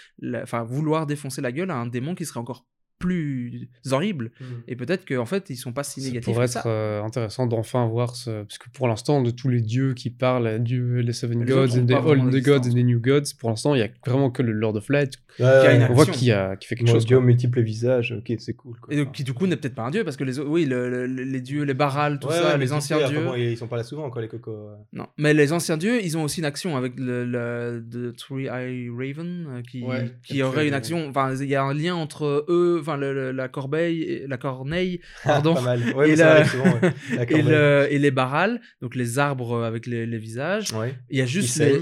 enfin, 0.42 0.62
vouloir 0.62 1.06
défoncer 1.06 1.40
la 1.40 1.52
gueule 1.52 1.70
à 1.70 1.76
un 1.76 1.86
démon 1.86 2.14
qui 2.14 2.24
serait 2.24 2.40
encore 2.40 2.66
plus 2.98 3.68
horrible 3.90 4.30
Et 4.68 4.76
peut-être 4.76 5.06
qu'en 5.06 5.26
fait, 5.26 5.50
ils 5.50 5.56
sont 5.56 5.72
pas 5.72 5.82
si 5.84 6.00
Ça 6.00 6.08
négatifs 6.08 6.32
pourrait 6.32 6.46
que 6.46 6.52
ça. 6.52 6.60
être 6.60 6.66
euh, 6.68 7.02
intéressant 7.02 7.46
d'enfin 7.46 7.86
voir 7.86 8.16
ce. 8.16 8.42
Parce 8.42 8.58
que 8.58 8.68
pour 8.70 8.88
l'instant, 8.88 9.22
de 9.22 9.30
tous 9.30 9.48
les 9.48 9.60
dieux 9.60 9.94
qui 9.94 10.10
parlent, 10.10 10.48
les 10.48 10.58
dieux, 10.58 11.00
les 11.00 11.12
Seven 11.12 11.40
Les 11.44 11.52
Gods, 11.52 11.66
vraiment 11.84 12.08
Old 12.08 12.42
Gods 12.42 12.68
et 12.68 12.74
des 12.74 12.82
New 12.82 13.00
Gods, 13.00 13.34
pour 13.38 13.50
l'instant, 13.50 13.74
il 13.74 13.80
y 13.80 13.82
a 13.84 13.88
vraiment 14.06 14.30
que 14.30 14.42
le 14.42 14.52
Lord 14.52 14.76
of 14.76 14.88
Light. 14.88 15.12
Qui 15.36 15.42
a 15.42 15.74
une 15.74 15.82
On 15.82 15.92
voit 15.92 16.04
action. 16.04 16.18
qui, 16.18 16.32
a, 16.32 16.56
qui 16.56 16.66
fait 16.66 16.76
quelque 16.76 16.86
Mon 16.88 16.94
chose. 16.94 17.04
dieu 17.04 17.18
aux 17.18 17.20
multiples 17.20 17.60
visages, 17.60 18.12
ok, 18.16 18.32
c'est 18.38 18.54
cool. 18.54 18.78
Quoi. 18.80 18.94
Et 18.94 18.96
donc, 18.96 19.12
qui 19.12 19.22
du 19.22 19.34
coup 19.34 19.46
n'est 19.46 19.56
peut-être 19.56 19.74
pas 19.74 19.82
un 19.82 19.90
dieu, 19.90 20.02
parce 20.02 20.16
que 20.16 20.24
les, 20.24 20.40
oui, 20.40 20.64
le- 20.64 20.88
le- 21.06 21.06
les 21.24 21.40
dieux, 21.42 21.62
les 21.64 21.74
barals, 21.74 22.18
tout 22.18 22.28
Ouais, 22.28 22.34
ça, 22.34 22.52
ouais, 22.52 22.58
les 22.58 22.72
anciens 22.72 23.06
dieux. 23.06 23.22
bon, 23.22 23.34
ils 23.34 23.56
sont 23.58 23.66
pas 23.68 23.76
là 23.76 23.82
souvent, 23.82 24.08
quoi, 24.08 24.22
les 24.22 24.28
cocos. 24.28 24.70
Non, 24.94 25.06
mais 25.18 25.34
les 25.34 25.52
anciens 25.52 25.76
dieux, 25.76 26.02
ils 26.02 26.16
ont 26.16 26.22
aussi 26.24 26.40
une 26.40 26.46
action 26.46 26.74
avec 26.78 26.94
le, 26.98 27.26
le 27.26 27.84
The 27.86 28.16
Three 28.16 28.46
Eye 28.46 28.88
Raven, 28.88 29.46
euh, 29.50 29.62
qui, 29.70 29.82
Ouais, 29.82 30.10
qui 30.26 30.42
aurait 30.42 30.68
une 30.68 30.74
action. 30.74 31.06
Enfin, 31.10 31.34
il 31.38 31.48
y 31.48 31.54
a 31.54 31.62
un 31.62 31.74
lien 31.74 31.94
entre 31.94 32.46
eux, 32.48 32.78
enfin, 32.86 32.96
la 32.96 33.48
corbeille, 33.48 34.24
la 34.28 34.36
corneille, 34.38 35.00
pardon, 35.24 35.60
mal. 35.60 35.92
Ouais, 35.94 36.10
Et 36.10 36.16
la- 36.16 36.44
souvent, 36.44 36.64
ouais. 36.64 36.92
La 37.14 37.22
et, 37.22 37.26
corbeille. 37.26 37.42
le, 37.42 37.86
et 37.90 37.98
les 37.98 38.10
barals, 38.10 38.60
donc 38.80 38.94
les 38.94 39.18
arbres 39.18 39.62
avec 39.64 39.86
les, 39.86 40.06
les 40.06 40.18
visages. 40.18 40.72
Ouais. 40.72 40.94
Il 41.10 41.18
y 41.18 41.22
a 41.22 41.26
juste 41.26 41.58
les. 41.58 41.80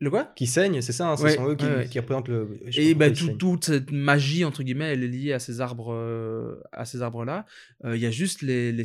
Le 0.00 0.10
quoi? 0.10 0.32
Qui 0.36 0.46
saignent, 0.46 0.80
c'est 0.80 0.92
ça, 0.92 1.10
hein, 1.10 1.16
ce 1.16 1.28
sont 1.30 1.48
eux 1.48 1.56
qui, 1.56 1.66
qui 1.90 1.98
représentent 1.98 2.28
le. 2.28 2.60
je 2.66 2.80
Et 2.80 2.94
bah, 2.94 3.10
tout- 3.10 3.32
toute 3.32 3.64
cette 3.64 3.90
magie, 3.90 4.44
entre 4.44 4.62
guillemets, 4.62 4.92
elle 4.92 5.02
est 5.02 5.08
liée 5.08 5.32
à 5.32 5.40
ces 5.40 5.60
arbres, 5.60 5.92
euh, 5.92 6.54
à 6.70 6.84
ces 6.84 7.02
arbres-là. 7.02 7.46
Euh, 7.84 7.96
Il 7.96 8.00
y 8.02 8.06
a 8.06 8.12
juste 8.12 8.42
les, 8.42 8.70
les, 8.72 8.84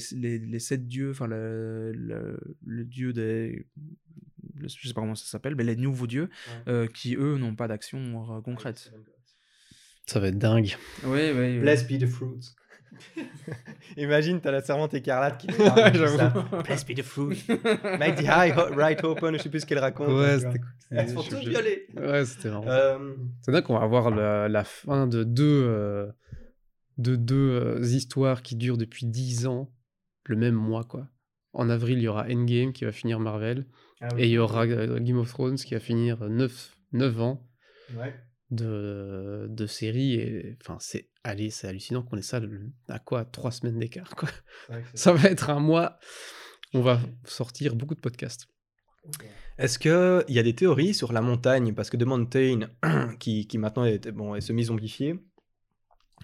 sept 0.59 0.87
dieux, 0.87 1.11
enfin, 1.11 1.27
le, 1.27 1.91
le, 1.93 2.39
le 2.65 2.83
dieu 2.83 3.13
des. 3.13 3.67
je 4.59 4.87
sais 4.87 4.93
pas 4.95 5.01
comment 5.01 5.13
ça 5.13 5.25
s'appelle, 5.27 5.53
mais 5.55 5.63
les 5.63 5.75
nouveaux 5.75 6.07
dieux, 6.07 6.29
Ouais. 6.65 6.73
euh, 6.73 6.87
qui 6.87 7.15
eux 7.15 7.37
n'ont 7.37 7.53
pas 7.55 7.67
d'action 7.67 7.99
euh, 8.35 8.41
concrète. 8.41 8.91
Ça 10.05 10.19
va 10.19 10.27
être 10.27 10.37
dingue. 10.37 10.75
Oui, 11.05 11.31
oui. 11.35 11.59
Blessed 11.59 11.87
be 11.87 11.99
the 11.99 12.07
fruits. 12.07 12.55
Imagine, 13.97 14.39
t'as 14.41 14.51
la 14.51 14.61
servante 14.61 14.93
écarlate 14.93 15.37
qui 15.39 15.47
ça. 15.53 16.29
Blessed 16.63 16.87
be 16.87 16.95
the 16.95 17.03
fruit. 17.03 17.43
Make 17.99 18.15
the 18.15 18.23
high 18.25 18.53
right 18.75 19.03
open, 19.03 19.35
je 19.37 19.43
sais 19.43 19.49
plus 19.49 19.61
ce 19.61 19.65
qu'elle 19.65 19.79
raconte. 19.79 20.09
Ouais, 20.09 20.37
tu 20.37 20.43
vois. 20.43 20.51
c'était 20.51 20.65
Elles 20.91 21.09
sont 21.09 21.23
toutes 21.23 21.39
violées. 21.47 21.87
Ouais, 21.95 22.25
c'était 22.25 22.49
marrant. 22.49 22.67
Euh, 22.67 23.13
C'est 23.41 23.51
dingue 23.51 23.63
qu'on 23.63 23.77
va 23.77 23.83
avoir 23.83 24.09
la, 24.11 24.47
la 24.49 24.63
fin 24.63 25.07
de 25.07 25.23
deux, 25.23 25.63
euh, 25.65 26.07
de 26.97 27.15
deux 27.15 27.35
euh, 27.61 27.81
histoires 27.83 28.41
qui 28.41 28.55
durent 28.55 28.77
depuis 28.77 29.05
10 29.05 29.47
ans, 29.47 29.71
le 30.25 30.35
même 30.35 30.55
mois, 30.55 30.83
quoi. 30.83 31.07
En 31.53 31.69
avril, 31.69 31.99
il 31.99 32.03
y 32.03 32.07
aura 32.07 32.25
Endgame 32.29 32.73
qui 32.73 32.83
va 32.85 32.91
finir 32.91 33.19
Marvel, 33.19 33.67
ah 34.01 34.07
et 34.17 34.25
il 34.25 34.31
y 34.31 34.37
aura 34.39 34.65
euh, 34.65 34.99
Game 34.99 35.17
of 35.17 35.29
Thrones 35.29 35.55
qui 35.55 35.73
va 35.75 35.79
finir 35.79 36.29
9, 36.29 36.77
9 36.93 37.21
ans 37.21 37.47
Ouais. 37.95 38.13
De, 38.53 39.47
de 39.49 39.67
série. 39.67 40.13
Et 40.15 40.57
enfin, 40.61 40.77
c'est 40.79 41.09
allez, 41.23 41.49
c'est 41.49 41.67
hallucinant 41.67 42.03
qu'on 42.03 42.17
ait 42.17 42.21
ça 42.21 42.39
le- 42.39 42.71
à 42.89 42.99
quoi? 42.99 43.25
3 43.25 43.51
semaines 43.51 43.79
d'écart, 43.79 44.15
quoi. 44.15 44.29
Ça 44.93 45.13
va 45.13 45.29
être 45.29 45.49
un 45.49 45.59
mois. 45.59 45.99
On 46.73 46.81
va 46.81 46.99
sortir 47.25 47.75
beaucoup 47.75 47.95
de 47.95 47.99
podcasts. 48.01 48.47
Est-ce 49.57 49.77
qu'il 49.79 50.33
y 50.33 50.39
a 50.39 50.43
des 50.43 50.55
théories 50.55 50.93
sur 50.93 51.11
la 51.13 51.21
montagne? 51.21 51.73
Parce 51.73 51.89
que 51.89 51.97
The 51.97 52.03
Mountain, 52.03 52.69
qui, 53.19 53.47
qui 53.47 53.57
maintenant 53.57 53.85
est, 53.85 54.09
bon, 54.11 54.33
est 54.35 54.41
semi-zombifié, 54.41 55.19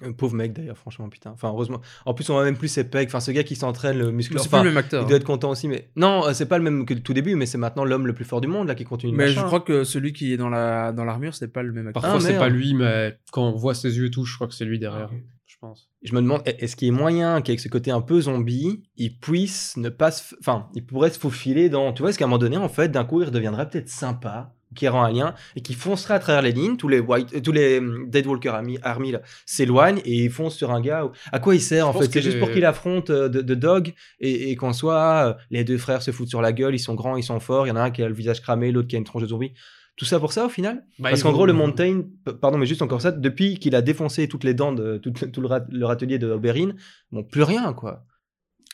euh, 0.03 0.13
pauvre 0.13 0.35
mec 0.35 0.53
d'ailleurs, 0.53 0.77
franchement, 0.77 1.09
putain. 1.09 1.31
Enfin, 1.31 1.49
heureusement. 1.49 1.81
En 2.05 2.13
plus, 2.13 2.29
on 2.29 2.33
voit 2.33 2.43
même 2.43 2.57
plus 2.57 2.67
ses 2.67 2.83
pecs. 2.83 3.09
Enfin, 3.09 3.19
ce 3.19 3.31
gars 3.31 3.43
qui 3.43 3.55
s'entraîne, 3.55 3.97
le 3.97 4.11
muscle. 4.11 4.33
Mais 4.33 4.39
c'est 4.39 4.47
Enfin, 4.47 4.59
plus 4.59 4.65
le 4.69 4.71
même 4.71 4.77
acteur. 4.77 5.03
il 5.03 5.07
doit 5.07 5.17
être 5.17 5.23
content 5.23 5.49
aussi, 5.51 5.67
mais. 5.67 5.89
Non, 5.95 6.25
euh, 6.27 6.33
c'est 6.33 6.45
pas 6.47 6.57
le 6.57 6.63
même 6.63 6.85
que 6.85 6.93
le 6.93 7.01
tout 7.01 7.13
début, 7.13 7.35
mais 7.35 7.45
c'est 7.45 7.57
maintenant 7.57 7.85
l'homme 7.85 8.07
le 8.07 8.13
plus 8.13 8.25
fort 8.25 8.41
du 8.41 8.47
monde, 8.47 8.67
là, 8.67 8.75
qui 8.75 8.85
continue 8.85 9.15
Mais 9.15 9.27
je 9.29 9.41
crois 9.41 9.59
que 9.61 9.83
celui 9.83 10.13
qui 10.13 10.33
est 10.33 10.37
dans 10.37 10.49
la 10.49 10.91
dans 10.91 11.05
l'armure, 11.05 11.33
c'est 11.35 11.47
pas 11.51 11.63
le 11.63 11.71
même 11.71 11.87
acteur. 11.87 12.01
Parfois, 12.01 12.19
Ah, 12.21 12.25
c'est 12.25 12.37
pas 12.37 12.49
lui, 12.49 12.73
mais 12.73 13.17
quand 13.31 13.43
on 13.47 13.55
voit 13.55 13.73
ses 13.75 13.97
yeux 13.97 14.05
et 14.07 14.11
tout, 14.11 14.25
je 14.25 14.35
crois 14.35 14.47
que 14.47 14.53
c'est 14.53 14.65
lui 14.65 14.79
derrière. 14.79 15.09
Ah. 15.11 15.15
Je 15.45 15.55
pense. 15.59 15.89
Je 16.03 16.13
me 16.13 16.21
demande, 16.21 16.41
est-ce 16.45 16.75
qu'il 16.75 16.87
y 16.87 16.91
a 16.91 16.93
moyen 16.93 17.41
qu'avec 17.41 17.59
ce 17.59 17.67
côté 17.69 17.89
un 17.89 18.01
peu 18.01 18.21
zombie, 18.21 18.83
il 18.97 19.17
puisse 19.17 19.75
ne 19.77 19.89
pas 19.89 20.11
se... 20.11 20.35
Enfin, 20.39 20.67
il 20.75 20.85
pourrait 20.85 21.09
se 21.09 21.17
faufiler 21.19 21.69
dans... 21.69 21.91
Tu 21.91 22.01
vois, 22.03 22.11
est-ce 22.11 22.19
qu'à 22.19 22.25
un 22.25 22.27
moment 22.27 22.37
donné, 22.37 22.55
en 22.55 22.69
fait, 22.69 22.89
d'un 22.89 23.03
coup, 23.03 23.19
il 23.21 23.25
redeviendrait 23.25 23.67
peut-être 23.67 23.89
sympa, 23.89 24.53
qui 24.75 24.87
rend 24.87 25.03
un 25.03 25.11
lien, 25.11 25.33
et 25.55 25.61
qui 25.61 25.73
foncerait 25.73 26.13
à 26.13 26.19
travers 26.19 26.41
les 26.41 26.51
lignes, 26.51 26.77
tous 26.77 26.87
les, 26.87 26.99
white... 26.99 27.33
euh, 27.33 27.41
tous 27.41 27.51
les 27.51 27.79
hum, 27.79 28.09
Dead 28.09 28.25
Walker 28.27 28.49
Army, 28.49 28.77
Army, 28.83 29.13
s'éloignent, 29.45 29.99
et 30.05 30.25
ils 30.25 30.29
foncent 30.29 30.55
sur 30.55 30.71
un 30.71 30.79
gars. 30.81 31.05
où- 31.05 31.11
À 31.31 31.39
quoi 31.39 31.55
il 31.55 31.61
sert, 31.61 31.87
en 31.87 31.93
fait? 31.93 32.05
C'est 32.05 32.21
juste 32.21 32.39
pour 32.39 32.49
qu'il 32.53 32.65
affronte 32.65 33.09
euh, 33.09 33.29
de, 33.29 33.41
de 33.41 33.55
Dog, 33.55 33.93
et, 34.19 34.51
et 34.51 34.55
qu'en 34.55 34.73
soit, 34.73 35.27
euh, 35.29 35.33
les 35.49 35.63
deux 35.63 35.77
frères 35.77 36.01
se 36.01 36.11
foutent 36.11 36.29
sur 36.29 36.41
la 36.41 36.53
gueule, 36.53 36.75
ils 36.75 36.79
sont 36.79 36.93
grands, 36.95 37.17
ils 37.17 37.23
sont 37.23 37.39
forts, 37.39 37.65
il 37.65 37.69
y 37.69 37.71
en 37.71 37.75
a 37.77 37.81
un 37.81 37.91
qui 37.91 38.03
a 38.03 38.07
le 38.07 38.13
visage 38.13 38.41
cramé, 38.41 38.71
l'autre 38.71 38.87
qui 38.87 38.95
a 38.95 38.99
une 38.99 39.05
tronche 39.05 39.23
de 39.23 39.27
zombie. 39.27 39.53
Tout 39.97 40.05
ça 40.05 40.17
pour 40.19 40.31
ça, 40.31 40.45
au 40.45 40.49
final? 40.49 40.85
Bah, 40.99 41.09
parce 41.09 41.23
qu'en 41.23 41.31
gros, 41.33 41.45
le 41.45 41.51
Mountain, 41.53 42.03
pardon, 42.39 42.57
mais 42.57 42.65
juste 42.65 42.81
encore 42.81 43.01
ça, 43.01 43.11
depuis 43.11 43.57
qu'il 43.59 43.75
a 43.75 43.81
défoncé 43.81 44.27
toutes 44.29 44.43
les 44.45 44.53
dents 44.53 44.71
de 44.71 44.97
tout, 44.97 45.11
tout 45.11 45.41
le, 45.41 45.47
rat- 45.47 45.65
le 45.69 45.85
râtelier 45.85 46.17
de 46.19 46.27
Oberyn, 46.29 46.73
bon, 47.11 47.23
plus 47.23 47.43
rien, 47.43 47.73
quoi. 47.73 48.05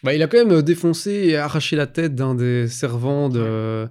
Bah, 0.03 0.13
il 0.13 0.21
a 0.21 0.27
quand 0.27 0.37
même 0.37 0.51
euh, 0.51 0.61
défoncé 0.61 1.11
et 1.29 1.37
arraché 1.37 1.75
la 1.75 1.87
tête 1.87 2.13
d'un 2.13 2.35
des 2.35 2.67
servants 2.67 3.29
de. 3.29 3.87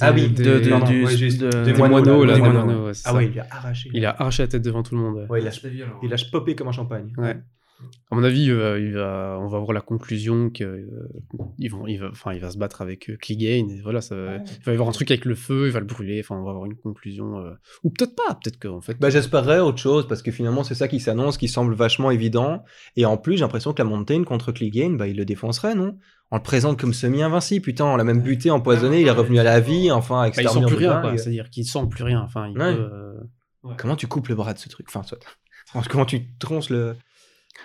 Ah 0.00 0.12
oui, 0.12 0.28
des- 0.30 0.42
de- 0.44 0.58
de- 0.60 0.68
pardon, 0.70 0.86
du- 0.86 1.04
ouais, 1.04 1.16
juste, 1.16 1.40
de- 1.40 1.48
des 1.64 1.72
des 1.72 1.78
moineaux, 1.78 1.94
moineaux, 2.04 2.24
là, 2.24 2.32
là, 2.32 2.34
des 2.38 2.40
des 2.42 2.48
moineaux. 2.48 2.64
moineaux, 2.66 2.86
ouais, 2.86 2.94
c'est 2.94 3.02
Ah 3.06 3.10
ça. 3.10 3.16
ouais, 3.16 3.26
il 3.32 3.38
a 3.40 3.46
arraché. 3.50 3.90
Il 3.92 4.06
a 4.06 4.10
arraché 4.10 4.42
la 4.42 4.48
tête 4.48 4.62
devant 4.62 4.82
tout 4.82 4.94
le 4.94 5.00
monde. 5.00 5.16
ouais. 5.16 5.26
Ouais, 5.28 5.40
il 5.42 5.46
a, 5.48 5.50
il 6.02 6.12
a 6.14 6.16
popé 6.30 6.54
comme 6.54 6.68
un 6.68 6.72
champagne. 6.72 7.12
Ouais. 7.16 7.36
À 8.10 8.16
mon 8.16 8.24
avis, 8.24 8.50
euh, 8.50 8.80
il 8.80 8.92
va, 8.94 9.38
on 9.40 9.46
va 9.46 9.58
voir 9.60 9.72
la 9.72 9.80
conclusion 9.80 10.50
que 10.50 10.64
euh, 10.64 11.08
ils 11.58 11.70
vont, 11.70 11.86
il 11.86 12.00
va, 12.00 12.08
enfin, 12.10 12.32
il 12.32 12.40
va 12.40 12.50
se 12.50 12.58
battre 12.58 12.82
avec 12.82 13.08
euh, 13.08 13.16
Clegane 13.16 13.70
et 13.70 13.80
voilà, 13.82 14.00
ça, 14.00 14.16
il 14.16 14.64
va 14.64 14.72
y 14.72 14.74
avoir 14.74 14.88
un 14.88 14.92
truc 14.92 15.08
avec 15.12 15.24
le 15.24 15.36
feu, 15.36 15.66
il 15.66 15.70
va 15.72 15.78
le 15.78 15.86
brûler. 15.86 16.18
Enfin, 16.18 16.34
on 16.40 16.42
va 16.42 16.50
avoir 16.50 16.66
une 16.66 16.74
conclusion, 16.74 17.38
euh, 17.38 17.50
ou 17.84 17.90
peut-être 17.90 18.16
pas, 18.16 18.34
peut-être 18.34 18.58
qu'en 18.58 18.80
fait. 18.80 18.98
Bah, 18.98 19.10
j'espérerais 19.10 19.60
autre 19.60 19.78
chose, 19.78 20.08
parce 20.08 20.22
que 20.22 20.32
finalement, 20.32 20.64
c'est 20.64 20.74
ça 20.74 20.88
qui 20.88 20.98
s'annonce, 20.98 21.38
qui 21.38 21.46
semble 21.46 21.72
vachement 21.74 22.10
évident. 22.10 22.64
Et 22.96 23.04
en 23.06 23.16
plus, 23.16 23.34
j'ai 23.34 23.42
l'impression 23.42 23.72
que 23.72 23.80
la 23.80 23.88
Mountain 23.88 24.24
contre 24.24 24.50
Clegane, 24.50 24.96
bah, 24.96 25.06
il 25.06 25.16
le 25.16 25.24
défoncerait, 25.24 25.76
non? 25.76 25.98
On 26.30 26.36
le 26.36 26.42
présente 26.42 26.78
comme 26.78 26.92
semi-invincible, 26.92 27.64
putain, 27.64 27.86
on 27.86 27.96
l'a 27.96 28.04
même 28.04 28.20
buté, 28.20 28.50
empoisonné, 28.50 29.00
il 29.00 29.06
est 29.06 29.10
revenu 29.12 29.38
à 29.38 29.42
la 29.44 29.60
vie, 29.60 29.90
enfin, 29.90 30.20
avec 30.22 30.36
Bah, 30.36 30.42
cette 30.42 30.44
il 30.44 30.48
sent 30.50 30.56
armure 30.56 30.68
plus 30.76 30.86
rien, 30.86 31.00
quoi. 31.00 31.16
C'est-à-dire 31.16 31.48
qu'il 31.50 31.64
sent 31.64 31.86
plus 31.90 32.04
rien. 32.04 32.20
Enfin, 32.20 32.48
il 32.48 32.58
Ouais. 32.58 32.74
peut, 32.74 32.90
euh, 32.92 33.74
Comment 33.78 33.96
tu 33.96 34.06
coupes 34.06 34.28
le 34.28 34.34
bras 34.34 34.52
de 34.54 34.58
ce 34.58 34.68
truc? 34.68 34.86
Enfin, 34.88 35.02
soit. 35.02 35.18
Franchement, 35.66 35.90
Comment 35.90 36.04
tu 36.06 36.36
tronces 36.38 36.70
le. 36.70 36.96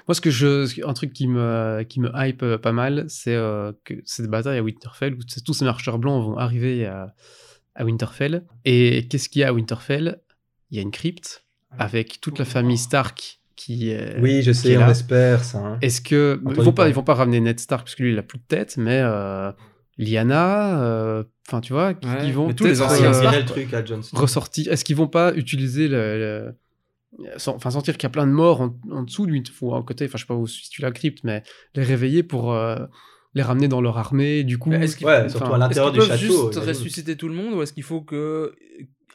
Moi, 0.08 0.16
ce 0.16 0.22
que 0.22 0.32
je, 0.32 0.86
un 0.88 0.94
truc 0.94 1.14
qui 1.14 1.28
me, 1.28 1.84
qui 1.88 2.00
me 2.00 2.10
hype 2.16 2.42
euh, 2.42 2.58
pas 2.58 2.72
mal, 2.72 3.06
c'est 3.10 3.36
euh, 3.36 3.74
que 3.84 3.94
cette 4.06 4.28
bataille 4.28 4.58
à 4.58 4.64
Winterfell, 4.64 5.14
où 5.14 5.20
tous 5.46 5.54
ces 5.54 5.66
marcheurs 5.66 6.00
blancs 6.00 6.24
vont 6.26 6.38
arriver 6.38 6.86
à, 6.88 7.14
à 7.76 7.84
Winterfell. 7.86 8.46
Et 8.66 9.08
qu'est-ce 9.08 9.30
qu'il 9.30 9.42
y 9.42 9.44
a 9.44 9.50
à 9.50 9.54
Winterfell? 9.54 10.22
Il 10.72 10.78
y 10.78 10.80
a 10.80 10.82
une 10.82 10.92
crypte 10.92 11.46
avec 11.78 12.22
toute 12.22 12.40
la 12.40 12.46
famille 12.46 12.78
Stark 12.78 13.40
qui 13.56 13.90
est. 13.92 14.20
Oui, 14.20 14.42
je 14.42 14.52
qui 14.52 14.58
sais, 14.58 14.78
on 14.78 14.90
espère 14.90 15.44
ça. 15.44 15.60
hein. 15.60 15.78
Est-ce 15.82 16.02
que 16.02 16.40
ils 16.50 16.56
vont 16.56 16.72
pas, 16.74 16.88
ils 16.90 16.94
vont 16.96 17.04
pas 17.04 17.14
ramener 17.14 17.40
Ned 17.40 17.60
Stark 17.60 17.84
parce 17.86 17.96
que 17.96 18.04
lui 18.04 18.14
il 18.14 18.20
a 18.20 18.24
plus 18.24 18.40
de 18.40 18.44
tête, 18.48 18.78
mais 18.78 19.00
euh, 19.04 19.52
Lyanna, 19.98 20.82
euh, 20.82 21.24
enfin 21.48 21.62
tu 21.62 21.74
vois, 21.74 21.90
Ouais, 21.90 22.26
ils 22.26 22.34
vont 22.34 22.52
tous 22.54 22.66
les 22.66 22.82
anciens 22.82 23.14
euh, 23.14 23.44
ressortir. 24.14 24.72
Est-ce 24.72 24.84
qu'ils 24.84 24.96
vont 24.96 25.08
pas 25.08 25.34
utiliser 25.36 25.88
le, 25.88 26.56
enfin 27.46 27.70
sentir 27.70 27.96
qu'il 27.98 28.04
y 28.04 28.08
a 28.08 28.10
plein 28.10 28.26
de 28.28 28.32
morts 28.32 28.62
en, 28.62 28.76
en 28.92 29.04
dessous 29.04 29.26
de 29.28 29.32
lui, 29.32 29.44
ou 29.62 29.76
à 29.76 29.84
côté, 29.84 30.06
enfin 30.06 30.18
je 30.18 30.24
sais 30.24 30.28
pas 30.28 30.34
où 30.36 30.48
si 30.48 30.70
tu 30.70 30.82
la 30.82 30.92
crypte, 30.92 31.24
mais 31.24 31.44
les 31.76 31.84
réveiller 31.84 32.24
pour 32.24 32.54
euh, 32.54 32.78
les 33.36 33.44
ramener 33.44 33.68
dans 33.68 33.82
leur 33.82 33.98
armée. 33.98 34.44
Du 34.44 34.58
coup, 34.58 34.72
est-ce 34.74 34.98
qu'ils- 34.98 35.06
Ouais, 35.08 35.30
surtout 35.30 35.54
à 35.54 35.58
l'intérieur 35.58 35.92
du 35.92 36.02
château. 36.02 36.16
juste 36.18 36.56
ressusciter 36.60 37.16
tout 37.16 37.28
le 37.28 37.36
monde 37.36 37.54
ou 37.54 37.62
est-ce 37.62 37.74
qu'il 37.74 37.84
faut 37.84 38.02
que 38.02 38.56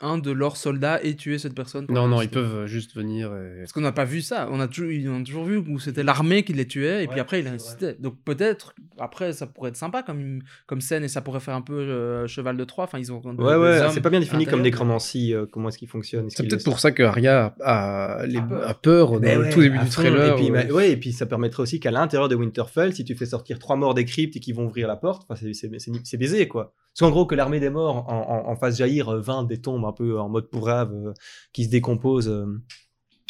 un 0.01 0.19
de 0.19 0.31
leurs 0.31 0.57
soldats 0.57 1.03
ait 1.03 1.15
tué 1.15 1.39
cette 1.39 1.55
personne 1.55 1.87
non 1.89 2.07
non, 2.09 2.23
ils 2.23 2.29
peuvent 2.29 2.67
juste 2.67 2.95
venir. 2.95 3.33
et- 3.35 3.59
Parce 3.61 3.73
qu'on 3.73 3.81
n'a 3.81 3.93
pas 3.93 4.05
vu 4.05 4.21
ça. 4.23 4.49
On 4.51 4.61
a 4.61 4.69
toujours, 4.69 4.91
on 5.13 5.21
a 5.21 5.25
toujours 5.25 5.45
vu 5.45 5.57
où 5.57 5.79
c'était 5.79 6.03
l'armée 6.03 6.43
qui 6.45 6.53
les 6.53 6.67
tuait 6.67 7.05
et 7.05 7.09
puis 7.09 7.19
après 7.21 7.41
il 7.41 7.49
ressuscitait. 7.49 7.97
Donc 7.99 8.15
peut-être, 8.25 8.75
après 8.99 9.33
ça 9.33 9.47
pourrait 9.47 9.71
être 9.71 9.77
sympa 9.77 10.03
comme, 10.03 10.41
comme 10.67 10.81
scène 10.81 11.05
et 11.05 11.09
ça 11.09 11.21
pourrait 11.21 11.41
faire 11.41 11.55
un 11.55 11.63
peu 11.63 11.75
euh, 11.79 12.27
cheval 12.27 12.57
de 12.57 12.65
Troie. 12.65 12.85
Enfin, 12.85 12.99
ils 12.99 13.13
ont. 13.13 13.21
Ouais, 13.21 13.33
des 13.35 13.43
ouais, 13.59 13.91
c'est 13.91 14.01
pas 14.01 14.11
bien 14.11 14.21
défini 14.21 14.47
comme 14.47 14.63
nécromancie, 14.63 15.35
euh, 15.35 15.47
comment 15.51 15.69
est-ce 15.69 15.79
qu'il 15.79 15.89
fonctionne. 15.89 16.27
est-ce 16.27 16.37
C'est 16.37 16.43
qu'il 16.45 16.51
peut-être 16.51 16.65
pour 16.65 16.79
ça 16.81 16.93
que 16.93 17.03
Arya 17.03 17.55
a, 17.61 18.25
les- 18.27 18.39
A 18.39 18.43
peur. 18.43 18.69
a 18.69 18.75
peur 18.75 19.11
dans 19.13 19.21
le 19.21 19.39
ouais, 19.41 19.51
tout 19.51 19.61
début 19.61 19.79
du 19.79 19.89
trailer. 19.89 20.39
Et 20.39 20.43
puis, 20.67 20.73
ouais. 20.73 20.91
et 20.93 20.97
puis 20.97 21.13
ça 21.13 21.27
permettrait 21.27 21.63
aussi 21.63 21.81
qu'à 21.81 21.91
l'intérieur 21.91 22.29
de 22.29 22.35
Winterfell, 22.37 22.95
si 22.95 23.05
tu 23.05 23.15
fais 23.17 23.27
sortir 23.27 23.59
trois 23.59 23.77
morts 23.77 23.95
des 23.95 24.05
cryptes 24.05 24.37
et 24.37 24.41
qu'ils 24.41 24.55
vont 24.55 24.67
ouvrir 24.67 24.87
la 24.89 24.97
porte, 24.97 25.25
enfin, 25.29 25.35
c'est- 25.41 25.55
c'est 25.55 25.69
c'est- 25.79 25.91
c'est 26.05 26.17
baisé, 26.17 26.47
quoi. 26.49 26.73
Parce 26.99 27.11
qu'en 27.11 27.15
gros, 27.15 27.27
que 27.27 27.35
l'armée 27.37 27.61
des 27.61 27.71
morts 27.71 28.09
en, 28.11 28.47
en- 28.47 28.51
en 28.51 28.57
fasse 28.57 28.77
jaillir 28.79 29.09
euh, 29.13 29.21
20 29.21 29.45
des 29.45 29.61
tombes 29.61 29.85
un 29.85 29.93
peu 29.93 30.19
en 30.19 30.29
mode 30.29 30.51
pourrave 30.51 30.93
euh, 30.93 31.13
qui 31.53 31.65
se 31.65 31.71
décomposent 31.71 32.29
euh, 32.29 32.47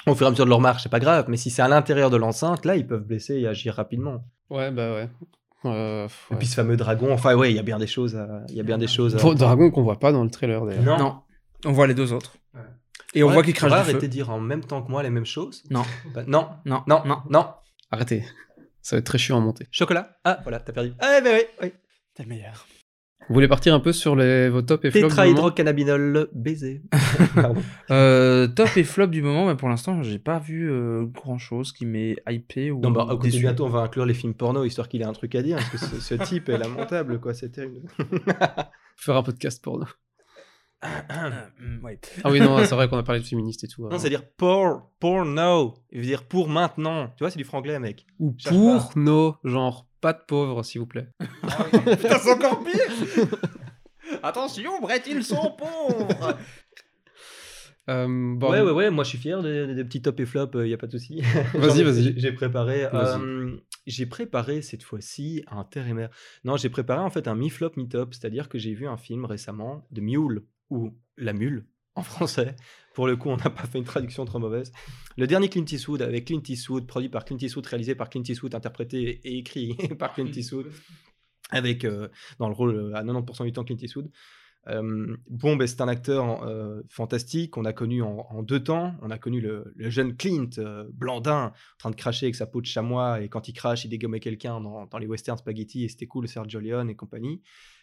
au 0.07 0.15
fur 0.15 0.27
et 0.27 0.29
à 0.29 0.31
mesure 0.31 0.47
de 0.47 0.51
leur 0.51 0.61
marche, 0.61 0.83
c'est 0.85 0.89
pas 0.89 1.01
grave. 1.01 1.27
Mais 1.29 1.37
si 1.37 1.51
c'est 1.51 1.61
à 1.61 1.69
l'intérieur 1.69 2.09
de 2.09 2.17
l'enceinte, 2.17 2.65
là, 2.65 2.77
ils 2.77 2.87
peuvent 2.87 3.05
blesser 3.05 3.35
et 3.37 3.47
agir 3.47 3.75
rapidement. 3.75 4.25
Ouais, 4.49 4.71
bah 4.71 4.95
ouais. 4.95 5.09
Euh, 5.67 6.09
Et 6.31 6.37
puis 6.37 6.47
ce 6.47 6.55
fameux 6.55 6.77
dragon, 6.79 7.13
enfin, 7.13 7.35
ouais, 7.35 7.51
il 7.53 7.57
y 7.57 7.59
a 7.59 7.63
bien 7.63 7.79
des 7.79 7.87
choses. 7.87 8.19
Il 8.49 8.55
y 8.55 8.61
a 8.61 8.63
bien 8.63 8.79
des 8.79 8.87
choses 8.87 9.17
à. 9.17 9.35
Dragon 9.35 9.71
qu'on 9.71 9.83
voit 9.83 9.99
pas 9.99 10.13
dans 10.13 10.25
le 10.25 10.31
trailer 10.31 10.65
d'ailleurs. 10.65 10.85
Non. 10.85 10.97
Non, 10.99 11.21
on 11.67 11.73
voit 11.73 11.87
les 11.89 11.95
deux 11.95 12.13
autres. 12.15 12.37
Ouais. 12.55 12.61
Et 13.15 13.23
on 13.23 13.27
Ouais, 13.29 13.35
voit 13.35 13.43
qu'ils 13.43 13.53
crachent 13.55 13.71
du 13.73 13.77
feu. 13.77 13.83
arrêter 13.91 14.07
de 14.07 14.13
dire 14.13 14.31
en 14.31 14.41
même 14.41 14.65
temps 14.65 14.83
que 14.83 14.91
moi 14.91 15.03
les 15.03 15.11
mêmes 15.11 15.27
choses 15.27 15.63
Non, 15.71 15.83
Bah, 16.15 16.23
Non, 16.27 16.49
non, 16.65 16.83
non, 16.87 17.03
non. 17.05 17.19
non. 17.29 17.47
Arrêtez. 17.91 18.25
Ça 18.81 18.97
va 18.97 19.01
être 19.01 19.07
très 19.07 19.19
chiant 19.19 19.37
à 19.37 19.41
monter. 19.41 19.67
Chocolat 19.73 20.17
Ah, 20.25 20.39
voilà, 20.45 20.61
t'as 20.61 20.73
perdu. 20.73 20.95
Ah, 21.01 21.21
bah 21.23 21.31
oui, 21.35 21.43
oui. 21.63 21.73
T'es 22.15 22.23
le 22.23 22.29
meilleur. 22.31 22.67
Vous 23.29 23.35
voulez 23.35 23.49
partir 23.49 23.75
un 23.75 23.81
peu 23.81 23.93
sur 23.93 24.17
les, 24.17 24.49
vos 24.49 24.63
top 24.63 24.85
et 24.85 24.91
moment 24.91 25.09
Tétrahydrocannabinol 25.09 26.29
baiser. 26.33 26.83
Euh, 27.91 28.49
top 28.49 28.77
et 28.77 28.85
flop 28.85 29.07
du 29.07 29.23
moment, 29.23 29.47
mais 29.47 29.55
pour 29.55 29.69
l'instant, 29.69 30.03
j'ai 30.03 30.19
pas 30.19 30.39
vu 30.39 30.71
euh, 30.71 31.05
grand 31.07 31.39
chose 31.39 31.73
qui 31.73 31.87
m'ait 31.87 32.17
hypé 32.29 32.71
ou. 32.71 32.81
Non, 32.81 32.91
bah, 32.91 33.07
écoutez, 33.11 33.39
bientôt, 33.39 33.65
on 33.65 33.71
va 33.71 33.81
inclure 33.81 34.05
les 34.05 34.15
films 34.15 34.35
porno 34.35 34.65
histoire 34.65 34.89
qu'il 34.89 35.01
ait 35.01 35.07
un 35.07 35.13
truc 35.13 35.35
à 35.35 35.43
dire. 35.43 35.57
Parce 35.57 35.71
que 35.71 35.79
ce, 35.79 36.01
ce 36.01 36.15
type 36.15 36.49
est 36.49 36.59
lamentable, 36.59 37.19
quoi. 37.19 37.33
C'est 37.33 37.51
terrible. 37.51 37.89
Faire 38.97 39.17
un 39.17 39.23
podcast 39.23 39.65
ouais. 41.83 42.01
Ah 42.23 42.31
oui, 42.31 42.41
non, 42.41 42.59
c'est 42.65 42.75
vrai 42.75 42.89
qu'on 42.89 42.99
a 42.99 43.03
parlé 43.03 43.21
de 43.21 43.27
féministes 43.27 43.65
et 43.65 43.69
tout. 43.69 43.83
Non, 43.83 43.89
avant. 43.89 43.99
c'est 43.99 44.11
dire 44.11 44.23
pour, 44.37 44.91
pour 45.01 45.25
now. 45.25 45.75
Il 45.91 46.01
veut 46.01 46.07
dire 46.07 46.25
pour 46.25 46.49
maintenant. 46.49 47.09
Tu 47.17 47.25
vois, 47.25 47.31
c'est 47.31 47.39
du 47.39 47.45
franglais, 47.45 47.79
mec. 47.79 48.07
Ou 48.19 48.33
pour 48.33 48.93
nos, 48.97 49.37
genre, 49.45 49.88
pas 50.01 50.13
de 50.13 50.21
pauvres, 50.27 50.63
s'il 50.63 50.81
vous 50.81 50.87
plaît. 50.87 51.09
Putain, 51.21 52.19
c'est 52.19 52.33
encore 52.33 52.63
pire 52.65 53.27
Attention, 54.23 54.81
Brett, 54.81 55.05
ils 55.07 55.23
sont 55.25 55.53
pauvres 55.59 56.37
Euh, 57.91 58.07
bon, 58.37 58.51
Ouais, 58.51 58.61
ouais, 58.61 58.71
ouais. 58.71 58.91
Moi, 58.91 59.03
je 59.05 59.11
suis 59.11 59.19
fier 59.19 59.43
des, 59.43 59.75
des 59.75 59.85
petits 59.85 60.03
top 60.03 60.21
et 60.21 60.27
flop. 60.27 60.51
Il 60.57 60.69
y 60.69 60.75
a 60.75 60.79
pas 60.79 60.87
de 60.87 60.93
souci. 60.93 61.23
Vas-y, 61.55 61.83
vas-y. 61.85 62.19
j'ai- 62.21 62.33
préparé. 62.33 62.85
Euh, 62.93 63.57
j'ai 63.87 64.05
préparé 64.07 64.61
cette 64.63 64.83
fois-ci 64.83 65.43
un 65.51 65.59
intérimaire. 65.59 66.11
Non, 66.45 66.57
j'ai 66.59 66.69
préparé 66.69 67.01
en 67.01 67.11
fait 67.11 67.29
un 67.29 67.35
mi-flop, 67.35 67.73
mi-top. 67.77 68.13
C'est-à-dire 68.15 68.49
que 68.51 68.59
j'ai 68.59 68.75
vu 68.75 68.87
un 68.87 68.97
film 68.99 69.25
récemment 69.25 69.87
de 69.91 70.01
Mule 70.03 70.43
ou 70.71 70.95
La 71.17 71.33
Mule, 71.33 71.67
en 71.95 72.03
français. 72.03 72.57
Pour 72.99 73.07
le 73.07 73.15
coup, 73.15 73.29
on 73.29 73.37
n'a 73.37 73.49
pas 73.49 73.63
fait 73.63 73.79
une 73.79 73.85
traduction 73.85 74.25
trop 74.25 74.41
mauvaise. 74.41 74.73
Le 75.17 75.29
dernier 75.29 75.49
Clint 75.49 75.65
Eastwood, 75.65 76.03
avec 76.03 76.25
Clint 76.25 76.43
Eastwood, 76.49 76.85
produit 76.85 77.09
par 77.09 77.25
Clint 77.25 77.39
Eastwood, 77.41 77.65
réalisé 77.65 77.95
par 77.95 78.11
Clint 78.11 78.25
Eastwood, 78.29 78.57
interprété 78.57 79.21
et 79.23 79.39
écrit 79.39 79.77
par 80.01 80.15
Clint 80.15 80.27
Eastwood, 80.27 80.67
avec 81.51 81.85
euh, 81.85 82.09
dans 82.41 82.49
le 82.49 82.57
rôle 82.57 82.75
euh, 82.75 82.97
à 82.97 83.05
90% 83.05 83.45
du 83.45 83.53
temps 83.53 83.63
Clint 83.63 83.77
Eastwood. 83.81 84.11
Euh, 84.67 85.17
bon, 85.31 85.55
ben, 85.55 85.69
c'est 85.69 85.81
un 85.81 85.87
acteur 85.87 86.43
euh, 86.43 86.83
fantastique 86.89 87.53
qu'on 87.53 87.67
a 87.67 87.73
connu 87.73 88.03
en, 88.03 88.43
deux 88.43 88.65
temps. 88.65 88.97
On 89.01 89.13
a 89.13 89.19
connu 89.19 89.41
le, 89.41 89.73
jeune 89.77 90.17
Clint, 90.17 90.51
blandin, 90.93 91.53
en 91.53 91.79
train 91.79 91.91
de 91.93 91.95
cracher 91.95 92.27
avec 92.27 92.35
sa 92.35 92.49
peau 92.49 92.61
de 92.61 92.67
chamois, 92.67 93.21
et 93.21 93.29
quand 93.29 93.47
il 93.47 93.53
crache, 93.53 93.85
il 93.85 93.91
dégommait 93.91 94.19
quelqu'un 94.19 94.61
dans, 94.61 94.87
dans, 94.87 94.99
les 94.99 95.07
westerns 95.07 95.39
spaghetti, 95.39 95.85
et 95.85 95.89
c'était 95.89 96.09
cool, 96.09 96.27
Sergio 96.27 96.59
Leone 96.59 96.91
et 96.91 96.97
compagnie. 96.97 97.43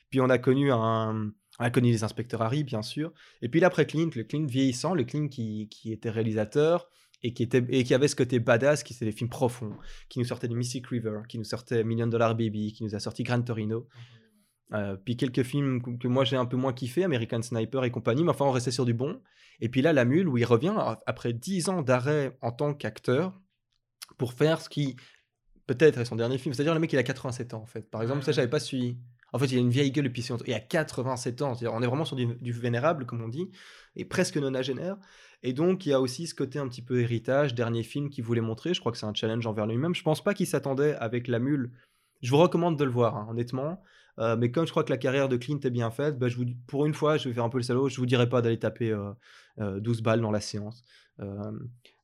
Puis 0.09 0.21
on 0.21 0.29
a 0.29 0.37
connu 0.37 0.71
un, 0.71 1.31
on 1.59 1.63
a 1.63 1.69
connu 1.69 1.91
les 1.91 2.03
inspecteurs 2.03 2.41
Harry, 2.41 2.63
bien 2.63 2.81
sûr. 2.81 3.13
Et 3.41 3.49
puis 3.49 3.59
l'après 3.59 3.85
Clint, 3.85 4.09
le 4.15 4.23
Clint 4.23 4.45
vieillissant, 4.45 4.93
le 4.93 5.03
Clint 5.03 5.27
qui, 5.27 5.69
qui 5.69 5.91
était 5.91 6.09
réalisateur 6.09 6.89
et 7.23 7.33
qui, 7.33 7.43
était, 7.43 7.63
et 7.69 7.83
qui 7.83 7.93
avait 7.93 8.07
ce 8.07 8.15
côté 8.15 8.39
badass, 8.39 8.83
qui 8.83 8.93
c'était 8.93 9.05
des 9.05 9.11
films 9.11 9.29
profonds, 9.29 9.75
qui 10.09 10.19
nous 10.19 10.25
sortait 10.25 10.47
de 10.47 10.53
Mystic 10.53 10.85
River, 10.87 11.21
qui 11.27 11.37
nous 11.37 11.43
sortait 11.43 11.83
Million 11.83 12.07
Dollar 12.07 12.35
Baby, 12.35 12.73
qui 12.73 12.83
nous 12.83 12.93
a 12.93 12.99
sorti 12.99 13.23
Gran 13.23 13.41
Torino. 13.41 13.87
Euh, 14.73 14.97
puis 14.97 15.15
quelques 15.15 15.43
films 15.43 15.81
que, 15.81 15.91
que 15.91 16.07
moi 16.07 16.23
j'ai 16.23 16.35
un 16.35 16.45
peu 16.45 16.57
moins 16.57 16.73
kiffé, 16.73 17.03
American 17.03 17.41
Sniper 17.41 17.83
et 17.83 17.91
compagnie, 17.91 18.23
mais 18.23 18.31
enfin 18.31 18.45
on 18.45 18.51
restait 18.51 18.71
sur 18.71 18.85
du 18.85 18.93
bon. 18.93 19.21
Et 19.61 19.69
puis 19.69 19.81
là, 19.81 19.93
La 19.93 20.05
Mule, 20.05 20.27
où 20.27 20.37
il 20.37 20.45
revient 20.45 20.73
après 21.05 21.33
10 21.33 21.69
ans 21.69 21.81
d'arrêt 21.81 22.37
en 22.41 22.51
tant 22.51 22.73
qu'acteur 22.73 23.41
pour 24.17 24.33
faire 24.33 24.61
ce 24.61 24.69
qui 24.69 24.95
peut-être 25.67 25.99
est 25.99 26.05
son 26.05 26.15
dernier 26.15 26.37
film. 26.37 26.53
C'est-à-dire 26.53 26.73
le 26.73 26.79
mec 26.79 26.91
il 26.93 26.99
a 26.99 27.03
87 27.03 27.53
ans 27.53 27.61
en 27.61 27.65
fait. 27.65 27.89
Par 27.89 28.01
exemple, 28.01 28.23
ça 28.23 28.31
j'avais 28.31 28.49
pas 28.49 28.59
suivi. 28.59 28.97
En 29.33 29.39
fait, 29.39 29.47
il 29.47 29.57
a 29.57 29.61
une 29.61 29.69
vieille 29.69 29.91
gueule 29.91 30.05
depuis 30.05 30.25
il 30.47 30.53
a 30.53 30.59
87 30.59 31.41
ans. 31.41 31.53
on 31.63 31.81
est 31.81 31.87
vraiment 31.87 32.05
sur 32.05 32.15
du, 32.15 32.51
vénérable, 32.51 33.05
comme 33.05 33.21
on 33.21 33.27
dit, 33.27 33.49
et 33.95 34.05
presque 34.05 34.37
nonagénaire. 34.37 34.97
Et 35.43 35.53
donc, 35.53 35.85
il 35.85 35.89
y 35.89 35.93
a 35.93 35.99
aussi 35.99 36.27
ce 36.27 36.33
côté 36.33 36.57
un 36.59 36.67
petit 36.67 36.81
peu 36.81 37.01
héritage, 37.01 37.53
dernier 37.53 37.83
film 37.83 38.09
qu'il 38.09 38.23
voulait 38.23 38.41
montrer. 38.41 38.73
Je 38.73 38.79
crois 38.79 38.91
que 38.91 38.97
c'est 38.97 39.05
un 39.05 39.13
challenge 39.13 39.45
envers 39.45 39.67
lui-même. 39.67 39.93
Je 39.93 40.03
pense 40.03 40.23
pas 40.23 40.33
qu'il 40.33 40.47
s'attendait 40.47 40.95
avec 40.95 41.27
La 41.27 41.39
Mule. 41.39 41.71
Je 42.21 42.31
vous 42.31 42.37
recommande 42.37 42.77
de 42.79 42.83
le 42.83 42.91
voir, 42.91 43.15
hein, 43.17 43.27
honnêtement. 43.29 43.81
Euh, 44.19 44.37
mais 44.37 44.49
comme 44.49 44.65
je 44.65 44.71
crois 44.71 44.83
que 44.83 44.91
la 44.91 44.97
carrière 44.97 45.27
de 45.27 45.37
Clint 45.37 45.59
est 45.63 45.69
bien 45.69 45.91
faite, 45.91 46.17
bah, 46.17 46.27
pour 46.67 46.85
une 46.85 46.93
fois, 46.93 47.17
je 47.17 47.27
vais 47.27 47.35
faire 47.35 47.43
un 47.43 47.49
peu 47.49 47.57
le 47.57 47.63
salaud, 47.63 47.89
je 47.89 47.97
vous 47.97 48.05
dirai 48.05 48.29
pas 48.29 48.41
d'aller 48.41 48.59
taper 48.59 48.91
euh, 48.91 49.11
euh, 49.59 49.79
12 49.79 50.01
balles 50.01 50.21
dans 50.21 50.31
la 50.31 50.39
séance. 50.39 50.83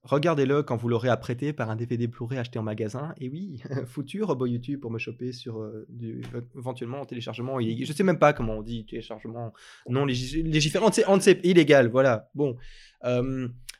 Euh, 0.05 0.07
regardez-le 0.07 0.63
quand 0.63 0.75
vous 0.75 0.89
l'aurez 0.89 1.09
apprêté 1.09 1.53
par 1.53 1.69
un 1.69 1.75
DVD 1.75 2.07
Blu-ray 2.07 2.39
acheté 2.39 2.59
en 2.59 2.63
magasin. 2.63 3.13
Et 3.19 3.29
oui, 3.29 3.61
foutu 3.85 4.23
robot 4.23 4.47
YouTube 4.47 4.79
pour 4.79 4.91
me 4.91 4.99
choper 4.99 5.31
sur 5.31 5.63
du, 5.89 6.21
éventuellement 6.57 7.01
en 7.01 7.05
téléchargement. 7.05 7.59
Je 7.59 7.93
sais 7.93 8.03
même 8.03 8.19
pas 8.19 8.33
comment 8.33 8.57
on 8.57 8.61
dit 8.61 8.85
téléchargement 8.85 9.53
non 9.87 10.05
légiférant, 10.05 10.91
c'est 10.91 11.45
illégal. 11.45 11.89
Voilà. 11.89 12.29
Bon. 12.35 12.57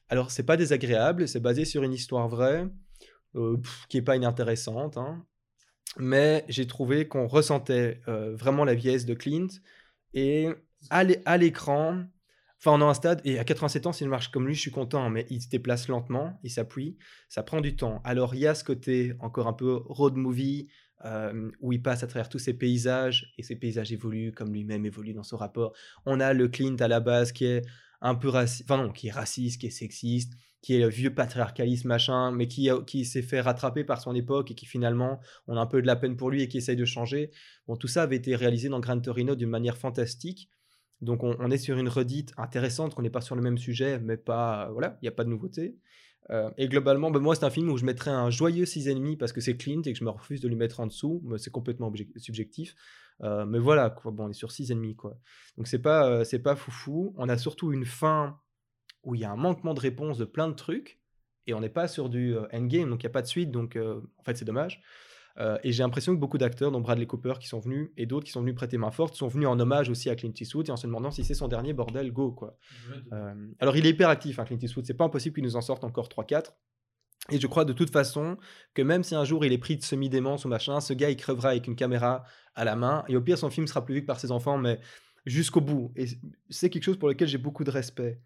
alors, 0.09 0.31
c'est 0.31 0.45
pas 0.45 0.57
désagréable, 0.57 1.27
c'est 1.27 1.39
basé 1.39 1.65
sur 1.65 1.83
une 1.83 1.93
histoire 1.93 2.27
vraie. 2.27 2.67
Pff, 3.33 3.85
qui 3.87 3.95
est 3.95 4.01
pas 4.01 4.17
inintéressante, 4.17 4.97
hein 4.97 5.25
mais 5.97 6.45
j'ai 6.47 6.67
trouvé 6.67 7.07
qu'on 7.07 7.27
ressentait 7.27 8.01
euh, 8.07 8.35
vraiment 8.35 8.63
la 8.63 8.75
vieillesse 8.75 9.05
de 9.05 9.13
Clint. 9.13 9.47
Et 10.13 10.49
à 10.89 11.37
l'écran, 11.37 12.03
enfin, 12.63 12.77
on 12.77 12.81
a 12.81 12.85
un 12.85 12.93
stade, 12.93 13.21
et 13.25 13.39
à 13.39 13.43
87 13.43 13.87
ans, 13.87 13.91
s'il 13.91 14.07
marche 14.07 14.29
comme 14.29 14.47
lui, 14.47 14.53
je 14.53 14.61
suis 14.61 14.71
content, 14.71 15.09
mais 15.09 15.25
il 15.29 15.41
se 15.41 15.49
déplace 15.49 15.87
lentement, 15.87 16.39
il 16.43 16.51
s'appuie, 16.51 16.97
ça 17.27 17.43
prend 17.43 17.59
du 17.59 17.75
temps. 17.75 18.01
Alors, 18.03 18.35
il 18.35 18.41
y 18.41 18.47
a 18.47 18.55
ce 18.55 18.63
côté 18.63 19.13
encore 19.19 19.47
un 19.47 19.53
peu 19.53 19.81
road 19.85 20.15
movie, 20.15 20.67
euh, 21.05 21.49
où 21.59 21.73
il 21.73 21.81
passe 21.81 22.03
à 22.03 22.07
travers 22.07 22.29
tous 22.29 22.39
ces 22.39 22.53
paysages, 22.53 23.33
et 23.37 23.43
ces 23.43 23.55
paysages 23.55 23.91
évoluent 23.91 24.31
comme 24.31 24.53
lui-même 24.53 24.85
évolue 24.85 25.13
dans 25.13 25.23
son 25.23 25.37
rapport. 25.37 25.73
On 26.05 26.19
a 26.19 26.33
le 26.33 26.47
Clint 26.47 26.75
à 26.79 26.87
la 26.87 26.99
base 26.99 27.31
qui 27.31 27.45
est 27.45 27.63
un 28.01 28.15
peu 28.15 28.29
raciste, 28.29 28.69
enfin 28.69 28.83
non, 28.83 28.91
qui 28.91 29.07
est 29.07 29.11
raciste, 29.11 29.59
qui 29.59 29.67
est 29.67 29.71
sexiste, 29.71 30.33
qui 30.61 30.75
est 30.75 30.79
le 30.79 30.89
vieux 30.89 31.13
patriarcalisme 31.13 31.87
machin, 31.87 32.31
mais 32.31 32.47
qui, 32.47 32.69
qui 32.85 33.05
s'est 33.05 33.21
fait 33.23 33.41
rattraper 33.41 33.83
par 33.83 33.99
son 33.99 34.13
époque 34.13 34.51
et 34.51 34.55
qui 34.55 34.65
finalement, 34.65 35.19
on 35.47 35.57
a 35.57 35.59
un 35.59 35.65
peu 35.65 35.81
de 35.81 35.87
la 35.87 35.95
peine 35.95 36.15
pour 36.15 36.29
lui 36.29 36.43
et 36.43 36.47
qui 36.47 36.57
essaye 36.57 36.75
de 36.75 36.85
changer. 36.85 37.31
Bon, 37.67 37.75
tout 37.75 37.87
ça 37.87 38.03
avait 38.03 38.17
été 38.17 38.35
réalisé 38.35 38.69
dans 38.69 38.79
Gran 38.79 38.99
Torino 38.99 39.35
d'une 39.35 39.49
manière 39.49 39.77
fantastique. 39.77 40.49
Donc 41.01 41.23
on, 41.23 41.49
est 41.49 41.57
sur 41.57 41.77
une 41.77 41.89
redite 41.89 42.31
intéressante, 42.37 42.93
qu'on 42.93 43.01
n'est 43.01 43.09
pas 43.09 43.21
sur 43.21 43.35
le 43.35 43.41
même 43.41 43.57
sujet, 43.57 43.99
mais 43.99 44.17
pas, 44.17 44.69
voilà, 44.71 44.97
il 45.01 45.05
n'y 45.05 45.07
a 45.07 45.11
pas 45.11 45.23
de 45.23 45.29
nouveauté. 45.29 45.77
Euh, 46.29 46.51
et 46.57 46.67
globalement, 46.67 47.09
ben 47.09 47.19
moi, 47.19 47.35
c'est 47.35 47.43
un 47.43 47.49
film 47.49 47.69
où 47.69 47.77
je 47.77 47.85
mettrais 47.85 48.11
un 48.11 48.29
joyeux 48.29 48.65
6,5 48.65 49.17
parce 49.17 49.33
que 49.33 49.41
c'est 49.41 49.57
Clint 49.57 49.81
et 49.81 49.93
que 49.93 49.97
je 49.97 50.03
me 50.03 50.11
refuse 50.11 50.41
de 50.41 50.47
lui 50.47 50.55
mettre 50.55 50.79
en 50.79 50.85
dessous. 50.85 51.23
C'est 51.37 51.49
complètement 51.49 51.91
subjectif. 52.17 52.75
Euh, 53.23 53.45
mais 53.45 53.57
voilà, 53.57 53.89
quoi. 53.89 54.11
Bon, 54.11 54.25
on 54.25 54.29
est 54.29 54.33
sur 54.33 54.49
6,5, 54.49 54.95
quoi. 54.95 55.17
Donc 55.57 55.67
c'est 55.67 55.81
pas, 55.81 56.07
euh, 56.07 56.23
c'est 56.23 56.39
pas 56.39 56.55
foufou. 56.55 57.13
On 57.17 57.29
a 57.29 57.37
surtout 57.37 57.73
une 57.73 57.85
fin 57.85 58.39
où 59.03 59.15
il 59.15 59.21
y 59.21 59.25
a 59.25 59.31
un 59.31 59.35
manquement 59.35 59.73
de 59.73 59.79
réponse 59.79 60.19
de 60.19 60.25
plein 60.25 60.47
de 60.47 60.53
trucs, 60.53 60.99
et 61.47 61.55
on 61.55 61.59
n'est 61.59 61.69
pas 61.69 61.87
sur 61.87 62.09
du 62.09 62.37
endgame, 62.53 62.91
donc 62.91 63.01
il 63.01 63.07
n'y 63.07 63.11
a 63.11 63.13
pas 63.13 63.23
de 63.23 63.27
suite, 63.27 63.49
donc 63.49 63.75
en 63.75 64.23
fait 64.23 64.37
c'est 64.37 64.45
dommage. 64.45 64.83
Euh, 65.39 65.57
et 65.63 65.71
j'ai 65.71 65.83
l'impression 65.83 66.13
que 66.13 66.19
beaucoup 66.19 66.37
d'acteurs, 66.37 66.71
dont 66.71 66.81
Bradley 66.81 67.05
Cooper 67.05 67.33
qui 67.39 67.47
sont 67.47 67.59
venus, 67.59 67.89
et 67.97 68.05
d'autres 68.05 68.25
qui 68.25 68.31
sont 68.31 68.41
venus 68.41 68.55
prêter 68.55 68.77
main 68.77 68.91
forte, 68.91 69.15
sont 69.15 69.27
venus 69.27 69.47
en 69.47 69.59
hommage 69.59 69.89
aussi 69.89 70.09
à 70.09 70.15
Clint 70.15 70.33
Eastwood, 70.39 70.67
et 70.69 70.71
en 70.71 70.77
se 70.77 70.87
demandant 70.87 71.11
si 71.11 71.23
c'est 71.23 71.33
son 71.33 71.47
dernier 71.47 71.73
bordel, 71.73 72.11
go 72.11 72.31
quoi. 72.31 72.57
Euh, 73.13 73.33
alors 73.59 73.77
il 73.77 73.85
est 73.85 73.89
hyper 73.89 74.09
actif, 74.09 74.39
hein, 74.39 74.45
Clint 74.45 74.59
Eastwood, 74.61 74.85
c'est 74.85 74.93
pas 74.93 75.05
impossible 75.05 75.35
qu'il 75.35 75.43
nous 75.43 75.55
en 75.55 75.61
sorte 75.61 75.83
encore 75.83 76.09
3-4. 76.09 76.53
Et 77.29 77.39
je 77.39 77.47
crois 77.47 77.65
de 77.65 77.73
toute 77.73 77.91
façon 77.91 78.37
que 78.73 78.81
même 78.81 79.03
si 79.03 79.13
un 79.13 79.23
jour 79.23 79.45
il 79.45 79.53
est 79.53 79.59
pris 79.59 79.77
de 79.77 79.83
semi-démence 79.83 80.43
ou 80.43 80.47
machin, 80.47 80.81
ce 80.81 80.93
gars 80.93 81.09
il 81.09 81.15
crevera 81.17 81.49
avec 81.49 81.67
une 81.67 81.75
caméra 81.75 82.23
à 82.55 82.65
la 82.65 82.75
main, 82.75 83.03
et 83.07 83.15
au 83.15 83.21
pire 83.21 83.37
son 83.37 83.49
film 83.49 83.67
sera 83.67 83.85
plus 83.85 83.95
vu 83.95 84.01
que 84.01 84.07
par 84.07 84.19
ses 84.19 84.31
enfants, 84.31 84.57
mais 84.57 84.79
jusqu'au 85.25 85.61
bout. 85.61 85.93
Et 85.95 86.05
c'est 86.49 86.69
quelque 86.69 86.83
chose 86.83 86.97
pour 86.97 87.07
lequel 87.07 87.27
j'ai 87.27 87.37
beaucoup 87.37 87.63
de 87.63 87.71
respect. 87.71 88.19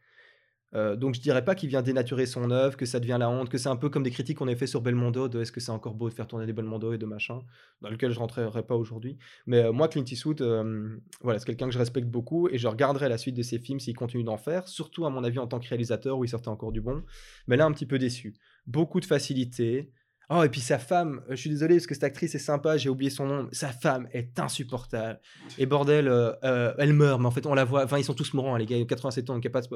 Euh, 0.75 0.95
donc 0.95 1.15
je 1.15 1.21
dirais 1.21 1.43
pas 1.43 1.55
qu'il 1.55 1.69
vient 1.69 1.81
dénaturer 1.81 2.25
son 2.25 2.51
œuvre, 2.51 2.75
que 2.75 2.85
ça 2.85 2.99
devient 2.99 3.17
la 3.19 3.29
honte, 3.29 3.49
que 3.49 3.57
c'est 3.57 3.69
un 3.69 3.75
peu 3.75 3.89
comme 3.89 4.03
des 4.03 4.11
critiques 4.11 4.37
qu'on 4.37 4.47
a 4.47 4.55
fait 4.55 4.67
sur 4.67 4.81
Belmondo 4.81 5.27
de 5.29 5.41
est-ce 5.41 5.51
que 5.51 5.59
c'est 5.59 5.71
encore 5.71 5.95
beau 5.95 6.09
de 6.09 6.13
faire 6.13 6.27
tourner 6.27 6.45
des 6.45 6.53
Belmondo 6.53 6.93
et 6.93 6.97
de 6.97 7.05
machin, 7.05 7.39
dans 7.81 7.89
lequel 7.89 8.11
je 8.11 8.19
rentrerai 8.19 8.63
pas 8.63 8.75
aujourd'hui. 8.75 9.17
Mais 9.45 9.63
euh, 9.63 9.71
moi, 9.71 9.87
Clint 9.87 10.03
Eastwood, 10.03 10.41
euh, 10.41 10.97
voilà, 11.21 11.39
c'est 11.39 11.45
quelqu'un 11.45 11.67
que 11.67 11.73
je 11.73 11.79
respecte 11.79 12.07
beaucoup 12.07 12.49
et 12.49 12.57
je 12.57 12.67
regarderai 12.67 13.09
la 13.09 13.17
suite 13.17 13.35
de 13.35 13.43
ses 13.43 13.59
films 13.59 13.79
s'il 13.79 13.95
continue 13.95 14.23
d'en 14.23 14.37
faire, 14.37 14.67
surtout 14.67 15.05
à 15.05 15.09
mon 15.09 15.23
avis 15.23 15.39
en 15.39 15.47
tant 15.47 15.59
que 15.59 15.67
réalisateur 15.67 16.17
où 16.17 16.25
il 16.25 16.29
sortait 16.29 16.49
encore 16.49 16.71
du 16.71 16.81
bon. 16.81 17.03
Mais 17.47 17.55
là, 17.55 17.65
un 17.65 17.71
petit 17.71 17.85
peu 17.85 17.97
déçu. 17.97 18.33
Beaucoup 18.67 18.99
de 18.99 19.05
facilité, 19.05 19.91
Oh, 20.29 20.43
et 20.43 20.49
puis 20.49 20.61
sa 20.61 20.79
femme, 20.79 21.21
euh, 21.29 21.31
je 21.31 21.35
suis 21.35 21.49
désolé 21.49 21.75
parce 21.75 21.87
que 21.87 21.93
cette 21.93 22.03
actrice 22.03 22.33
est 22.33 22.39
sympa, 22.39 22.77
j'ai 22.77 22.89
oublié 22.89 23.09
son 23.09 23.27
nom. 23.27 23.47
Sa 23.51 23.69
femme 23.69 24.07
est 24.11 24.39
insupportable. 24.39 25.19
Et 25.57 25.65
bordel, 25.65 26.07
euh, 26.07 26.31
euh, 26.43 26.73
elle 26.77 26.93
meurt, 26.93 27.19
mais 27.19 27.27
en 27.27 27.31
fait, 27.31 27.45
on 27.45 27.53
la 27.53 27.63
voit. 27.63 27.83
Enfin, 27.83 27.97
ils 27.99 28.03
sont 28.03 28.13
tous 28.13 28.33
mourants, 28.33 28.57
les 28.57 28.65
gars, 28.65 28.83
87 28.83 29.29
ans, 29.29 29.33
donc 29.35 29.47
pas 29.49 29.61
de... 29.61 29.67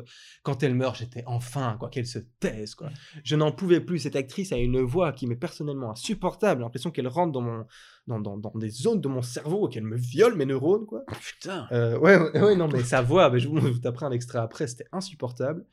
Quand 0.43 0.63
elle 0.63 0.73
meurt, 0.73 0.97
j'étais 0.97 1.23
enfin, 1.27 1.75
quoi, 1.79 1.89
qu'elle 1.89 2.07
se 2.07 2.19
taise, 2.39 2.73
quoi. 2.75 2.89
Je 3.23 3.35
n'en 3.35 3.51
pouvais 3.51 3.79
plus. 3.79 3.99
Cette 3.99 4.15
actrice 4.15 4.51
a 4.51 4.57
une 4.57 4.81
voix 4.81 5.11
qui 5.11 5.27
m'est 5.27 5.35
personnellement 5.35 5.91
insupportable. 5.91 6.61
J'ai 6.61 6.65
l'impression 6.65 6.91
qu'elle 6.91 7.07
rentre 7.07 7.31
dans 7.31 7.41
mon. 7.41 7.65
Dans, 8.07 8.19
dans, 8.19 8.37
dans, 8.37 8.51
des 8.55 8.71
zones 8.71 9.01
de 9.01 9.07
mon 9.07 9.21
cerveau 9.21 9.67
et 9.67 9.71
qu'elle 9.71 9.83
me 9.83 9.95
viole 9.95 10.33
mes 10.33 10.47
neurones, 10.47 10.87
quoi. 10.87 11.03
Oh, 11.07 11.15
putain. 11.21 11.67
Ouais, 11.69 12.17
ouais, 12.17 12.41
ouais, 12.41 12.55
non, 12.55 12.67
mais 12.67 12.83
sa 12.83 13.03
voix, 13.03 13.31
je 13.37 13.47
vous, 13.47 13.59
vous 13.59 13.77
taperai 13.77 14.07
un 14.07 14.11
extrait 14.11 14.39
après, 14.39 14.65
c'était 14.65 14.87
insupportable. 14.91 15.63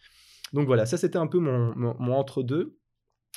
Donc 0.52 0.66
voilà, 0.66 0.84
ça 0.84 0.98
c'était 0.98 1.16
un 1.16 1.26
peu 1.26 1.38
mon, 1.38 1.74
mon, 1.74 1.96
mon 1.98 2.12
entre-deux. 2.14 2.76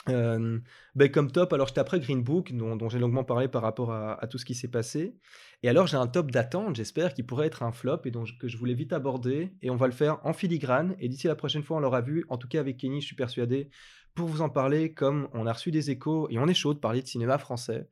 Euh, 0.08 0.60
ben 0.96 1.12
comme 1.12 1.30
top, 1.30 1.52
alors 1.52 1.68
j'étais 1.68 1.82
après 1.82 2.00
Green 2.00 2.24
Book, 2.24 2.54
dont, 2.54 2.90
j'ai 2.90 3.00
longuement 3.00 3.26
parlé 3.26 3.48
par 3.50 3.62
rapport 3.62 3.92
à, 3.92 4.14
à 4.24 4.28
tout 4.28 4.38
ce 4.38 4.46
qui 4.46 4.56
s'est 4.56 4.70
passé. 4.70 5.18
Et 5.62 5.70
alors 5.70 5.88
j'ai 5.88 5.98
un 5.98 6.08
top 6.08 6.32
d'attente, 6.32 6.76
j'espère, 6.76 7.14
qui 7.14 7.22
pourrait 7.22 7.48
être 7.48 7.64
un 7.64 7.72
flop 7.72 8.02
et 8.06 8.12
donc 8.12 8.30
que 8.40 8.48
je 8.48 8.58
voulais 8.58 8.74
vite 8.74 8.94
aborder. 8.94 9.54
Et 9.62 9.70
on 9.70 9.76
va 9.76 9.88
le 9.88 9.94
faire 9.94 10.20
en 10.26 10.34
filigrane. 10.34 10.96
Et 11.00 11.10
d'ici 11.10 11.28
la 11.28 11.36
prochaine 11.36 11.64
fois, 11.64 11.78
on 11.78 11.80
l'aura 11.82 12.02
vu, 12.02 12.26
en 12.30 12.38
tout 12.38 12.48
cas 12.48 12.62
avec 12.62 12.78
Kenny, 12.78 13.02
je 13.02 13.08
suis 13.08 13.16
persuadé, 13.16 13.70
pour 14.16 14.28
vous 14.28 14.42
en 14.42 14.50
parler, 14.50 14.94
comme 14.94 15.28
on 15.34 15.46
a 15.46 15.54
reçu 15.54 15.72
des 15.72 15.92
échos 15.92 16.28
et 16.30 16.40
on 16.40 16.48
est 16.48 16.54
chaud 16.54 16.74
de 16.74 16.80
parler 16.80 17.02
de 17.02 17.08
cinéma 17.08 17.38
français. 17.38 17.88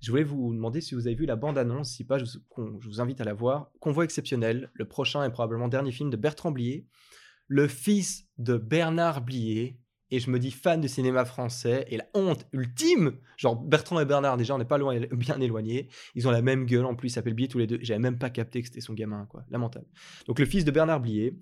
Je 0.00 0.10
voulais 0.10 0.24
vous 0.24 0.52
demander 0.52 0.80
si 0.80 0.94
vous 0.94 1.06
avez 1.06 1.14
vu 1.14 1.26
la 1.26 1.36
bande-annonce, 1.36 1.90
si 1.90 2.04
pas, 2.04 2.18
je 2.18 2.24
vous, 2.24 2.80
je 2.80 2.88
vous 2.88 3.00
invite 3.00 3.20
à 3.20 3.24
la 3.24 3.34
voir. 3.34 3.70
Convoi 3.78 4.04
exceptionnel, 4.04 4.70
le 4.74 4.84
prochain 4.84 5.24
et 5.24 5.30
probablement 5.30 5.68
dernier 5.68 5.92
film 5.92 6.10
de 6.10 6.16
Bertrand 6.16 6.50
Blier, 6.50 6.86
le 7.46 7.68
fils 7.68 8.26
de 8.38 8.56
Bernard 8.56 9.22
Blier, 9.22 9.78
et 10.12 10.20
je 10.20 10.30
me 10.30 10.38
dis 10.38 10.50
fan 10.50 10.80
de 10.80 10.86
cinéma 10.86 11.24
français 11.24 11.86
et 11.88 11.96
la 11.96 12.04
honte 12.14 12.46
ultime 12.52 13.16
genre 13.38 13.56
Bertrand 13.56 13.98
et 13.98 14.04
Bernard 14.04 14.36
déjà 14.36 14.54
on 14.54 14.58
n'est 14.58 14.64
pas 14.64 14.78
loin 14.78 15.00
bien 15.12 15.40
éloignés. 15.40 15.88
Ils 16.14 16.28
ont 16.28 16.30
la 16.30 16.42
même 16.42 16.66
gueule 16.66 16.84
en 16.84 16.94
plus 16.94 17.08
ils 17.08 17.12
s'appellent 17.12 17.34
Blier 17.34 17.48
tous 17.48 17.58
les 17.58 17.66
deux. 17.66 17.78
J'avais 17.80 17.98
même 17.98 18.18
pas 18.18 18.30
capté 18.30 18.60
que 18.60 18.68
c'était 18.68 18.82
son 18.82 18.92
gamin 18.92 19.26
quoi. 19.28 19.42
Lamentable. 19.50 19.86
Donc 20.26 20.38
le 20.38 20.44
fils 20.44 20.64
de 20.64 20.70
Bernard 20.70 21.00
Blier 21.00 21.34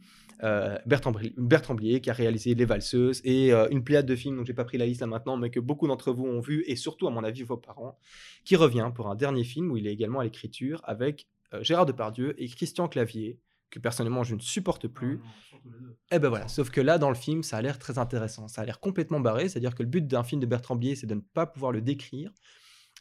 euh, 0.45 0.79
Bertrand, 0.87 1.13
Bertrand, 1.37 1.75
Blier 1.75 2.01
qui 2.01 2.09
a 2.09 2.13
réalisé 2.13 2.55
Les 2.55 2.65
Valseuses 2.65 3.21
et 3.25 3.53
euh, 3.53 3.69
une 3.71 3.83
pléiade 3.83 4.07
de 4.07 4.17
films 4.17 4.37
dont 4.37 4.45
j'ai 4.45 4.55
pas 4.55 4.65
pris 4.65 4.79
la 4.79 4.87
liste 4.87 5.01
là 5.01 5.09
maintenant 5.09 5.37
mais 5.37 5.51
que 5.51 5.61
beaucoup 5.61 5.89
d'entre 5.89 6.13
vous 6.13 6.25
ont 6.25 6.41
vu 6.41 6.65
et 6.67 6.77
surtout 6.77 7.09
à 7.09 7.11
mon 7.11 7.25
avis 7.25 7.43
vos 7.43 7.57
parents 7.57 7.99
qui 8.45 8.55
revient 8.55 8.91
pour 8.95 9.09
un 9.09 9.17
dernier 9.17 9.45
film 9.45 9.71
où 9.73 9.77
il 9.77 9.87
est 9.89 9.93
également 9.93 10.21
à 10.21 10.25
l'écriture 10.25 10.81
avec 10.85 11.27
euh, 11.55 11.63
Gérard 11.65 11.87
Depardieu 11.87 12.41
et 12.41 12.49
Christian 12.49 12.87
Clavier 12.87 13.41
que 13.71 13.79
personnellement 13.79 14.25
je 14.25 14.35
ne 14.35 14.41
supporte 14.41 14.89
plus. 14.89 15.21
et 15.55 16.17
eh 16.17 16.19
ben 16.19 16.29
voilà, 16.29 16.49
sauf 16.49 16.71
que 16.71 16.81
là 16.81 16.99
dans 16.99 17.09
le 17.09 17.15
film, 17.15 17.43
ça 17.43 17.57
a 17.59 17.63
l'air 17.63 17.79
très 17.79 17.99
intéressant, 17.99 18.49
ça 18.49 18.63
a 18.63 18.65
l'air 18.65 18.81
complètement 18.81 19.21
barré, 19.21 19.49
c'est-à-dire 19.49 19.75
que 19.75 19.83
le 19.83 19.89
but 19.89 20.07
d'un 20.07 20.25
film 20.25 20.41
de 20.41 20.47
Bertrand 20.47 20.77
Blier, 20.77 20.97
c'est 20.97 21.07
de 21.07 21.15
ne 21.15 21.21
pas 21.21 21.47
pouvoir 21.47 21.73
le 21.73 21.81
décrire. 21.81 22.33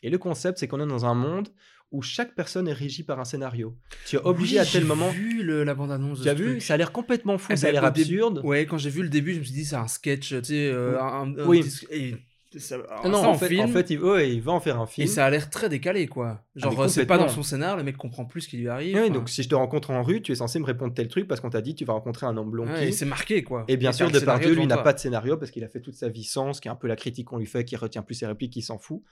Et 0.03 0.09
le 0.09 0.17
concept, 0.17 0.59
c'est 0.59 0.67
qu'on 0.67 0.79
est 0.79 0.87
dans 0.87 1.05
un 1.05 1.13
monde 1.15 1.49
où 1.91 2.01
chaque 2.03 2.35
personne 2.35 2.67
est 2.67 2.73
régie 2.73 3.03
par 3.03 3.19
un 3.19 3.25
scénario. 3.25 3.75
Tu 4.05 4.15
es 4.15 4.19
obligé 4.19 4.59
à 4.59 4.65
tel 4.65 4.85
moment. 4.85 5.11
J'ai 5.11 5.17
vu 5.17 5.43
le- 5.43 5.63
la 5.63 5.73
bande-annonce. 5.73 6.19
de 6.19 6.23
Tu 6.23 6.29
as 6.29 6.33
vu 6.35 6.45
truc. 6.51 6.61
Ça 6.61 6.75
a 6.75 6.77
l'air 6.77 6.91
complètement 6.91 7.37
fou, 7.39 7.51
Eh 7.51 7.57
ça 7.57 7.65
a 7.65 7.69
ben, 7.69 7.73
l'air 7.73 7.83
absurde. 7.85 8.41
Ouais, 8.45 8.65
quand 8.67 8.77
j'ai 8.77 8.91
vu 8.91 9.01
le 9.01 9.09
début, 9.09 9.33
je 9.33 9.39
me 9.39 9.43
suis 9.43 9.53
dit, 9.53 9.65
c'est 9.65 9.75
un 9.75 9.87
sketch, 9.87 10.29
tu 10.29 10.43
sais, 10.45 10.69
euh, 10.71 11.01
un, 11.01 11.35
un- 11.35 11.47
Oui. 11.47 11.65
et 11.89 12.15
ça, 12.57 12.77
Ah 12.89 13.01
ça 13.03 13.09
non, 13.09 13.19
en 13.19 13.29
en 13.31 13.33
fait, 13.35 13.47
film, 13.47 13.65
en 13.65 13.67
fait, 13.67 13.89
il, 13.89 13.99
ouais, 14.01 14.33
il 14.33 14.41
va 14.41 14.53
en 14.53 14.59
faire 14.59 14.79
un 14.79 14.85
et 14.85 14.87
film. 14.87 15.07
ça 15.07 15.25
a 15.25 15.29
l'air 15.29 15.49
très 15.49 15.69
décalé, 15.69 16.07
quoi. 16.07 16.43
Genre, 16.55 16.73
mais 16.73 16.85
euh, 16.85 16.87
c'est 16.87 17.05
pas 17.05 17.17
dans 17.17 17.29
son 17.29 17.43
scénar, 17.43 17.77
le 17.77 17.83
mec 17.83 17.97
comprend 17.97 18.25
plus 18.25 18.41
ce 18.41 18.49
qui 18.49 18.57
lui 18.57 18.67
arrive. 18.69 18.95
Ouais, 18.95 19.03
enfin, 19.03 19.13
donc 19.13 19.29
si 19.29 19.43
je 19.43 19.49
te 19.49 19.55
rencontre 19.55 19.91
en 19.91 20.01
rue, 20.01 20.21
tu 20.21 20.31
es 20.31 20.35
censé 20.35 20.57
me 20.59 20.65
répondre 20.65 20.93
tel 20.93 21.07
truc 21.07 21.27
parce 21.27 21.41
qu'on 21.41 21.49
t'a 21.49 21.61
dit 21.61 21.75
tu 21.75 21.85
vas 21.85 21.93
rencontrer 21.93 22.25
un 22.25 22.35
homme 22.37 22.49
blond 22.49 22.67
ouais, 22.67 22.87
et 22.89 22.91
c'est 22.91 23.05
marqué, 23.05 23.43
quoi. 23.43 23.65
Et 23.67 23.77
bien 23.77 23.91
t'as 23.91 23.97
sûr, 23.97 24.11
Depardieu, 24.11 24.53
lui, 24.53 24.65
n'a 24.65 24.77
pas 24.77 24.93
de 24.93 24.99
scénario 24.99 25.37
parce 25.37 25.51
qu'il 25.51 25.63
a 25.63 25.67
fait 25.67 25.81
toute 25.81 25.95
sa 25.95 26.09
vie 26.09 26.23
sans, 26.23 26.53
ce 26.53 26.61
qui 26.61 26.67
est 26.67 26.71
un 26.71 26.75
peu 26.75 26.87
la 26.87 26.95
critique 26.95 27.27
qu'on 27.27 27.37
lui 27.37 27.45
fait, 27.45 27.65
qui 27.65 27.75
retient 27.75 28.01
plus 28.01 28.15
ses 28.15 28.25
répliques, 28.25 28.53
qui 28.53 28.61
s'en 28.61 28.79
fout. 28.79 29.03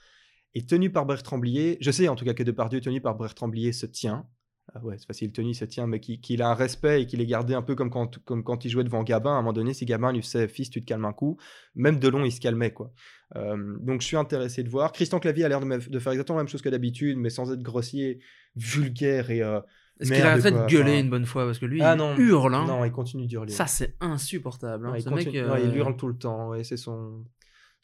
Et 0.55 0.65
tenu 0.65 0.91
par 0.91 1.05
Bertrand 1.05 1.37
Blier, 1.37 1.77
je 1.81 1.91
sais 1.91 2.07
en 2.07 2.15
tout 2.15 2.25
cas 2.25 2.33
que 2.33 2.43
Depardieu, 2.43 2.81
tenu 2.81 3.01
par 3.01 3.15
Bertrand 3.15 3.47
Blier, 3.47 3.73
se 3.73 3.85
tient. 3.85 4.25
Ah 4.73 4.83
ouais, 4.83 4.95
c'est 4.97 5.07
facile, 5.07 5.31
il 5.37 5.55
se 5.55 5.63
tient, 5.65 5.87
mais 5.87 5.99
qui- 6.01 6.19
qu'il 6.19 6.41
a 6.41 6.49
un 6.49 6.53
respect 6.53 7.01
et 7.01 7.05
qu'il 7.05 7.21
est 7.21 7.25
gardé 7.25 7.53
un 7.53 7.61
peu 7.61 7.73
comme 7.73 7.89
quand, 7.89 8.17
comme 8.25 8.43
quand 8.43 8.65
il 8.65 8.69
jouait 8.69 8.83
devant 8.83 9.01
Gabin. 9.03 9.31
À 9.31 9.33
un 9.35 9.41
moment 9.41 9.53
donné, 9.53 9.73
si 9.73 9.85
Gabin 9.85 10.11
lui 10.11 10.21
faisait 10.21 10.47
Fils, 10.49 10.69
tu 10.69 10.81
te 10.81 10.85
calmes 10.85 11.05
un 11.05 11.13
coup, 11.13 11.37
même 11.73 11.99
Delon, 11.99 12.25
il 12.25 12.31
se 12.31 12.41
calmait, 12.41 12.73
quoi. 12.73 12.91
Euh, 13.37 13.77
donc 13.79 14.01
je 14.01 14.07
suis 14.07 14.17
intéressé 14.17 14.63
de 14.63 14.69
voir. 14.69 14.91
Christian 14.91 15.19
Clavier 15.19 15.45
a 15.45 15.49
l'air 15.49 15.61
de, 15.61 15.99
faire 15.99 16.11
exactement 16.11 16.37
la 16.37 16.43
même 16.43 16.49
chose 16.49 16.61
que 16.61 16.69
d'habitude, 16.69 17.17
mais 17.17 17.29
sans 17.29 17.51
être 17.51 17.61
grossier, 17.63 18.19
vulgaire 18.55 19.29
et. 19.31 19.41
euh, 19.41 19.61
Est-ce 19.99 20.11
qu'il 20.11 20.21
arrêterait 20.21 20.51
quoi, 20.51 20.65
de 20.65 20.69
gueuler 20.69 20.91
enfin. 20.91 20.99
une 20.99 21.09
bonne 21.09 21.25
fois? 21.25 21.45
Parce 21.45 21.59
que 21.59 21.65
lui, 21.65 21.81
Ah 21.81 21.93
il 21.95 21.97
non, 21.97 22.15
hurle, 22.17 22.53
hein. 22.53 22.65
Non, 22.67 22.83
il 22.85 22.91
continue 22.91 23.25
d'hurler. 23.25 23.51
Ça, 23.53 23.67
c'est 23.67 23.95
insupportable. 24.01 24.85
hein. 24.87 24.91
Ouais, 24.91 24.99
il, 24.99 25.03
Ce 25.03 25.09
continue- 25.09 25.41
mec, 25.41 25.51
ouais, 25.51 25.63
il 25.63 25.69
euh, 25.71 25.75
hurle 25.75 25.95
tout 25.97 26.07
le 26.07 26.17
temps, 26.17 26.49
ouais, 26.49 26.63
c'est 26.63 26.77
son, 26.77 27.23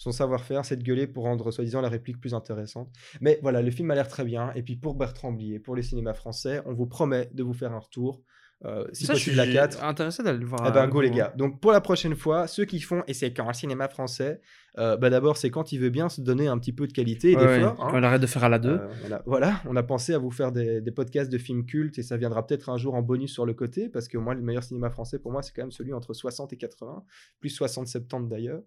son 0.04 0.12
savoir-faire, 0.12 0.66
c'est 0.66 0.76
de 0.78 0.84
gueuler 0.84 1.08
pour 1.08 1.24
rendre 1.24 1.50
soi-disant 1.52 1.82
la 1.82 1.90
réplique 1.90 2.20
plus 2.20 2.34
intéressante. 2.34 2.90
Mais 3.22 3.40
voilà, 3.42 3.62
le 3.62 3.72
film 3.72 3.90
a 3.92 3.96
l'air 3.96 4.08
très 4.08 4.24
bien. 4.26 4.52
Et 4.56 4.62
puis 4.62 4.76
pour 4.76 4.96
Bertrand 4.96 5.32
Blier, 5.32 5.60
pour 5.60 5.76
les 5.76 5.82
cinémas 5.84 6.14
français, 6.14 6.62
on 6.66 6.74
vous 6.74 6.86
promet 6.88 7.30
de 7.34 7.42
vous 7.44 7.54
faire 7.54 7.72
un 7.74 7.80
retour. 7.80 8.22
euh, 8.66 8.86
si 8.94 9.06
ça, 9.06 9.14
je 9.14 9.20
suis 9.20 9.36
la 9.36 9.46
4. 9.46 9.84
intéressé 9.84 10.24
d'aller 10.24 10.40
le 10.40 10.46
voir. 10.46 10.62
Eh 10.68 10.72
ben, 10.72 10.82
avec 10.82 10.92
go 10.92 11.02
les 11.02 11.10
gars. 11.12 11.34
Donc 11.36 11.60
pour 11.60 11.72
la 11.74 11.82
prochaine 11.82 12.16
fois, 12.16 12.48
ceux 12.48 12.64
qui 12.66 12.80
font, 12.80 13.04
et 13.08 13.14
c'est 13.14 13.34
quand 13.34 13.50
un 13.50 13.54
cinéma 13.54 13.90
français, 13.90 14.40
euh, 14.78 14.96
bah 14.96 15.10
d'abord 15.10 15.36
c'est 15.38 15.50
quand 15.50 15.72
il 15.74 15.80
veut 15.80 15.90
bien 15.90 16.08
se 16.08 16.22
donner 16.22 16.48
un 16.48 16.58
petit 16.58 16.72
peu 16.72 16.88
de 16.88 16.94
qualité 16.94 17.32
et 17.32 17.36
Ouais, 17.36 17.44
ouais, 17.46 17.60
d'effort. 17.60 17.84
hein. 17.86 17.94
Il 17.98 18.04
arrête 18.06 18.22
de 18.22 18.26
faire 18.28 18.44
à 18.46 18.50
la 18.50 18.60
2. 18.60 18.70
Euh, 18.70 18.88
on 19.04 19.30
voilà, 19.30 19.62
on 19.66 19.76
a 19.76 19.84
pensé 19.84 20.14
à 20.14 20.18
vous 20.18 20.32
faire 20.32 20.52
des, 20.54 20.80
des 20.82 20.92
podcasts 20.92 21.30
de 21.32 21.38
films 21.38 21.66
cultes 21.66 21.98
et 22.00 22.04
ça 22.04 22.16
viendra 22.16 22.46
peut-être 22.48 22.70
un 22.70 22.78
jour 22.78 22.96
en 22.96 23.02
bonus 23.02 23.34
sur 23.34 23.46
le 23.46 23.54
côté 23.54 23.90
parce 23.90 24.08
que 24.08 24.18
moi, 24.18 24.34
le 24.34 24.42
meilleur 24.42 24.64
cinéma 24.64 24.90
français 24.90 25.20
pour 25.20 25.32
moi, 25.34 25.42
c'est 25.44 25.52
quand 25.54 25.64
même 25.64 25.72
celui 25.72 25.92
entre 25.94 26.14
60 26.14 26.54
et 26.54 26.58
80, 26.58 27.04
plus 27.42 27.60
60-70 27.60 28.28
d'ailleurs. 28.30 28.62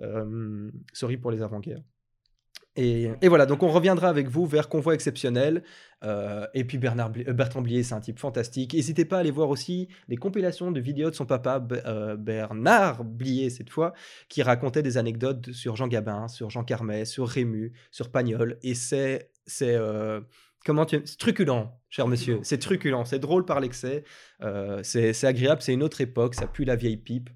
Euh, 0.00 0.70
sorry 0.92 1.16
pour 1.16 1.30
les 1.30 1.42
avant-guerres. 1.42 1.82
Et, 2.74 3.10
et 3.20 3.28
voilà, 3.28 3.44
donc 3.44 3.62
on 3.62 3.68
reviendra 3.68 4.08
avec 4.08 4.28
vous 4.28 4.46
vers 4.46 4.70
Convoi 4.70 4.94
exceptionnel. 4.94 5.62
Euh, 6.04 6.46
et 6.54 6.64
puis 6.64 6.78
Bernard 6.78 7.12
euh, 7.28 7.34
Bertrand 7.34 7.60
Blier, 7.60 7.82
c'est 7.82 7.94
un 7.94 8.00
type 8.00 8.18
fantastique. 8.18 8.72
N'hésitez 8.72 9.04
pas 9.04 9.18
à 9.18 9.20
aller 9.20 9.30
voir 9.30 9.50
aussi 9.50 9.88
les 10.08 10.16
compilations 10.16 10.72
de 10.72 10.80
vidéos 10.80 11.10
de 11.10 11.14
son 11.14 11.26
papa, 11.26 11.58
Be- 11.60 12.16
Bernard 12.16 13.04
Blier 13.04 13.50
cette 13.50 13.68
fois, 13.68 13.92
qui 14.30 14.42
racontait 14.42 14.82
des 14.82 14.96
anecdotes 14.96 15.52
sur 15.52 15.76
Jean 15.76 15.86
Gabin, 15.86 16.28
sur 16.28 16.48
Jean 16.48 16.64
Carmet, 16.64 17.04
sur 17.04 17.28
Rému, 17.28 17.74
sur 17.90 18.10
Pagnol. 18.10 18.58
Et 18.62 18.74
c'est 18.74 19.28
euh, 19.60 20.22
Comment 20.64 20.86
tu... 20.86 21.02
C'est 21.04 21.18
truculent, 21.18 21.68
cher 21.88 22.06
monsieur. 22.06 22.40
C'est 22.42 22.58
truculent, 22.58 23.04
c'est 23.04 23.18
drôle 23.18 23.44
par 23.44 23.60
l'excès. 23.60 24.04
euh, 24.42 24.82
c'est 24.82 25.24
agréable, 25.24 25.62
c'est 25.62 25.74
une 25.74 25.82
autre 25.82 26.00
époque, 26.00 26.34
ça 26.34 26.46
pue 26.46 26.64
la 26.64 26.76
vieille 26.76 26.96
pipe. 26.96 27.30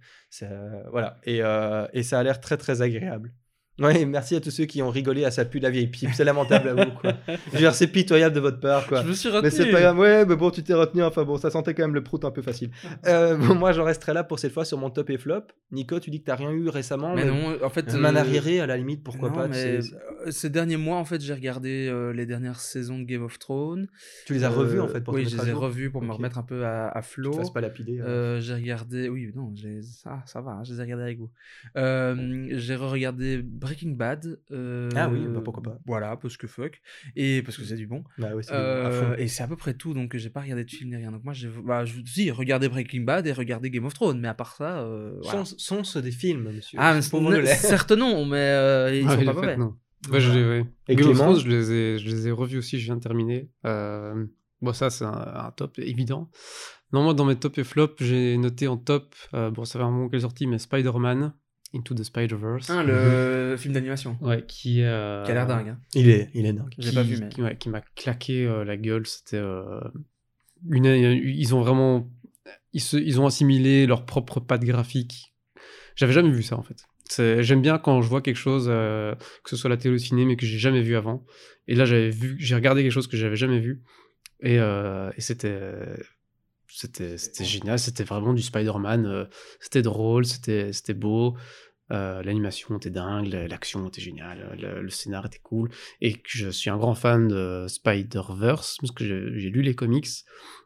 voilà. 0.91 1.19
Et, 1.25 1.43
euh, 1.43 1.87
et 1.93 2.03
ça 2.03 2.19
a 2.19 2.23
l'air 2.23 2.41
très 2.41 2.57
très 2.57 2.83
agréable. 2.83 3.33
Ouais, 3.79 4.07
merci 4.07 4.35
à 4.37 4.41
tous 4.41 4.51
ceux 4.51 4.65
qui 4.65 4.81
ont 4.81 4.89
rigolé 4.89 5.25
à 5.27 5.31
ça 5.31 5.45
pue 5.45 5.59
la 5.59 5.69
vieille 5.69 5.89
pipe. 5.89 6.09
C'est 6.15 6.25
lamentable 6.25 6.69
à 6.71 6.75
vous, 6.85 6.91
quoi. 6.93 7.13
Je 7.29 7.53
veux 7.53 7.59
dire, 7.59 7.75
c'est 7.75 7.89
pitoyable 7.89 8.35
de 8.35 8.41
votre 8.41 8.59
part, 8.59 8.87
quoi. 8.87 9.03
Je 9.03 9.09
me 9.09 9.13
suis 9.13 9.29
Mais 9.29 9.37
retenu. 9.37 9.51
c'est 9.51 9.71
pas 9.71 9.81
grave, 9.81 9.99
ouais, 9.99 10.25
mais 10.25 10.35
bon, 10.35 10.51
tu 10.51 10.63
t'es 10.63 10.73
retenu, 10.73 11.03
enfin 11.03 11.25
bon, 11.25 11.37
ça 11.37 11.51
sentait 11.51 11.75
quand 11.75 11.83
même 11.83 11.95
le 11.95 12.03
prout 12.03 12.25
un 12.25 12.31
peu 12.31 12.43
facile. 12.43 12.71
Euh, 13.07 13.37
bon, 13.37 13.55
moi, 13.55 13.73
j'en 13.73 13.85
resterai 13.85 14.15
là 14.15 14.25
pour 14.25 14.39
cette 14.39 14.53
fois 14.53 14.65
sur 14.65 14.79
mon 14.79 14.89
top 14.91 15.11
et 15.11 15.19
flop. 15.19 15.43
Nico, 15.71 16.01
tu 16.01 16.11
dis 16.11 16.21
que 16.21 16.27
t'as 16.27 16.35
rien 16.37 16.51
eu 16.51 16.69
récemment 16.69 17.15
Mais 17.15 17.25
non, 17.27 17.57
en 17.63 17.69
fait. 17.69 17.93
Un 17.95 17.99
main 17.99 18.15
euh, 18.17 18.21
arriéré, 18.21 18.61
à 18.61 18.67
la 18.67 18.77
limite, 18.77 19.05
pourquoi 19.05 19.29
non, 19.29 19.35
pas 19.35 19.45
tu 19.45 19.51
mais 19.51 19.79
euh, 20.27 20.31
ces 20.31 20.49
derniers 20.51 20.77
mois, 20.77 20.97
en 20.97 21.05
fait, 21.05 21.21
j'ai 21.21 21.35
regardé 21.35 21.89
euh, 21.89 22.13
les 22.13 22.25
dernières 22.27 22.59
saisons 22.61 22.99
de 22.99 23.05
Game 23.05 23.23
of 23.23 23.39
Thrones. 23.39 23.87
Tu 24.27 24.33
les 24.33 24.45
as 24.45 24.49
revus, 24.49 24.81
en 24.81 24.89
fait, 24.89 25.01
pour 25.03 25.15
Oui, 25.15 25.25
te 25.25 25.29
je 25.31 25.37
les 25.37 25.51
ai 25.51 25.89
pour 25.91 26.03
me 26.03 26.13
remettre 26.13 26.39
un 26.39 26.43
peu 26.43 26.65
à, 26.65 26.89
à 26.89 27.03
Tu 27.03 27.09
flot. 27.09 27.31
te 27.33 27.37
fasses 27.37 27.53
pas 27.53 27.61
lapider. 27.61 28.01
hein. 28.01 28.05
Euh, 28.07 28.41
j'ai 28.41 28.55
regardé, 28.55 29.09
oui, 29.09 29.31
non, 29.35 29.53
j'ai- 29.55 29.83
ça, 29.83 30.23
ça 30.27 30.41
va, 30.41 30.53
hein, 30.53 30.65
je 30.65 30.73
les 30.73 30.79
ai 30.81 30.83
regardés 30.83 31.05
avec 31.05 31.19
vous. 31.19 31.31
Euh, 31.77 32.47
j'ai 32.53 32.75
regardé 32.77 33.43
Breaking 33.67 33.91
Bad. 33.93 34.39
euh, 34.51 34.89
Ah 34.97 35.09
oui, 35.11 35.27
bah 35.29 35.41
pourquoi 35.45 35.63
pas. 35.63 35.79
Voilà, 35.87 36.17
parce 36.17 36.37
que 36.37 36.47
fuck. 36.47 36.81
Et 37.17 37.43
parce 37.43 37.57
que 37.57 37.65
c'est 37.65 37.77
du 37.77 37.87
bon. 37.87 38.05
Bah 38.19 38.29
du 38.29 38.35
bon. 38.35 38.41
Euh, 38.53 39.17
et 39.17 39.29
c'est 39.29 39.43
à 39.43 39.49
peu 39.49 39.57
près 39.57 39.75
tout, 39.75 39.93
donc 39.95 40.17
j'ai 40.17 40.31
pas 40.31 40.41
regardé 40.41 40.65
de 40.65 40.71
film 40.71 40.91
ni 40.91 40.97
rien. 40.97 41.13
Donc 41.13 41.25
moi, 41.25 41.33
j'ai, 41.33 41.49
bah, 41.65 41.85
je 41.85 41.95
si, 42.07 42.31
regardé 42.31 42.69
Breaking 42.69 43.03
Bad 43.03 43.27
et 43.27 43.33
regardé 43.33 43.71
Game 43.71 43.85
of 43.85 43.95
Thrones, 43.95 44.21
mais 44.21 44.29
à 44.29 44.35
part 44.35 44.55
ça, 44.57 44.79
euh, 44.81 45.19
voilà. 45.23 45.45
Sont, 45.45 45.57
sont 45.59 45.85
ce 45.85 45.99
des 45.99 46.11
films, 46.13 46.51
monsieur 46.53 46.79
Ah, 46.81 46.95
mais 46.95 47.03
certes 47.47 47.93
non, 47.93 48.25
mais 48.25 48.37
euh, 48.39 48.95
ils 48.95 49.07
Ah, 49.09 49.17
sont 49.17 49.25
pas 49.25 49.33
mauvais. 49.35 49.57
Ouais, 50.11 50.21
je, 50.21 50.31
les- 50.31 50.45
ouais. 50.47 50.67
Et 50.89 50.95
Game 50.97 51.09
of 51.11 51.17
Thrones, 51.19 51.41
je 51.41 51.49
les 51.49 51.73
ai, 51.73 51.99
je 51.99 52.09
les 52.09 52.29
ai 52.29 52.31
revus 52.31 52.59
aussi, 52.59 52.79
je 52.79 52.85
viens 52.85 52.97
de 52.97 53.01
terminer. 53.01 53.51
Euh, 53.65 54.25
bon, 54.63 54.73
ça, 54.73 54.91
c'est 54.91 55.05
un, 55.05 55.11
un 55.13 55.51
top 55.51 55.79
évident. 55.79 56.31
Non, 56.93 57.03
moi, 57.03 57.15
dans 57.15 57.25
mes 57.25 57.35
top 57.35 57.59
et 57.59 57.65
flop, 57.65 57.95
j'ai 57.99 58.37
noté 58.37 58.69
en 58.69 58.77
top, 58.77 59.17
euh, 59.35 59.51
bon, 59.51 59.65
ça 59.65 59.79
fait 59.81 59.85
un 59.85 59.91
moment 59.91 60.09
qu'elle 60.09 60.19
est 60.19 60.23
sortie, 60.23 60.47
mais 60.47 60.59
Spider-Man, 60.59 61.33
Into 61.75 61.95
the 61.95 62.03
Spider-Verse. 62.05 62.71
Hein, 62.71 62.83
le 62.85 63.57
film 63.59 63.75
d'animation, 63.75 64.17
Ouais, 64.21 64.45
qui, 64.47 64.83
euh, 64.83 65.25
qui 65.25 65.31
a 65.33 65.35
l'air 65.35 65.47
dingue. 65.47 65.69
hein. 65.71 65.79
Il 65.95 66.09
est, 66.09 66.31
il 66.35 66.47
est 66.47 66.53
dingue. 66.53 66.73
J'ai 66.79 66.93
pas 66.93 67.03
vu, 67.03 67.17
mais. 67.21 67.29
qui, 67.29 67.43
ouais, 67.43 67.57
qui 67.57 67.69
m'a 67.69 67.81
claqué 67.97 68.47
euh, 68.47 68.65
la 68.65 68.77
gueule. 68.77 69.07
C'était 69.07 69.37
euh, 69.37 69.81
une, 70.71 70.85
ils 70.87 71.55
ont 71.55 71.61
vraiment, 71.61 72.09
ils, 72.73 72.81
se- 72.81 72.97
ils 72.97 73.21
ont 73.21 73.27
assimilé 73.27 73.87
leur 73.87 74.07
propre 74.07 74.41
patte 74.41 74.65
graphique. 74.65 75.35
J'avais 75.97 76.13
jamais 76.13 76.31
vu 76.31 76.43
ça 76.43 76.57
en 76.57 76.63
fait. 76.63 76.77
J'aime 77.43 77.63
bien 77.63 77.79
quand 77.79 78.03
je 78.03 78.09
vois 78.09 78.21
quelque 78.21 78.37
chose, 78.37 78.67
euh, 78.69 79.15
que 79.45 79.51
ce 79.51 79.57
soit 79.57 79.71
la 79.71 79.77
télé 79.77 79.91
ou 79.91 79.93
le 79.93 79.99
ciné, 79.99 80.25
mais 80.25 80.37
que 80.37 80.45
j'ai 80.47 80.59
jamais 80.59 80.83
vu 80.83 80.97
avant. 80.97 81.25
Et 81.69 81.75
là, 81.75 81.85
j'avais 81.85 82.11
vu, 82.11 82.37
j'ai 82.39 82.55
regardé 82.55 82.83
quelque 82.83 82.93
chose 82.93 83.07
que 83.07 83.17
j'avais 83.17 83.37
jamais 83.37 83.61
vu, 83.61 83.83
et, 84.41 84.59
euh, 84.59 85.11
et 85.17 85.21
c'était, 85.21 85.73
c'était, 86.77 87.17
génial. 87.45 87.79
C'était 87.79 88.05
vraiment 88.05 88.33
du 88.35 88.43
Spider-Man. 88.43 89.07
euh, 89.07 89.25
c'était 89.61 89.83
drôle, 89.83 90.25
c'était, 90.27 90.73
c'était 90.73 90.95
beau. 90.95 91.37
euh, 91.93 92.21
l'animation 92.25 92.77
était 92.77 92.91
dingue, 92.91 93.29
la- 93.29 93.47
l'action 93.47 93.87
était 93.87 94.01
géniale, 94.01 94.59
le, 94.61 94.83
le 94.83 94.91
scénar 94.91 95.25
était 95.27 95.39
cool, 95.43 95.71
et 96.01 96.21
je 96.27 96.49
suis 96.51 96.69
un 96.69 96.77
grand 96.79 96.97
fan 96.97 97.29
de 97.29 97.67
Spider-Verse, 97.69 98.79
parce 98.81 98.91
que 98.93 99.05
j'ai 99.05 99.51
lu 99.51 99.63
les 99.63 99.75
comics. 99.77 100.09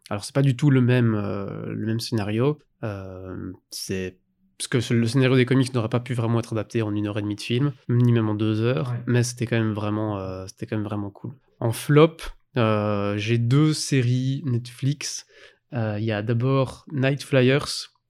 Alors, 0.09 0.25
c'est 0.25 0.35
pas 0.35 0.41
du 0.43 0.57
tout 0.57 0.71
le 0.71 0.81
même, 0.81 1.15
euh, 1.15 1.67
le 1.67 1.87
même 1.87 2.01
scénario. 2.01 2.59
euh, 2.85 3.53
c'est 3.71 4.19
parce 4.57 4.69
que 4.69 4.95
le 4.95 5.07
scénario 5.07 5.37
des 5.37 5.45
comics 5.47 5.73
n'aurait 5.75 5.89
pas 5.91 6.01
pu 6.01 6.15
vraiment 6.15 6.39
être 6.39 6.53
adapté 6.53 6.81
en 6.83 6.95
une 6.95 7.07
heure 7.07 7.19
et 7.19 7.23
demie 7.23 7.37
de 7.37 7.41
film, 7.43 7.73
ni 7.91 8.13
même 8.13 8.29
en 8.31 8.35
deux 8.35 8.61
heures, 8.63 8.91
Ouais. 8.91 9.03
mais 9.07 9.23
c'était 9.23 9.45
quand 9.47 9.59
même 9.59 9.73
vraiment, 9.75 10.19
euh, 10.19 10.47
c'était 10.47 10.65
quand 10.67 10.77
même 10.77 10.85
vraiment 10.87 11.11
cool. 11.11 11.33
En 11.61 11.73
flop, 11.73 12.17
euh, 12.57 13.17
j'ai 13.19 13.37
deux 13.39 13.73
séries 13.75 14.43
Netflix. 14.47 15.27
Euh, 15.75 15.97
Il 15.99 16.05
y 16.05 16.13
a 16.13 16.23
d'abord 16.23 16.85
Night 16.93 17.23
Flyers, 17.23 17.67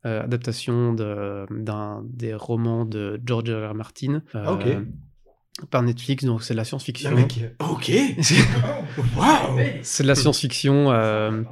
euh, 0.06 0.22
adaptation 0.22 0.94
de- 0.94 1.46
d'un 1.50 2.02
des 2.06 2.34
romans 2.34 2.84
de 2.84 3.20
George 3.24 3.50
R. 3.50 3.70
R. 3.70 3.74
Martin. 3.74 4.22
euh, 4.34 4.44
Ah, 4.46 4.52
ok. 4.52 4.66
Par 5.70 5.82
Netflix, 5.82 6.24
donc 6.24 6.42
c'est 6.42 6.54
de 6.54 6.56
la 6.56 6.64
science-fiction. 6.64 7.10
Le 7.10 7.16
mec, 7.16 7.38
euh, 7.42 7.64
ok 7.70 7.90
Waouh 9.16 9.60
C'est 9.82 10.02
de 10.04 10.08
la 10.08 10.14
science-fiction. 10.14 10.90
euh, 10.90 11.42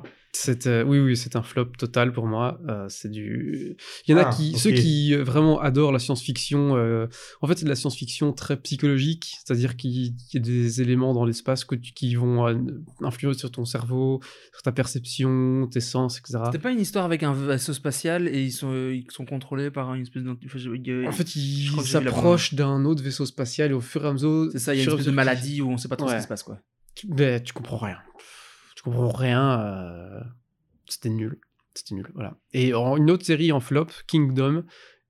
c'est, 0.41 0.67
euh, 0.69 0.85
oui, 0.85 1.01
oui, 1.01 1.17
c'est 1.17 1.35
un 1.35 1.43
flop 1.43 1.65
total 1.79 2.13
pour 2.13 2.27
moi. 2.27 2.61
euh, 2.69 2.87
c'est 2.89 3.11
du. 3.11 3.77
Il 4.07 4.13
y 4.13 4.15
en 4.15 4.19
a 4.19 4.29
Ah, 4.29 4.31
qui, 4.33 4.57
ceux 4.57 4.71
qui 4.71 5.13
euh, 5.15 5.25
vraiment 5.25 5.61
adorent 5.61 5.91
la 5.91 5.99
science-fiction. 5.99 6.77
euh, 6.77 7.07
en 7.41 7.47
fait, 7.49 7.59
c'est 7.59 7.65
de 7.65 7.69
la 7.71 7.75
science-fiction 7.75 8.33
très 8.33 8.57
psychologique, 8.61 9.33
c'est-à-dire 9.45 9.77
qu'il 9.77 9.91
y 9.93 10.37
a 10.37 10.39
des 10.41 10.81
éléments 10.81 11.13
dans 11.13 11.25
l'espace 11.25 11.65
que 11.65 11.75
tu- 11.75 11.93
qui 11.93 12.15
vont 12.15 12.47
euh, 12.47 12.55
influer 13.03 13.35
sur 13.35 13.51
ton 13.51 13.65
cerveau, 13.65 14.21
sur 14.53 14.63
ta 14.63 14.71
perception, 14.71 15.67
tes 15.71 15.81
sens, 15.81 16.19
etc. 16.19 16.39
C'était 16.47 16.59
pas 16.63 16.71
une 16.71 16.81
histoire 16.81 17.05
avec 17.05 17.23
un 17.25 17.33
vaisseau 17.33 17.73
spatial 17.73 18.29
et 18.29 18.43
ils 18.45 18.53
sont, 18.53 18.71
euh, 18.73 18.95
ils 18.95 19.11
sont 19.11 19.25
contrôlés 19.25 19.71
par 19.73 19.93
une 19.95 20.03
espèce 20.03 20.23
de. 20.23 20.31
enfin, 20.45 20.59
je- 20.59 21.07
En 21.07 21.13
fait, 21.13 21.29
je 21.29 21.39
il 21.39 21.71
crois 21.73 21.83
que 21.83 21.89
j'ai 21.89 21.99
vu 21.99 22.05
la 22.05 22.11
s'approche 22.13 22.55
d'un 22.55 22.85
autre 22.85 23.03
vaisseau 23.03 23.27
spatial 23.27 23.71
et 23.71 23.75
au 23.75 23.81
fur 23.81 24.05
et 24.05 24.09
à 24.09 24.13
mesure. 24.13 24.49
c'est 24.53 24.59
ça, 24.61 24.75
il 24.75 24.79
y 24.79 24.81
a 24.81 24.85
une 24.85 24.91
espèce 24.91 25.07
de 25.07 25.11
maladie 25.11 25.61
où 25.63 25.71
on 25.71 25.77
sait 25.79 25.89
pas 25.89 25.97
trop 25.97 26.09
ce 26.09 26.17
qui 26.17 26.23
se 26.23 26.29
passe, 26.29 26.43
quoi. 26.45 26.61
ben, 27.09 27.43
tu 27.43 27.53
comprends 27.53 27.79
rien. 27.79 27.99
Tu 28.79 28.85
comprends 28.85 29.09
rien. 29.09 29.61
euh, 29.61 30.21
C'était 30.87 31.09
nul. 31.09 31.41
C'était 31.75 31.97
nul. 31.97 32.09
Voilà. 32.15 32.37
Et 32.53 32.75
en, 32.75 32.97
une 32.97 33.11
autre 33.11 33.27
série 33.27 33.51
en 33.51 33.59
flop, 33.59 33.89
Kingdom, 34.07 34.63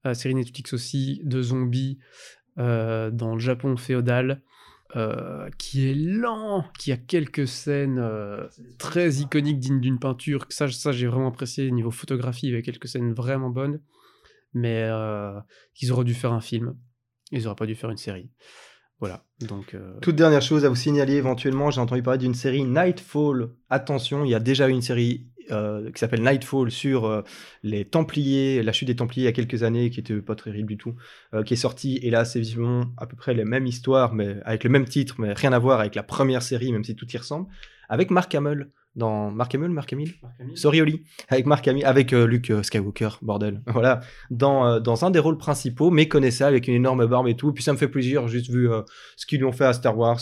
euh, 0.07 0.14
série 0.14 0.35
Netflix 0.35 0.73
aussi, 0.73 1.21
de 1.25 1.43
zombies 1.43 1.99
euh, 2.57 3.11
dans 3.11 3.35
le 3.35 3.39
Japon 3.39 3.77
féodal, 3.77 4.41
qui 5.59 5.87
est 5.87 5.95
lent, 5.95 6.64
qui 6.79 6.93
a 6.93 6.97
quelques 6.97 7.47
scènes 7.47 8.03
très 8.79 9.16
iconiques 9.16 9.59
dignes 9.59 9.81
d'une 9.81 9.99
peinture. 9.99 10.47
Ça, 10.49 10.66
ça 10.69 10.93
j'ai 10.93 11.07
vraiment 11.07 11.29
apprécié 11.29 11.71
niveau 11.71 11.91
photographie, 11.91 12.51
avec 12.51 12.64
quelques 12.64 12.89
scènes 12.89 13.12
vraiment 13.12 13.51
bonnes. 13.51 13.83
Mais 14.55 14.89
ils 15.79 15.93
auraient 15.93 16.07
dû 16.07 16.14
faire 16.14 16.33
un 16.33 16.41
film. 16.41 16.75
Ils 17.33 17.47
auraient 17.47 17.55
pas 17.55 17.66
dû 17.66 17.75
faire 17.75 17.91
une 17.91 17.99
série. 17.99 18.31
Voilà. 19.01 19.24
Donc, 19.40 19.74
euh, 19.74 19.99
Toute 20.01 20.16
dernière 20.16 20.42
chose 20.42 20.64
à 20.64 20.68
vous 20.68 20.76
signaler 20.76 21.14
éventuellement, 21.14 21.70
j'ai 21.70 21.80
entendu 21.80 22.03
parler 22.03 22.18
d'une 22.18 22.34
série 22.34 22.64
Nightfall. 22.64 23.51
Attention, 23.70 24.24
il 24.24 24.30
y 24.30 24.34
a 24.34 24.40
déjà 24.40 24.68
une 24.68 24.82
série 24.82 25.28
euh, 25.51 25.90
qui 25.90 25.99
s'appelle 25.99 26.22
Nightfall 26.22 26.70
sur 26.70 27.07
euh, 27.07 27.22
les 27.62 27.86
Templiers, 27.86 28.62
la 28.62 28.72
chute 28.72 28.88
des 28.88 28.96
Templiers 28.96 29.22
il 29.22 29.26
y 29.26 29.28
a 29.28 29.32
quelques 29.32 29.62
années, 29.62 29.88
qui 29.88 30.01
était 30.01 30.14
pas 30.20 30.34
terrible 30.34 30.68
du 30.68 30.76
tout, 30.76 30.94
euh, 31.32 31.42
qui 31.42 31.55
est 31.55 31.59
sortie. 31.59 31.99
Et 32.03 32.11
là, 32.11 32.24
c'est 32.24 32.40
visiblement 32.40 32.84
à 32.99 33.07
peu 33.07 33.16
près 33.16 33.32
la 33.34 33.44
même 33.44 33.66
histoire, 33.66 34.14
mais 34.14 34.36
avec 34.44 34.64
le 34.64 34.70
même 34.70 34.84
titre, 34.86 35.16
mais 35.18 35.32
rien 35.32 35.53
à 35.53 35.59
voir 35.59 35.80
avec 35.80 35.94
la 35.94 36.03
première 36.03 36.42
série, 36.42 36.70
même 36.72 36.84
si 36.84 36.94
tout 36.96 37.09
y 37.11 37.16
ressemble, 37.16 37.46
avec 37.88 38.11
Mark 38.11 38.34
Hamill 38.34 38.70
dans 38.99 39.30
Mark 39.30 39.55
Hamill, 39.55 39.70
Mark 39.70 39.90
Hamill, 39.92 40.12
Sorry 40.55 40.82
Oli, 40.82 41.05
avec 41.28 41.46
Mark 41.46 41.66
Hamill, 41.66 41.84
avec 41.84 42.12
euh, 42.12 42.26
Luke 42.26 42.51
euh, 42.51 42.62
Skywalker, 42.62 43.11
bordel, 43.22 43.62
voilà, 43.66 44.01
dans, 44.30 44.66
euh, 44.66 44.80
dans 44.80 45.05
un 45.05 45.11
des 45.11 45.20
rôles 45.20 45.38
principaux, 45.38 45.90
méconnaissable, 45.90 46.51
avec 46.51 46.68
une 46.68 46.74
énorme 46.74 47.07
barbe 47.07 47.28
et 47.28 47.36
tout. 47.36 47.53
Puis 47.53 47.62
ça 47.62 47.72
me 47.72 47.78
fait 47.78 47.88
plaisir, 47.88 48.28
juste 48.28 48.51
vu 48.51 48.70
euh, 48.70 48.82
ce 49.16 49.24
qu'ils 49.24 49.38
lui 49.38 49.46
ont 49.46 49.53
fait 49.53 49.64
à 49.64 49.72
Star 49.72 49.96
Wars. 49.96 50.20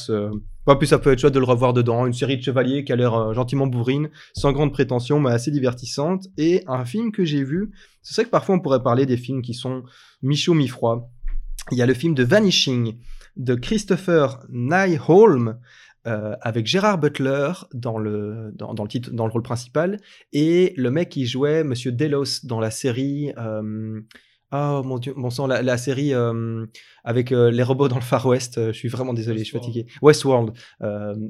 Pas 0.64 0.76
plus 0.76 0.88
ça 0.88 0.98
peut 0.98 1.12
être 1.12 1.20
chouette 1.20 1.34
de 1.34 1.38
le 1.38 1.44
revoir 1.44 1.72
dedans. 1.72 2.06
Une 2.06 2.12
série 2.12 2.36
de 2.36 2.42
chevaliers 2.42 2.84
qui 2.84 2.92
a 2.92 2.96
l'air 2.96 3.32
gentiment 3.32 3.66
bourrine, 3.66 4.10
sans 4.34 4.52
grande 4.52 4.72
prétention, 4.72 5.20
mais 5.20 5.30
assez 5.30 5.50
divertissante. 5.50 6.26
Et 6.36 6.62
un 6.66 6.84
film 6.84 7.12
que 7.12 7.24
j'ai 7.24 7.44
vu, 7.44 7.70
c'est 8.02 8.16
vrai 8.16 8.24
que 8.24 8.30
parfois 8.30 8.56
on 8.56 8.60
pourrait 8.60 8.82
parler 8.82 9.06
des 9.06 9.16
films 9.16 9.42
qui 9.42 9.54
sont 9.54 9.84
mi-chaud, 10.22 10.54
mi-froid. 10.54 11.10
Il 11.70 11.78
y 11.78 11.82
a 11.82 11.86
le 11.86 11.94
film 11.94 12.14
de 12.14 12.24
Vanishing 12.24 12.96
de 13.36 13.54
Christopher 13.54 14.44
Nyholm, 14.48 15.58
euh, 16.06 16.34
avec 16.40 16.66
Gérard 16.66 16.98
Butler 16.98 17.52
dans 17.72 17.98
le, 17.98 18.52
dans, 18.54 18.74
dans 18.74 18.82
le 18.84 18.88
titre, 18.88 19.10
dans 19.12 19.26
le 19.26 19.32
rôle 19.32 19.42
principal, 19.42 19.98
et 20.32 20.72
le 20.76 20.90
mec 20.90 21.08
qui 21.08 21.26
jouait 21.26 21.64
Monsieur 21.64 21.92
Delos 21.92 22.44
dans 22.44 22.60
la 22.60 22.70
série. 22.70 23.32
euh, 23.38 24.00
Oh 24.52 24.82
mon 24.84 24.98
dieu, 24.98 25.12
bon 25.16 25.28
sang, 25.28 25.48
la, 25.48 25.60
la 25.60 25.76
série 25.76 26.14
euh, 26.14 26.64
avec 27.02 27.32
euh, 27.32 27.50
les 27.50 27.64
robots 27.64 27.88
dans 27.88 27.96
le 27.96 28.00
Far 28.00 28.24
West, 28.24 28.54
je 28.68 28.78
suis 28.78 28.88
vraiment 28.88 29.12
désolé, 29.12 29.40
je 29.40 29.44
suis 29.44 29.58
fatigué. 29.58 29.86
Westworld, 30.02 30.52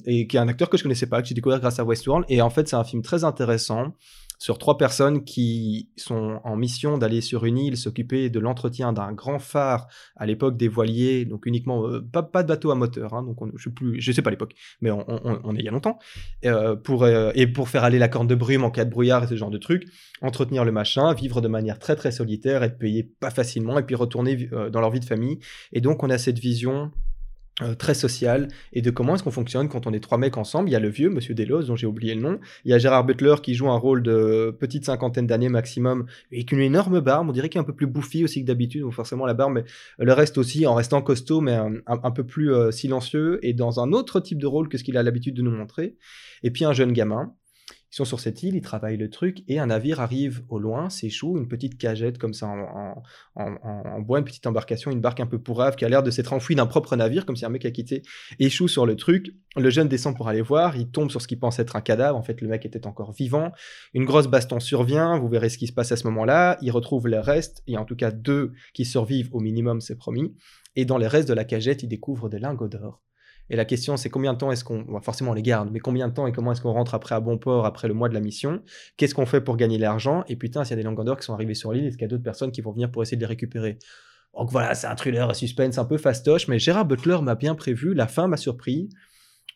et 0.04 0.26
qui 0.26 0.36
est 0.36 0.40
un 0.40 0.48
acteur 0.48 0.68
que 0.68 0.76
je 0.76 0.82
connaissais 0.82 1.06
pas, 1.06 1.22
que 1.22 1.28
j'ai 1.28 1.34
découvert 1.34 1.58
grâce 1.58 1.78
à 1.78 1.84
Westworld, 1.84 2.26
et 2.28 2.42
en 2.42 2.50
fait 2.50 2.68
c'est 2.68 2.76
un 2.76 2.84
film 2.84 3.00
très 3.00 3.24
intéressant 3.24 3.94
sur 4.38 4.58
trois 4.58 4.76
personnes 4.76 5.24
qui 5.24 5.90
sont 5.96 6.40
en 6.44 6.56
mission 6.56 6.98
d'aller 6.98 7.20
sur 7.20 7.44
une 7.44 7.58
île 7.58 7.76
s'occuper 7.76 8.30
de 8.30 8.38
l'entretien 8.38 8.92
d'un 8.92 9.12
grand 9.12 9.38
phare 9.38 9.88
à 10.16 10.26
l'époque 10.26 10.56
des 10.56 10.68
voiliers, 10.68 11.24
donc 11.24 11.46
uniquement 11.46 11.86
euh, 11.86 12.00
pas, 12.00 12.22
pas 12.22 12.42
de 12.42 12.48
bateau 12.48 12.70
à 12.70 12.74
moteur, 12.74 13.14
hein, 13.14 13.22
donc 13.22 13.40
on, 13.40 13.50
je 13.56 13.70
je 13.98 14.12
sais 14.12 14.22
pas 14.22 14.30
l'époque, 14.30 14.54
mais 14.80 14.90
on, 14.90 15.00
est 15.54 15.60
il 15.60 15.64
y 15.64 15.68
a 15.68 15.70
longtemps, 15.70 15.98
euh, 16.44 16.76
pour 16.76 17.04
euh, 17.04 17.32
et 17.34 17.46
pour 17.46 17.68
faire 17.68 17.84
aller 17.84 17.98
la 17.98 18.08
corne 18.08 18.26
de 18.26 18.34
brume 18.34 18.64
en 18.64 18.70
cas 18.70 18.84
de 18.84 18.90
brouillard 18.90 19.24
et 19.24 19.26
ce 19.26 19.36
genre 19.36 19.50
de 19.50 19.58
trucs, 19.58 19.84
entretenir 20.20 20.64
le 20.64 20.72
machin, 20.72 21.12
vivre 21.14 21.40
de 21.40 21.48
manière 21.48 21.78
très 21.78 21.96
très 21.96 22.12
solitaire, 22.12 22.62
être 22.62 22.78
payé 22.78 23.04
pas 23.04 23.30
facilement 23.30 23.78
et 23.78 23.82
puis 23.82 23.94
retourner 23.94 24.48
dans 24.70 24.80
leur 24.80 24.90
vie 24.90 25.00
de 25.00 25.04
famille. 25.04 25.38
Et 25.72 25.80
donc 25.80 26.02
on 26.02 26.10
a 26.10 26.18
cette 26.18 26.38
vision 26.38 26.90
euh, 27.62 27.74
très 27.74 27.94
sociale 27.94 28.48
et 28.74 28.82
de 28.82 28.90
comment 28.90 29.14
est-ce 29.14 29.22
qu'on 29.22 29.30
fonctionne 29.30 29.70
quand 29.70 29.86
on 29.86 29.92
est 29.94 30.00
trois 30.00 30.18
mecs 30.18 30.36
ensemble. 30.36 30.68
Il 30.68 30.72
y 30.72 30.76
a 30.76 30.80
le 30.80 30.90
vieux, 30.90 31.08
Monsieur 31.08 31.34
Delos, 31.34 31.62
dont 31.62 31.74
j'ai 31.74 31.86
oublié 31.86 32.14
le 32.14 32.20
nom. 32.20 32.38
Il 32.66 32.70
y 32.70 32.74
a 32.74 32.78
Gérard 32.78 33.04
Butler 33.04 33.36
qui 33.42 33.54
joue 33.54 33.70
un 33.70 33.78
rôle 33.78 34.02
de 34.02 34.54
petite 34.60 34.84
cinquantaine 34.84 35.26
d'années 35.26 35.48
maximum 35.48 36.04
et 36.32 36.36
avec 36.36 36.52
une 36.52 36.60
énorme 36.60 37.00
barbe. 37.00 37.30
On 37.30 37.32
dirait 37.32 37.48
qu'il 37.48 37.58
est 37.58 37.62
un 37.62 37.64
peu 37.64 37.74
plus 37.74 37.86
bouffi 37.86 38.24
aussi 38.24 38.42
que 38.42 38.46
d'habitude, 38.46 38.82
donc 38.82 38.92
forcément 38.92 39.24
la 39.24 39.32
barbe, 39.32 39.54
mais 39.54 39.64
le 39.98 40.12
reste 40.12 40.36
aussi 40.36 40.66
en 40.66 40.74
restant 40.74 41.00
costaud, 41.00 41.40
mais 41.40 41.58
un 41.86 42.10
peu 42.10 42.24
plus 42.24 42.52
euh, 42.52 42.70
silencieux 42.70 43.38
et 43.42 43.54
dans 43.54 43.80
un 43.80 43.92
autre 43.92 44.20
type 44.20 44.38
de 44.38 44.46
rôle 44.46 44.68
que 44.68 44.76
ce 44.76 44.84
qu'il 44.84 44.98
a 44.98 45.02
l'habitude 45.02 45.34
de 45.34 45.40
nous 45.40 45.50
montrer. 45.50 45.96
Et 46.42 46.50
puis 46.50 46.66
un 46.66 46.74
jeune 46.74 46.92
gamin. 46.92 47.32
Sont 47.96 48.04
sur 48.04 48.20
cette 48.20 48.42
île, 48.42 48.56
ils 48.56 48.60
travaillent 48.60 48.98
le 48.98 49.08
truc, 49.08 49.42
et 49.48 49.58
un 49.58 49.68
navire 49.68 50.00
arrive 50.00 50.42
au 50.50 50.58
loin, 50.58 50.90
s'échoue, 50.90 51.38
une 51.38 51.48
petite 51.48 51.78
cagette 51.78 52.18
comme 52.18 52.34
ça 52.34 52.46
en, 52.46 54.00
bois, 54.02 54.18
une 54.18 54.26
petite 54.26 54.46
embarcation, 54.46 54.90
une 54.90 55.00
barque 55.00 55.20
un 55.20 55.26
peu 55.26 55.38
pourrave 55.38 55.76
qui 55.76 55.86
a 55.86 55.88
l'air 55.88 56.02
de 56.02 56.10
s'être 56.10 56.34
enfouie 56.34 56.54
d'un 56.54 56.66
propre 56.66 56.94
navire, 56.94 57.24
comme 57.24 57.36
si 57.36 57.46
un 57.46 57.48
mec 57.48 57.64
a 57.64 57.70
quitté, 57.70 58.02
échoue 58.38 58.68
sur 58.68 58.84
le 58.84 58.96
truc. 58.96 59.34
Le 59.56 59.70
jeune 59.70 59.88
descend 59.88 60.14
pour 60.14 60.28
aller 60.28 60.42
voir, 60.42 60.76
il 60.76 60.90
tombe 60.90 61.10
sur 61.10 61.22
ce 61.22 61.26
qu'il 61.26 61.38
pense 61.38 61.58
être 61.58 61.74
un 61.74 61.80
cadavre, 61.80 62.18
en 62.18 62.22
fait 62.22 62.42
le 62.42 62.48
mec 62.48 62.66
était 62.66 62.86
encore 62.86 63.12
vivant. 63.12 63.52
Une 63.94 64.04
grosse 64.04 64.26
baston 64.26 64.60
survient, 64.60 65.18
vous 65.18 65.28
verrez 65.28 65.48
ce 65.48 65.56
qui 65.56 65.66
se 65.66 65.72
passe 65.72 65.90
à 65.90 65.96
ce 65.96 66.06
moment-là. 66.08 66.58
Il 66.60 66.72
retrouve 66.72 67.08
le 67.08 67.20
reste, 67.20 67.62
il 67.66 67.72
y 67.72 67.76
a 67.78 67.80
en 67.80 67.86
tout 67.86 67.96
cas 67.96 68.10
deux 68.10 68.52
qui 68.74 68.84
survivent 68.84 69.30
au 69.32 69.40
minimum, 69.40 69.80
c'est 69.80 69.96
promis. 69.96 70.34
Et 70.74 70.84
dans 70.84 70.98
les 70.98 71.06
restes 71.06 71.30
de 71.30 71.34
la 71.34 71.46
cagette, 71.46 71.82
il 71.82 71.88
découvre 71.88 72.28
des 72.28 72.40
lingots 72.40 72.68
d'or. 72.68 73.00
Et 73.48 73.56
la 73.56 73.64
question, 73.64 73.96
c'est 73.96 74.10
combien 74.10 74.32
de 74.32 74.38
temps 74.38 74.50
est-ce 74.50 74.64
qu'on... 74.64 75.00
forcément, 75.00 75.30
on 75.30 75.34
les 75.34 75.42
garde, 75.42 75.70
mais 75.72 75.78
combien 75.78 76.08
de 76.08 76.12
temps 76.14 76.26
et 76.26 76.32
comment 76.32 76.52
est-ce 76.52 76.60
qu'on 76.60 76.72
rentre 76.72 76.94
après 76.94 77.14
à 77.14 77.20
bon 77.20 77.38
port, 77.38 77.64
après 77.64 77.86
le 77.86 77.94
mois 77.94 78.08
de 78.08 78.14
la 78.14 78.20
mission? 78.20 78.62
Qu'est-ce 78.96 79.14
qu'on 79.14 79.26
fait 79.26 79.40
pour 79.40 79.56
gagner 79.56 79.78
l'argent? 79.78 80.24
Et 80.28 80.36
putain, 80.36 80.64
s'il 80.64 80.76
y 80.76 80.80
a 80.80 80.82
des 80.82 81.04
d'or 81.04 81.16
qui 81.16 81.24
sont 81.24 81.34
arrivés 81.34 81.54
sur 81.54 81.72
l'île, 81.72 81.86
est-ce 81.86 81.96
qu'il 81.96 82.04
y 82.04 82.06
a 82.06 82.08
d'autres 82.08 82.24
personnes 82.24 82.50
qui 82.50 82.60
vont 82.60 82.72
venir 82.72 82.90
pour 82.90 83.02
essayer 83.02 83.16
de 83.16 83.22
les 83.22 83.28
récupérer? 83.28 83.78
Donc 84.36 84.50
voilà, 84.50 84.74
c'est 84.74 84.86
un 84.86 84.96
thriller 84.96 85.30
à 85.30 85.34
suspense 85.34 85.78
un 85.78 85.84
peu 85.84 85.96
fastoche, 85.96 86.48
mais 86.48 86.58
Gérard 86.58 86.84
Butler 86.84 87.18
m'a 87.22 87.36
bien 87.36 87.54
prévu, 87.54 87.94
la 87.94 88.06
fin 88.06 88.26
m'a 88.26 88.36
surpris. 88.36 88.90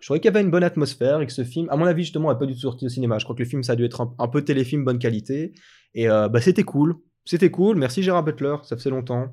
Je 0.01 0.07
trouvais 0.07 0.21
qu'il 0.21 0.31
y 0.31 0.35
avait 0.35 0.41
une 0.41 0.51
bonne 0.51 0.65
atmosphère 0.65 1.21
et 1.21 1.27
que 1.27 1.33
ce 1.33 1.45
film, 1.45 1.69
à 1.69 1.77
mon 1.77 1.85
avis, 1.85 2.05
justement, 2.05 2.29
n'a 2.29 2.35
pas 2.37 2.47
du 2.47 2.55
tout 2.55 2.61
sorti 2.61 2.87
au 2.87 2.89
cinéma. 2.89 3.19
Je 3.19 3.25
crois 3.25 3.37
que 3.37 3.43
le 3.43 3.49
film, 3.49 3.63
ça 3.63 3.73
a 3.73 3.77
dû 3.77 3.85
être 3.85 4.01
un, 4.01 4.15
un 4.19 4.29
peu 4.29 4.43
téléfilm 4.43 4.85
bonne 4.85 4.99
qualité. 4.99 5.53
Et 5.95 6.09
euh, 6.09 6.29
bah, 6.29 6.41
c'était 6.41 6.63
cool. 6.63 6.95
C'était 7.27 7.51
cool. 7.51 7.77
Merci 7.77 8.03
Gérard 8.03 8.25
Butler, 8.25 8.57
ça 8.63 8.77
faisait 8.77 8.91
longtemps. 8.91 9.29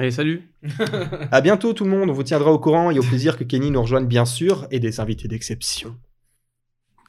Allez, 0.00 0.12
salut. 0.12 0.48
À 1.30 1.42
bientôt 1.42 1.74
tout 1.74 1.84
le 1.84 1.90
monde, 1.90 2.08
on 2.08 2.14
vous 2.14 2.22
tiendra 2.22 2.50
au 2.50 2.58
courant 2.58 2.90
et 2.90 2.98
au 2.98 3.02
plaisir 3.02 3.36
que 3.36 3.44
Kenny 3.44 3.70
nous 3.70 3.82
rejoigne 3.82 4.06
bien 4.06 4.24
sûr 4.24 4.66
et 4.70 4.80
des 4.80 4.98
invités 4.98 5.28
d'exception. 5.28 5.94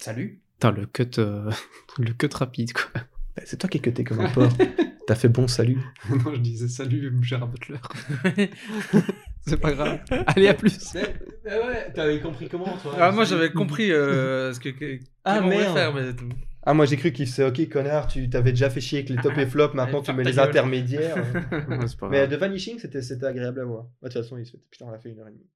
Salut. 0.01 0.41
Putain, 0.55 0.71
le 0.71 0.85
cut, 0.87 1.07
euh, 1.17 1.49
le 1.99 2.11
cut 2.11 2.27
rapide, 2.33 2.73
quoi. 2.73 2.91
Bah, 2.93 3.43
C'est 3.45 3.55
toi 3.55 3.69
qui 3.69 3.77
es 3.77 3.79
cuté 3.79 4.03
comme 4.03 4.19
un 4.19 4.27
porc. 4.29 4.49
T'as 5.07 5.15
fait 5.15 5.29
bon 5.29 5.47
salut. 5.47 5.79
non, 6.09 6.33
je 6.33 6.39
disais 6.41 6.67
salut, 6.67 7.17
Gérard 7.21 7.47
Butler. 7.47 7.77
C'est 9.47 9.55
pas 9.57 9.71
grave. 9.71 9.99
Allez, 10.27 10.49
à 10.49 10.53
plus. 10.53 10.77
ouais, 10.93 11.93
t'avais 11.95 12.19
compris 12.19 12.49
comment 12.49 12.77
toi? 12.83 12.93
Ah, 12.99 13.11
moi 13.13 13.23
j'avais 13.23 13.53
compris 13.53 13.89
euh, 13.93 14.51
ce 14.51 14.59
que, 14.59 14.67
que 14.67 14.99
Ah, 15.23 15.39
merde. 15.39 15.73
faire, 15.77 15.93
mais 15.93 16.11
Ah 16.64 16.74
moi 16.74 16.86
j'ai 16.86 16.97
cru 16.97 17.12
qu'il 17.12 17.28
se 17.28 17.41
ok 17.41 17.70
connard, 17.70 18.07
tu 18.07 18.30
t'avais 18.30 18.51
déjà 18.51 18.70
fait 18.70 18.82
chier 18.82 18.99
avec 18.99 19.09
les 19.09 19.18
top 19.18 19.38
et 19.38 19.45
flop, 19.47 19.74
maintenant 19.74 19.99
Allez, 19.99 20.07
tu 20.07 20.14
mets 20.14 20.24
les 20.32 20.39
intermédiaires. 20.39 21.16
Mais 22.09 22.28
de 22.28 22.36
Vanishing 22.36 22.78
c'était 22.80 23.01
c'était 23.01 23.26
agréable 23.26 23.59
à 23.62 23.66
voir. 23.66 23.84
Bah, 24.01 24.09
De 24.09 24.14
toute 24.14 24.24
façon 24.24 24.38
il 24.38 24.45
se 24.45 24.51
fait 24.51 24.59
putain 24.70 24.86
on 24.88 24.93
a 24.93 24.99
fait 24.99 25.09
une 25.09 25.20
heure 25.20 25.28
et 25.28 25.32
demie. 25.32 25.47